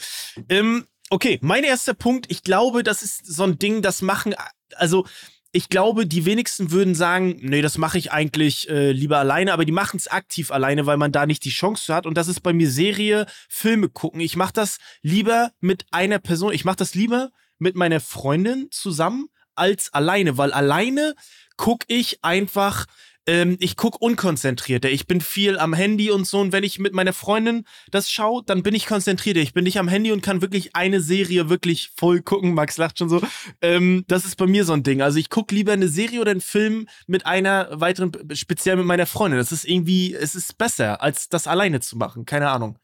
Ähm, 0.49 0.85
okay, 1.09 1.39
mein 1.41 1.63
erster 1.63 1.93
Punkt, 1.93 2.25
ich 2.29 2.43
glaube, 2.43 2.83
das 2.83 3.03
ist 3.03 3.25
so 3.25 3.43
ein 3.43 3.57
Ding, 3.59 3.81
das 3.81 4.01
machen, 4.01 4.35
also 4.75 5.05
ich 5.53 5.67
glaube, 5.69 6.07
die 6.07 6.25
wenigsten 6.25 6.71
würden 6.71 6.95
sagen, 6.95 7.37
nee, 7.41 7.61
das 7.61 7.77
mache 7.77 7.97
ich 7.97 8.11
eigentlich 8.11 8.69
äh, 8.69 8.91
lieber 8.91 9.17
alleine, 9.19 9.51
aber 9.51 9.65
die 9.65 9.73
machen 9.73 9.97
es 9.97 10.07
aktiv 10.07 10.49
alleine, 10.49 10.85
weil 10.85 10.97
man 10.97 11.11
da 11.11 11.25
nicht 11.25 11.43
die 11.43 11.49
Chance 11.49 11.93
hat. 11.93 12.05
Und 12.05 12.15
das 12.15 12.29
ist 12.29 12.39
bei 12.39 12.53
mir 12.53 12.69
Serie, 12.69 13.25
Filme 13.49 13.89
gucken. 13.89 14.21
Ich 14.21 14.37
mache 14.37 14.53
das 14.53 14.77
lieber 15.01 15.51
mit 15.59 15.85
einer 15.91 16.19
Person. 16.19 16.53
Ich 16.53 16.63
mache 16.63 16.77
das 16.77 16.95
lieber 16.95 17.31
mit 17.59 17.75
meiner 17.75 17.99
Freundin 17.99 18.69
zusammen 18.71 19.27
als 19.55 19.93
alleine, 19.93 20.37
weil 20.37 20.53
alleine 20.53 21.15
gucke 21.57 21.85
ich 21.89 22.23
einfach, 22.23 22.85
ähm, 23.27 23.57
ich 23.59 23.77
gucke 23.77 23.99
unkonzentrierter. 23.99 24.89
Ich 24.89 25.05
bin 25.05 25.21
viel 25.21 25.59
am 25.59 25.73
Handy 25.73 26.09
und 26.09 26.25
so. 26.25 26.39
Und 26.39 26.51
wenn 26.51 26.63
ich 26.63 26.79
mit 26.79 26.93
meiner 26.93 27.13
Freundin 27.13 27.65
das 27.91 28.09
schaue, 28.11 28.43
dann 28.43 28.63
bin 28.63 28.73
ich 28.73 28.87
konzentrierter. 28.87 29.39
Ich 29.39 29.53
bin 29.53 29.63
nicht 29.63 29.77
am 29.77 29.87
Handy 29.87 30.11
und 30.11 30.23
kann 30.23 30.41
wirklich 30.41 30.75
eine 30.75 31.01
Serie 31.01 31.49
wirklich 31.49 31.91
voll 31.95 32.21
gucken. 32.21 32.53
Max 32.53 32.77
lacht 32.77 32.97
schon 32.97 33.09
so. 33.09 33.21
Ähm, 33.61 34.05
das 34.07 34.25
ist 34.25 34.37
bei 34.37 34.47
mir 34.47 34.65
so 34.65 34.73
ein 34.73 34.83
Ding. 34.83 35.01
Also 35.01 35.19
ich 35.19 35.29
gucke 35.29 35.53
lieber 35.53 35.73
eine 35.73 35.87
Serie 35.87 36.21
oder 36.21 36.31
einen 36.31 36.41
Film 36.41 36.87
mit 37.05 37.25
einer 37.25 37.69
weiteren, 37.79 38.11
speziell 38.33 38.75
mit 38.77 38.85
meiner 38.85 39.05
Freundin. 39.05 39.37
Das 39.37 39.51
ist 39.51 39.65
irgendwie, 39.65 40.15
es 40.15 40.33
ist 40.33 40.57
besser, 40.57 41.01
als 41.01 41.29
das 41.29 41.47
alleine 41.47 41.79
zu 41.79 41.97
machen. 41.97 42.25
Keine 42.25 42.49
Ahnung. 42.49 42.79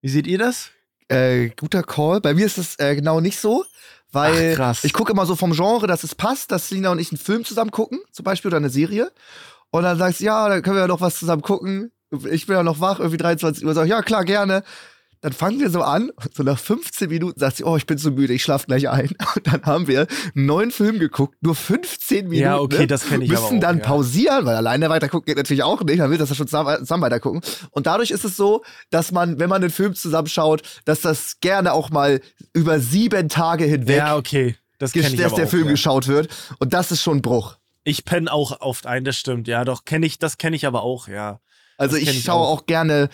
Wie 0.00 0.08
seht 0.08 0.28
ihr 0.28 0.38
das? 0.38 0.70
Äh, 1.08 1.50
guter 1.50 1.82
Call. 1.82 2.20
Bei 2.20 2.34
mir 2.34 2.46
ist 2.46 2.58
es 2.58 2.78
äh, 2.78 2.94
genau 2.94 3.20
nicht 3.20 3.38
so, 3.38 3.64
weil 4.12 4.56
Ach, 4.60 4.84
ich 4.84 4.92
gucke 4.92 5.12
immer 5.12 5.26
so 5.26 5.36
vom 5.36 5.52
Genre, 5.52 5.86
dass 5.86 6.04
es 6.04 6.14
passt, 6.14 6.52
dass 6.52 6.70
Lina 6.70 6.90
und 6.90 6.98
ich 6.98 7.10
einen 7.10 7.18
Film 7.18 7.44
zusammen 7.44 7.70
gucken, 7.70 8.00
zum 8.12 8.24
Beispiel 8.24 8.50
oder 8.50 8.58
eine 8.58 8.70
Serie. 8.70 9.10
Und 9.70 9.82
dann 9.82 9.98
sagst 9.98 10.20
du, 10.20 10.24
ja, 10.24 10.48
dann 10.48 10.62
können 10.62 10.76
wir 10.76 10.82
ja 10.82 10.88
noch 10.88 11.00
was 11.00 11.18
zusammen 11.18 11.42
gucken. 11.42 11.92
Ich 12.30 12.46
bin 12.46 12.56
ja 12.56 12.62
noch 12.62 12.80
wach, 12.80 13.00
irgendwie 13.00 13.18
23 13.18 13.64
Uhr, 13.64 13.74
sag 13.74 13.84
ich, 13.84 13.90
ja 13.90 14.02
klar, 14.02 14.24
gerne. 14.24 14.62
Dann 15.20 15.32
fangen 15.32 15.58
wir 15.58 15.68
so 15.70 15.82
an, 15.82 16.10
und 16.10 16.34
so 16.34 16.42
nach 16.44 16.58
15 16.58 17.08
Minuten 17.08 17.40
sagt 17.40 17.56
sie, 17.56 17.64
oh, 17.64 17.76
ich 17.76 17.86
bin 17.86 17.98
so 17.98 18.10
müde, 18.12 18.32
ich 18.32 18.44
schlaf 18.44 18.66
gleich 18.66 18.88
ein. 18.88 19.08
Und 19.34 19.46
dann 19.46 19.64
haben 19.64 19.88
wir 19.88 20.06
einen 20.34 20.46
neuen 20.46 20.70
Film 20.70 20.98
geguckt, 20.98 21.36
nur 21.40 21.56
15 21.56 22.28
Minuten. 22.28 22.40
Ja, 22.40 22.58
okay, 22.58 22.80
ne? 22.80 22.86
das 22.86 23.06
kenn 23.08 23.22
ich 23.22 23.30
Müssen 23.30 23.44
aber 23.44 23.56
auch, 23.56 23.60
dann 23.60 23.78
ja. 23.78 23.84
pausieren, 23.84 24.46
weil 24.46 24.54
alleine 24.54 24.88
weiter 24.90 25.08
gucken 25.08 25.26
geht 25.26 25.36
natürlich 25.36 25.64
auch 25.64 25.82
nicht. 25.82 25.98
Man 25.98 26.10
will 26.10 26.18
das 26.18 26.28
ja 26.28 26.36
schon 26.36 26.46
zusammen, 26.46 26.78
zusammen 26.78 27.02
weiter 27.02 27.18
gucken. 27.18 27.40
Und 27.70 27.86
dadurch 27.86 28.10
ist 28.10 28.24
es 28.24 28.36
so, 28.36 28.62
dass 28.90 29.10
man, 29.10 29.40
wenn 29.40 29.48
man 29.48 29.60
den 29.60 29.70
Film 29.70 29.94
zusammenschaut, 29.94 30.62
dass 30.84 31.00
das 31.00 31.40
gerne 31.40 31.72
auch 31.72 31.90
mal 31.90 32.20
über 32.52 32.78
sieben 32.78 33.28
Tage 33.28 33.64
hinweg 33.64 33.96
Ja, 33.96 34.16
okay. 34.16 34.56
Das 34.78 34.92
dass 34.92 35.04
ich 35.04 35.24
aber 35.24 35.34
der 35.34 35.46
auch, 35.46 35.50
Film 35.50 35.64
ja. 35.64 35.72
geschaut 35.72 36.06
wird. 36.06 36.28
Und 36.60 36.72
das 36.72 36.92
ist 36.92 37.02
schon 37.02 37.18
ein 37.18 37.22
Bruch. 37.22 37.56
Ich 37.82 38.04
penne 38.04 38.32
auch 38.32 38.60
oft 38.60 38.86
ein, 38.86 39.04
das 39.04 39.16
stimmt. 39.16 39.48
Ja, 39.48 39.64
doch, 39.64 39.84
kenne 39.84 40.06
ich, 40.06 40.18
das 40.18 40.38
kenne 40.38 40.54
ich 40.54 40.66
aber 40.66 40.82
auch, 40.82 41.08
ja. 41.08 41.40
Also 41.76 41.96
ich, 41.96 42.08
ich 42.08 42.22
schaue 42.22 42.46
auch. 42.46 42.60
auch. 42.60 42.66
gerne 42.66 43.08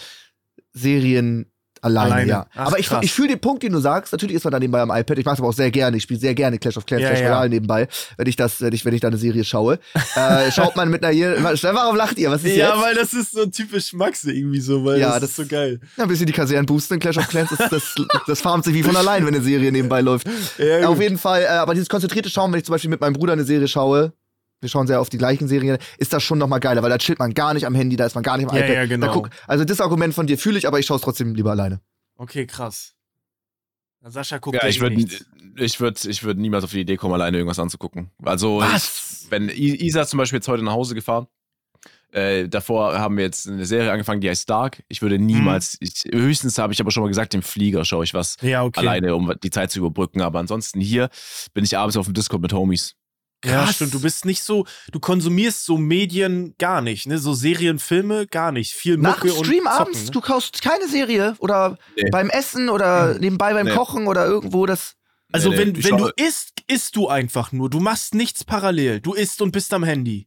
Serien 0.72 1.50
alleine, 1.84 2.12
Alleine. 2.14 2.28
ja. 2.30 2.46
Ach, 2.54 2.66
aber 2.66 2.78
ich, 2.78 2.86
krass. 2.88 3.04
ich 3.04 3.12
fühle 3.12 3.28
den 3.28 3.40
Punkt, 3.40 3.62
den 3.62 3.72
du 3.72 3.78
sagst. 3.78 4.12
Natürlich 4.12 4.36
ist 4.36 4.44
man 4.44 4.52
da 4.52 4.58
nebenbei 4.58 4.80
am 4.80 4.90
iPad. 4.90 5.18
Ich 5.18 5.24
mache 5.24 5.34
es 5.34 5.40
aber 5.40 5.48
auch 5.48 5.54
sehr 5.54 5.70
gerne. 5.70 5.96
Ich 5.96 6.02
spiele 6.02 6.18
sehr 6.18 6.34
gerne 6.34 6.58
Clash 6.58 6.76
of 6.76 6.86
Clans, 6.86 7.02
Ja, 7.02 7.08
Clash 7.10 7.20
ja. 7.20 7.28
Royale 7.28 7.50
nebenbei, 7.50 7.88
wenn 8.16 8.26
ich 8.26 8.36
das, 8.36 8.60
wenn 8.60 8.72
ich, 8.72 8.84
wenn 8.84 8.94
ich 8.94 9.00
da 9.00 9.08
eine 9.08 9.18
Serie 9.18 9.44
schaue. 9.44 9.78
äh, 10.16 10.50
schaut 10.50 10.74
man 10.76 10.88
mit 10.90 11.04
einer 11.04 11.12
hier. 11.14 11.36
Warum 11.42 11.96
lacht 11.96 12.18
ihr? 12.18 12.30
Was 12.30 12.42
ist 12.44 12.56
Ja, 12.56 12.70
jetzt? 12.74 12.82
weil 12.82 12.94
das 12.94 13.12
ist 13.12 13.32
so 13.32 13.46
typisch 13.46 13.92
Max 13.92 14.24
irgendwie 14.24 14.60
so, 14.60 14.84
weil 14.84 14.98
Ja, 14.98 15.10
das, 15.12 15.20
das- 15.20 15.30
ist 15.30 15.36
so 15.36 15.46
geil. 15.46 15.80
Ja, 15.96 16.04
ein 16.04 16.08
bisschen 16.08 16.26
die 16.26 16.32
Kasernen 16.32 16.66
boosten 16.66 16.94
in 16.94 17.00
Clash 17.00 17.18
of 17.18 17.28
Clans. 17.28 17.50
Das, 17.56 17.68
das, 17.70 17.94
das 18.26 18.40
farmt 18.40 18.64
sich 18.64 18.74
wie 18.74 18.82
von 18.82 18.96
allein, 18.96 19.26
wenn 19.26 19.34
eine 19.34 19.44
Serie 19.44 19.70
nebenbei 19.70 20.00
läuft. 20.00 20.26
Ja, 20.58 20.88
Auf 20.88 21.00
jeden 21.00 21.18
Fall, 21.18 21.42
äh, 21.42 21.46
aber 21.46 21.74
dieses 21.74 21.88
konzentrierte 21.88 22.30
Schauen, 22.30 22.50
wenn 22.52 22.58
ich 22.58 22.64
zum 22.64 22.72
Beispiel 22.72 22.90
mit 22.90 23.00
meinem 23.00 23.12
Bruder 23.14 23.34
eine 23.34 23.44
Serie 23.44 23.68
schaue, 23.68 24.12
wir 24.64 24.68
schauen 24.70 24.88
sehr 24.88 25.00
auf 25.00 25.10
die 25.10 25.18
gleichen 25.18 25.46
Serien, 25.46 25.78
ist 25.98 26.12
das 26.12 26.22
schon 26.24 26.38
noch 26.38 26.48
mal 26.48 26.58
geiler, 26.58 26.82
weil 26.82 26.90
da 26.90 26.98
chillt 26.98 27.20
man 27.20 27.32
gar 27.34 27.54
nicht 27.54 27.66
am 27.66 27.74
Handy, 27.76 27.94
da 27.94 28.06
ist 28.06 28.14
man 28.16 28.24
gar 28.24 28.36
nicht 28.36 28.48
am 28.50 28.56
Ja, 28.56 28.64
iPad. 28.64 28.74
ja, 28.74 28.86
genau. 28.86 29.06
Da 29.06 29.12
guck, 29.12 29.30
also 29.46 29.64
das 29.64 29.80
Argument 29.80 30.14
von 30.14 30.26
dir 30.26 30.38
fühle 30.38 30.58
ich, 30.58 30.66
aber 30.66 30.80
ich 30.80 30.86
schaue 30.86 30.96
es 30.96 31.02
trotzdem 31.02 31.34
lieber 31.34 31.52
alleine. 31.52 31.80
Okay, 32.16 32.46
krass. 32.46 32.94
Na, 34.00 34.10
Sascha 34.10 34.38
guckt 34.38 34.56
Ja, 34.56 34.62
ja 34.62 34.68
ich 34.68 34.80
würde 34.80 34.96
ich 35.56 35.80
würd, 35.80 36.04
ich 36.04 36.24
würd 36.24 36.38
niemals 36.38 36.64
auf 36.64 36.70
die 36.72 36.80
Idee 36.80 36.96
kommen, 36.96 37.14
alleine 37.14 37.36
irgendwas 37.36 37.58
anzugucken. 37.60 38.10
Also, 38.22 38.58
Was? 38.60 39.22
Ich, 39.24 39.30
wenn 39.30 39.48
Isa 39.48 40.00
ist 40.02 40.10
zum 40.10 40.18
Beispiel 40.18 40.38
jetzt 40.38 40.48
heute 40.48 40.62
nach 40.64 40.72
Hause 40.72 40.94
gefahren, 40.94 41.26
äh, 42.12 42.48
davor 42.48 42.96
haben 42.98 43.16
wir 43.16 43.24
jetzt 43.24 43.48
eine 43.48 43.66
Serie 43.66 43.90
angefangen, 43.90 44.20
die 44.20 44.28
heißt 44.30 44.48
Dark. 44.48 44.84
Ich 44.88 45.02
würde 45.02 45.18
niemals, 45.18 45.76
ich, 45.80 46.04
höchstens 46.12 46.58
habe 46.58 46.72
ich 46.72 46.80
aber 46.80 46.92
schon 46.92 47.02
mal 47.02 47.08
gesagt, 47.08 47.34
im 47.34 47.42
Flieger 47.42 47.84
schaue 47.84 48.04
ich 48.04 48.14
was 48.14 48.36
Ja, 48.40 48.62
okay. 48.62 48.80
alleine, 48.80 49.16
um 49.16 49.34
die 49.42 49.50
Zeit 49.50 49.72
zu 49.72 49.80
überbrücken. 49.80 50.20
Aber 50.22 50.38
ansonsten 50.38 50.80
hier 50.80 51.08
bin 51.54 51.64
ich 51.64 51.76
abends 51.76 51.96
auf 51.96 52.04
dem 52.06 52.14
Discord 52.14 52.40
mit 52.40 52.52
Homies. 52.52 52.94
Ja, 53.44 53.64
Krass. 53.64 53.74
stimmt. 53.76 53.92
Du 53.94 54.00
bist 54.00 54.24
nicht 54.24 54.42
so, 54.42 54.66
du 54.90 55.00
konsumierst 55.00 55.64
so 55.64 55.76
Medien 55.76 56.54
gar 56.58 56.80
nicht, 56.80 57.06
ne? 57.06 57.18
So 57.18 57.34
Serien, 57.34 57.78
Filme 57.78 58.26
gar 58.26 58.52
nicht. 58.52 58.72
Viel 58.72 58.96
Nach 58.96 59.22
Mucke 59.22 59.34
und 59.34 59.44
Stream 59.46 59.64
Zocken, 59.64 59.78
abends, 59.80 60.04
ne? 60.06 60.10
du 60.12 60.20
kaufst 60.20 60.62
keine 60.62 60.88
Serie 60.88 61.34
oder 61.40 61.78
Nee. 61.96 62.08
beim 62.10 62.30
Essen 62.30 62.68
oder 62.70 63.18
nebenbei 63.18 63.52
beim 63.52 63.66
Nee. 63.66 63.74
Kochen 63.74 64.06
oder 64.06 64.24
irgendwo 64.26 64.64
das. 64.66 64.94
Also 65.32 65.50
Nee, 65.50 65.58
wenn, 65.58 65.84
wenn 65.84 65.96
du 65.98 66.10
isst, 66.16 66.52
isst 66.68 66.96
du 66.96 67.08
einfach 67.08 67.52
nur. 67.52 67.68
Du 67.68 67.80
machst 67.80 68.14
nichts 68.14 68.44
parallel. 68.44 69.00
Du 69.00 69.12
isst 69.14 69.42
und 69.42 69.52
bist 69.52 69.74
am 69.74 69.84
Handy. 69.84 70.26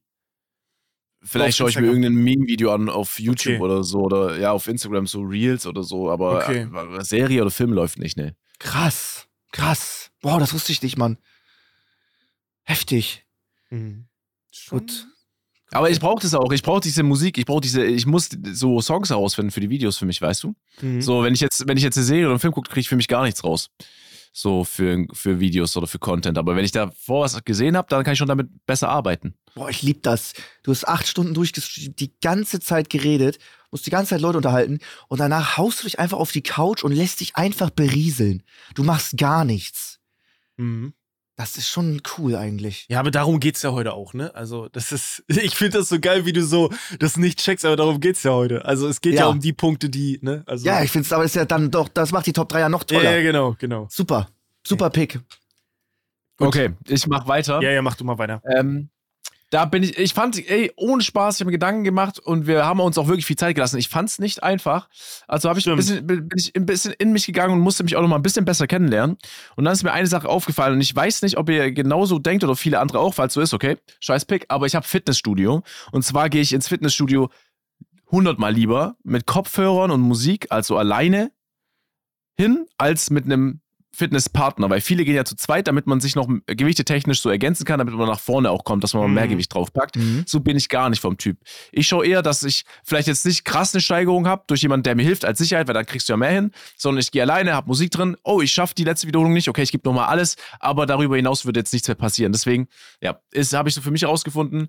Vielleicht 1.24 1.58
schaue 1.58 1.70
ich 1.70 1.80
mir 1.80 1.88
irgendein 1.88 2.14
Meme-Video 2.14 2.72
an 2.72 2.90
auf 2.90 3.20
YouTube 3.20 3.56
Okay. 3.56 3.62
oder 3.64 3.84
so 3.84 4.00
oder 4.00 4.38
ja, 4.38 4.52
auf 4.52 4.68
Instagram 4.68 5.08
so 5.08 5.22
Reels 5.22 5.66
oder 5.66 5.84
so, 5.84 6.12
aber 6.12 6.38
Okay. 6.38 6.68
Serie 7.02 7.42
oder 7.42 7.52
Film 7.52 7.74
läuft 7.74 7.98
nicht, 7.98 8.18
ne. 8.18 8.36
Krass, 8.60 9.28
krass. 9.52 10.12
Wow, 10.22 10.40
das 10.40 10.54
wusste 10.54 10.72
ich 10.72 10.82
nicht, 10.84 10.98
Mann. 10.98 11.18
Heftig. 12.68 13.26
Gut. 14.70 15.08
Aber 15.72 15.90
ich 15.90 16.00
brauche 16.00 16.22
das 16.22 16.34
auch. 16.34 16.52
Ich 16.52 16.64
brauche 16.64 16.82
diese 16.82 17.04
Musik. 17.04 17.38
Ich 17.38 17.46
brauche 17.46 17.62
diese. 17.62 17.84
Ich 17.84 18.06
muss 18.06 18.30
so 18.54 18.80
Songs 18.82 19.10
herausfinden 19.10 19.52
für 19.52 19.60
die 19.60 19.70
Videos 19.70 19.98
für 19.98 20.06
mich, 20.06 20.22
weißt 20.22 20.44
du? 20.44 20.56
Mhm. 20.82 21.02
So, 21.02 21.24
wenn 21.24 21.34
ich 21.34 21.40
jetzt, 21.42 21.68
wenn 21.68 21.78
ich 21.78 21.84
jetzt 21.84 21.98
eine 21.98 22.06
Serie 22.06 22.24
oder 22.26 22.32
einen 22.32 22.40
Film 22.40 22.54
gucke, 22.54 22.70
kriege 22.70 22.82
ich 22.82 22.90
für 22.90 22.96
mich 22.96 23.08
gar 23.08 23.24
nichts 23.24 23.44
raus. 23.44 23.70
so 24.32 24.64
für, 24.64 25.06
für 25.14 25.40
Videos 25.40 25.76
oder 25.76 25.88
für 25.88 25.98
Content. 26.00 26.38
Aber 26.38 26.56
wenn 26.56 26.64
ich 26.64 26.72
da 26.72 26.92
vor 26.92 27.24
was 27.24 27.44
gesehen 27.44 27.76
habe, 27.76 27.88
dann 27.90 28.04
kann 28.04 28.14
ich 28.14 28.20
schon 28.20 28.28
damit 28.28 28.48
besser 28.66 28.88
arbeiten. 28.90 29.34
Boah, 29.56 29.70
ich 29.70 29.82
lieb 29.82 30.04
das. 30.04 30.34
Du 30.64 30.72
hast 30.72 30.88
acht 30.88 31.08
Stunden 31.08 31.34
durchgestreamt, 31.34 32.00
die 32.00 32.14
ganze 32.22 32.60
Zeit 32.60 32.90
geredet, 32.90 33.40
musst 33.72 33.86
die 33.88 33.90
ganze 33.90 34.12
Zeit 34.12 34.22
Leute 34.22 34.38
unterhalten 34.38 34.80
und 35.08 35.20
danach 35.20 35.58
haust 35.58 35.80
du 35.80 35.84
dich 35.86 35.98
einfach 36.00 36.20
auf 36.20 36.32
die 36.32 36.44
Couch 36.44 36.84
und 36.84 36.92
lässt 36.92 37.20
dich 37.20 37.36
einfach 37.36 37.72
berieseln. 37.72 38.44
Du 38.76 38.84
machst 38.84 39.18
gar 39.18 39.44
nichts. 39.44 40.00
Mhm. 40.58 40.94
Das 41.40 41.56
ist 41.56 41.70
schon 41.70 42.02
cool 42.18 42.36
eigentlich. 42.36 42.88
Ja, 42.90 43.00
aber 43.00 43.12
darum 43.12 43.40
geht's 43.40 43.62
ja 43.62 43.72
heute 43.72 43.94
auch, 43.94 44.16
ne? 44.16 44.34
Also, 44.34 44.70
das 44.70 44.92
ist, 44.92 45.24
ich 45.28 45.56
finde 45.56 45.78
das 45.78 45.88
so 45.90 46.00
geil, 46.00 46.26
wie 46.26 46.34
du 46.34 46.44
so 46.44 46.72
das 47.00 47.16
nicht 47.16 47.40
checkst, 47.40 47.64
aber 47.64 47.76
darum 47.76 48.00
geht's 48.00 48.24
ja 48.24 48.32
heute. 48.32 48.66
Also, 48.66 48.88
es 48.88 49.02
geht 49.02 49.14
ja, 49.14 49.22
Ja. 49.22 49.28
um 49.28 49.40
die 49.40 49.54
Punkte, 49.54 49.88
die, 49.90 50.18
ne? 50.24 50.44
Also, 50.48 50.66
Ja, 50.66 50.82
ich 50.82 50.92
find's 50.92 51.14
aber 51.14 51.24
ist 51.24 51.36
ja 51.36 51.46
dann 51.46 51.70
doch, 51.70 51.90
das 51.90 52.12
macht 52.12 52.26
die 52.26 52.34
Top 52.34 52.50
3 52.50 52.62
ja 52.62 52.70
noch 52.70 52.82
ja, 52.90 52.98
toller. 52.98 53.16
ja, 53.18 53.22
genau, 53.22 53.56
genau. 53.60 53.88
Super. 53.90 54.28
Super 54.66 54.90
Pick. 54.90 55.20
Okay, 56.40 56.72
ich 56.88 57.06
mach 57.08 57.28
weiter. 57.28 57.62
Ja, 57.62 57.72
ja, 57.72 57.82
mach 57.84 57.96
du 57.96 58.04
mal 58.04 58.18
weiter. 58.18 58.42
Ähm, 58.56 58.90
da 59.50 59.64
bin 59.66 59.82
ich, 59.84 59.98
ich 59.98 60.14
fand, 60.14 60.38
ey, 60.50 60.72
ohne 60.76 61.02
Spaß, 61.02 61.36
ich 61.36 61.40
habe 61.42 61.48
mir 61.48 61.54
Gedanken 61.54 61.86
gemacht 61.86 62.20
und 62.20 62.48
wir 62.48 62.66
haben 62.66 62.82
uns 62.82 62.98
auch 62.98 63.08
wirklich 63.08 63.26
viel 63.26 63.38
Zeit 63.38 63.56
gelassen. 63.56 63.78
Ich 63.78 63.88
fand 63.88 64.10
es 64.10 64.20
nicht 64.20 64.44
einfach. 64.44 64.90
Also 65.28 65.48
habe 65.48 65.60
ich 65.60 65.70
ein 65.70 65.78
bisschen, 65.78 66.06
bin 66.06 66.30
ich 66.36 66.54
ein 66.56 66.66
bisschen 66.66 66.94
in 66.94 67.14
mich 67.14 67.26
gegangen 67.26 67.54
und 67.54 67.62
musste 67.62 67.84
mich 67.84 67.96
auch 67.96 68.02
noch 68.02 68.10
mal 68.10 68.18
ein 68.18 68.24
bisschen 68.24 68.44
besser 68.44 68.68
kennenlernen. 68.68 69.18
Und 69.56 69.64
dann 69.64 69.74
ist 69.74 69.84
mir 69.84 69.94
eine 69.94 70.08
Sache 70.08 70.28
aufgefallen 70.28 70.74
und 70.74 70.82
ich 70.82 70.94
weiß 70.94 71.22
nicht, 71.22 71.38
ob 71.38 71.50
ihr 71.50 71.72
genauso 71.72 72.20
denkt 72.20 72.44
oder 72.44 72.58
viele 72.58 72.80
andere 72.80 73.00
auch, 73.00 73.14
falls 73.14 73.34
so 73.34 73.42
ist, 73.42 73.54
okay, 73.54 73.78
scheiß 74.02 74.26
Pick, 74.26 74.46
aber 74.50 74.66
ich 74.66 74.76
habe 74.76 74.86
Fitnessstudio. 74.86 75.64
Und 75.92 76.04
zwar 76.04 76.30
gehe 76.30 76.42
ich 76.42 76.52
ins 76.52 76.68
Fitnessstudio 76.68 77.30
hundertmal 78.12 78.54
lieber 78.54 78.98
mit 79.04 79.26
Kopfhörern 79.26 79.92
und 79.92 80.02
Musik, 80.02 80.48
also 80.50 80.78
alleine 80.78 81.32
hin, 82.38 82.66
als 82.78 83.10
mit 83.10 83.26
einem 83.26 83.62
Fitnesspartner, 83.98 84.70
weil 84.70 84.80
viele 84.80 85.04
gehen 85.04 85.16
ja 85.16 85.26
zu 85.26 85.36
zweit, 85.36 85.68
damit 85.68 85.88
man 85.88 86.00
sich 86.00 86.16
noch 86.16 86.30
Gewichte 86.46 86.86
technisch 86.86 87.20
so 87.20 87.32
ergänzen 87.32 87.66
kann, 87.66 87.80
damit 87.80 87.96
man 87.96 88.08
nach 88.08 88.20
vorne 88.20 88.52
auch 88.52 88.64
kommt, 88.64 88.84
dass 88.84 88.94
man 88.94 89.02
mal 89.04 89.10
mehr 89.10 89.26
Mhm. 89.26 89.32
Gewicht 89.32 89.54
draufpackt. 89.54 89.96
Mhm. 89.96 90.24
So 90.28 90.40
bin 90.40 90.56
ich 90.56 90.70
gar 90.70 90.92
nicht 90.92 91.00
vom 91.00 91.18
Typ. 91.18 91.38
Ich 91.72 91.88
schaue 91.88 92.06
eher, 92.06 92.22
dass 92.22 92.44
ich 92.44 92.64
vielleicht 92.84 93.08
jetzt 93.08 93.26
nicht 93.26 93.44
krass 93.44 93.74
eine 93.74 93.82
Steigerung 93.82 94.28
habe 94.28 94.44
durch 94.46 94.62
jemanden, 94.62 94.84
der 94.84 94.96
mir 94.96 95.02
hilft 95.02 95.26
als 95.26 95.40
Sicherheit, 95.40 95.68
weil 95.68 95.74
dann 95.74 95.88
kriegst 95.88 96.08
du 96.08 96.14
ja 96.14 96.18
mehr 96.18 96.30
hin, 96.30 96.52
sondern 96.78 97.00
ich 97.00 97.10
gehe 97.12 97.24
alleine, 97.24 97.54
habe 97.54 97.68
Musik 97.68 97.90
drin. 97.90 98.16
Oh, 98.24 98.40
ich 98.42 98.52
schaffe 98.52 98.76
die 98.76 98.84
letzte 98.84 99.08
Wiederholung 99.08 99.34
nicht. 99.34 99.50
Okay, 99.50 99.64
ich 99.64 99.72
gebe 99.72 99.88
nochmal 99.90 100.06
alles, 100.10 100.36
aber 100.60 100.86
darüber 100.86 101.16
hinaus 101.16 101.48
wird 101.48 101.58
jetzt 101.58 101.74
nichts 101.74 101.88
mehr 101.88 101.96
passieren. 101.96 102.32
Deswegen, 102.32 102.68
ja, 103.02 103.20
habe 103.54 103.70
ich 103.70 103.76
so 103.76 103.82
für 103.82 103.90
mich 103.92 104.04
herausgefunden. 104.04 104.68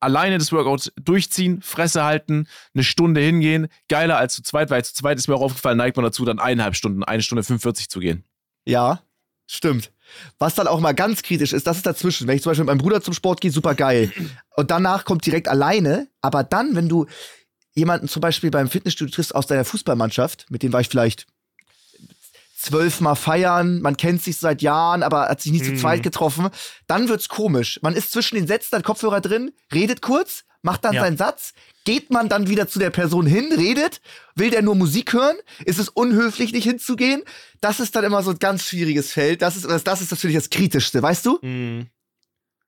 Alleine 0.00 0.36
das 0.36 0.52
Workout 0.52 0.92
durchziehen, 1.02 1.62
Fresse 1.62 2.04
halten, 2.04 2.46
eine 2.74 2.84
Stunde 2.84 3.22
hingehen, 3.22 3.68
geiler 3.88 4.18
als 4.18 4.34
zu 4.34 4.42
zweit, 4.42 4.68
weil 4.68 4.84
zu 4.84 4.92
zweit 4.92 5.16
ist 5.16 5.26
mir 5.28 5.34
auch 5.34 5.40
aufgefallen, 5.40 5.78
neigt 5.78 5.96
man 5.96 6.04
dazu, 6.04 6.26
dann 6.26 6.38
eineinhalb 6.38 6.76
Stunden, 6.76 7.02
eine 7.02 7.22
Stunde 7.22 7.42
45 7.42 7.88
zu 7.88 8.00
gehen. 8.00 8.22
Ja, 8.66 9.00
stimmt. 9.46 9.90
Was 10.38 10.54
dann 10.54 10.66
auch 10.68 10.80
mal 10.80 10.92
ganz 10.94 11.22
kritisch 11.22 11.52
ist, 11.52 11.66
das 11.66 11.78
ist 11.78 11.86
dazwischen. 11.86 12.26
Wenn 12.28 12.36
ich 12.36 12.42
zum 12.42 12.50
Beispiel 12.50 12.64
mit 12.64 12.68
meinem 12.74 12.78
Bruder 12.82 13.00
zum 13.02 13.14
Sport 13.14 13.40
gehe, 13.40 13.50
super 13.50 13.74
geil. 13.74 14.12
Und 14.56 14.70
danach 14.70 15.04
kommt 15.04 15.24
direkt 15.26 15.48
alleine. 15.48 16.08
Aber 16.20 16.44
dann, 16.44 16.74
wenn 16.76 16.88
du 16.88 17.06
jemanden 17.74 18.08
zum 18.08 18.20
Beispiel 18.20 18.50
beim 18.50 18.68
Fitnessstudio 18.68 19.14
triffst 19.14 19.34
aus 19.34 19.46
deiner 19.46 19.64
Fußballmannschaft, 19.64 20.46
mit 20.50 20.62
dem 20.62 20.72
war 20.72 20.80
ich 20.80 20.88
vielleicht 20.88 21.26
zwölfmal 22.58 23.16
feiern, 23.16 23.80
man 23.80 23.96
kennt 23.96 24.22
sich 24.22 24.38
seit 24.38 24.62
Jahren, 24.62 25.02
aber 25.02 25.28
hat 25.28 25.40
sich 25.42 25.52
nie 25.52 25.62
zu 25.62 25.72
Mhm. 25.72 25.76
zweit 25.78 26.02
getroffen, 26.02 26.48
dann 26.86 27.08
wird's 27.08 27.28
komisch. 27.28 27.78
Man 27.82 27.94
ist 27.94 28.12
zwischen 28.12 28.34
den 28.36 28.46
Sätzen, 28.46 28.76
hat 28.76 28.84
Kopfhörer 28.84 29.20
drin, 29.20 29.52
redet 29.72 30.02
kurz, 30.02 30.44
macht 30.66 30.84
dann 30.84 30.94
Ja. 30.94 31.02
seinen 31.02 31.16
Satz, 31.16 31.54
geht 31.84 32.10
man 32.10 32.28
dann 32.28 32.48
wieder 32.48 32.66
zu 32.68 32.78
der 32.78 32.90
Person 32.90 33.24
hin, 33.24 33.52
redet, 33.56 34.02
will 34.34 34.50
der 34.50 34.60
nur 34.62 34.74
Musik 34.74 35.12
hören, 35.12 35.36
ist 35.64 35.78
es 35.78 35.88
unhöflich, 35.88 36.52
nicht 36.52 36.64
hinzugehen? 36.64 37.22
Das 37.60 37.80
ist 37.80 37.94
dann 37.96 38.04
immer 38.04 38.22
so 38.22 38.32
ein 38.32 38.38
ganz 38.40 38.64
schwieriges 38.64 39.12
Feld. 39.12 39.40
Das 39.42 39.56
ist, 39.56 39.64
das 39.86 40.00
ist 40.02 40.10
natürlich 40.10 40.36
das 40.36 40.50
Kritischste, 40.50 41.00
weißt 41.00 41.24
du? 41.24 41.38
Mhm. 41.40 41.86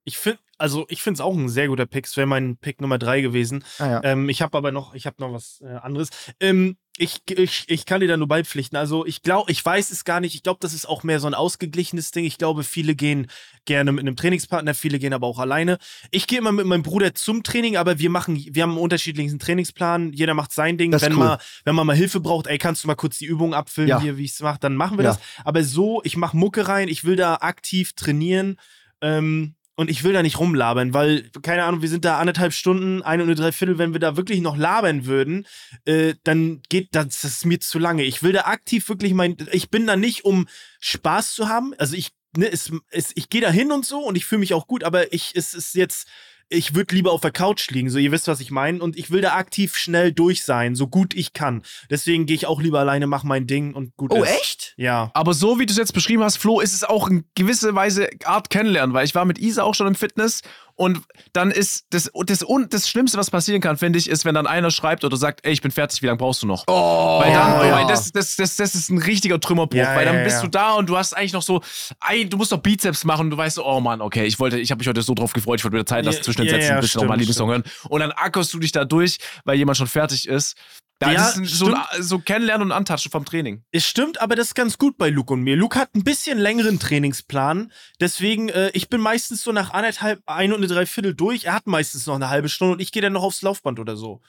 Ich 0.05 0.17
finde, 0.17 0.39
also 0.59 0.85
ich 0.89 1.03
finde 1.03 1.17
es 1.17 1.21
auch 1.21 1.35
ein 1.35 1.49
sehr 1.49 1.69
guter 1.69 1.87
Pick. 1.87 2.07
Es 2.07 2.17
wäre 2.17 2.27
mein 2.27 2.57
Pick 2.57 2.81
Nummer 2.81 2.99
drei 2.99 3.21
gewesen. 3.21 3.65
Ah, 3.79 3.87
ja. 3.87 4.01
Ähm, 4.05 4.29
ich 4.29 4.43
habe 4.43 4.57
aber 4.59 4.73
noch, 4.73 4.95
ich 4.95 5.07
habe 5.07 5.17
noch 5.21 5.33
was 5.33 5.61
äh, 5.63 5.69
anderes. 5.77 6.11
Ähm, 6.41 6.77
ich, 7.01 7.21
ich, 7.31 7.65
ich 7.69 7.87
kann 7.87 8.01
dir 8.01 8.09
da 8.09 8.17
nur 8.17 8.27
beipflichten. 8.27 8.77
Also 8.77 9.07
ich 9.07 9.23
glaube, 9.23 9.53
ich 9.53 9.65
weiß 9.65 9.93
es 9.93 10.05
gar 10.05 10.19
nicht. 10.19 10.35
Ich 10.35 10.43
glaube, 10.43 10.59
das 10.61 10.75
ist 10.75 10.89
auch 10.89 11.05
mehr 11.05 11.21
so 11.21 11.29
ein 11.29 11.35
ausgeglichenes 11.35 12.11
Ding. 12.11 12.25
Ich 12.25 12.39
glaube, 12.39 12.65
viele 12.65 12.97
gehen 12.97 13.29
gerne 13.67 13.93
mit 13.93 14.01
einem 14.01 14.17
Trainingspartner, 14.17 14.75
viele 14.75 14.99
gehen 14.99 15.13
aber 15.13 15.29
auch 15.29 15.39
alleine. 15.39 15.79
Ich 16.11 16.27
gehe 16.27 16.39
immer 16.39 16.51
mit 16.51 16.67
meinem 16.67 16.83
Bruder 16.83 17.15
zum 17.15 17.45
Training, 17.45 17.77
aber 17.77 18.01
wir 18.01 18.11
machen, 18.11 18.37
wir 18.51 18.65
haben 18.65 18.71
einen 18.73 18.81
unterschiedlichen 18.81 19.39
Trainingsplan. 19.39 20.13
Jeder 20.13 20.35
macht 20.35 20.53
sein 20.53 20.77
Ding. 20.77 20.91
Das 20.91 21.03
wenn, 21.03 21.13
cool. 21.13 21.19
man, 21.19 21.39
wenn 21.65 21.77
man 21.77 21.87
mal 21.87 21.95
Hilfe 21.95 22.19
braucht, 22.19 22.49
ey, 22.49 22.59
kannst 22.59 22.83
du 22.83 22.89
mal 22.89 22.97
kurz 22.97 23.19
die 23.19 23.27
Übung 23.27 23.55
abfilmen, 23.55 23.91
Ja. 23.91 24.01
hier, 24.01 24.17
wie 24.19 24.25
ich 24.25 24.33
es 24.33 24.41
mache, 24.41 24.59
dann 24.59 24.75
machen 24.75 24.99
wir 24.99 25.05
Ja. 25.05 25.11
das. 25.13 25.21
Aber 25.45 25.63
so, 25.63 26.01
ich 26.03 26.17
mache 26.17 26.37
Mucke 26.37 26.67
rein, 26.67 26.89
ich 26.89 27.05
will 27.05 27.15
da 27.15 27.37
aktiv 27.37 27.93
trainieren. 27.93 28.57
Ähm, 29.01 29.55
und 29.79 29.89
ich 29.89 30.03
will 30.03 30.13
da 30.13 30.25
nicht 30.25 30.41
rumlabern, 30.41 30.93
weil, 30.93 31.31
keine 31.43 31.63
Ahnung, 31.63 31.83
wir 31.83 31.89
sind 31.89 32.05
da 32.05 32.19
anderthalb 32.19 32.53
Stunden, 32.53 33.01
eine 33.01 33.23
und 33.23 33.29
eine 33.29 33.37
Dreiviertel, 33.37 33.79
wenn 33.79 33.93
wir 33.93 34.01
da 34.01 34.17
wirklich 34.17 34.41
noch 34.41 34.57
labern 34.57 35.07
würden, 35.07 35.47
äh, 35.85 36.15
dann 36.25 36.63
geht 36.69 36.89
das, 36.97 37.21
das 37.21 37.25
ist 37.25 37.47
mir 37.47 37.61
zu 37.61 37.79
lange. 37.79 38.03
Ich 38.03 38.25
will 38.25 38.33
da 38.33 38.41
aktiv 38.41 38.89
wirklich 38.89 39.15
mein, 39.15 39.37
ich 39.53 39.71
bin 39.71 39.87
da 39.87 39.95
nicht, 39.95 40.25
um 40.25 40.49
Spaß 40.81 41.33
zu 41.33 41.49
haben. 41.49 41.75
Also 41.79 41.95
ich, 41.95 42.11
ne, 42.37 42.51
es, 42.51 42.73
es, 42.91 43.13
ich 43.15 43.31
gehe 43.31 43.41
da 43.41 43.51
hin 43.51 43.71
und 43.71 43.87
so 43.87 44.01
und 44.01 44.17
ich 44.17 44.27
fühle 44.27 44.41
mich 44.41 44.53
auch 44.53 44.67
gut, 44.67 44.83
aber 44.83 45.13
ich, 45.13 45.31
es 45.37 45.55
ist 45.55 45.77
jetzt, 45.77 46.09
ich 46.51 46.75
würde 46.75 46.95
lieber 46.95 47.13
auf 47.13 47.21
der 47.21 47.31
Couch 47.31 47.69
liegen, 47.71 47.91
so 47.91 47.99
ihr 47.99 48.11
wisst, 48.13 48.27
was 48.29 48.41
ich 48.41 48.51
meine. 48.51 48.81
Und 48.83 48.97
ich 48.97 49.11
will 49.11 49.21
da 49.21 49.35
aktiv 49.35 49.77
schnell 49.77 50.13
durch 50.13 50.45
sein, 50.45 50.75
so 50.75 50.87
gut 50.87 51.15
ich 51.15 51.33
kann. 51.33 51.63
Deswegen 51.91 52.25
gehe 52.27 52.37
ich 52.37 52.47
auch 52.47 52.61
lieber 52.63 52.81
alleine, 52.81 53.07
mach 53.07 53.23
mein 53.25 53.47
Ding 53.47 53.75
und 53.75 53.97
gut 53.97 54.13
Oh, 54.13 54.23
ist. 54.23 54.31
echt? 54.31 54.75
Ja. 54.77 55.11
Aber 55.15 55.35
so 55.35 55.59
wie 55.59 55.67
du 55.67 55.73
es 55.73 55.77
jetzt 55.79 55.93
beschrieben 55.93 56.23
hast, 56.23 56.37
Flo, 56.39 56.61
ist 56.61 56.73
es 56.73 56.85
auch 56.85 57.09
in 57.09 57.25
gewisser 57.35 57.75
Weise 57.75 58.09
Art 58.25 58.49
kennenlernen, 58.51 58.95
weil 58.95 59.05
ich 59.05 59.15
war 59.15 59.25
mit 59.25 59.39
Isa 59.39 59.63
auch 59.63 59.75
schon 59.75 59.87
im 59.89 59.95
Fitness 59.95 60.41
und 60.79 61.03
dann 61.33 61.51
ist 61.51 61.87
das, 61.91 62.09
das, 62.25 62.45
das 62.71 62.89
Schlimmste, 62.89 63.19
was 63.19 63.31
passieren 63.31 63.61
kann, 63.61 63.77
finde 63.77 63.99
ich, 63.99 64.09
ist, 64.09 64.25
wenn 64.25 64.37
dann 64.37 64.47
einer 64.47 64.71
schreibt 64.71 65.05
oder 65.05 65.17
sagt, 65.17 65.45
ey, 65.45 65.53
ich 65.53 65.61
bin 65.61 65.73
fertig, 65.73 66.03
wie 66.03 66.07
lange 66.07 66.19
brauchst 66.19 66.41
du 66.45 66.47
noch? 66.47 66.63
Oh, 66.69 67.19
Weil, 67.21 67.33
dann, 67.33 67.67
ja. 67.67 67.77
weil 67.77 67.87
das, 67.89 68.13
das, 68.13 68.37
das, 68.37 68.55
das 68.55 68.77
ist 68.77 68.89
ein 68.89 68.99
richtiger 68.99 69.41
Trümmerbruch, 69.41 69.77
Ja, 69.77 69.97
weil 69.97 70.05
dann 70.05 70.23
bist 70.23 70.37
ja. 70.37 70.43
du 70.43 70.49
da 70.49 70.75
und 70.75 70.89
du 70.89 70.97
hast 70.97 71.15
eigentlich 71.15 71.33
noch 71.33 71.43
so, 71.43 71.63
ey, 72.09 72.29
du 72.29 72.37
musst 72.37 72.53
doch 72.53 72.59
Bizeps 72.59 73.03
machen 73.05 73.23
und 73.23 73.31
du 73.31 73.37
weißt 73.37 73.57
so, 73.57 73.67
oh 73.67 73.81
Mann, 73.81 74.01
okay, 74.01 74.25
ich 74.25 74.39
wollte, 74.39 74.61
ich 74.61 74.71
habe 74.71 74.79
mich 74.79 74.87
heute 74.87 75.03
so 75.03 75.15
drauf 75.15 75.33
gefreut, 75.33 75.59
ich 75.59 75.65
wollte 75.65 75.75
wieder 75.79 75.87
Zeit 75.87 76.05
lassen 76.05 76.23
zwischen 76.23 76.43
den 76.43 76.51
Sätzen, 76.51 76.75
ein 76.75 76.81
bisschen 76.81 77.01
nochmal 77.01 77.17
stimmt, 77.17 77.29
Lieblingssong 77.29 77.51
hören 77.51 77.65
und 77.89 77.99
dann 77.99 78.13
ackerst 78.13 78.55
du 78.55 78.61
dich 78.61 78.71
da 78.71 78.85
durch, 78.85 79.19
weil 79.45 79.59
jemand 79.59 79.79
schon 79.79 79.89
fertig 79.89 80.29
ist. 80.29 80.55
Da 80.99 81.13
Ja, 81.13 81.29
ist 81.29 81.37
ein, 81.37 81.45
so, 81.45 81.75
so 82.01 82.19
Kennenlernen 82.19 82.69
und 82.69 82.73
Antatschen 82.73 83.11
vom 83.13 83.25
Training. 83.25 83.63
Es 83.71 83.87
stimmt, 83.87 84.21
aber 84.21 84.35
das 84.35 84.49
ist 84.49 84.55
ganz 84.55 84.79
gut 84.79 84.99
bei 84.99 85.11
Luke 85.11 85.33
und 85.33 85.43
mir. 85.43 85.57
Luke 85.57 85.79
hat 85.79 85.95
ein 85.95 86.03
bisschen 86.03 86.39
längeren 86.39 86.81
Trainingsplan. 86.81 87.73
Deswegen, 88.01 88.49
äh, 88.49 88.71
ich 88.75 88.89
bin 88.89 89.01
meistens 89.01 89.43
so 89.43 89.53
nach 89.53 89.71
anderthalb, 89.71 90.21
ein 90.27 90.53
und 90.53 90.59
eine 90.59 90.67
Dreiviertel 90.67 91.15
durch. 91.15 91.45
Er 91.45 91.55
hat 91.55 91.67
meistens 91.69 92.07
noch 92.07 92.17
eine 92.17 92.31
halbe 92.31 92.49
Stunde 92.49 92.75
und 92.75 92.81
ich 92.81 92.91
gehe 92.91 93.03
dann 93.03 93.13
noch 93.13 93.23
aufs 93.23 93.43
Laufband 93.43 93.79
oder 93.79 93.97
so. 93.97 94.21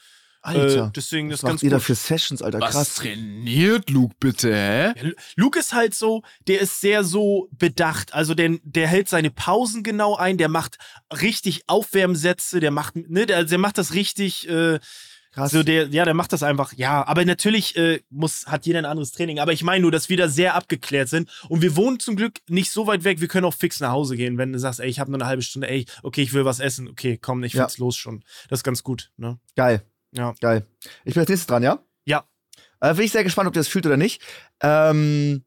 Alter. 0.41 0.85
Äh, 0.87 0.91
deswegen, 0.95 1.29
das 1.29 1.39
was 1.39 1.39
ist 1.39 1.47
ganz 1.49 1.53
macht 1.55 1.63
ihr 1.63 1.69
da 1.71 1.77
gut. 1.77 1.85
für 1.85 1.95
Sessions, 1.95 2.41
Alter? 2.41 2.61
Was 2.61 2.71
Krass. 2.73 2.95
trainiert 2.95 3.89
Luke 3.89 4.15
bitte, 4.19 4.53
hä? 4.53 4.93
Ja, 4.95 5.11
Luke 5.35 5.59
ist 5.59 5.73
halt 5.73 5.93
so, 5.95 6.21
der 6.47 6.61
ist 6.61 6.79
sehr 6.79 7.03
so 7.03 7.49
bedacht. 7.51 8.13
Also 8.13 8.35
der, 8.35 8.57
der 8.63 8.87
hält 8.87 9.09
seine 9.09 9.31
Pausen 9.31 9.83
genau 9.83 10.15
ein, 10.15 10.37
der 10.37 10.47
macht 10.47 10.77
richtig 11.11 11.63
Aufwärmsätze, 11.67 12.59
der 12.59 12.71
macht, 12.71 12.95
ne, 12.95 13.25
der, 13.25 13.43
der 13.43 13.57
macht 13.57 13.77
das 13.77 13.93
richtig, 13.93 14.47
äh, 14.47 14.79
Krass. 15.39 15.51
so 15.51 15.63
der, 15.63 15.87
ja, 15.87 16.05
der 16.05 16.13
macht 16.13 16.33
das 16.33 16.43
einfach, 16.43 16.73
ja, 16.73 17.05
aber 17.07 17.25
natürlich 17.25 17.75
äh, 17.77 18.01
muss, 18.09 18.45
hat 18.47 18.65
jeder 18.65 18.79
ein 18.79 18.85
anderes 18.85 19.11
Training. 19.11 19.39
Aber 19.39 19.53
ich 19.53 19.63
meine 19.63 19.81
nur, 19.81 19.91
dass 19.91 20.09
wir 20.09 20.17
da 20.17 20.27
sehr 20.27 20.55
abgeklärt 20.55 21.09
sind. 21.09 21.29
Und 21.49 21.61
wir 21.61 21.75
wohnen 21.75 21.99
zum 21.99 22.15
Glück 22.15 22.39
nicht 22.47 22.71
so 22.71 22.87
weit 22.87 23.03
weg, 23.03 23.21
wir 23.21 23.27
können 23.27 23.45
auch 23.45 23.53
fix 23.53 23.79
nach 23.79 23.91
Hause 23.91 24.15
gehen, 24.17 24.37
wenn 24.37 24.51
du 24.53 24.59
sagst, 24.59 24.79
ey, 24.79 24.87
ich 24.89 24.99
habe 24.99 25.11
nur 25.11 25.19
eine 25.19 25.27
halbe 25.27 25.41
Stunde, 25.41 25.69
ey, 25.69 25.85
okay, 26.03 26.21
ich 26.21 26.33
will 26.33 26.45
was 26.45 26.59
essen, 26.59 26.87
okay, 26.87 27.17
komm, 27.21 27.43
ich 27.43 27.53
Ja. 27.53 27.63
will's 27.63 27.77
los 27.77 27.95
schon. 27.97 28.23
Das 28.49 28.59
ist 28.59 28.63
ganz 28.63 28.83
gut, 28.83 29.11
ne? 29.17 29.39
Geil. 29.55 29.81
Ja. 30.11 30.33
Geil. 30.41 30.65
Ich 31.05 31.13
bin 31.13 31.21
als 31.21 31.29
nächstes 31.29 31.47
dran, 31.47 31.63
ja? 31.63 31.79
Ja. 32.05 32.25
Äh, 32.81 32.93
bin 32.95 33.05
ich 33.05 33.11
sehr 33.11 33.23
gespannt, 33.23 33.47
ob 33.47 33.55
ihr 33.55 33.59
das 33.59 33.67
fühlt 33.67 33.85
oder 33.85 33.97
nicht. 33.97 34.21
Ähm, 34.61 35.43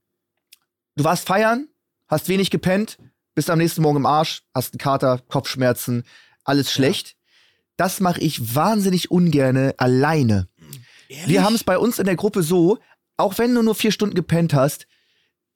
du 0.97 1.05
warst 1.05 1.27
feiern, 1.27 1.69
hast 2.09 2.29
wenig 2.29 2.51
gepennt, 2.51 2.99
bist 3.35 3.51
am 3.51 3.59
nächsten 3.59 3.83
Morgen 3.83 3.97
im 3.99 4.07
Arsch, 4.07 4.43
hast 4.55 4.75
einen 4.75 4.79
Kater, 4.79 5.19
Kopfschmerzen, 5.29 6.05
alles 6.45 6.71
schlecht. 6.73 7.17
Das 7.83 7.99
mache 7.99 8.21
ich 8.21 8.55
wahnsinnig 8.55 9.11
ungerne 9.11 9.75
alleine. 9.77 10.47
Wir 11.27 11.43
haben 11.43 11.57
es 11.57 11.65
bei 11.65 11.77
uns 11.77 11.99
in 11.99 12.05
der 12.05 12.15
Gruppe 12.15 12.45
so, 12.45 12.79
auch 13.17 13.39
wenn 13.39 13.53
du 13.57 13.61
nur 13.61 13.75
vier 13.75 13.91
Stunden 13.91 14.15
gepennt 14.15 14.55
hast, 14.55 14.87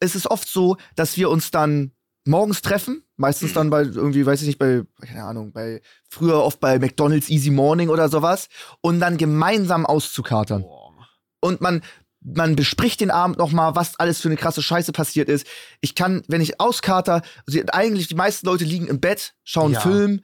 es 0.01 0.16
ist 0.16 0.27
oft 0.27 0.49
so, 0.49 0.77
dass 0.97 1.16
wir 1.16 1.31
uns 1.31 1.53
dann 1.53 1.93
morgens 2.24 2.62
treffen, 2.62 3.05
meistens 3.16 3.53
dann 3.53 3.70
bei 3.70 3.83
irgendwie, 3.83 4.27
weiß 4.27 4.41
ich 4.41 4.49
nicht, 4.49 4.59
bei, 4.59 4.83
keine 5.01 5.22
Ahnung, 5.22 5.53
bei, 5.53 5.81
früher 6.11 6.43
oft 6.43 6.59
bei 6.59 6.81
McDonalds 6.81 7.29
Easy 7.29 7.51
Morning 7.51 7.91
oder 7.91 8.09
sowas, 8.09 8.49
und 8.81 8.99
dann 8.99 9.18
gemeinsam 9.18 9.87
auszukatern. 9.87 10.64
Und 11.39 11.61
man, 11.61 11.81
man 12.20 12.57
bespricht 12.57 13.01
den 13.01 13.12
Abend 13.12 13.39
noch 13.39 13.53
mal, 13.53 13.77
was 13.77 14.01
alles 14.01 14.20
für 14.20 14.27
eine 14.27 14.37
krasse 14.37 14.62
Scheiße 14.62 14.91
passiert 14.91 15.29
ist. 15.29 15.47
Ich 15.81 15.95
kann, 15.95 16.24
wenn 16.27 16.41
ich 16.41 16.59
auskater, 16.59 17.22
also 17.47 17.61
eigentlich 17.68 18.09
die 18.09 18.16
meisten 18.16 18.47
Leute 18.47 18.64
liegen 18.64 18.89
im 18.89 18.99
Bett, 18.99 19.35
schauen 19.45 19.74
Ja. 19.74 19.81
Film, 19.81 20.22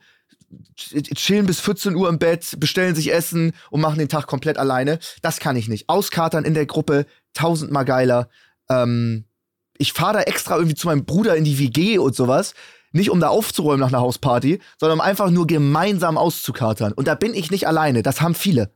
chillen 0.75 1.45
bis 1.45 1.59
14 1.59 1.95
Uhr 1.95 2.09
im 2.09 2.19
Bett, 2.19 2.59
bestellen 2.59 2.95
sich 2.95 3.13
Essen 3.13 3.53
und 3.69 3.81
machen 3.81 3.99
den 3.99 4.09
Tag 4.09 4.27
komplett 4.27 4.57
alleine. 4.57 4.99
Das 5.21 5.39
kann 5.39 5.55
ich 5.55 5.67
nicht. 5.67 5.89
Auskatern 5.89 6.45
in 6.45 6.53
der 6.53 6.65
Gruppe, 6.65 7.05
tausendmal 7.33 7.85
geiler. 7.85 8.29
Ähm, 8.69 9.25
ich 9.77 9.93
fahre 9.93 10.13
da 10.13 10.21
extra 10.21 10.55
irgendwie 10.55 10.75
zu 10.75 10.87
meinem 10.87 11.05
Bruder 11.05 11.35
in 11.35 11.43
die 11.43 11.59
WG 11.59 11.97
und 11.97 12.15
sowas. 12.15 12.53
Nicht 12.91 13.09
um 13.09 13.19
da 13.19 13.29
aufzuräumen 13.29 13.79
nach 13.79 13.87
einer 13.87 14.01
Hausparty, 14.01 14.59
sondern 14.79 14.99
um 14.99 15.05
einfach 15.05 15.31
nur 15.31 15.47
gemeinsam 15.47 16.17
auszukatern. 16.17 16.93
Und 16.93 17.07
da 17.07 17.15
bin 17.15 17.33
ich 17.33 17.49
nicht 17.49 17.67
alleine. 17.67 18.03
Das 18.03 18.21
haben 18.21 18.35
viele. 18.35 18.71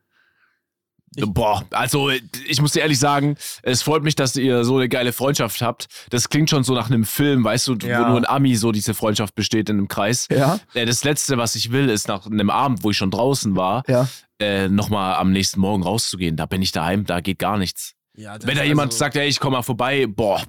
Boah, 1.25 1.65
also 1.71 2.09
ich 2.09 2.61
muss 2.61 2.73
dir 2.73 2.81
ehrlich 2.81 2.99
sagen, 2.99 3.37
es 3.63 3.81
freut 3.81 4.03
mich, 4.03 4.13
dass 4.15 4.35
ihr 4.35 4.63
so 4.63 4.77
eine 4.77 4.87
geile 4.87 5.13
Freundschaft 5.13 5.61
habt. 5.61 5.87
Das 6.11 6.29
klingt 6.29 6.49
schon 6.49 6.63
so 6.63 6.75
nach 6.75 6.89
einem 6.91 7.05
Film, 7.05 7.43
weißt 7.43 7.67
du, 7.69 7.75
Ja. 7.75 8.01
wo 8.03 8.07
nur 8.09 8.17
ein 8.17 8.25
Ami 8.25 8.55
so 8.55 8.71
diese 8.71 8.93
Freundschaft 8.93 9.33
besteht 9.33 9.69
in 9.69 9.77
einem 9.77 9.87
Kreis. 9.87 10.27
Ja. 10.29 10.59
Äh, 10.75 10.85
Das 10.85 11.03
Letzte, 11.03 11.37
was 11.37 11.55
ich 11.55 11.71
will, 11.71 11.89
ist 11.89 12.07
nach 12.07 12.25
einem 12.27 12.49
Abend, 12.51 12.83
wo 12.83 12.91
ich 12.91 12.97
schon 12.97 13.09
draußen 13.11 13.55
war, 13.55 13.83
Ja. 13.87 14.07
äh, 14.39 14.69
nochmal 14.69 15.15
am 15.15 15.31
nächsten 15.31 15.59
Morgen 15.59 15.81
rauszugehen. 15.81 16.35
Da 16.35 16.45
bin 16.45 16.61
ich 16.61 16.71
daheim, 16.71 17.05
da 17.05 17.19
geht 17.19 17.39
gar 17.39 17.57
nichts. 17.57 17.93
Ja, 18.15 18.37
Wenn 18.43 18.57
da 18.57 18.63
jemand 18.63 18.91
also- 18.91 18.99
sagt, 18.99 19.15
ey, 19.15 19.27
ich 19.27 19.39
komme 19.39 19.57
mal 19.57 19.63
vorbei, 19.63 20.05
boah, 20.07 20.43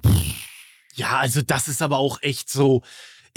Ja, 0.95 1.17
also 1.19 1.41
das 1.41 1.67
ist 1.67 1.81
aber 1.81 1.97
auch 1.97 2.19
echt 2.21 2.49
so. 2.49 2.81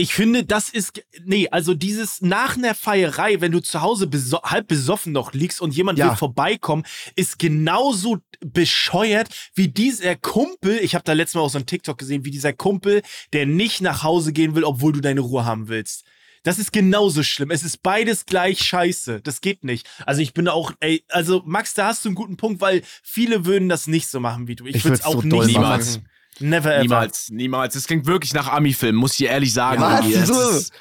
Ich 0.02 0.14
finde, 0.14 0.44
das 0.44 0.68
ist. 0.68 1.00
Nee, 1.24 1.48
also 1.50 1.74
dieses 1.74 2.20
nach 2.22 2.56
einer 2.56 2.74
Feierei, 2.74 3.40
wenn 3.40 3.52
du 3.52 3.60
zu 3.60 3.82
Hause 3.82 4.08
beso 4.08 4.42
halb 4.42 4.66
besoffen 4.66 5.12
noch 5.12 5.32
liegst 5.32 5.60
und 5.60 5.74
jemand 5.76 5.98
Ja. 5.98 6.10
will 6.10 6.16
vorbeikommen, 6.16 6.84
ist 7.14 7.38
genauso 7.38 8.18
bescheuert 8.40 9.28
wie 9.54 9.68
dieser 9.68 10.16
Kumpel. 10.16 10.78
Ich 10.82 10.94
habe 10.96 11.04
da 11.04 11.12
letztes 11.12 11.36
Mal 11.36 11.42
auch 11.42 11.50
so 11.50 11.58
einen 11.58 11.66
TikTok 11.66 11.98
gesehen, 11.98 12.24
wie 12.24 12.32
dieser 12.32 12.52
Kumpel, 12.52 13.02
der 13.32 13.46
nicht 13.46 13.80
nach 13.80 14.02
Hause 14.02 14.32
gehen 14.32 14.54
will, 14.56 14.64
obwohl 14.64 14.92
du 14.92 15.00
deine 15.00 15.20
Ruhe 15.20 15.44
haben 15.44 15.68
willst. 15.68 16.04
Das 16.42 16.58
ist 16.58 16.72
genauso 16.72 17.22
schlimm. 17.22 17.52
Es 17.52 17.62
ist 17.62 17.84
beides 17.84 18.26
gleich 18.26 18.60
scheiße. 18.64 19.20
Das 19.20 19.40
geht 19.40 19.62
nicht. 19.62 19.88
Also 20.06 20.20
ich 20.22 20.34
bin 20.34 20.48
auch, 20.48 20.72
ey, 20.80 21.04
also 21.08 21.42
Max, 21.46 21.74
da 21.74 21.86
hast 21.86 22.04
du 22.04 22.08
einen 22.08 22.16
guten 22.16 22.36
Punkt, 22.36 22.60
weil 22.60 22.82
viele 23.04 23.44
würden 23.46 23.68
das 23.68 23.86
nicht 23.86 24.08
so 24.08 24.18
machen 24.18 24.48
wie 24.48 24.56
du. 24.56 24.66
Ich, 24.66 24.74
Ich 24.76 24.84
würde 24.84 24.96
es 24.96 25.04
auch 25.04 25.22
so 25.22 25.28
nicht 25.28 25.56
machen. 25.56 26.04
Never 26.42 26.70
ever. 26.74 26.82
niemals, 26.82 27.28
niemals. 27.30 27.74
Das 27.74 27.86
klingt 27.86 28.06
wirklich 28.06 28.34
nach 28.34 28.48
Ami-Film, 28.48 28.96
muss 28.96 29.12
ich 29.12 29.18
dir 29.18 29.30
ehrlich 29.30 29.52
sagen. 29.52 29.80
Was? 29.80 30.04
Das 30.12 30.28
So? 30.28 30.74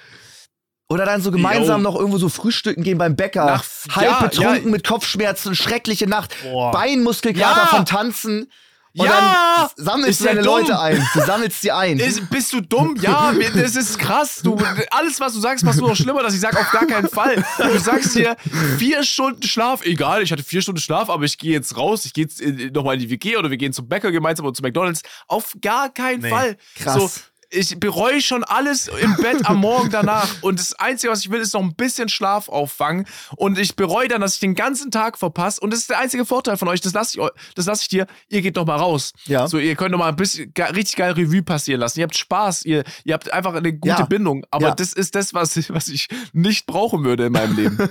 Oder 0.90 1.06
dann 1.06 1.22
so 1.22 1.32
gemeinsam 1.32 1.82
Jo. 1.82 1.90
noch 1.90 1.96
irgendwo 1.98 2.18
so 2.18 2.28
frühstücken 2.28 2.84
gehen 2.84 2.98
beim 2.98 3.16
Bäcker. 3.16 3.46
Nach- 3.46 3.64
halb 3.96 4.10
ja, 4.12 4.20
betrunken 4.22 4.66
ja. 4.66 4.72
mit 4.72 4.86
Kopfschmerzen, 4.86 5.56
schreckliche 5.56 6.06
Nacht, 6.08 6.36
Boah. 6.44 6.72
Beinmuskelkater 6.72 7.62
Ja. 7.62 7.68
vom 7.68 7.86
Tanzen. 7.86 8.52
Und 8.98 9.06
Ja. 9.06 9.70
dann 9.78 9.86
sammelst 9.86 10.20
du 10.20 10.26
deine 10.26 10.42
dumm. 10.42 10.54
Leute 10.60 10.78
ein. 10.80 11.08
Du 11.14 11.22
sammelst 11.22 11.62
sie 11.62 11.72
ein. 11.72 11.98
Ist, 11.98 12.30
bist 12.30 12.52
du 12.52 12.60
dumm? 12.62 12.98
Ja, 13.02 13.32
das 13.56 13.76
ist 13.78 13.98
krass. 13.98 14.42
Du, 14.44 14.58
alles, 14.92 15.20
was 15.22 15.34
du 15.34 15.40
sagst, 15.40 15.64
machst 15.64 15.80
du 15.80 15.88
noch 15.88 15.96
schlimmer, 15.96 16.22
dass 16.24 16.34
ich 16.34 16.42
sage, 16.42 16.60
auf 16.60 16.70
gar 16.72 16.86
keinen 16.86 17.08
Fall. 17.08 17.42
Du 17.58 17.80
sagst 17.80 18.14
hier, 18.14 18.36
vier 18.78 19.04
Stunden 19.04 19.44
Schlaf, 19.44 19.86
egal, 19.86 20.22
ich 20.24 20.32
hatte 20.32 20.44
vier 20.44 20.62
Stunden 20.62 20.82
Schlaf, 20.82 21.10
aber 21.10 21.24
ich 21.24 21.38
gehe 21.38 21.54
jetzt 21.54 21.78
raus, 21.78 22.04
ich 22.06 22.14
gehe 22.14 22.26
jetzt 22.26 22.42
nochmal 22.74 22.96
in 22.96 23.00
die 23.02 23.10
WG 23.10 23.38
oder 23.38 23.50
wir 23.50 23.58
gehen 23.58 23.72
zum 23.72 23.88
Bäcker 23.88 24.12
gemeinsam 24.12 24.46
oder 24.46 24.54
zu 24.56 24.62
McDonalds. 24.62 25.02
Auf 25.28 25.54
gar 25.62 25.90
keinen 25.90 26.22
Nee. 26.24 26.30
Fall. 26.30 26.58
Krass. 26.76 26.96
So, 26.96 27.10
ich 27.52 27.80
bereue 27.80 28.22
schon 28.22 28.44
alles 28.44 28.88
im 28.88 29.16
Bett 29.18 29.46
am 29.46 29.58
Morgen 29.58 29.90
danach. 29.90 30.28
Und 30.42 30.60
das 30.60 30.74
Einzige, 30.80 31.12
was 31.12 31.20
ich 31.20 31.30
will, 31.30 31.42
ist 31.42 31.54
noch 31.54 31.62
ein 31.62 31.76
bisschen 31.76 32.08
Schlaf 32.10 32.48
auffangen. 32.50 33.06
Und 33.36 33.60
ich 33.60 33.76
bereue 33.76 34.08
dann, 34.08 34.22
dass 34.22 34.36
ich 34.36 34.40
den 34.40 34.56
ganzen 34.56 34.90
Tag 34.90 35.18
verpasse. 35.18 35.60
Und 35.62 35.72
das 35.72 35.82
ist 35.82 35.90
der 35.90 36.00
einzige 36.00 36.26
Vorteil 36.26 36.56
von 36.58 36.68
euch. 36.70 36.82
Das 36.82 36.94
lasse 36.94 37.20
ich, 37.20 37.28
das 37.56 37.66
lasse 37.66 37.82
ich 37.84 37.90
dir. 37.90 38.08
Ihr 38.30 38.42
geht 38.42 38.56
noch 38.56 38.66
mal 38.66 38.78
raus. 38.78 39.12
Ja. 39.26 39.48
So, 39.48 39.58
ihr 39.58 39.76
könnt 39.76 39.92
noch 39.92 40.00
mal 40.00 40.08
ein 40.10 40.16
bisschen 40.16 40.52
richtig 40.58 40.96
geil 40.96 41.12
Revue 41.12 41.44
passieren 41.44 41.82
lassen. 41.82 42.00
Ihr 42.00 42.04
habt 42.04 42.16
Spaß. 42.18 42.64
Ihr, 42.64 42.84
ihr 43.04 43.14
habt 43.14 43.32
einfach 43.32 43.54
eine 43.54 43.74
gute 43.74 43.88
Ja. 44.00 44.06
Bindung. 44.06 44.46
Aber 44.50 44.70
Ja. 44.70 44.76
das 44.76 44.94
ist 44.94 45.16
das, 45.16 45.34
was 45.34 45.58
ich, 45.58 45.74
was 45.74 45.90
ich 45.90 46.08
nicht 46.34 46.66
brauchen 46.66 47.04
würde 47.04 47.26
in 47.26 47.34
meinem 47.34 47.56
Leben. 47.56 47.78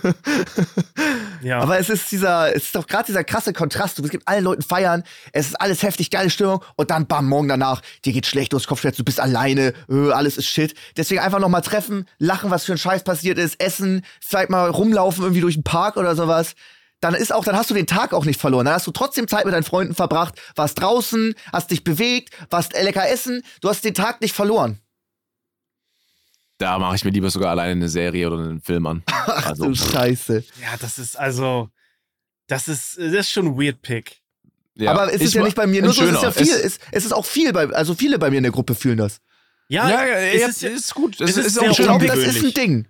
Ja. 1.42 1.60
Aber 1.60 1.78
es 1.78 1.88
ist 1.88 2.10
dieser, 2.12 2.54
es 2.54 2.64
ist 2.64 2.74
doch 2.74 2.86
gerade 2.86 3.06
dieser 3.06 3.24
krasse 3.24 3.54
Kontrast. 3.54 3.96
Du 3.96 4.02
bist 4.02 4.12
mit 4.12 4.28
allen 4.28 4.44
Leuten 4.44 4.60
feiern, 4.60 5.02
es 5.32 5.46
ist 5.46 5.54
alles 5.58 5.82
heftig, 5.82 6.10
geile 6.10 6.28
Stimmung 6.28 6.62
und 6.76 6.90
dann 6.90 7.06
bam, 7.06 7.26
morgen 7.30 7.48
danach, 7.48 7.80
dir 8.04 8.12
geht 8.12 8.26
schlecht, 8.26 8.52
du 8.52 8.58
hast 8.58 8.66
Kopfschmerzen, 8.66 8.98
du 8.98 9.04
bist 9.04 9.20
alleine, 9.50 9.74
äh, 9.88 10.12
alles 10.12 10.36
ist 10.36 10.46
shit. 10.46 10.74
Deswegen 10.96 11.20
einfach 11.20 11.38
nochmal 11.40 11.62
treffen, 11.62 12.06
lachen, 12.18 12.50
was 12.50 12.64
für 12.64 12.72
ein 12.72 12.78
Scheiß 12.78 13.04
passiert 13.04 13.38
ist, 13.38 13.60
essen, 13.60 14.04
vielleicht 14.20 14.50
mal 14.50 14.70
rumlaufen 14.70 15.22
irgendwie 15.22 15.40
durch 15.40 15.54
den 15.54 15.64
Park 15.64 15.96
oder 15.96 16.14
sowas. 16.16 16.54
Dann 17.00 17.14
ist 17.14 17.32
auch, 17.32 17.44
dann 17.44 17.56
hast 17.56 17.70
du 17.70 17.74
den 17.74 17.86
Tag 17.86 18.12
auch 18.12 18.24
nicht 18.26 18.38
verloren. 18.40 18.66
Dann 18.66 18.74
hast 18.74 18.86
du 18.86 18.90
trotzdem 18.90 19.26
Zeit 19.26 19.46
mit 19.46 19.54
deinen 19.54 19.62
Freunden 19.64 19.94
verbracht, 19.94 20.38
warst 20.54 20.80
draußen, 20.80 21.34
hast 21.52 21.70
dich 21.70 21.82
bewegt, 21.82 22.34
warst 22.50 22.74
lecker 22.74 23.08
essen, 23.08 23.42
du 23.62 23.68
hast 23.70 23.84
den 23.84 23.94
Tag 23.94 24.20
nicht 24.20 24.34
verloren. 24.34 24.78
da 26.58 26.78
mache 26.78 26.96
ich 26.96 27.04
mir 27.04 27.10
lieber 27.10 27.30
sogar 27.30 27.50
alleine 27.50 27.72
eine 27.72 27.88
Serie 27.88 28.26
oder 28.26 28.38
einen 28.38 28.60
Film 28.60 28.86
an. 28.86 29.02
Also, 29.26 29.64
du 29.66 29.74
Scheiße. 29.74 30.44
ja, 30.60 30.76
das 30.80 30.98
ist 30.98 31.16
also, 31.18 31.68
das 32.48 32.68
ist, 32.68 32.98
das 32.98 33.12
ist 33.12 33.30
schon 33.30 33.46
ein 33.46 33.56
weird 33.58 33.80
Pick. 33.80 34.20
ja. 34.74 34.90
Aber 34.90 35.12
es 35.12 35.20
ist 35.22 35.34
ja 35.34 35.42
nicht 35.42 35.56
bei 35.56 35.66
mir 35.66 35.82
nur 35.82 35.92
so, 35.92 36.02
es 36.04 36.12
ist 36.14 36.22
ja 36.22 36.32
viel, 36.32 36.52
Es- 36.52 36.64
es, 36.64 36.78
es 36.90 37.04
ist 37.06 37.12
auch 37.12 37.24
viel 37.24 37.52
bei, 37.52 37.68
also 37.70 37.94
viele 37.94 38.18
bei 38.18 38.28
mir 38.30 38.38
in 38.38 38.42
der 38.42 38.52
Gruppe 38.52 38.74
fühlen 38.74 38.98
das. 38.98 39.20
Ja, 39.70 39.88
Ja, 39.88 40.06
ja, 40.06 40.14
es 40.16 40.48
ist, 40.48 40.62
ist, 40.64 40.74
ist 40.76 40.94
gut. 40.94 41.20
es 41.20 41.30
Es 41.30 41.36
ist 41.36 41.46
ist, 41.56 41.58
auch 41.88 41.98
Pick. 41.98 42.08
das 42.08 42.18
ist 42.18 42.44
ein 42.44 42.52
Ding. 42.54 42.88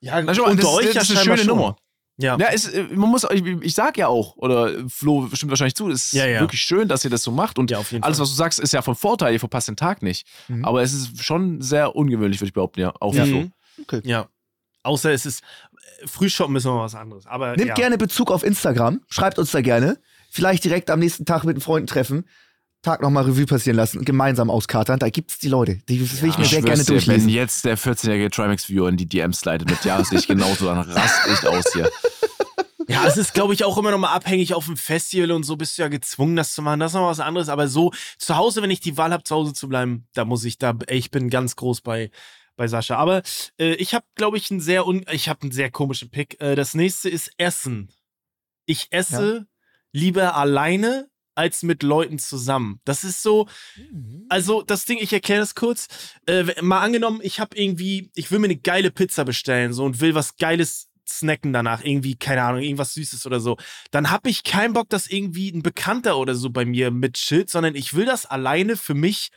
ja, 0.00 0.20
Na, 0.22 0.32
mal, 0.32 0.40
unter 0.40 0.56
das, 0.62 0.66
euch 0.66 0.86
das 0.86 0.94
ja 0.94 1.00
ist 1.02 1.10
eine 1.10 1.20
schöne 1.24 1.38
schon. 1.38 1.46
Nummer. 1.46 1.76
Ja. 2.16 2.36
Ja, 2.38 2.46
ist, 2.48 2.68
äh, 2.72 2.84
man 2.94 3.08
muss, 3.10 3.26
ich, 3.32 3.42
ich 3.62 3.74
sag 3.74 3.96
ja 3.98 4.06
auch, 4.06 4.36
oder 4.36 4.70
Flo 4.88 5.28
stimmt 5.32 5.50
wahrscheinlich 5.50 5.74
zu, 5.74 5.90
es 5.90 6.04
ist 6.06 6.12
Ja, 6.12 6.26
ja. 6.26 6.40
wirklich 6.40 6.60
schön, 6.60 6.86
dass 6.86 7.02
ihr 7.04 7.10
das 7.10 7.22
so 7.24 7.32
macht 7.32 7.58
und 7.58 7.70
Ja, 7.72 7.78
auf 7.78 7.90
jeden 7.90 8.04
alles, 8.04 8.18
Fall. 8.18 8.22
was 8.24 8.30
du 8.30 8.36
sagst, 8.36 8.60
ist 8.60 8.72
ja 8.72 8.82
von 8.82 8.94
Vorteil, 8.94 9.32
ihr 9.32 9.40
verpasst 9.40 9.66
den 9.66 9.74
Tag 9.76 10.00
nicht. 10.02 10.24
Mhm. 10.48 10.64
Aber 10.64 10.82
es 10.82 10.92
ist 10.92 11.24
schon 11.24 11.60
sehr 11.60 11.96
ungewöhnlich, 11.96 12.40
würde 12.40 12.48
ich 12.48 12.52
behaupten, 12.54 12.80
ja, 12.80 12.92
auch 13.00 13.14
Ja. 13.14 13.24
für 13.24 13.30
Mhm. 13.32 13.52
Flo. 13.88 14.00
ja. 14.04 14.28
Außer 14.84 15.10
es 15.12 15.24
ist, 15.26 15.40
äh, 16.02 16.06
Frühshoppen 16.06 16.54
ist 16.56 16.64
noch 16.64 16.78
was 16.78 16.94
anderes. 16.94 17.26
Aber 17.26 17.56
Nimmt 17.56 17.68
ja. 17.70 17.74
gerne 17.74 17.96
Bezug 17.98 18.30
auf 18.30 18.44
Instagram, 18.44 19.00
schreibt 19.08 19.38
uns 19.38 19.50
da 19.50 19.60
gerne. 19.62 19.98
Vielleicht 20.30 20.62
direkt 20.64 20.90
am 20.90 20.98
nächsten 21.00 21.24
Tag 21.24 21.42
mit 21.44 21.56
den 21.56 21.60
Freunden 21.62 21.86
treffen, 21.88 22.28
Tag 22.84 23.02
nochmal 23.02 23.24
Revue 23.24 23.46
passieren 23.46 23.76
lassen 23.76 23.98
und 23.98 24.04
gemeinsam 24.04 24.50
auskatern. 24.50 24.98
Da 24.98 25.08
gibt's 25.10 25.38
die 25.38 25.48
Leute. 25.48 25.76
Die 25.88 25.98
das 25.98 26.22
will 26.22 26.30
ich 26.30 26.38
mir 26.38 26.44
Ich 26.44 26.50
sehr 26.50 26.62
gerne 26.62 26.82
dir, 26.82 26.88
wenn 26.88 26.94
durchlesen. 26.94 27.28
jetzt 27.28 27.64
der 27.64 27.76
14-jährige 27.76 28.30
Trimax-Viewer 28.30 28.88
in 28.88 28.96
die 28.96 29.06
DMs 29.06 29.40
slidet 29.40 29.68
mit 29.68 29.84
Ja, 29.84 30.02
sehe 30.04 30.18
ich 30.18 30.28
genauso, 30.28 30.66
dann 30.66 30.78
rast 30.80 31.26
ich 31.32 31.48
aus 31.48 31.64
hier. 31.72 31.90
Ja, 32.86 33.06
es 33.06 33.16
ist, 33.16 33.32
glaube 33.32 33.54
ich, 33.54 33.64
auch 33.64 33.78
immer 33.78 33.90
noch 33.90 33.98
mal 33.98 34.12
abhängig 34.12 34.52
auf 34.52 34.66
dem 34.66 34.76
Festival 34.76 35.30
und 35.32 35.44
so 35.44 35.56
bist 35.56 35.78
du 35.78 35.82
ja 35.82 35.88
gezwungen, 35.88 36.36
das 36.36 36.52
zu 36.52 36.60
machen. 36.60 36.80
Das 36.80 36.92
ist 36.92 36.96
noch 36.96 37.08
was 37.08 37.18
anderes. 37.18 37.48
Aber 37.48 37.66
so 37.66 37.92
zu 38.18 38.36
Hause, 38.36 38.60
wenn 38.60 38.70
ich 38.70 38.80
die 38.80 38.98
Wahl 38.98 39.10
habe, 39.10 39.24
zu 39.24 39.34
Hause 39.34 39.54
zu 39.54 39.70
bleiben, 39.70 40.06
da 40.12 40.26
muss 40.26 40.44
ich 40.44 40.58
da, 40.58 40.74
ey, 40.86 40.98
ich 40.98 41.10
bin 41.10 41.30
ganz 41.30 41.56
groß 41.56 41.80
bei, 41.80 42.10
bei 42.56 42.68
Sascha. 42.68 42.96
Aber 42.96 43.22
äh, 43.58 43.72
ich 43.76 43.94
habe, 43.94 44.04
glaube 44.16 44.36
ich, 44.36 44.50
einen 44.50 44.60
sehr, 44.60 44.86
un 44.86 45.06
ich 45.10 45.30
habe 45.30 45.40
einen 45.42 45.52
sehr 45.52 45.70
komischen 45.70 46.10
Pick. 46.10 46.38
Äh, 46.42 46.56
das 46.56 46.74
nächste 46.74 47.08
ist 47.08 47.30
Essen. 47.38 47.88
Ich 48.66 48.88
esse 48.90 49.46
lieber 49.92 50.36
alleine 50.36 51.08
als 51.34 51.62
mit 51.62 51.82
Leuten 51.82 52.18
zusammen. 52.18 52.80
Das 52.84 53.04
ist 53.04 53.22
so, 53.22 53.48
also 54.28 54.62
das 54.62 54.84
Ding, 54.84 54.98
ich 55.00 55.12
erkläre 55.12 55.40
das 55.40 55.54
kurz. 55.54 55.88
Äh, 56.26 56.62
mal 56.62 56.80
angenommen, 56.80 57.20
ich 57.22 57.40
habe 57.40 57.56
irgendwie, 57.56 58.10
ich 58.14 58.30
will 58.30 58.38
mir 58.38 58.46
eine 58.46 58.56
geile 58.56 58.90
Pizza 58.90 59.24
bestellen 59.24 59.72
so 59.72 59.84
und 59.84 60.00
will 60.00 60.14
was 60.14 60.36
Geiles 60.36 60.88
snacken 61.06 61.52
danach, 61.52 61.84
irgendwie, 61.84 62.16
keine 62.16 62.42
Ahnung, 62.42 62.62
irgendwas 62.62 62.94
Süßes 62.94 63.26
oder 63.26 63.40
so. 63.40 63.56
Dann 63.90 64.10
habe 64.10 64.30
ich 64.30 64.42
keinen 64.42 64.72
Bock, 64.72 64.88
dass 64.88 65.06
irgendwie 65.06 65.50
ein 65.50 65.62
Bekannter 65.62 66.18
oder 66.18 66.34
so 66.34 66.50
bei 66.50 66.64
mir 66.64 66.90
mitchillt, 66.90 67.50
sondern 67.50 67.74
ich 67.74 67.94
will 67.94 68.06
das 68.06 68.26
alleine 68.26 68.76
für 68.76 68.94
mich. 68.94 69.30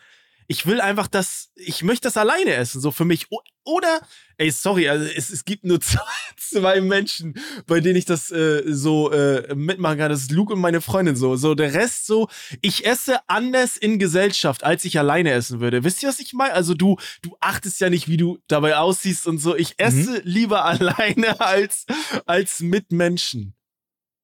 Ich 0.48 0.66
will 0.66 0.80
einfach 0.80 1.08
das, 1.08 1.52
ich 1.56 1.84
möchte 1.84 2.08
das 2.08 2.16
alleine 2.16 2.54
essen, 2.54 2.80
so 2.80 2.92
für 2.92 3.04
mich. 3.04 3.28
Oder, 3.66 4.00
ey, 4.38 4.50
sorry, 4.50 4.88
also 4.88 5.06
es, 5.06 5.30
es 5.30 5.44
gibt 5.44 5.66
nur 5.66 5.82
zwei, 5.82 6.02
zwei 6.38 6.80
Menschen, 6.80 7.34
bei 7.66 7.82
denen 7.82 7.98
ich 7.98 8.06
das 8.06 8.32
äh, 8.32 8.64
so 8.66 9.12
äh, 9.12 9.54
mitmachen 9.56 9.98
kann. 9.98 10.10
Das 10.10 10.22
ist 10.22 10.32
Luke 10.32 10.54
und 10.54 10.60
meine 10.60 10.80
Freundin 10.80 11.18
so. 11.18 11.36
So, 11.36 11.54
der 11.54 11.74
Rest 11.74 12.08
so, 12.08 12.30
ich 12.62 12.86
esse 12.86 13.20
anders 13.28 13.76
in 13.76 14.00
Gesellschaft, 14.00 14.64
als 14.64 14.86
ich 14.86 14.98
alleine 14.98 15.32
essen 15.32 15.60
würde. 15.60 15.84
Wisst 15.84 16.02
ihr, 16.02 16.10
was 16.10 16.20
ich 16.20 16.34
meine? 16.34 16.54
Also 16.54 16.74
du, 16.74 16.98
du 17.22 17.36
achtest 17.42 17.82
ja 17.82 17.90
nicht, 17.90 18.08
wie 18.08 18.18
du 18.18 18.40
dabei 18.48 18.78
aussiehst 18.78 19.28
und 19.28 19.40
so. 19.40 19.56
Ich 19.56 19.76
esse 19.80 20.22
lieber 20.24 20.64
alleine 20.66 21.42
als, 21.42 21.86
als 22.26 22.62
mit 22.62 22.92
Menschen. 22.94 23.54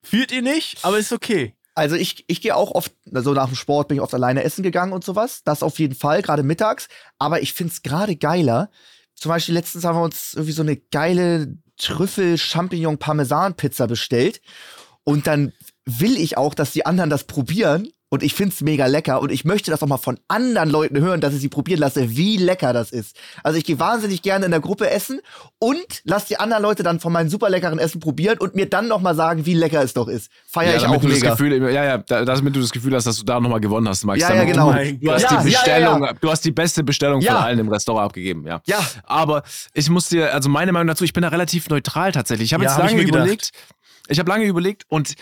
Fühlt 0.04 0.32
ihr 0.32 0.42
nicht? 0.42 0.84
Aber 0.84 1.00
ist 1.00 1.12
okay. 1.12 1.56
Also 1.76 1.96
ich, 1.96 2.26
ich 2.28 2.42
gehe 2.42 2.56
auch 2.56 2.72
oft, 2.72 2.92
also 3.14 3.34
nach 3.34 3.48
dem 3.48 3.56
Sport 3.56 3.88
bin 3.88 3.98
ich 3.98 4.02
oft 4.02 4.14
alleine 4.14 4.44
essen 4.44 4.62
gegangen 4.64 4.94
und 4.94 5.04
sowas. 5.04 5.42
Das 5.44 5.64
auf 5.64 5.80
jeden 5.80 5.96
Fall, 5.96 6.22
gerade 6.22 6.44
mittags. 6.44 6.88
Aber 7.18 7.42
ich 7.42 7.54
find's 7.54 7.82
gerade 7.82 8.16
geiler. 8.16 8.70
Zum 9.16 9.30
Beispiel 9.30 9.56
letztens 9.56 9.84
haben 9.84 9.98
wir 9.98 10.04
uns 10.04 10.34
irgendwie 10.34 10.54
so 10.54 10.62
eine 10.62 10.78
geile 10.78 11.58
Trüffel-Champignon-Parmesan-Pizza 11.78 13.88
bestellt. 13.88 14.42
Und 15.04 15.26
dann 15.28 15.52
will 15.86 16.18
ich 16.18 16.38
auch, 16.38 16.54
dass 16.54 16.72
die 16.72 16.86
anderen 16.86 17.10
das 17.10 17.26
probieren. 17.26 17.90
Und 18.14 18.22
ich 18.22 18.36
find's 18.36 18.61
mega 18.61 18.86
lecker. 18.86 19.22
Und 19.24 19.32
ich 19.32 19.43
möchte 19.43 19.72
das 19.72 19.82
auch 19.82 19.88
mal 19.88 19.97
von 19.97 20.20
anderen 20.28 20.70
Leuten 20.70 20.99
hören, 20.99 21.20
dass 21.20 21.34
ich 21.34 21.39
sie 21.41 21.49
probieren 21.49 21.80
lasse, 21.80 22.16
wie 22.16 22.38
lecker 22.38 22.72
das 22.72 22.91
ist. 22.91 23.16
Also 23.41 23.57
ich 23.57 23.66
gehe 23.66 23.80
wahnsinnig 23.80 24.22
gerne 24.22 24.45
in 24.45 24.51
der 24.51 24.59
Gruppe 24.59 24.88
essen 24.88 25.20
und 25.57 25.84
lass 26.03 26.26
die 26.26 26.39
anderen 26.39 26.61
Leute 26.61 26.84
dann 26.84 26.99
von 26.99 27.11
meinem 27.11 27.28
super 27.30 27.49
leckeren 27.49 27.80
Essen 27.80 27.99
probieren 27.99 28.38
und 28.38 28.53
mir 28.53 28.70
dann 28.70 28.88
noch 28.88 29.01
mal 29.01 29.16
sagen, 29.16 29.47
wie 29.47 29.55
lecker 29.55 29.82
es 29.82 29.95
doch 29.95 30.07
ist. 30.07 30.30
Feier 30.45 30.76
ich 30.76 30.84
damit 30.84 30.97
auch 30.99 31.01
du 31.01 31.07
mega. 31.07 31.30
das 31.30 31.39
Gefühl, 31.39 31.59
ja, 31.74 31.84
ja, 31.84 31.97
da- 31.97 32.24
damit 32.24 32.55
du 32.55 32.59
das 32.61 32.70
Gefühl 32.72 32.93
hast, 32.93 33.05
dass 33.07 33.18
du 33.18 33.24
da 33.24 33.39
nochmal 33.39 33.59
gewonnen 33.61 33.89
hast, 33.89 34.03
Max. 34.05 34.22
Ja, 34.22 34.32
ja, 34.36 34.43
genau. 34.43 34.72
Du, 34.72 34.93
du 34.99 35.11
hast 35.11 35.24
die 35.32 35.34
Ja, 35.34 35.34
ja, 35.34 35.38
ja, 35.38 35.41
Bestellung, 35.41 36.03
ja. 36.03 36.14
du 36.14 36.30
hast 36.30 36.45
die 36.45 36.51
beste 36.51 36.84
Bestellung 36.84 37.20
Ja. 37.22 37.34
von 37.38 37.43
allen 37.45 37.57
im 37.57 37.70
Restaurant 37.70 38.05
abgegeben, 38.05 38.45
ja. 38.45 38.61
Ja. 38.68 38.78
Aber 39.05 39.41
ich 39.74 39.89
muss 39.89 40.09
dir, 40.09 40.32
also 40.36 40.49
meine 40.49 40.72
Meinung 40.72 40.88
dazu, 40.88 41.03
ich 41.03 41.14
bin 41.14 41.24
da 41.24 41.30
relativ 41.30 41.68
neutral 41.70 42.11
tatsächlich. 42.11 42.49
Ich 42.49 42.53
habe 42.53 42.64
Ja, 42.64 42.70
jetzt 42.70 42.78
hab 42.78 42.86
ich 42.86 42.91
lange 42.95 43.07
überlegt, 43.07 43.49
ich 44.07 44.20
habe 44.20 44.30
lange 44.30 44.45
überlegt 44.45 44.84
und 44.88 45.16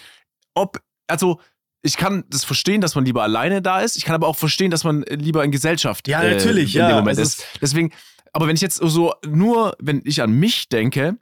ob, 0.56 0.82
also 1.08 1.40
ich 1.84 1.98
kann 1.98 2.24
das 2.30 2.44
verstehen, 2.44 2.80
dass 2.82 2.96
man 2.96 3.06
lieber 3.06 3.24
alleine 3.24 3.62
da 3.62 3.82
ist. 3.82 3.96
Ich 3.98 4.06
kann 4.06 4.16
aber 4.16 4.28
auch 4.28 4.36
verstehen, 4.38 4.70
dass 4.72 4.84
man 4.84 5.02
lieber 5.04 5.44
in 5.44 5.52
Gesellschaft 5.52 6.08
Ja, 6.08 6.24
natürlich, 6.24 6.76
äh, 6.76 6.80
in 6.80 6.84
ja. 6.84 6.88
dem 6.90 6.96
Moment 6.98 7.18
Also 7.18 7.24
ist. 7.24 7.44
Deswegen, 7.62 7.92
aber 8.34 8.48
wenn 8.48 8.56
ich 8.56 8.62
jetzt 8.62 8.76
so 8.78 9.14
nur, 9.28 9.76
wenn 9.80 10.02
ich 10.06 10.22
an 10.22 10.32
mich 10.32 10.70
denke, 10.70 11.18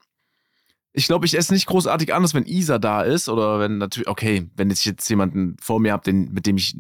ich 0.91 1.05
glaube, 1.05 1.25
ich 1.25 1.37
esse 1.37 1.53
nicht 1.53 1.65
großartig 1.67 2.13
anders, 2.13 2.33
wenn 2.33 2.45
Isa 2.45 2.77
da 2.79 3.03
ist 3.03 3.29
oder 3.29 3.59
wenn 3.59 3.77
natürlich, 3.77 4.07
okay, 4.09 4.49
wenn 4.55 4.69
ich 4.69 4.83
jetzt 4.85 5.07
jemanden 5.09 5.55
vor 5.61 5.79
mir 5.79 5.93
habe, 5.93 6.03
den, 6.03 6.31
mit 6.33 6.45
dem 6.45 6.57
ich 6.57 6.75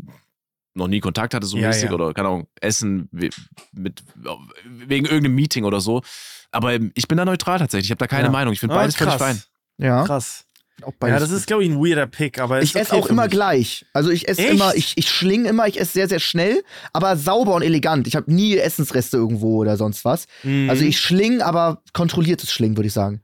noch 0.73 0.87
nie 0.87 0.99
Kontakt 0.99 1.33
hatte, 1.33 1.45
so 1.45 1.57
Ja, 1.57 1.67
mäßig 1.69 1.85
ja. 1.85 1.91
oder 1.91 2.13
keine 2.13 2.27
Ahnung, 2.27 2.47
Essen 2.59 3.07
mit, 3.11 3.35
wegen 4.65 5.05
irgendeinem 5.05 5.35
Meeting 5.35 5.63
oder 5.63 5.79
so. 5.79 6.01
Aber 6.51 6.73
ich 6.95 7.07
bin 7.07 7.17
da 7.17 7.25
neutral 7.25 7.59
tatsächlich. 7.59 7.87
Ich 7.87 7.91
habe 7.91 7.99
da 7.99 8.07
keine 8.07 8.25
Ja. 8.25 8.31
Meinung. 8.31 8.53
Ich 8.53 8.59
finde 8.59 8.75
Ah, 8.75 8.79
beides 8.79 8.95
völlig 8.95 9.13
fein. 9.15 9.41
Ja. 9.77 10.03
Krass. 10.05 10.45
Ja, 11.01 11.19
das 11.19 11.31
ist, 11.31 11.47
glaube 11.47 11.63
ich, 11.63 11.69
ein 11.69 11.77
weirder 11.79 12.07
Pick, 12.07 12.39
aber 12.39 12.61
Ich 12.61 12.75
esse 12.75 12.93
okay 12.93 13.01
auch 13.01 13.07
immer 13.09 13.23
mich. 13.23 13.31
gleich. 13.31 13.85
Also 13.93 14.09
ich 14.09 14.27
esse 14.27 14.43
immer, 14.43 14.75
ich, 14.75 14.93
ich 14.95 15.09
schlinge 15.09 15.49
immer, 15.49 15.67
ich 15.67 15.79
esse 15.79 15.93
sehr, 15.93 16.07
sehr 16.07 16.19
schnell, 16.19 16.63
aber 16.93 17.17
sauber 17.17 17.55
und 17.55 17.61
elegant. 17.61 18.07
Ich 18.07 18.15
habe 18.15 18.31
nie 18.33 18.57
Essensreste 18.57 19.17
irgendwo 19.17 19.57
oder 19.57 19.77
sonst 19.77 20.05
was. 20.05 20.27
Mhm. 20.43 20.69
Also 20.69 20.85
ich 20.85 20.99
schling, 20.99 21.41
aber 21.41 21.81
kontrolliertes 21.93 22.51
Schlingen, 22.51 22.77
würde 22.77 22.87
ich 22.87 22.93
sagen. 22.93 23.21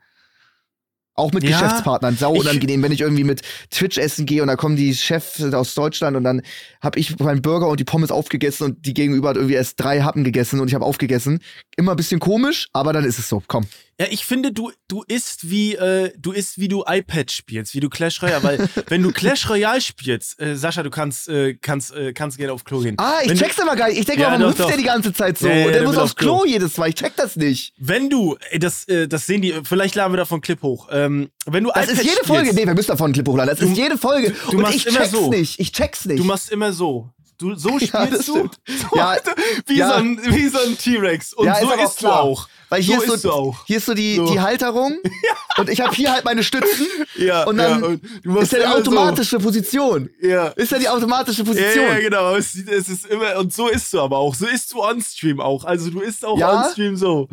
Auch 1.16 1.32
mit 1.32 1.44
Ja, 1.44 1.52
Geschäftspartnern. 1.52 2.18
Sau 2.18 2.34
ich- 2.36 2.42
unangenehm, 2.42 2.84
wenn 2.84 2.92
ich 2.92 3.02
irgendwie 3.02 3.24
mit 3.24 3.42
Twitch 3.72 3.98
essen 3.98 4.26
gehe 4.26 4.42
und 4.42 4.48
da 4.50 4.56
kommen 4.56 4.76
die 4.76 4.94
Chefs 4.94 5.42
aus 5.54 5.74
Deutschland 5.74 6.18
und 6.18 6.24
dann 6.24 6.42
habe 6.82 7.00
ich 7.00 7.18
meinen 7.20 7.42
Burger 7.42 7.68
und 7.68 7.80
die 7.80 7.86
Pommes 7.86 8.12
aufgegessen 8.12 8.66
und 8.66 8.86
die 8.86 8.94
Gegenüber 8.94 9.30
hat 9.30 9.38
irgendwie 9.38 9.56
erst 9.56 9.80
drei 9.80 10.02
Happen 10.02 10.24
gegessen 10.24 10.60
und 10.60 10.68
ich 10.68 10.74
habe 10.76 10.86
aufgegessen. 10.86 11.40
Immer 11.78 11.92
ein 11.92 11.98
bisschen 11.98 12.20
komisch, 12.20 12.68
aber 12.74 12.92
dann 12.94 13.06
ist 13.06 13.18
es 13.20 13.30
so. 13.30 13.42
Komm. 13.48 13.66
Ja, 13.98 14.08
ich 14.10 14.26
finde, 14.26 14.52
du, 14.52 14.74
du 14.90 15.04
isst 15.08 15.50
wie, 15.50 15.76
äh, 15.76 16.12
du 16.18 16.34
isst 16.34 16.60
wie 16.60 16.68
du 16.68 16.84
iPad 16.86 17.32
spielst, 17.32 17.74
wie 17.76 17.80
du 17.80 17.88
Clash 17.88 18.22
Royale, 18.22 18.44
weil 18.44 18.70
wenn 18.90 19.02
du 19.02 19.14
Clash 19.14 19.50
Royale 19.50 19.80
spielst, 19.80 20.38
äh, 20.42 20.58
Sascha, 20.58 20.84
du 20.84 20.90
kannst, 20.90 21.30
äh, 21.30 21.54
kannst, 21.54 21.96
äh, 21.96 22.12
kannst 22.12 22.38
gerne 22.38 22.52
auf 22.52 22.66
Klo 22.66 22.82
gehen. 22.82 22.96
Ah, 23.00 23.20
ich 23.24 23.30
wenn 23.30 23.38
check's 23.38 23.58
immer 23.58 23.78
gar 23.78 23.88
nicht. 23.88 24.00
Ich 24.00 24.06
denke 24.06 24.24
Ja, 24.24 24.28
warum 24.32 24.42
doch, 24.42 24.50
hüpft 24.60 24.70
der 24.70 24.76
die 24.78 24.84
ganze 24.84 25.14
Zeit 25.14 25.38
so? 25.38 25.48
Ja, 25.48 25.56
ja, 25.56 25.64
der 25.68 25.72
der 25.76 25.84
muss 25.84 25.98
aufs 25.98 26.14
Klo. 26.18 26.40
Klo 26.42 26.46
jedes 26.46 26.76
Mal. 26.78 26.90
Ich 26.90 26.96
check 26.96 27.16
das 27.16 27.38
nicht. 27.38 27.74
Wenn 27.78 28.10
du, 28.10 28.36
ey, 28.52 28.60
das, 28.60 28.86
äh, 28.90 29.08
das 29.08 29.28
sehen 29.28 29.42
die, 29.42 29.54
vielleicht 29.64 29.96
laden 29.96 30.12
wir 30.12 30.18
davon 30.18 30.36
einen 30.38 30.42
Clip 30.42 30.62
hoch. 30.62 30.90
Ähm, 30.92 31.05
wenn 31.46 31.64
du 31.64 31.72
Das 31.74 31.86
ist 31.88 31.98
jede 32.04 32.10
spielst, 32.12 32.26
Folge. 32.28 32.54
Nee, 32.54 32.66
wir 32.66 32.74
müssen 32.74 32.88
davon 32.90 33.06
einen 33.06 33.14
Clip 33.14 33.28
hochladen. 33.28 33.56
Das 33.56 33.62
ist 33.68 33.76
jede 33.78 33.98
Folge. 33.98 34.32
du 34.50 34.58
und 34.58 34.62
machst 34.64 34.76
ich 34.76 34.88
immer 34.88 35.00
check's 35.00 35.12
so. 35.12 35.30
nicht. 35.30 35.60
Ich 35.60 35.72
check's 35.72 36.06
nicht. 36.06 36.20
Du 36.20 36.24
machst 36.24 36.52
immer 36.52 36.72
so. 36.74 37.10
Du, 37.38 37.54
so 37.56 37.70
spielst 37.80 37.94
Ja, 37.94 38.06
das 38.06 38.26
du. 38.28 38.50
So, 38.66 38.96
Ja, 38.96 39.18
wie, 39.66 39.78
ja. 39.78 39.88
so 39.90 39.94
ein, 39.96 40.20
wie 40.24 40.48
so 40.48 40.58
ein 40.60 40.78
T-Rex. 40.78 41.34
Und 41.34 41.48
Ja, 41.48 41.60
so 41.60 41.72
ist 41.74 41.84
isst 41.84 42.02
du 42.04 42.08
auch. 42.08 42.48
Weil 42.70 42.82
hier 42.82 43.00
so 43.02 43.14
ist 43.14 43.22
so, 43.24 43.30
du 43.30 43.34
auch. 43.36 43.66
hier 43.68 43.78
ist 43.78 43.86
so 43.86 43.94
die, 43.94 44.16
So. 44.16 44.26
die 44.32 44.40
Halterung 44.40 44.98
und 45.58 45.70
ich 45.70 45.82
habe 45.82 45.94
hier 45.94 46.12
halt 46.14 46.24
meine 46.26 46.44
Stützen 46.44 46.88
Ja, 47.16 47.44
und 47.44 47.58
dann 47.58 47.82
ja, 47.82 47.88
und 47.88 48.02
du 48.24 48.38
ist 48.40 48.52
ja 48.54 48.60
die 48.60 48.66
automatische 48.66 49.38
Position. 49.40 50.10
Ja. 50.22 50.48
Ist 50.48 50.72
ja 50.72 50.80
die 50.80 50.88
automatische 50.90 51.42
Ja, 51.44 51.48
Position. 51.48 51.86
ja, 51.86 52.00
genau. 52.00 52.20
aber 52.26 52.38
Es, 52.38 52.56
es 52.56 52.90
ist 52.90 53.06
immer, 53.06 53.36
und 53.38 53.54
so 53.54 53.68
isst 53.68 53.94
du 53.94 54.00
aber 54.02 54.18
auch. 54.18 54.34
So 54.34 54.48
isst 54.48 54.72
du 54.74 54.82
on-stream 54.82 55.40
auch. 55.42 55.64
Also 55.66 55.90
du 55.92 56.00
isst 56.00 56.24
auch 56.26 56.40
Ja. 56.40 56.64
on-stream 56.66 56.96
so. 56.96 57.28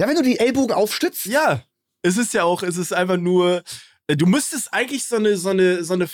Ja, 0.00 0.06
wenn 0.08 0.14
du 0.16 0.22
die 0.22 0.38
Ellbogen 0.38 0.74
aufstützt. 0.74 1.26
Ja. 1.26 1.60
Es 2.02 2.16
ist 2.16 2.34
ja 2.34 2.44
auch, 2.44 2.62
es 2.62 2.76
ist 2.76 2.92
einfach 2.92 3.16
nur. 3.16 3.62
äh, 4.08 4.16
Du 4.16 4.26
müsstest 4.26 4.72
eigentlich 4.74 5.04
so 5.06 5.16
eine, 5.16 5.36
so 5.36 5.50
eine, 5.50 5.84
so 5.84 5.94
eine 5.94 6.08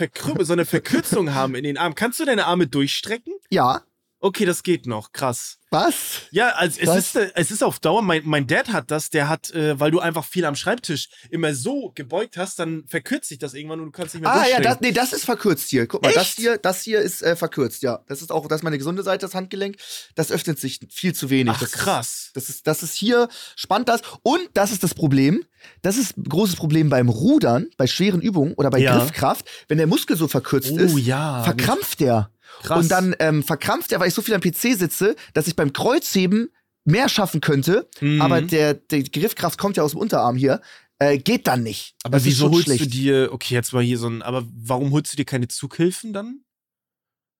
so 0.44 0.52
eine 0.52 0.64
Verkürzung 0.66 1.34
haben 1.34 1.54
in 1.54 1.64
den 1.64 1.78
Armen. 1.78 1.94
Kannst 1.94 2.20
du 2.20 2.24
deine 2.24 2.46
Arme 2.46 2.66
durchstrecken? 2.66 3.32
Ja. 3.50 3.82
Okay, 4.20 4.44
das 4.44 4.62
geht 4.62 4.86
noch. 4.86 5.12
Krass. 5.12 5.58
Was? 5.70 6.22
Ja, 6.30 6.48
also 6.54 6.80
es 6.80 6.88
Was? 6.88 7.14
ist, 7.14 7.32
es 7.34 7.50
ist 7.50 7.62
auf 7.62 7.78
Dauer, 7.78 8.00
mein, 8.00 8.22
mein 8.24 8.46
Dad 8.46 8.72
hat 8.72 8.90
das, 8.90 9.10
der 9.10 9.28
hat, 9.28 9.50
äh, 9.50 9.78
weil 9.78 9.90
du 9.90 10.00
einfach 10.00 10.24
viel 10.24 10.46
am 10.46 10.56
Schreibtisch 10.56 11.08
immer 11.30 11.54
so 11.54 11.92
gebeugt 11.94 12.38
hast, 12.38 12.58
dann 12.58 12.84
verkürzt 12.88 13.28
sich 13.28 13.38
das 13.38 13.52
irgendwann 13.52 13.80
und 13.80 13.86
du 13.86 13.92
kannst 13.92 14.14
nicht 14.14 14.22
mehr 14.22 14.32
Ah 14.32 14.46
ja, 14.48 14.60
das, 14.60 14.80
nee, 14.80 14.92
das 14.92 15.12
ist 15.12 15.26
verkürzt 15.26 15.68
hier. 15.68 15.86
Guck 15.86 16.02
mal, 16.02 16.12
das 16.12 16.28
hier, 16.34 16.56
das 16.56 16.82
hier 16.82 17.00
ist 17.00 17.22
äh, 17.22 17.36
verkürzt, 17.36 17.82
ja. 17.82 18.00
Das 18.08 18.22
ist 18.22 18.32
auch, 18.32 18.48
das 18.48 18.60
ist 18.60 18.64
meine 18.64 18.78
gesunde 18.78 19.02
Seite, 19.02 19.26
das 19.26 19.34
Handgelenk. 19.34 19.76
Das 20.14 20.32
öffnet 20.32 20.58
sich 20.58 20.80
viel 20.90 21.14
zu 21.14 21.28
wenig. 21.28 21.52
Ach, 21.54 21.60
das 21.60 21.72
krass. 21.72 22.08
Ist, 22.08 22.36
das 22.36 22.48
ist, 22.48 22.66
das 22.66 22.82
ist 22.82 22.94
hier, 22.94 23.28
spannt 23.56 23.88
das. 23.90 24.00
Und 24.22 24.40
das 24.54 24.72
ist 24.72 24.82
das 24.82 24.94
Problem. 24.94 25.44
Das 25.82 25.98
ist 25.98 26.16
ein 26.16 26.24
großes 26.24 26.56
Problem 26.56 26.88
beim 26.88 27.08
Rudern, 27.10 27.66
bei 27.76 27.86
schweren 27.86 28.22
Übungen 28.22 28.54
oder 28.54 28.70
bei 28.70 28.78
Ja. 28.78 28.96
Griffkraft. 28.96 29.46
Wenn 29.68 29.78
der 29.78 29.86
Muskel 29.86 30.16
so 30.16 30.28
verkürzt 30.28 30.70
Oh, 30.72 30.78
ist, 30.78 30.98
ja, 30.98 31.42
verkrampft 31.44 32.00
der. 32.00 32.30
Krass. 32.62 32.82
Und 32.82 32.90
dann 32.90 33.14
ähm, 33.18 33.42
verkrampft 33.42 33.92
er, 33.92 34.00
weil 34.00 34.08
ich 34.08 34.14
so 34.14 34.22
viel 34.22 34.34
am 34.34 34.40
PC 34.40 34.76
sitze, 34.76 35.16
dass 35.34 35.46
ich 35.46 35.56
beim 35.56 35.72
Kreuzheben 35.72 36.50
mehr 36.84 37.08
schaffen 37.08 37.40
könnte. 37.40 37.88
Mhm. 38.00 38.20
Aber 38.20 38.40
der, 38.42 38.74
die 38.74 39.04
Griffkraft 39.10 39.58
kommt 39.58 39.76
ja 39.76 39.82
aus 39.82 39.92
dem 39.92 40.00
Unterarm 40.00 40.36
hier. 40.36 40.60
Äh, 40.98 41.18
geht 41.18 41.46
dann 41.46 41.62
nicht. 41.62 41.94
Aber 42.02 42.16
Das 42.16 42.24
wieso 42.24 42.50
holst 42.50 42.66
du 42.68 42.74
schlecht. 42.74 42.92
dir, 42.92 43.28
okay, 43.32 43.54
jetzt 43.54 43.72
mal 43.72 43.82
hier 43.82 43.98
so 43.98 44.08
ein, 44.08 44.22
aber 44.22 44.44
warum 44.52 44.90
holst 44.90 45.12
du 45.12 45.16
dir 45.16 45.24
keine 45.24 45.46
Zughilfen 45.46 46.12
dann? 46.12 46.40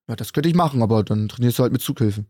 Ja, 0.08 0.14
das 0.16 0.32
könnte 0.32 0.48
ich 0.48 0.54
machen, 0.54 0.80
aber 0.82 1.02
dann 1.02 1.28
trainierst 1.28 1.58
du 1.58 1.64
halt 1.64 1.72
mit 1.72 1.82
Zughilfen. 1.82 2.28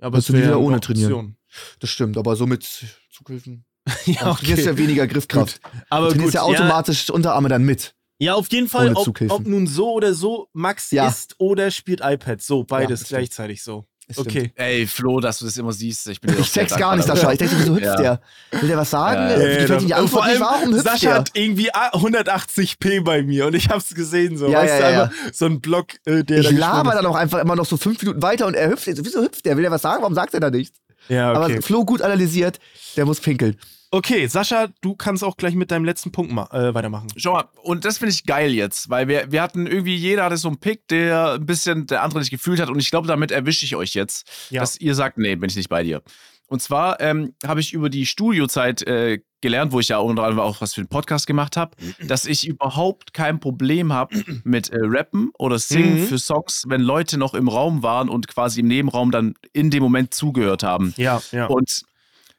Aber 0.00 0.18
Musst 0.18 0.28
du 0.28 0.32
wär 0.34 0.42
wieder 0.42 0.52
eine 0.52 0.58
ohne 0.64 0.80
trainieren. 0.80 1.12
Option. 1.12 1.36
Das 1.80 1.90
stimmt, 1.90 2.16
aber 2.16 2.36
so 2.36 2.46
mit 2.46 2.68
Zughilfen. 3.10 3.64
ja, 4.06 4.32
Du 4.32 4.38
trainierst 4.38 4.66
ja 4.66 4.76
weniger 4.78 5.06
Griffkraft. 5.08 5.60
Aber 5.88 6.06
du 6.06 6.12
trainierst 6.12 6.32
gut, 6.32 6.34
ja 6.34 6.42
automatisch 6.42 7.10
Unterarme 7.10 7.48
dann 7.48 7.64
mit. 7.64 7.94
Ja, 8.20 8.34
auf 8.34 8.50
jeden 8.52 8.68
Fall, 8.68 8.92
ob, 8.94 9.18
ob 9.30 9.46
nun 9.46 9.66
so 9.66 9.92
oder 9.94 10.12
so, 10.14 10.48
Max 10.52 10.90
Ja. 10.90 11.08
isst 11.08 11.34
oder 11.38 11.70
spielt 11.70 12.00
iPad. 12.04 12.42
So, 12.42 12.64
beides 12.64 13.00
stimmt. 13.00 13.18
gleichzeitig 13.20 13.62
so. 13.62 13.86
Okay. 14.16 14.52
Ey, 14.56 14.88
Flo, 14.88 15.20
dass 15.20 15.38
du 15.38 15.44
das 15.44 15.56
immer 15.56 15.72
siehst. 15.72 16.08
Ich, 16.08 16.20
bin 16.20 16.36
Ich 16.38 16.52
check's 16.52 16.76
gar 16.76 16.96
nicht, 16.96 17.06
Sascha. 17.06 17.30
Ich 17.32 17.38
denke, 17.38 17.54
wieso 17.58 17.74
hüpft 17.76 17.84
Ja. 17.84 17.96
der? 17.96 18.20
Will 18.60 18.68
der 18.68 18.76
was 18.76 18.90
sagen? 18.90 19.20
Ja, 19.30 19.36
Äh, 19.36 19.60
gefällt 19.60 19.80
dir 19.82 19.86
die 19.86 19.94
Antwort 19.94 20.10
vor 20.10 20.26
nicht? 20.32 20.42
allem, 20.42 20.60
Warum 20.62 20.74
hüpft 20.74 20.84
Sascha 20.84 21.06
der? 21.10 21.14
hat 21.14 21.30
irgendwie 21.34 21.70
180p 21.72 23.02
bei 23.02 23.22
mir 23.22 23.46
und 23.46 23.54
ich 23.54 23.68
hab's 23.68 23.94
gesehen, 23.94 24.36
so. 24.36 24.48
Ja, 24.48 24.58
weißt 24.62 24.80
ja, 24.80 24.88
du, 24.90 24.94
ja. 24.96 25.10
so 25.32 25.46
ein 25.46 25.60
Block, 25.60 25.94
äh, 26.06 26.24
der 26.24 26.40
Ich 26.40 26.46
da 26.48 26.52
laber 26.56 26.92
dann 26.92 27.06
auch 27.06 27.14
einfach 27.14 27.38
immer 27.38 27.54
noch 27.56 27.66
so 27.66 27.76
fünf 27.76 28.02
Minuten 28.02 28.20
weiter 28.20 28.46
und 28.46 28.54
er 28.54 28.68
hüpft. 28.70 28.86
jetzt. 28.86 29.04
Wieso 29.04 29.22
hüpft 29.22 29.44
der? 29.46 29.56
Will 29.56 29.62
der 29.62 29.70
was 29.70 29.82
sagen? 29.82 30.02
Warum 30.02 30.14
sagt 30.14 30.34
er 30.34 30.40
da 30.40 30.50
nichts? 30.50 30.78
Ja, 31.08 31.30
okay. 31.30 31.52
Aber 31.54 31.62
Flo 31.62 31.84
gut 31.84 32.02
analysiert, 32.02 32.58
der 32.96 33.06
muss 33.06 33.20
pinkeln. 33.20 33.56
Okay, 33.90 34.26
Sascha, 34.26 34.68
du 34.80 34.94
kannst 34.94 35.24
auch 35.24 35.36
gleich 35.36 35.54
mit 35.54 35.70
deinem 35.70 35.84
letzten 35.84 36.12
Punkt 36.12 36.32
äh, 36.32 36.74
weitermachen. 36.74 37.08
Schau 37.16 37.32
mal, 37.32 37.44
und 37.62 37.84
das 37.84 37.98
finde 37.98 38.12
ich 38.14 38.24
geil 38.24 38.52
jetzt, 38.52 38.88
weil 38.90 39.08
wir, 39.08 39.30
wir 39.32 39.42
hatten 39.42 39.66
irgendwie, 39.66 39.96
jeder 39.96 40.24
hatte 40.24 40.36
so 40.36 40.48
einen 40.48 40.58
Pick, 40.60 40.86
der 40.88 41.32
ein 41.34 41.46
bisschen 41.46 41.86
der 41.86 42.02
andere 42.02 42.20
nicht 42.20 42.30
gefühlt 42.30 42.60
hat 42.60 42.68
und 42.70 42.78
ich 42.78 42.90
glaube, 42.90 43.08
damit 43.08 43.30
erwische 43.30 43.64
ich 43.64 43.76
euch 43.76 43.94
jetzt, 43.94 44.28
Ja. 44.50 44.60
dass 44.60 44.76
ihr 44.80 44.94
sagt, 44.94 45.18
nee, 45.18 45.34
bin 45.36 45.50
ich 45.50 45.56
nicht 45.56 45.68
bei 45.68 45.82
dir. 45.82 46.02
Und 46.46 46.60
zwar 46.60 47.00
ähm, 47.00 47.34
habe 47.46 47.60
ich 47.60 47.72
über 47.72 47.88
die 47.90 48.06
Studiozeit 48.06 48.82
äh, 48.82 49.20
gelernt, 49.40 49.70
wo 49.70 49.78
ich 49.78 49.86
ja 49.88 49.98
unter 49.98 50.24
anderem 50.24 50.40
auch 50.40 50.60
was 50.60 50.74
für 50.74 50.82
den 50.82 50.88
Podcast 50.88 51.28
gemacht 51.28 51.56
habe, 51.56 51.76
dass 52.08 52.24
ich 52.26 52.44
überhaupt 52.46 53.14
kein 53.14 53.38
Problem 53.38 53.92
habe 53.92 54.16
mit 54.44 54.68
äh, 54.70 54.78
Rappen 54.80 55.30
oder 55.38 55.60
Singen 55.60 56.00
Mhm. 56.00 56.06
für 56.06 56.18
Songs, 56.18 56.64
wenn 56.66 56.80
Leute 56.80 57.18
noch 57.18 57.34
im 57.34 57.46
Raum 57.46 57.84
waren 57.84 58.08
und 58.08 58.26
quasi 58.26 58.60
im 58.60 58.66
Nebenraum 58.66 59.12
dann 59.12 59.34
in 59.52 59.70
dem 59.70 59.80
Moment 59.82 60.12
zugehört 60.12 60.64
haben. 60.64 60.92
Ja, 60.96 61.22
ja. 61.30 61.46
Und 61.46 61.82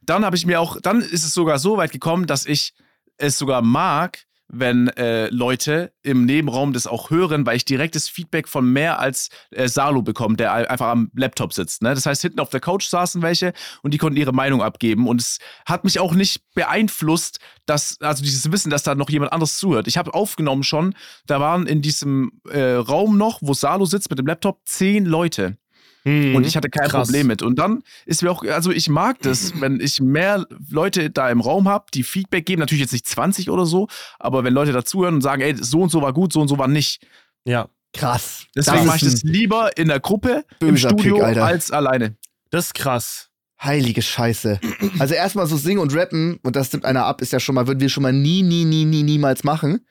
dann 0.01 0.25
habe 0.25 0.35
ich 0.35 0.45
mir 0.45 0.59
auch, 0.59 0.79
dann 0.81 1.01
ist 1.01 1.23
es 1.23 1.33
sogar 1.33 1.59
so 1.59 1.77
weit 1.77 1.91
gekommen, 1.91 2.27
dass 2.27 2.45
ich 2.45 2.73
es 3.17 3.37
sogar 3.37 3.61
mag, 3.61 4.25
wenn 4.53 4.89
äh, 4.89 5.29
Leute 5.29 5.93
im 6.03 6.25
Nebenraum 6.25 6.73
das 6.73 6.85
auch 6.85 7.09
hören, 7.09 7.45
weil 7.45 7.55
ich 7.55 7.63
direktes 7.63 8.09
Feedback 8.09 8.49
von 8.49 8.65
mehr 8.65 8.99
als 8.99 9.29
äh, 9.51 9.69
Salo 9.69 10.01
bekomme, 10.01 10.35
der 10.35 10.51
ein- 10.51 10.65
einfach 10.65 10.87
am 10.87 11.09
Laptop 11.15 11.53
sitzt. 11.53 11.81
Ne? 11.81 11.93
Das 11.95 12.05
heißt, 12.05 12.21
hinten 12.21 12.41
auf 12.41 12.49
der 12.49 12.59
Couch 12.59 12.85
saßen 12.89 13.21
welche 13.21 13.53
und 13.81 13.93
die 13.93 13.97
konnten 13.97 14.17
ihre 14.19 14.33
Meinung 14.33 14.61
abgeben. 14.61 15.07
Und 15.07 15.21
es 15.21 15.37
hat 15.65 15.85
mich 15.85 15.99
auch 16.01 16.13
nicht 16.13 16.41
beeinflusst, 16.53 17.39
dass, 17.65 17.95
also 18.01 18.23
dieses 18.23 18.51
Wissen, 18.51 18.69
dass 18.69 18.83
da 18.83 18.93
noch 18.93 19.09
jemand 19.09 19.31
anderes 19.31 19.57
zuhört. 19.57 19.87
Ich 19.87 19.97
habe 19.97 20.13
aufgenommen 20.13 20.63
schon, 20.63 20.95
da 21.27 21.39
waren 21.39 21.65
in 21.65 21.81
diesem 21.81 22.41
äh, 22.49 22.73
Raum 22.73 23.17
noch, 23.17 23.39
wo 23.41 23.53
Salo 23.53 23.85
sitzt 23.85 24.09
mit 24.09 24.19
dem 24.19 24.27
Laptop, 24.27 24.59
zehn 24.65 25.05
Leute. 25.05 25.57
Mhm. 26.03 26.35
Und 26.35 26.45
ich 26.47 26.55
hatte 26.57 26.69
kein 26.69 26.87
Krass. 26.89 27.07
Problem 27.07 27.27
mit. 27.27 27.41
Und 27.41 27.59
dann 27.59 27.83
ist 28.05 28.23
mir 28.23 28.31
auch, 28.31 28.43
also 28.43 28.71
ich 28.71 28.89
mag 28.89 29.19
das, 29.21 29.53
wenn 29.61 29.79
ich 29.79 30.01
mehr 30.01 30.45
Leute 30.69 31.09
da 31.09 31.29
im 31.29 31.41
Raum 31.41 31.67
habe, 31.67 31.85
die 31.93 32.03
Feedback 32.03 32.45
geben, 32.45 32.59
natürlich 32.59 32.81
jetzt 32.81 32.93
nicht 32.93 33.07
20 33.07 33.49
oder 33.49 33.65
so, 33.65 33.87
aber 34.19 34.43
wenn 34.43 34.53
Leute 34.53 34.71
dazuhören 34.71 35.15
und 35.15 35.21
sagen, 35.21 35.41
ey, 35.41 35.55
so 35.55 35.81
und 35.81 35.89
so 35.89 36.01
war 36.01 36.13
gut, 36.13 36.33
so 36.33 36.41
und 36.41 36.47
so 36.47 36.57
war 36.57 36.67
nicht. 36.67 37.05
Ja, 37.45 37.67
Krass. 37.93 38.45
Deswegen 38.55 38.85
mache 38.85 38.97
ich 38.97 39.03
das 39.03 39.23
lieber 39.23 39.77
in 39.77 39.89
der 39.89 39.99
Gruppe, 39.99 40.45
im 40.61 40.77
Studio, 40.77 41.17
Pick, 41.17 41.37
als 41.37 41.71
alleine. 41.71 42.15
das 42.49 42.67
ist 42.67 42.73
krass. 42.73 43.27
Heilige 43.61 44.01
Scheiße. 44.01 44.59
Also 44.97 45.13
erstmal 45.13 45.45
so 45.45 45.55
singen 45.57 45.79
und 45.79 45.93
rappen, 45.93 46.39
und 46.41 46.55
das 46.55 46.71
nimmt 46.73 46.85
einer 46.85 47.05
ab, 47.05 47.21
ist 47.21 47.31
ja 47.33 47.39
schon 47.39 47.53
mal, 47.53 47.67
würden 47.67 47.79
wir 47.81 47.89
schon 47.89 48.01
mal 48.01 48.13
nie, 48.13 48.41
nie, 48.43 48.65
nie, 48.65 48.85
nie, 48.85 49.03
niemals 49.03 49.43
machen. 49.43 49.85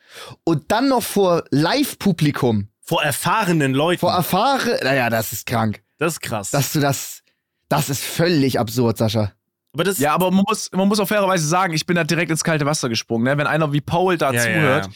Und 0.44 0.72
dann 0.72 0.88
noch 0.88 1.02
vor 1.02 1.44
Live-Publikum, 1.50 2.68
Vor 2.80 3.02
erfahrenen 3.04 3.74
Leuten. 3.74 4.00
vor 4.00 4.12
Erfahre, 4.12 4.80
naja, 4.82 5.08
das 5.10 5.32
ist 5.32 5.46
krank. 5.46 5.82
Das 6.00 6.14
ist 6.14 6.20
krass. 6.20 6.50
Dass 6.50 6.72
du 6.72 6.80
das, 6.80 7.22
das 7.68 7.88
ist 7.88 8.02
völlig 8.02 8.58
absurd, 8.58 8.98
Sascha. 8.98 9.32
aber 9.72 9.84
das, 9.84 9.98
Ja, 9.98 10.12
aber 10.14 10.32
man 10.32 10.44
muss, 10.48 10.68
man 10.72 10.88
muss 10.88 10.98
auch 10.98 11.06
fairerweise 11.06 11.46
sagen, 11.46 11.72
ich 11.74 11.86
bin 11.86 11.94
da 11.94 12.02
direkt 12.02 12.30
ins 12.32 12.42
kalte 12.42 12.66
Wasser 12.66 12.88
gesprungen. 12.88 13.24
Ne? 13.24 13.38
Wenn 13.38 13.46
einer 13.46 13.72
wie 13.72 13.80
Paul 13.80 14.18
da 14.18 14.32
Ja, 14.32 14.44
ja, 14.44 14.54
zuhört 14.54 14.86
ja. 14.86 14.92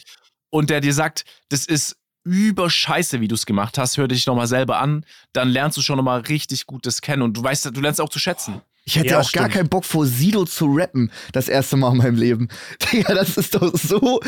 und 0.49 0.69
der 0.69 0.81
dir 0.81 0.93
sagt, 0.93 1.23
das 1.49 1.65
ist 1.65 1.95
überscheiße, 2.23 3.21
wie 3.21 3.27
du 3.27 3.35
es 3.35 3.45
gemacht 3.45 3.77
hast, 3.77 3.97
hör 3.97 4.07
dich 4.07 4.25
nochmal 4.25 4.47
selber 4.47 4.79
an, 4.79 5.05
dann 5.33 5.49
lernst 5.49 5.77
du 5.77 5.81
schon 5.81 5.97
nochmal 5.97 6.21
richtig 6.21 6.65
gut 6.65 6.85
das 6.85 7.01
kennen 7.01 7.21
und 7.21 7.37
du 7.37 7.43
weißt, 7.43 7.65
du 7.75 7.81
lernst 7.81 8.01
auch 8.01 8.09
zu 8.09 8.19
schätzen. 8.19 8.61
Ich 8.83 8.97
hätte 8.97 9.09
Ja, 9.09 9.17
auch 9.19 9.31
gar 9.31 9.45
stimmt. 9.45 9.51
keinen 9.53 9.69
Bock 9.69 9.83
vor 9.85 10.05
Sido 10.05 10.45
zu 10.45 10.65
rappen, 10.67 11.11
das 11.33 11.49
erste 11.49 11.75
Mal 11.77 11.91
in 11.91 11.97
meinem 11.97 12.15
Leben. 12.17 12.49
Digga, 12.91 13.13
das 13.15 13.37
ist 13.37 13.55
doch 13.55 13.75
so, 13.75 14.19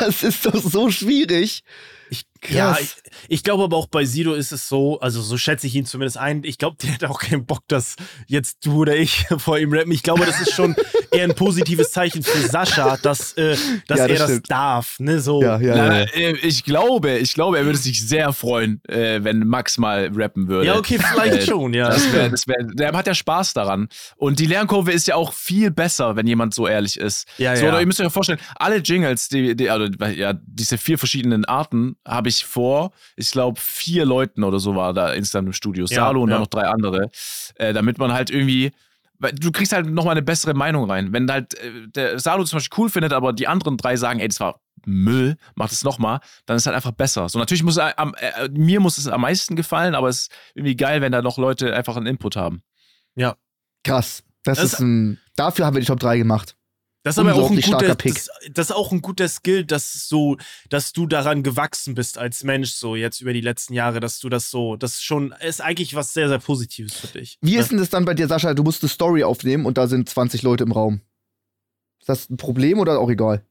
das 0.00 0.22
ist 0.22 0.46
doch 0.46 0.54
so 0.56 0.90
schwierig. 0.90 1.62
Ich, 2.10 2.24
Ja, 2.48 2.76
ich, 2.80 2.94
ich 3.28 3.42
glaube 3.42 3.64
aber 3.64 3.76
auch 3.76 3.86
bei 3.88 4.04
Sido 4.04 4.34
ist 4.34 4.52
es 4.52 4.68
so, 4.68 5.00
also 5.00 5.20
so 5.22 5.36
schätze 5.36 5.66
ich 5.66 5.74
ihn 5.74 5.84
zumindest 5.86 6.16
ein. 6.18 6.42
Ich 6.44 6.58
glaube, 6.58 6.76
der 6.82 6.92
hat 6.94 7.04
auch 7.04 7.18
keinen 7.18 7.44
Bock, 7.46 7.62
dass 7.68 7.96
jetzt 8.26 8.64
du 8.64 8.82
oder 8.82 8.94
ich 8.96 9.26
vor 9.38 9.58
ihm 9.58 9.72
rappen. 9.72 9.90
Ich 9.92 10.02
glaube, 10.02 10.24
das 10.26 10.40
ist 10.40 10.52
schon 10.52 10.76
eher 11.10 11.24
ein 11.24 11.34
positives 11.34 11.90
Zeichen 11.90 12.22
für 12.22 12.38
Sascha, 12.46 12.96
dass, 12.98 13.32
äh, 13.34 13.56
dass 13.88 13.98
Ja, 13.98 14.08
das 14.08 14.10
er 14.10 14.18
das 14.18 14.30
stimmt. 14.30 14.50
darf. 14.50 14.96
Ne, 15.00 15.20
so. 15.20 15.42
Ja, 15.42 15.58
ja, 15.60 15.74
Na, 15.76 15.98
ja. 16.00 16.04
äh, 16.14 16.36
ich 16.42 16.62
glaube, 16.64 17.18
ich 17.18 17.34
glaube, 17.34 17.58
er 17.58 17.64
würde 17.64 17.78
sich 17.78 18.06
sehr 18.06 18.32
freuen, 18.32 18.80
äh, 18.88 19.24
wenn 19.24 19.40
Max 19.46 19.78
mal 19.78 20.10
rappen 20.14 20.46
würde. 20.48 20.66
Ja, 20.66 20.76
okay, 20.76 20.98
vielleicht 20.98 21.34
Äh, 21.42 21.46
schon, 21.46 21.74
ja. 21.74 21.88
Das 21.88 22.12
wär, 22.12 22.28
das 22.28 22.46
wär, 22.46 22.62
der 22.62 22.92
hat 22.92 23.06
ja 23.06 23.14
Spaß 23.14 23.54
daran. 23.54 23.88
Und 24.16 24.38
die 24.38 24.46
Lernkurve 24.46 24.92
ist 24.92 25.08
ja 25.08 25.16
auch 25.16 25.32
viel 25.32 25.70
besser, 25.70 26.14
wenn 26.16 26.26
jemand 26.26 26.54
so 26.54 26.68
ehrlich 26.68 26.98
ist. 26.98 27.26
Ja, 27.38 27.56
so, 27.56 27.64
ja. 27.64 27.70
Oder 27.70 27.80
ihr 27.80 27.86
müsst 27.86 27.98
euch 28.00 28.04
ja 28.04 28.10
vorstellen, 28.10 28.38
alle 28.56 28.76
Jingles, 28.76 29.28
die, 29.28 29.56
die, 29.56 29.68
also, 29.70 29.86
ja, 30.14 30.34
diese 30.46 30.78
vier 30.78 30.98
verschiedenen 30.98 31.44
Arten, 31.44 31.95
habe 32.06 32.28
ich 32.28 32.44
vor, 32.44 32.92
ich 33.16 33.30
glaube, 33.30 33.60
vier 33.60 34.04
Leuten 34.04 34.44
oder 34.44 34.58
so 34.58 34.74
war 34.74 34.92
da 34.92 35.12
instant 35.12 35.46
im 35.46 35.52
Studio. 35.52 35.86
Ja, 35.86 35.96
Salo 35.96 36.22
und 36.22 36.28
ja. 36.28 36.34
dann 36.34 36.42
noch 36.42 36.48
drei 36.48 36.66
andere. 36.66 37.10
Äh, 37.56 37.72
damit 37.72 37.98
man 37.98 38.12
halt 38.12 38.30
irgendwie. 38.30 38.72
weil 39.18 39.32
Du 39.32 39.50
kriegst 39.52 39.72
halt 39.72 39.86
nochmal 39.86 40.12
eine 40.12 40.22
bessere 40.22 40.54
Meinung 40.54 40.90
rein. 40.90 41.12
Wenn 41.12 41.30
halt 41.30 41.54
äh, 41.54 41.88
der 41.88 42.18
Salo 42.18 42.44
zum 42.44 42.58
Beispiel 42.58 42.78
cool 42.78 42.90
findet, 42.90 43.12
aber 43.12 43.32
die 43.32 43.48
anderen 43.48 43.76
drei 43.76 43.96
sagen, 43.96 44.20
ey, 44.20 44.28
das 44.28 44.40
war 44.40 44.60
Müll, 44.84 45.36
mach 45.56 45.68
das 45.68 45.82
nochmal, 45.82 46.20
dann 46.44 46.56
ist 46.56 46.62
es 46.62 46.66
halt 46.66 46.76
einfach 46.76 46.92
besser. 46.92 47.28
So, 47.28 47.38
natürlich 47.38 47.64
muss 47.64 47.76
am, 47.78 48.14
äh, 48.18 48.48
mir 48.50 48.78
muss 48.80 48.98
es 48.98 49.08
am 49.08 49.22
meisten 49.22 49.56
gefallen, 49.56 49.94
aber 49.94 50.08
es 50.08 50.20
ist 50.22 50.32
irgendwie 50.54 50.76
geil, 50.76 51.00
wenn 51.00 51.10
da 51.12 51.22
noch 51.22 51.38
Leute 51.38 51.74
einfach 51.74 51.96
einen 51.96 52.06
Input 52.06 52.36
haben. 52.36 52.62
Krass. 53.84 54.22
Das, 54.42 54.58
Das- 54.58 54.72
ist 54.74 54.80
ein. 54.80 55.18
Dafür 55.36 55.66
haben 55.66 55.74
wir 55.74 55.80
die 55.80 55.86
Top 55.86 56.00
3 56.00 56.18
gemacht. 56.18 56.56
Das 57.06 57.14
ist 57.14 57.18
aber 57.20 57.36
auch 57.36 57.50
ein 57.52 57.60
guter, 57.60 57.94
das, 57.94 58.30
das 58.50 58.70
ist 58.70 58.74
auch 58.74 58.90
ein 58.90 59.00
guter 59.00 59.28
Skill, 59.28 59.64
dass 59.64 60.08
so, 60.08 60.38
dass 60.70 60.92
du 60.92 61.06
daran 61.06 61.44
gewachsen 61.44 61.94
bist 61.94 62.18
als 62.18 62.42
Mensch 62.42 62.72
so 62.72 62.96
jetzt 62.96 63.20
über 63.20 63.32
die 63.32 63.40
letzten 63.42 63.74
Jahre, 63.74 64.00
dass 64.00 64.18
du 64.18 64.28
das 64.28 64.50
so, 64.50 64.74
das 64.74 65.00
schon 65.00 65.30
ist 65.40 65.60
eigentlich 65.60 65.94
was 65.94 66.12
sehr 66.12 66.26
sehr 66.28 66.40
Positives 66.40 66.96
für 66.96 67.06
dich. 67.06 67.38
Wie 67.42 67.54
Ja. 67.54 67.60
ist 67.60 67.70
denn 67.70 67.78
das 67.78 67.90
dann 67.90 68.04
bei 68.06 68.14
dir, 68.14 68.26
Sascha? 68.26 68.54
Du 68.54 68.64
musst 68.64 68.82
eine 68.82 68.88
Story 68.88 69.22
aufnehmen 69.22 69.66
und 69.66 69.78
da 69.78 69.86
sind 69.86 70.08
20 70.08 70.42
Leute 70.42 70.64
im 70.64 70.72
Raum. 70.72 71.00
Ist 72.00 72.08
das 72.08 72.28
ein 72.28 72.38
Problem 72.38 72.80
oder 72.80 72.98
auch 72.98 73.08
egal? 73.08 73.44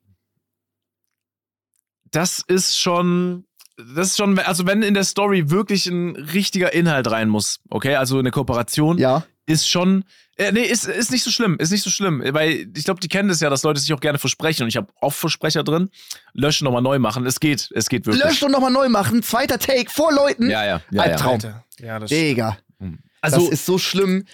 Das 2.11 2.44
ist 2.45 2.77
schon. 2.77 3.45
Das 3.77 4.07
ist 4.10 4.18
schon, 4.18 4.38
also 4.40 4.65
wenn 4.68 4.84
in 4.84 4.95
der 4.95 5.06
Story 5.06 5.49
wirklich 5.49 5.86
ein 5.88 6.18
richtiger 6.18 6.73
Inhalt 6.73 7.10
rein 7.10 7.30
muss, 7.30 7.61
okay, 7.69 7.95
also 7.95 8.19
eine 8.19 8.32
Kooperation, 8.32 8.98
Ja. 8.98 9.26
Ist 9.45 9.67
schon. 9.67 10.05
Äh, 10.38 10.51
nee, 10.51 10.63
ist, 10.63 10.85
ist 10.85 11.11
nicht 11.11 11.23
so 11.23 11.31
schlimm, 11.31 11.57
ist 11.59 11.72
nicht 11.72 11.84
so 11.84 11.89
schlimm. 11.89 12.22
Weil 12.30 12.67
ich 12.76 12.84
glaube, 12.84 12.99
die 12.99 13.07
kennen 13.07 13.30
das 13.30 13.39
ja, 13.39 13.49
dass 13.49 13.63
Leute 13.63 13.80
sich 13.80 13.93
auch 13.93 14.01
gerne 14.01 14.19
versprechen. 14.19 14.63
Und 14.63 14.69
ich 14.69 14.77
habe 14.77 14.88
oft 14.99 15.17
Versprecher 15.17 15.63
drin. 15.63 15.89
Löschen, 16.34 16.65
nochmal 16.65 16.81
neu 16.81 16.99
machen. 16.99 17.26
Es 17.26 17.39
geht, 17.39 17.69
es 17.73 17.88
geht 17.88 18.05
wirklich. 18.05 18.23
Lösch 18.23 18.43
und 18.43 18.51
nochmal 18.51 18.72
neu 18.72 18.89
machen. 18.89 19.23
Zweiter 19.23 19.59
Take 19.59 19.89
vor 19.89 20.13
Leuten. 20.13 20.49
Ja, 20.49 20.65
ja, 20.65 20.67
ja. 20.67 20.81
ja. 20.91 21.01
Albtraum. 21.03 21.39
Ja, 21.80 21.99
das 21.99 22.09
Digga. 22.09 22.57
Also 23.22 23.41
das 23.41 23.49
ist 23.49 23.65
so 23.65 23.77
schlimm. 23.77 24.26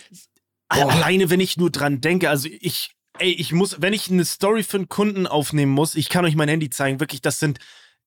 alleine 0.67 1.29
wenn 1.29 1.39
ich 1.39 1.57
nur 1.57 1.69
dran 1.69 2.01
denke, 2.01 2.29
also 2.29 2.49
ich 2.49 2.91
ey, 3.19 3.31
ich 3.31 3.53
muss, 3.53 3.81
wenn 3.81 3.93
ich 3.93 4.09
eine 4.09 4.25
Story 4.25 4.63
für 4.63 4.77
einen 4.77 4.89
Kunden 4.89 5.27
aufnehmen 5.27 5.71
muss, 5.71 5.95
ich 5.95 6.09
kann 6.09 6.25
euch 6.25 6.35
mein 6.35 6.49
Handy 6.49 6.69
zeigen, 6.69 6.99
wirklich, 6.99 7.21
das 7.21 7.39
sind 7.39 7.59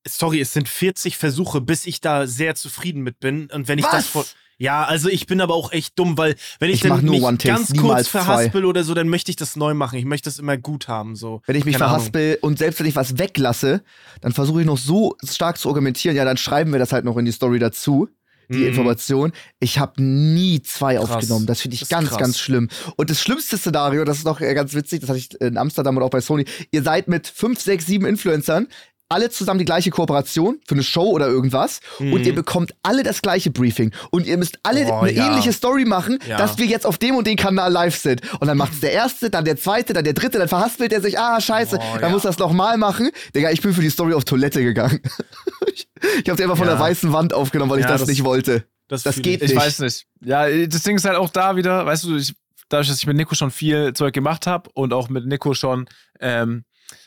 sorry, 0.07 0.41
es 0.41 0.53
sind 0.53 0.69
40 0.69 1.17
Versuche, 1.17 1.61
bis 1.61 1.87
ich 1.87 2.01
da 2.01 2.27
sehr 2.27 2.55
zufrieden 2.55 3.03
mit 3.03 3.21
bin 3.21 3.51
und 3.51 3.69
wenn 3.69 3.79
ich 3.79 3.87
das 3.87 3.95
Was? 3.95 4.07
vor 4.09 4.27
ja, 4.59 4.85
also 4.85 5.09
ich 5.09 5.27
bin 5.27 5.41
aber 5.41 5.55
auch 5.55 5.73
echt 5.73 5.99
dumm, 5.99 6.17
weil 6.19 6.35
wenn 6.61 6.71
ich, 6.71 6.77
Ich 6.77 6.89
dann 6.89 7.05
mich 7.05 7.21
ganz 7.43 7.73
kurz 7.77 8.09
zwei. 8.09 8.21
verhaspel 8.21 8.65
oder 8.65 8.85
so, 8.85 8.95
dann 8.95 9.09
möchte 9.09 9.31
ich 9.31 9.37
das 9.37 9.57
neu 9.57 9.75
machen. 9.75 9.99
Ich 9.99 10.05
möchte 10.05 10.29
das 10.31 10.39
immer 10.39 10.57
gut 10.57 10.89
haben, 10.89 11.17
so. 11.17 11.43
Wenn 11.47 11.57
ich 11.57 11.65
mich 11.65 11.75
Keine 11.75 11.87
Ahnung. 11.87 11.97
verhaspel 11.99 12.39
und 12.41 12.59
selbst 12.59 12.81
wenn 12.81 12.87
ich 12.87 12.97
was 12.97 13.19
weglasse, 13.19 13.83
dann 14.21 14.33
versuche 14.33 14.61
ich 14.61 14.67
noch 14.67 14.79
so 14.79 15.17
stark 15.25 15.59
zu 15.59 15.69
argumentieren. 15.69 16.17
Ja, 16.17 16.25
dann 16.25 16.37
schreiben 16.37 16.73
wir 16.73 16.79
das 16.79 16.93
halt 16.93 17.05
noch 17.05 17.17
in 17.17 17.25
die 17.25 17.33
Story 17.33 17.59
dazu. 17.59 18.09
Die 18.51 18.59
Mhm. 18.59 18.67
Information. 18.67 19.33
Ich 19.59 19.79
habe 19.79 20.03
nie 20.03 20.61
zwei 20.61 20.97
Krass. 20.97 21.11
aufgenommen. 21.11 21.47
Das 21.47 21.63
finde 21.63 21.77
ich 21.77 21.81
Das 21.81 21.89
ganz, 21.89 22.11
krass. 22.11 22.19
ganz 22.19 22.39
schlimm. 22.39 22.69
Und 22.97 23.09
das 23.09 23.19
schlimmste 23.23 23.57
Szenario, 23.57 24.05
das 24.05 24.19
ist 24.19 24.25
noch 24.27 24.39
äh, 24.43 24.53
ganz 24.53 24.75
witzig, 24.75 25.01
das 25.01 25.09
hatte 25.09 25.19
ich 25.19 25.41
in 25.41 25.57
Amsterdam 25.57 25.97
und 25.97 26.03
auch 26.03 26.11
bei 26.11 26.21
Sony. 26.21 26.45
Ihr 26.71 26.83
seid 26.83 27.09
mit 27.09 27.27
fünf, 27.27 27.59
sechs, 27.63 27.87
sieben 27.87 28.05
Influencern 28.05 28.69
alle 29.09 29.31
zusammen 29.31 29.59
die 29.59 29.65
gleiche 29.65 29.91
Kooperation 29.91 30.59
für 30.67 30.75
eine 30.75 30.83
Show 30.83 31.11
oder 31.11 31.27
irgendwas 31.29 31.81
und 31.99 32.25
ihr 32.27 32.35
bekommt 32.35 32.75
alle 32.83 33.03
das 33.03 33.23
gleiche 33.23 33.51
Briefing 33.51 33.93
und 34.11 34.27
ihr 34.27 34.37
müsst 34.39 34.59
alle 34.63 34.85
Mhm. 34.85 34.91
Oh, 34.91 35.01
eine 35.01 35.13
ja. 35.13 35.29
ähnliche 35.29 35.53
Story 35.53 35.85
machen, 35.85 36.19
Ja. 36.27 36.37
dass 36.39 36.59
wir 36.59 36.67
jetzt 36.67 36.87
auf 36.87 36.99
dem 36.99 37.15
und 37.17 37.27
dem 37.27 37.37
Kanal 37.37 37.71
live 37.71 37.97
sind. 37.97 38.23
Und 38.41 38.47
dann 38.49 38.57
macht 38.57 38.73
es 38.73 38.81
der 38.81 38.93
erste, 38.93 39.31
dann 39.31 39.45
der 39.45 39.57
zweite, 39.57 39.93
dann 39.93 40.05
der 40.05 40.15
dritte, 40.15 40.39
dann 40.39 40.49
verhaspelt 40.49 40.93
er 40.93 41.01
sich, 41.01 41.19
ah, 41.19 41.41
scheiße, 41.41 41.77
Oh, 41.79 41.83
dann 41.95 42.03
ja. 42.03 42.09
muss 42.09 42.23
das 42.23 42.39
nochmal 42.39 42.77
machen. 42.79 43.11
Digga, 43.35 43.51
ich 43.51 43.61
bin 43.61 43.73
für 43.75 43.83
die 43.83 43.91
Story 43.91 44.15
auf 44.15 44.25
Toilette 44.25 44.63
gegangen. 44.63 45.01
ich 45.73 45.87
ich 46.23 46.29
habe 46.29 46.37
sie 46.37 46.43
einfach 46.45 46.57
von 46.59 46.67
der 46.67 46.79
weißen 46.79 47.13
Wand 47.13 47.33
aufgenommen, 47.35 47.71
weil 47.71 47.81
ich 47.81 47.87
das, 47.87 48.01
das- 48.01 48.09
nicht 48.09 48.25
wollte. 48.25 48.65
Das, 48.89 49.03
Das 49.03 49.17
geht 49.17 49.43
ich. 49.43 49.51
Ich 49.51 49.55
nicht. 49.55 49.57
weiß 49.57 49.79
nicht. 49.79 50.07
Ja, 50.23 50.47
das 50.67 50.83
Ding 50.83 50.97
ist 50.97 51.05
halt 51.07 51.17
auch 51.17 51.31
da 51.31 51.57
wieder, 51.57 51.87
weißt 51.87 52.05
du, 52.05 52.17
ich, 52.17 52.35
dadurch, 52.69 52.89
dass 52.89 52.99
ich 52.99 53.07
mit 53.07 53.17
Nico 53.17 53.35
schon 53.35 53.51
viel 53.51 53.95
Zeug 53.95 54.13
gemacht 54.13 54.47
habe 54.47 54.69
und 54.75 54.93
auch 54.93 55.09
mit 55.09 55.25
Nico 55.27 55.55
schon 55.55 55.87
ähm, 56.21 56.65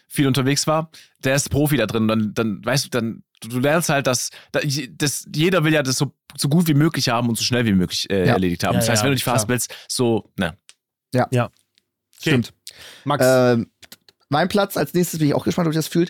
viel 0.08 0.28
unterwegs 0.28 0.68
war, 0.68 0.90
der 1.24 1.36
ist 1.36 1.50
Profi 1.50 1.78
da 1.78 1.86
drin. 1.86 2.08
Dann, 2.08 2.34
dann 2.34 2.64
weißt 2.66 2.86
du, 2.86 2.90
dann 2.90 3.24
du, 3.42 3.60
lernst 3.60 3.90
halt, 3.90 4.08
dass, 4.08 4.32
dass 4.52 4.64
das, 4.92 5.28
jeder 5.34 5.64
will 5.64 5.74
ja 5.74 5.84
das 5.84 5.98
so, 5.98 6.14
so 6.38 6.50
gut 6.50 6.68
wie 6.68 6.74
möglich 6.74 7.10
haben 7.10 7.30
und 7.30 7.38
so 7.38 7.44
schnell 7.44 7.66
wie 7.66 7.74
möglich 7.74 8.10
äh, 8.10 8.26
Ja. 8.26 8.34
erledigt 8.34 8.64
haben. 8.64 8.74
Ja, 8.74 8.80
das 8.80 8.90
heißt, 8.90 9.02
ja, 9.02 9.06
wenn 9.06 9.12
du 9.12 9.16
dich 9.16 9.24
verhaspelst, 9.24 9.74
so, 9.88 10.32
ne. 10.38 10.58
Okay. 12.20 12.30
Stimmt. 12.30 12.54
Max, 13.04 13.24
Ähm, 13.26 13.70
mein 14.30 14.48
Platz 14.48 14.76
als 14.78 14.94
nächstes 14.94 15.20
bin 15.20 15.28
ich 15.30 15.34
auch 15.34 15.44
gespannt, 15.46 15.68
ob 15.68 15.74
ihr 15.74 15.78
das 15.78 15.88
fühlt. 15.88 16.10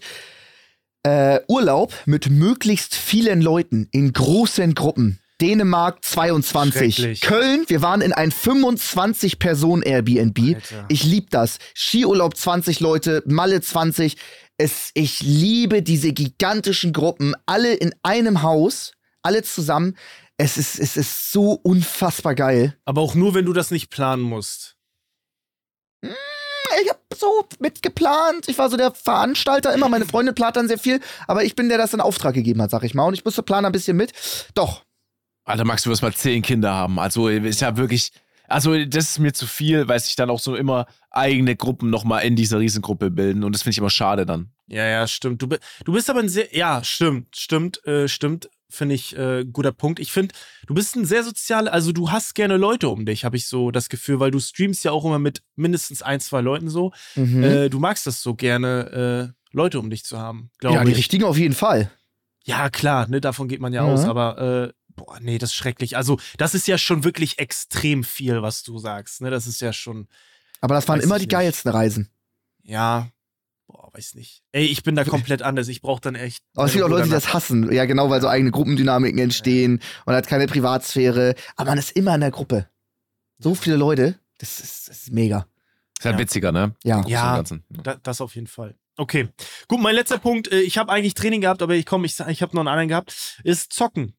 Äh, 1.04 1.42
Urlaub 1.48 1.94
mit 2.06 2.30
möglichst 2.30 2.96
vielen 2.96 3.42
Leuten 3.42 3.88
in 3.92 4.12
großen 4.14 4.74
Gruppen. 4.74 5.20
Dänemark 5.42 6.04
22. 6.04 6.96
Schrecklich. 6.96 7.22
Köln, 7.22 7.66
wir 7.68 7.82
waren 7.82 8.02
in 8.02 8.14
ein 8.14 8.32
25 8.32 9.40
Personen 9.40 9.84
Airbnb. 9.84 10.56
Alter. 10.56 10.86
Ich 10.90 11.04
lieb 11.04 11.30
das. 11.30 11.60
Skiurlaub 11.76 12.36
20 12.36 12.80
Leute, 12.80 13.24
Malle 13.26 13.62
20. 13.62 14.18
Es, 14.58 14.90
ich 14.96 15.22
liebe 15.22 15.84
diese 15.84 16.14
gigantischen 16.14 16.92
Gruppen, 16.92 17.36
alle 17.46 17.74
in 17.76 17.94
einem 18.02 18.42
Haus, 18.42 18.94
alle 19.22 19.44
zusammen. 19.44 19.96
Es 20.38 20.58
ist, 20.58 20.80
es 20.80 20.98
ist 20.98 21.32
so 21.32 21.52
unfassbar 21.52 22.36
geil. 22.36 22.76
aber 22.86 23.02
auch 23.02 23.16
nur, 23.16 23.34
wenn 23.34 23.46
du 23.46 23.54
das 23.54 23.72
nicht 23.72 23.90
planen 23.90 24.24
musst. 24.24 24.76
ich 26.02 26.90
habe 26.90 27.00
so 27.16 27.46
mitgeplant. 27.60 28.48
Ich 28.48 28.58
war 28.58 28.70
so 28.70 28.78
der 28.78 28.92
Veranstalter 28.92 29.74
immer. 29.74 29.90
Meine 29.90 30.06
Freundin 30.06 30.36
plant 30.36 30.56
dann 30.56 30.68
sehr 30.68 30.78
viel, 30.78 31.00
aber 31.28 31.44
ich 31.44 31.56
bin 31.56 31.70
der, 31.70 31.78
der 31.78 31.86
das 31.86 31.94
in 31.94 32.02
Auftrag 32.02 32.34
gegeben 32.34 32.62
hat, 32.62 32.72
sag 32.72 32.84
ich 32.84 32.94
mal. 32.94 33.06
Und 33.06 33.14
ich 33.14 33.26
musste 33.26 33.44
planen 33.44 33.66
ein 33.66 33.72
bisschen 33.72 33.98
mit. 33.98 34.14
Doch. 34.54 34.84
Alter, 35.48 35.66
Max, 35.66 35.84
du 35.84 35.90
wirst 35.90 36.02
mal 36.02 36.14
zehn 36.14 36.42
Kinder 36.42 36.74
haben. 36.74 37.00
Also, 37.00 37.28
ist 37.30 37.62
ja 37.62 37.78
wirklich. 37.78 38.12
Also, 38.50 38.86
das 38.86 39.10
ist 39.12 39.20
mir 39.20 39.34
zu 39.34 39.46
viel, 39.46 39.88
weil 39.88 40.00
sich 40.00 40.16
dann 40.16 40.30
auch 40.30 40.40
so 40.40 40.56
immer 40.56 40.86
eigene 41.12 41.56
Gruppen 41.56 41.90
nochmal 41.90 42.24
in 42.24 42.36
dieser 42.36 42.60
Riesengruppe 42.60 43.12
bilden. 43.12 43.44
Und 43.44 43.54
das 43.54 43.64
finde 43.64 43.72
ich 43.72 43.78
immer 43.80 43.90
schade 43.90 44.26
dann. 44.26 44.52
Ja, 44.68 44.86
ja, 44.86 45.08
stimmt. 45.08 45.42
Du, 45.42 45.48
du 45.86 45.92
bist 45.94 46.10
aber 46.10 46.20
ein 46.20 46.30
sehr, 46.30 46.56
ja, 46.56 46.84
stimmt, 46.84 47.36
stimmt, 47.36 47.86
äh, 47.86 48.08
stimmt, 48.08 48.50
finde 48.70 48.96
ich 48.96 49.18
äh, 49.18 49.46
guter 49.46 49.72
Punkt. 49.72 50.00
Ich 50.00 50.12
finde, 50.12 50.34
du 50.66 50.74
bist 50.74 50.96
ein 50.96 51.06
sehr 51.06 51.24
sozialer, 51.24 51.72
also 51.74 51.92
du 51.94 52.12
hast 52.12 52.36
gerne 52.36 52.58
Leute 52.58 52.90
um 52.90 53.06
dich, 53.06 53.24
habe 53.26 53.38
ich 53.38 53.48
so 53.48 53.72
das 53.72 53.88
Gefühl, 53.90 54.20
weil 54.20 54.32
du 54.32 54.40
streamst 54.40 54.84
ja 54.84 54.92
auch 54.92 55.06
immer 55.06 55.20
mit 55.20 55.42
mindestens 55.56 56.02
ein, 56.02 56.20
zwei 56.20 56.42
Leuten 56.42 56.70
so. 56.70 56.92
Mhm. 57.16 57.44
Äh, 57.44 57.70
du 57.70 57.80
magst 57.80 58.08
das 58.08 58.22
so 58.22 58.36
gerne, 58.36 59.34
äh, 59.34 59.56
Leute 59.56 59.80
um 59.80 59.90
dich 59.90 60.04
zu 60.04 60.20
haben, 60.20 60.52
glaube 60.60 60.76
ja, 60.78 60.84
die 60.84 60.92
ich. 60.92 60.98
richtigen 60.98 61.24
auf 61.24 61.38
jeden 61.38 61.56
Fall. 61.56 61.90
Ja, 62.44 62.70
klar, 62.70 63.08
ne, 63.10 63.20
davon 63.22 63.48
geht 63.50 63.60
man 63.62 63.74
ja, 63.74 63.86
Ja. 63.86 63.94
aus, 63.94 64.06
aber 64.06 64.38
äh, 64.70 64.74
boah, 64.98 65.18
nee, 65.22 65.38
das 65.38 65.52
ist 65.52 65.56
schrecklich. 65.56 65.96
Also, 65.96 66.20
das 66.38 66.54
ist 66.54 66.68
ja 66.68 66.78
schon 66.78 67.06
wirklich 67.06 67.40
extrem 67.40 68.04
viel, 68.04 68.42
was 68.42 68.64
du 68.64 68.78
sagst, 68.80 69.22
ne? 69.22 69.30
Das 69.30 69.48
ist 69.48 69.62
ja 69.62 69.72
schon, 69.72 70.08
Aber 70.60 70.76
das 70.76 70.88
waren 70.90 71.00
immer 71.00 71.16
die 71.20 71.22
nicht. 71.26 71.32
geilsten 71.32 71.72
Reisen. 71.72 72.10
ja, 72.64 73.08
boah, 73.68 73.90
weiß 73.94 74.16
nicht. 74.16 74.44
Ey, 74.52 74.66
ich 74.66 74.84
bin 74.84 74.96
da 74.96 75.04
komplett 75.06 75.42
anders. 75.42 75.68
Ich 75.70 75.82
brauche 75.82 76.02
dann 76.02 76.16
echt. 76.16 76.44
Aber 76.56 76.66
es 76.66 76.74
gibt 76.74 76.84
auch 76.84 76.90
Leute, 76.90 77.06
die 77.06 77.10
das 77.12 77.34
hassen. 77.34 77.72
Ja, 77.72 77.86
genau, 77.86 78.10
weil 78.10 78.22
so 78.22 78.28
eigene 78.28 78.52
Gruppendynamiken 78.52 79.20
entstehen. 79.20 79.82
Man 80.06 80.16
hat 80.16 80.28
keine 80.28 80.48
Privatsphäre. 80.48 81.36
Aber 81.56 81.72
man 81.72 81.78
ist 81.80 81.92
immer 81.92 82.16
in 82.16 82.22
der 82.22 82.32
Gruppe. 82.32 82.70
So 83.40 83.56
viele 83.56 83.76
Leute. 83.76 84.20
Das 84.40 84.60
ist, 84.60 84.88
das 84.90 84.98
ist 85.04 85.12
mega. 85.14 85.48
Ist 86.00 86.06
halt 86.06 86.16
Ja. 86.16 86.20
witziger, 86.20 86.52
ne? 86.52 86.76
Ja. 86.84 87.04
Ja. 87.08 87.38
und 87.40 87.62
das 88.04 88.22
auf 88.22 88.36
jeden 88.36 88.48
Fall. 88.48 88.76
Okay. 88.98 89.30
Gut, 89.68 89.80
mein 89.80 89.94
letzter 89.96 90.18
Punkt, 90.18 90.52
äh, 90.52 90.62
ich 90.62 90.78
habe 90.80 90.92
eigentlich 90.92 91.14
Training 91.14 91.42
gehabt, 91.42 91.62
aber 91.62 91.76
ich 91.76 91.86
komme, 91.86 92.06
ich, 92.08 92.20
ich 92.20 92.42
habe 92.42 92.56
noch 92.56 92.62
einen 92.62 92.68
anderen 92.68 92.88
gehabt, 92.88 93.40
ist 93.44 93.72
Zocken. 93.74 94.14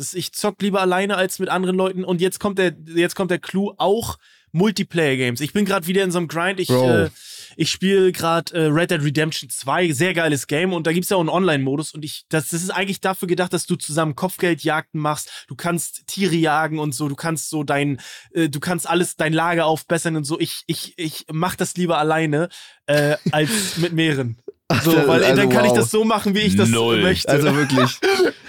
Das, 0.00 0.14
ich 0.14 0.32
zock 0.32 0.62
lieber 0.62 0.80
alleine 0.80 1.16
als 1.16 1.38
mit 1.38 1.50
anderen 1.50 1.76
Leuten. 1.76 2.04
Und 2.04 2.22
jetzt 2.22 2.40
kommt 2.40 2.58
der, 2.58 2.74
jetzt 2.86 3.14
kommt 3.14 3.30
der 3.30 3.38
Clou, 3.38 3.74
auch 3.76 4.16
Multiplayer-Games. 4.52 5.42
Ich 5.42 5.52
bin 5.52 5.66
gerade 5.66 5.86
wieder 5.86 6.02
in 6.02 6.10
so 6.10 6.16
einem 6.16 6.26
Grind. 6.26 6.58
Ich, 6.58 6.70
äh, 6.70 7.10
ich 7.56 7.70
spiele 7.70 8.10
gerade 8.10 8.54
äh, 8.54 8.66
Red 8.68 8.90
Dead 8.90 9.02
Redemption 9.02 9.50
2, 9.50 9.92
sehr 9.92 10.14
geiles 10.14 10.46
Game. 10.46 10.72
Und 10.72 10.86
da 10.86 10.92
gibt's 10.92 11.10
ja 11.10 11.18
auch 11.18 11.20
einen 11.20 11.28
Online-Modus. 11.28 11.92
Und 11.92 12.02
ich, 12.02 12.24
das, 12.30 12.48
das 12.48 12.62
ist 12.62 12.70
eigentlich 12.70 13.02
dafür 13.02 13.28
gedacht, 13.28 13.52
dass 13.52 13.66
du 13.66 13.76
zusammen 13.76 14.16
Kopfgeldjagden 14.16 14.98
machst. 14.98 15.44
Du 15.48 15.54
kannst 15.54 16.06
Tiere 16.06 16.34
jagen 16.34 16.78
und 16.78 16.94
so. 16.94 17.08
Du 17.10 17.14
kannst 17.14 17.50
so 17.50 17.62
dein, 17.62 18.00
äh, 18.32 18.48
du 18.48 18.58
kannst 18.58 18.88
alles, 18.88 19.16
dein 19.16 19.34
Lager 19.34 19.66
aufbessern 19.66 20.16
und 20.16 20.24
so. 20.24 20.40
Ich, 20.40 20.62
ich, 20.66 20.94
ich 20.96 21.26
mach 21.30 21.56
das 21.56 21.76
lieber 21.76 21.98
alleine 21.98 22.48
äh, 22.86 23.16
als 23.32 23.76
mit 23.76 23.92
mehreren. 23.92 24.38
So, 24.84 24.90
Also, 24.96 25.08
weil 25.08 25.20
dann 25.34 25.48
kann 25.48 25.64
ich 25.64 25.70
wow. 25.72 25.78
das 25.78 25.90
so 25.90 26.04
machen, 26.04 26.34
wie 26.34 26.40
ich 26.40 26.56
das 26.56 26.68
Null. 26.68 27.02
möchte. 27.02 27.28
Also 27.28 27.54
wirklich. 27.56 27.98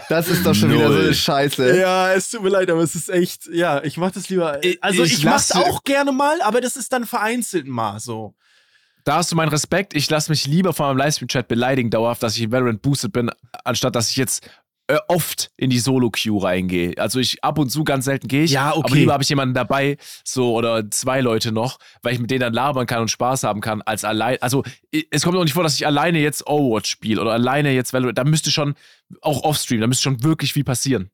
Das 0.09 0.27
ist 0.27 0.45
doch 0.45 0.53
schon 0.53 0.69
wieder 0.71 0.87
so 0.87 0.93
Null. 0.93 1.03
eine 1.05 1.13
Scheiße. 1.13 1.79
ja, 1.79 2.13
es 2.13 2.29
tut 2.29 2.43
mir 2.43 2.49
leid, 2.49 2.69
aber 2.69 2.81
es 2.81 2.95
ist 2.95 3.09
echt, 3.09 3.47
ja, 3.51 3.83
ich 3.83 3.97
mach 3.97 4.11
das 4.11 4.29
lieber. 4.29 4.63
Ich- 4.63 4.83
Also 4.83 5.03
ich, 5.03 5.13
ich 5.13 5.25
mach's 5.25 5.51
auch 5.51 5.83
gerne 5.83 6.11
mal, 6.11 6.41
aber 6.41 6.61
das 6.61 6.75
ist 6.75 6.91
dann 6.93 7.05
vereinzelt 7.05 7.65
mal 7.67 7.99
so. 7.99 8.33
Da 9.03 9.15
hast 9.15 9.31
du 9.31 9.35
meinen 9.35 9.49
Respekt. 9.49 9.95
Ich 9.95 10.07
lasse 10.11 10.29
mich 10.31 10.45
lieber 10.45 10.73
von 10.73 10.85
meinem 10.87 10.97
Livestream-Chat 10.97 11.47
beleidigen, 11.47 11.89
dauerhaft, 11.89 12.21
dass 12.21 12.35
ich 12.35 12.43
in 12.43 12.51
Valorant 12.51 12.83
boosted 12.83 13.11
bin, 13.11 13.31
anstatt 13.63 13.95
dass 13.95 14.11
ich 14.11 14.15
jetzt 14.17 14.47
äh, 14.91 14.99
oft 15.07 15.51
in 15.55 15.69
die 15.69 15.79
Solo-Queue 15.79 16.43
reingehe. 16.43 16.97
Also 16.97 17.19
ich 17.19 17.41
ab 17.43 17.57
und 17.57 17.69
zu 17.69 17.85
ganz 17.85 18.05
selten 18.05 18.27
gehe 18.27 18.43
ich. 18.43 18.51
Ja, 18.51 18.71
okay. 18.71 18.81
Aber 18.83 18.95
lieber 18.95 19.13
habe 19.13 19.23
ich 19.23 19.29
jemanden 19.29 19.53
dabei, 19.53 19.97
so 20.25 20.53
oder 20.53 20.89
zwei 20.91 21.21
Leute 21.21 21.53
noch, 21.53 21.79
weil 22.01 22.13
ich 22.13 22.19
mit 22.19 22.29
denen 22.29 22.41
dann 22.41 22.53
labern 22.53 22.85
kann 22.87 23.01
und 23.01 23.09
Spaß 23.09 23.43
haben 23.43 23.61
kann, 23.61 23.81
als 23.81 24.03
allein. 24.03 24.37
Also 24.41 24.63
es 25.09 25.23
kommt 25.23 25.37
auch 25.37 25.43
nicht 25.43 25.53
vor, 25.53 25.63
dass 25.63 25.75
ich 25.75 25.87
alleine 25.87 26.19
jetzt 26.19 26.45
Overwatch 26.45 26.89
spiele 26.89 27.21
oder 27.21 27.31
alleine 27.31 27.71
jetzt 27.71 27.93
Valorant. 27.93 28.17
Da 28.17 28.25
müsste 28.25 28.51
schon 28.51 28.75
auch 29.21 29.43
offstream, 29.43 29.79
da 29.79 29.87
müsste 29.87 30.03
schon 30.03 30.23
wirklich 30.23 30.51
viel 30.51 30.65
passieren. 30.65 31.09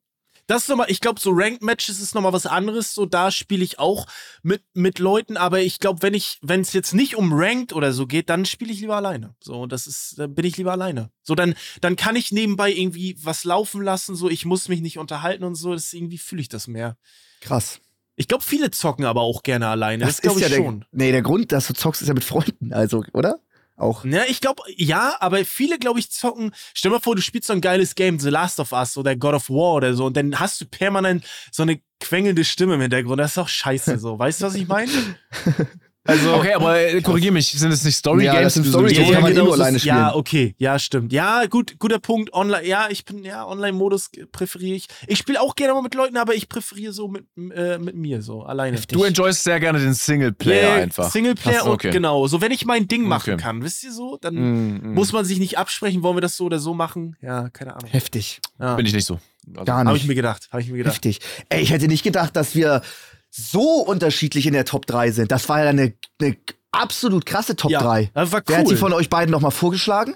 Das 0.48 0.62
ist 0.62 0.68
nochmal, 0.70 0.90
ich 0.90 1.00
glaube, 1.00 1.20
so 1.20 1.30
Ranked 1.32 1.60
Matches 1.62 2.00
ist 2.00 2.14
nochmal 2.14 2.32
was 2.32 2.46
anderes. 2.46 2.94
So, 2.94 3.04
da 3.04 3.30
spiele 3.30 3.62
ich 3.62 3.78
auch 3.78 4.06
mit, 4.42 4.62
mit 4.72 4.98
Leuten, 4.98 5.36
aber 5.36 5.60
ich 5.60 5.78
glaube, 5.78 6.00
wenn 6.00 6.14
ich, 6.14 6.38
wenn 6.40 6.62
es 6.62 6.72
jetzt 6.72 6.94
nicht 6.94 7.16
um 7.16 7.32
Ranked 7.34 7.74
oder 7.74 7.92
so 7.92 8.06
geht, 8.06 8.30
dann 8.30 8.46
spiele 8.46 8.72
ich 8.72 8.80
lieber 8.80 8.96
alleine. 8.96 9.34
So, 9.40 9.66
das 9.66 9.86
ist, 9.86 10.18
dann 10.18 10.34
bin 10.34 10.46
ich 10.46 10.56
lieber 10.56 10.72
alleine. 10.72 11.10
So, 11.22 11.34
dann, 11.34 11.54
dann 11.82 11.96
kann 11.96 12.16
ich 12.16 12.32
nebenbei 12.32 12.72
irgendwie 12.72 13.16
was 13.22 13.44
laufen 13.44 13.82
lassen, 13.82 14.16
so, 14.16 14.30
ich 14.30 14.46
muss 14.46 14.68
mich 14.68 14.80
nicht 14.80 14.98
unterhalten 14.98 15.44
und 15.44 15.54
so, 15.54 15.74
das 15.74 15.92
irgendwie 15.92 16.18
fühle 16.18 16.40
ich 16.40 16.48
das 16.48 16.66
mehr. 16.66 16.96
Krass. 17.42 17.80
Ich 18.16 18.26
glaube, 18.26 18.42
viele 18.42 18.70
zocken 18.70 19.04
aber 19.04 19.20
auch 19.20 19.42
gerne 19.42 19.68
alleine. 19.68 20.06
Das, 20.06 20.16
Das, 20.22 20.32
ist 20.32 20.36
ich 20.38 20.42
ja 20.42 20.48
der, 20.48 20.64
schon. 20.64 20.84
nee, 20.90 21.12
der 21.12 21.22
Grund, 21.22 21.52
dass 21.52 21.66
du 21.66 21.74
zockst, 21.74 22.00
ist 22.00 22.08
ja 22.08 22.14
mit 22.14 22.24
Freunden, 22.24 22.72
also, 22.72 23.04
oder? 23.12 23.38
Auch. 23.78 24.04
Ja, 24.04 24.22
ich 24.28 24.40
glaube, 24.40 24.62
ja, 24.76 25.16
aber 25.20 25.44
viele, 25.44 25.78
glaube 25.78 26.00
ich, 26.00 26.10
zocken. 26.10 26.52
Stell 26.74 26.90
dir 26.90 26.96
mal 26.96 27.00
vor, 27.00 27.14
du 27.14 27.22
spielst 27.22 27.46
so 27.46 27.52
ein 27.52 27.60
geiles 27.60 27.94
Game, 27.94 28.18
The 28.18 28.28
Last 28.28 28.58
of 28.58 28.72
Us 28.72 28.96
oder 28.96 29.14
God 29.16 29.34
of 29.34 29.48
War 29.48 29.74
oder 29.74 29.94
so, 29.94 30.06
und 30.06 30.16
dann 30.16 30.38
hast 30.38 30.60
du 30.60 30.66
permanent 30.66 31.24
so 31.52 31.62
eine 31.62 31.80
quengelnde 32.00 32.44
Stimme 32.44 32.74
im 32.74 32.80
Hintergrund. 32.80 33.20
Das 33.20 33.32
ist 33.32 33.38
auch 33.38 33.48
scheiße 33.48 33.98
so. 33.98 34.18
Weißt 34.18 34.40
du, 34.40 34.46
was 34.46 34.54
ich 34.54 34.66
meine? 34.66 34.90
Also, 36.08 36.34
Okay, 36.36 36.54
aber 36.54 36.80
äh, 36.80 37.02
korrigier 37.02 37.30
mich, 37.32 37.48
sind 37.52 37.70
es 37.70 37.84
nicht 37.84 37.96
Story 37.96 38.24
Ja, 38.24 38.32
Games? 38.32 38.44
das 38.44 38.54
sind 38.54 38.66
Story 38.66 38.92
Games, 38.94 39.12
kann 39.12 39.22
man 39.22 39.32
genau 39.32 39.44
nur 39.44 39.56
so 39.56 39.60
alleine 39.62 39.76
ist- 39.76 39.84
Ja, 39.84 40.08
spielen. 40.08 40.18
okay, 40.20 40.54
ja, 40.56 40.78
stimmt. 40.78 41.12
Ja, 41.12 41.44
gut, 41.44 41.78
guter 41.78 41.98
Punkt. 41.98 42.32
Online, 42.32 42.66
ja, 42.66 42.86
ich 42.88 43.04
bin, 43.04 43.22
ja, 43.24 43.46
Online-Modus 43.46 44.10
präferiere 44.32 44.76
ich. 44.76 44.86
Ich 45.06 45.18
spiele 45.18 45.40
auch 45.40 45.54
gerne 45.54 45.74
mal 45.74 45.82
mit 45.82 45.94
Leuten, 45.94 46.16
aber 46.16 46.34
ich 46.34 46.48
präferiere 46.48 46.92
so 46.94 47.08
mit, 47.08 47.26
äh, 47.54 47.78
mit 47.78 47.94
mir, 47.94 48.22
so 48.22 48.42
alleine. 48.42 48.78
Du 48.88 49.04
enjoyst 49.04 49.44
sehr 49.44 49.60
gerne 49.60 49.78
den 49.80 49.92
Singleplayer 49.92 50.62
Yeah, 50.76 50.82
einfach. 50.82 51.10
Singleplayer 51.10 51.60
so, 51.60 51.66
und 51.66 51.74
okay. 51.74 51.90
genau. 51.90 52.26
So, 52.26 52.40
wenn 52.40 52.52
ich 52.52 52.64
mein 52.64 52.88
Ding 52.88 53.02
machen 53.06 53.34
Okay. 53.34 53.42
kann, 53.42 53.62
wisst 53.62 53.84
ihr 53.84 53.92
so, 53.92 54.16
dann 54.20 54.34
Mm, 54.34 54.80
mm. 54.82 54.94
muss 54.94 55.12
man 55.12 55.26
sich 55.26 55.38
nicht 55.38 55.58
absprechen, 55.58 56.02
wollen 56.02 56.16
wir 56.16 56.20
das 56.22 56.36
so 56.38 56.46
oder 56.46 56.58
so 56.58 56.72
machen? 56.72 57.16
Ja, 57.20 57.50
keine 57.50 57.76
Ahnung. 57.76 57.90
Heftig. 57.90 58.40
Ja. 58.58 58.76
Bin 58.76 58.86
ich 58.86 58.94
nicht 58.94 59.04
so. 59.04 59.18
Also, 59.50 59.64
Gar 59.64 59.78
Habe 59.78 59.92
nicht. 59.92 60.02
ich 60.02 60.08
mir 60.08 60.14
gedacht, 60.14 60.48
habe 60.52 60.62
ich 60.62 60.70
mir 60.70 60.78
gedacht. 60.78 60.94
Heftig. 60.94 61.20
Ey, 61.50 61.60
ich 61.62 61.70
hätte 61.70 61.86
nicht 61.88 62.02
gedacht, 62.02 62.34
dass 62.36 62.54
wir 62.54 62.80
so 63.30 63.80
unterschiedlich 63.82 64.46
in 64.46 64.52
der 64.52 64.64
Top 64.64 64.86
3 64.86 65.10
sind. 65.10 65.30
Das 65.32 65.48
war 65.48 65.62
ja 65.62 65.70
eine, 65.70 65.94
eine 66.20 66.36
absolut 66.72 67.26
krasse 67.26 67.56
Top 67.56 67.70
Ja, 67.70 67.80
3. 67.80 68.10
das 68.14 68.32
war 68.32 68.42
Wer 68.46 68.58
hat 68.58 68.66
die 68.66 68.72
cool. 68.72 68.76
von 68.76 68.92
euch 68.92 69.08
beiden 69.10 69.30
nochmal 69.30 69.50
vorgeschlagen? 69.50 70.14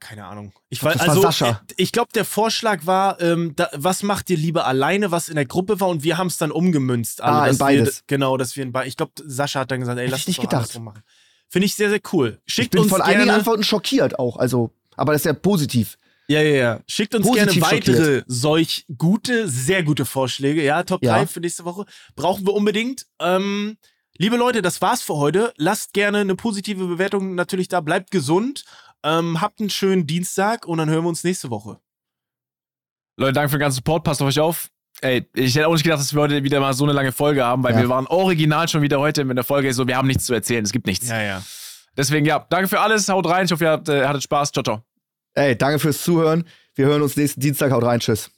Keine 0.00 0.26
Ahnung. 0.26 0.52
Ich 0.68 0.82
weiß, 0.82 0.94
das 0.94 1.02
war 1.02 1.08
also, 1.08 1.22
Sascha. 1.22 1.48
äh, 1.70 1.74
ich 1.78 1.90
glaube, 1.92 2.10
der 2.14 2.26
Vorschlag 2.26 2.84
war, 2.84 3.20
ähm, 3.22 3.54
da, 3.56 3.70
was 3.72 4.02
macht 4.02 4.28
ihr 4.28 4.36
lieber 4.36 4.66
alleine, 4.66 5.10
was 5.10 5.28
in 5.30 5.36
der 5.36 5.46
Gruppe 5.46 5.80
war, 5.80 5.88
und 5.88 6.02
wir 6.02 6.18
haben 6.18 6.26
es 6.26 6.36
dann 6.36 6.50
umgemünzt. 6.50 7.22
alle, 7.22 7.36
Ah, 7.42 7.46
in 7.46 7.56
beides. 7.56 7.98
Wir, 7.98 8.02
genau, 8.08 8.36
dass 8.36 8.54
wir 8.54 8.64
in 8.64 8.72
beide. 8.72 8.88
Ich 8.88 8.96
glaube, 8.98 9.12
Sascha 9.24 9.60
hat 9.60 9.70
dann 9.70 9.80
gesagt, 9.80 9.98
ey, 9.98 10.06
lass 10.06 10.20
ich 10.20 10.26
uns 10.28 10.38
nicht 10.38 10.50
gedacht. 10.50 10.78
machen. 10.80 11.02
Finde 11.48 11.66
ich 11.66 11.74
sehr, 11.74 11.88
sehr 11.88 12.00
cool. 12.12 12.40
Schickt 12.44 12.66
Ich 12.66 12.70
bin 12.72 12.80
uns 12.82 12.90
von 12.90 13.00
einigen 13.00 13.20
gerne, 13.24 13.34
Antworten 13.38 13.62
schockiert 13.64 14.18
auch. 14.18 14.36
Also, 14.36 14.72
aber 14.96 15.12
das 15.12 15.22
ist 15.22 15.26
ja 15.26 15.32
positiv. 15.32 15.96
Ja, 16.28 16.40
ja, 16.40 16.54
ja. 16.56 16.80
Schickt 16.88 17.14
uns 17.14 17.26
Positiv 17.26 17.62
gerne 17.62 17.76
weitere 17.76 18.22
solch 18.26 18.86
gute, 18.96 19.48
sehr 19.48 19.82
gute 19.82 20.04
Vorschläge. 20.04 20.62
Ja, 20.62 20.82
Top 20.82 21.02
Ja. 21.04 21.16
3 21.18 21.26
für 21.26 21.40
nächste 21.40 21.64
Woche. 21.64 21.84
Brauchen 22.16 22.46
wir 22.46 22.54
unbedingt. 22.54 23.06
Ähm, 23.20 23.76
liebe 24.16 24.36
Leute, 24.36 24.62
das 24.62 24.80
war's 24.80 25.02
für 25.02 25.16
heute. 25.16 25.52
Lasst 25.56 25.92
gerne 25.92 26.18
eine 26.18 26.34
positive 26.36 26.86
Bewertung 26.86 27.34
natürlich 27.34 27.68
da. 27.68 27.80
Bleibt 27.80 28.10
gesund. 28.10 28.64
Ähm, 29.02 29.40
habt 29.40 29.60
einen 29.60 29.68
schönen 29.70 30.06
Dienstag 30.06 30.66
und 30.66 30.78
dann 30.78 30.88
hören 30.88 31.04
wir 31.04 31.08
uns 31.10 31.24
nächste 31.24 31.50
Woche. 31.50 31.78
Leute, 33.16 33.34
danke 33.34 33.50
für 33.50 33.56
den 33.56 33.60
ganzen 33.60 33.76
Support. 33.76 34.02
Passt 34.04 34.22
auf 34.22 34.28
euch 34.28 34.40
auf. 34.40 34.70
Ey, 35.02 35.28
ich 35.34 35.54
hätte 35.54 35.68
auch 35.68 35.72
nicht 35.72 35.82
gedacht, 35.82 36.00
dass 36.00 36.14
wir 36.14 36.22
heute 36.22 36.42
wieder 36.42 36.60
mal 36.60 36.72
so 36.72 36.84
eine 36.84 36.92
lange 36.94 37.12
Folge 37.12 37.44
haben, 37.44 37.62
weil 37.62 37.74
Ja. 37.74 37.80
wir 37.82 37.88
waren 37.88 38.06
original 38.06 38.66
schon 38.68 38.80
wieder 38.80 38.98
heute 39.00 39.24
mit 39.24 39.36
der 39.36 39.44
Folge 39.44 39.72
so, 39.74 39.86
wir 39.86 39.96
haben 39.96 40.06
nichts 40.08 40.24
zu 40.24 40.32
erzählen, 40.34 40.64
es 40.64 40.72
gibt 40.72 40.86
nichts. 40.86 41.08
ja. 41.08 41.42
Deswegen, 41.96 42.26
ja, 42.26 42.44
danke 42.50 42.68
für 42.68 42.80
alles, 42.80 43.08
haut 43.08 43.26
rein. 43.28 43.44
Ich 43.44 43.52
hoffe, 43.52 43.64
ihr 43.64 43.70
habt, 43.70 43.88
äh, 43.88 44.04
hattet 44.06 44.22
Spaß. 44.24 44.50
Ciao, 44.50 44.62
ciao. 44.64 44.93
Ey, 45.34 45.56
danke 45.56 45.78
fürs 45.78 46.02
Zuhören. 46.02 46.44
Wir 46.74 46.86
hören 46.86 47.02
uns 47.02 47.16
nächsten 47.16 47.40
Dienstag. 47.40 47.72
Haut 47.72 47.84
rein. 47.84 48.00
Tschüss. 48.00 48.30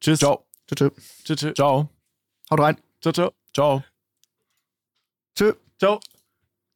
Tschüss. 0.00 0.20
Ciao. 0.20 0.46
Tschüss. 0.66 0.92
tschüss. 0.92 1.24
Tschüss. 1.24 1.36
Tschüss. 1.38 1.54
Ciao. 1.54 1.88
Haut 2.50 2.60
rein. 2.60 2.76
Ciao, 3.00 3.12
ciao. 3.12 3.32
Ciao. 3.52 3.84
Tschüss. 5.36 5.54
Ciao. 5.78 6.00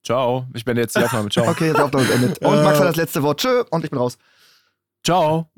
Ciao. 0.05 0.47
Ich 0.55 0.65
bin 0.65 0.77
jetzt 0.77 0.97
die 0.97 1.05
Aufnahme. 1.05 1.29
Ciao. 1.29 1.49
Okay, 1.49 1.69
jetzt 1.69 1.81
auf 1.81 1.91
damit 1.91 2.11
endet. 2.11 2.39
Und 2.41 2.63
Max 2.63 2.79
hat 2.79 2.89
das 2.89 2.97
letzte 2.97 3.23
Wort. 3.23 3.41
Tschüss. 3.41 3.65
Und 3.71 3.85
ich 3.85 3.91
bin 3.91 3.99
raus. 3.99 4.19
Ciao. 5.05 5.51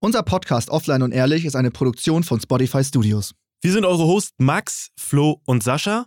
Unser 0.00 0.22
Podcast 0.22 0.70
Offline 0.70 1.02
und 1.02 1.12
Ehrlich 1.12 1.44
ist 1.44 1.56
eine 1.56 1.70
Produktion 1.70 2.22
von 2.22 2.40
Spotify 2.40 2.84
Studios. 2.84 3.34
Wir 3.60 3.72
sind 3.72 3.84
eure 3.84 4.04
Hosts 4.04 4.34
Max, 4.38 4.90
Flo 4.96 5.40
und 5.44 5.62
Sascha. 5.62 6.06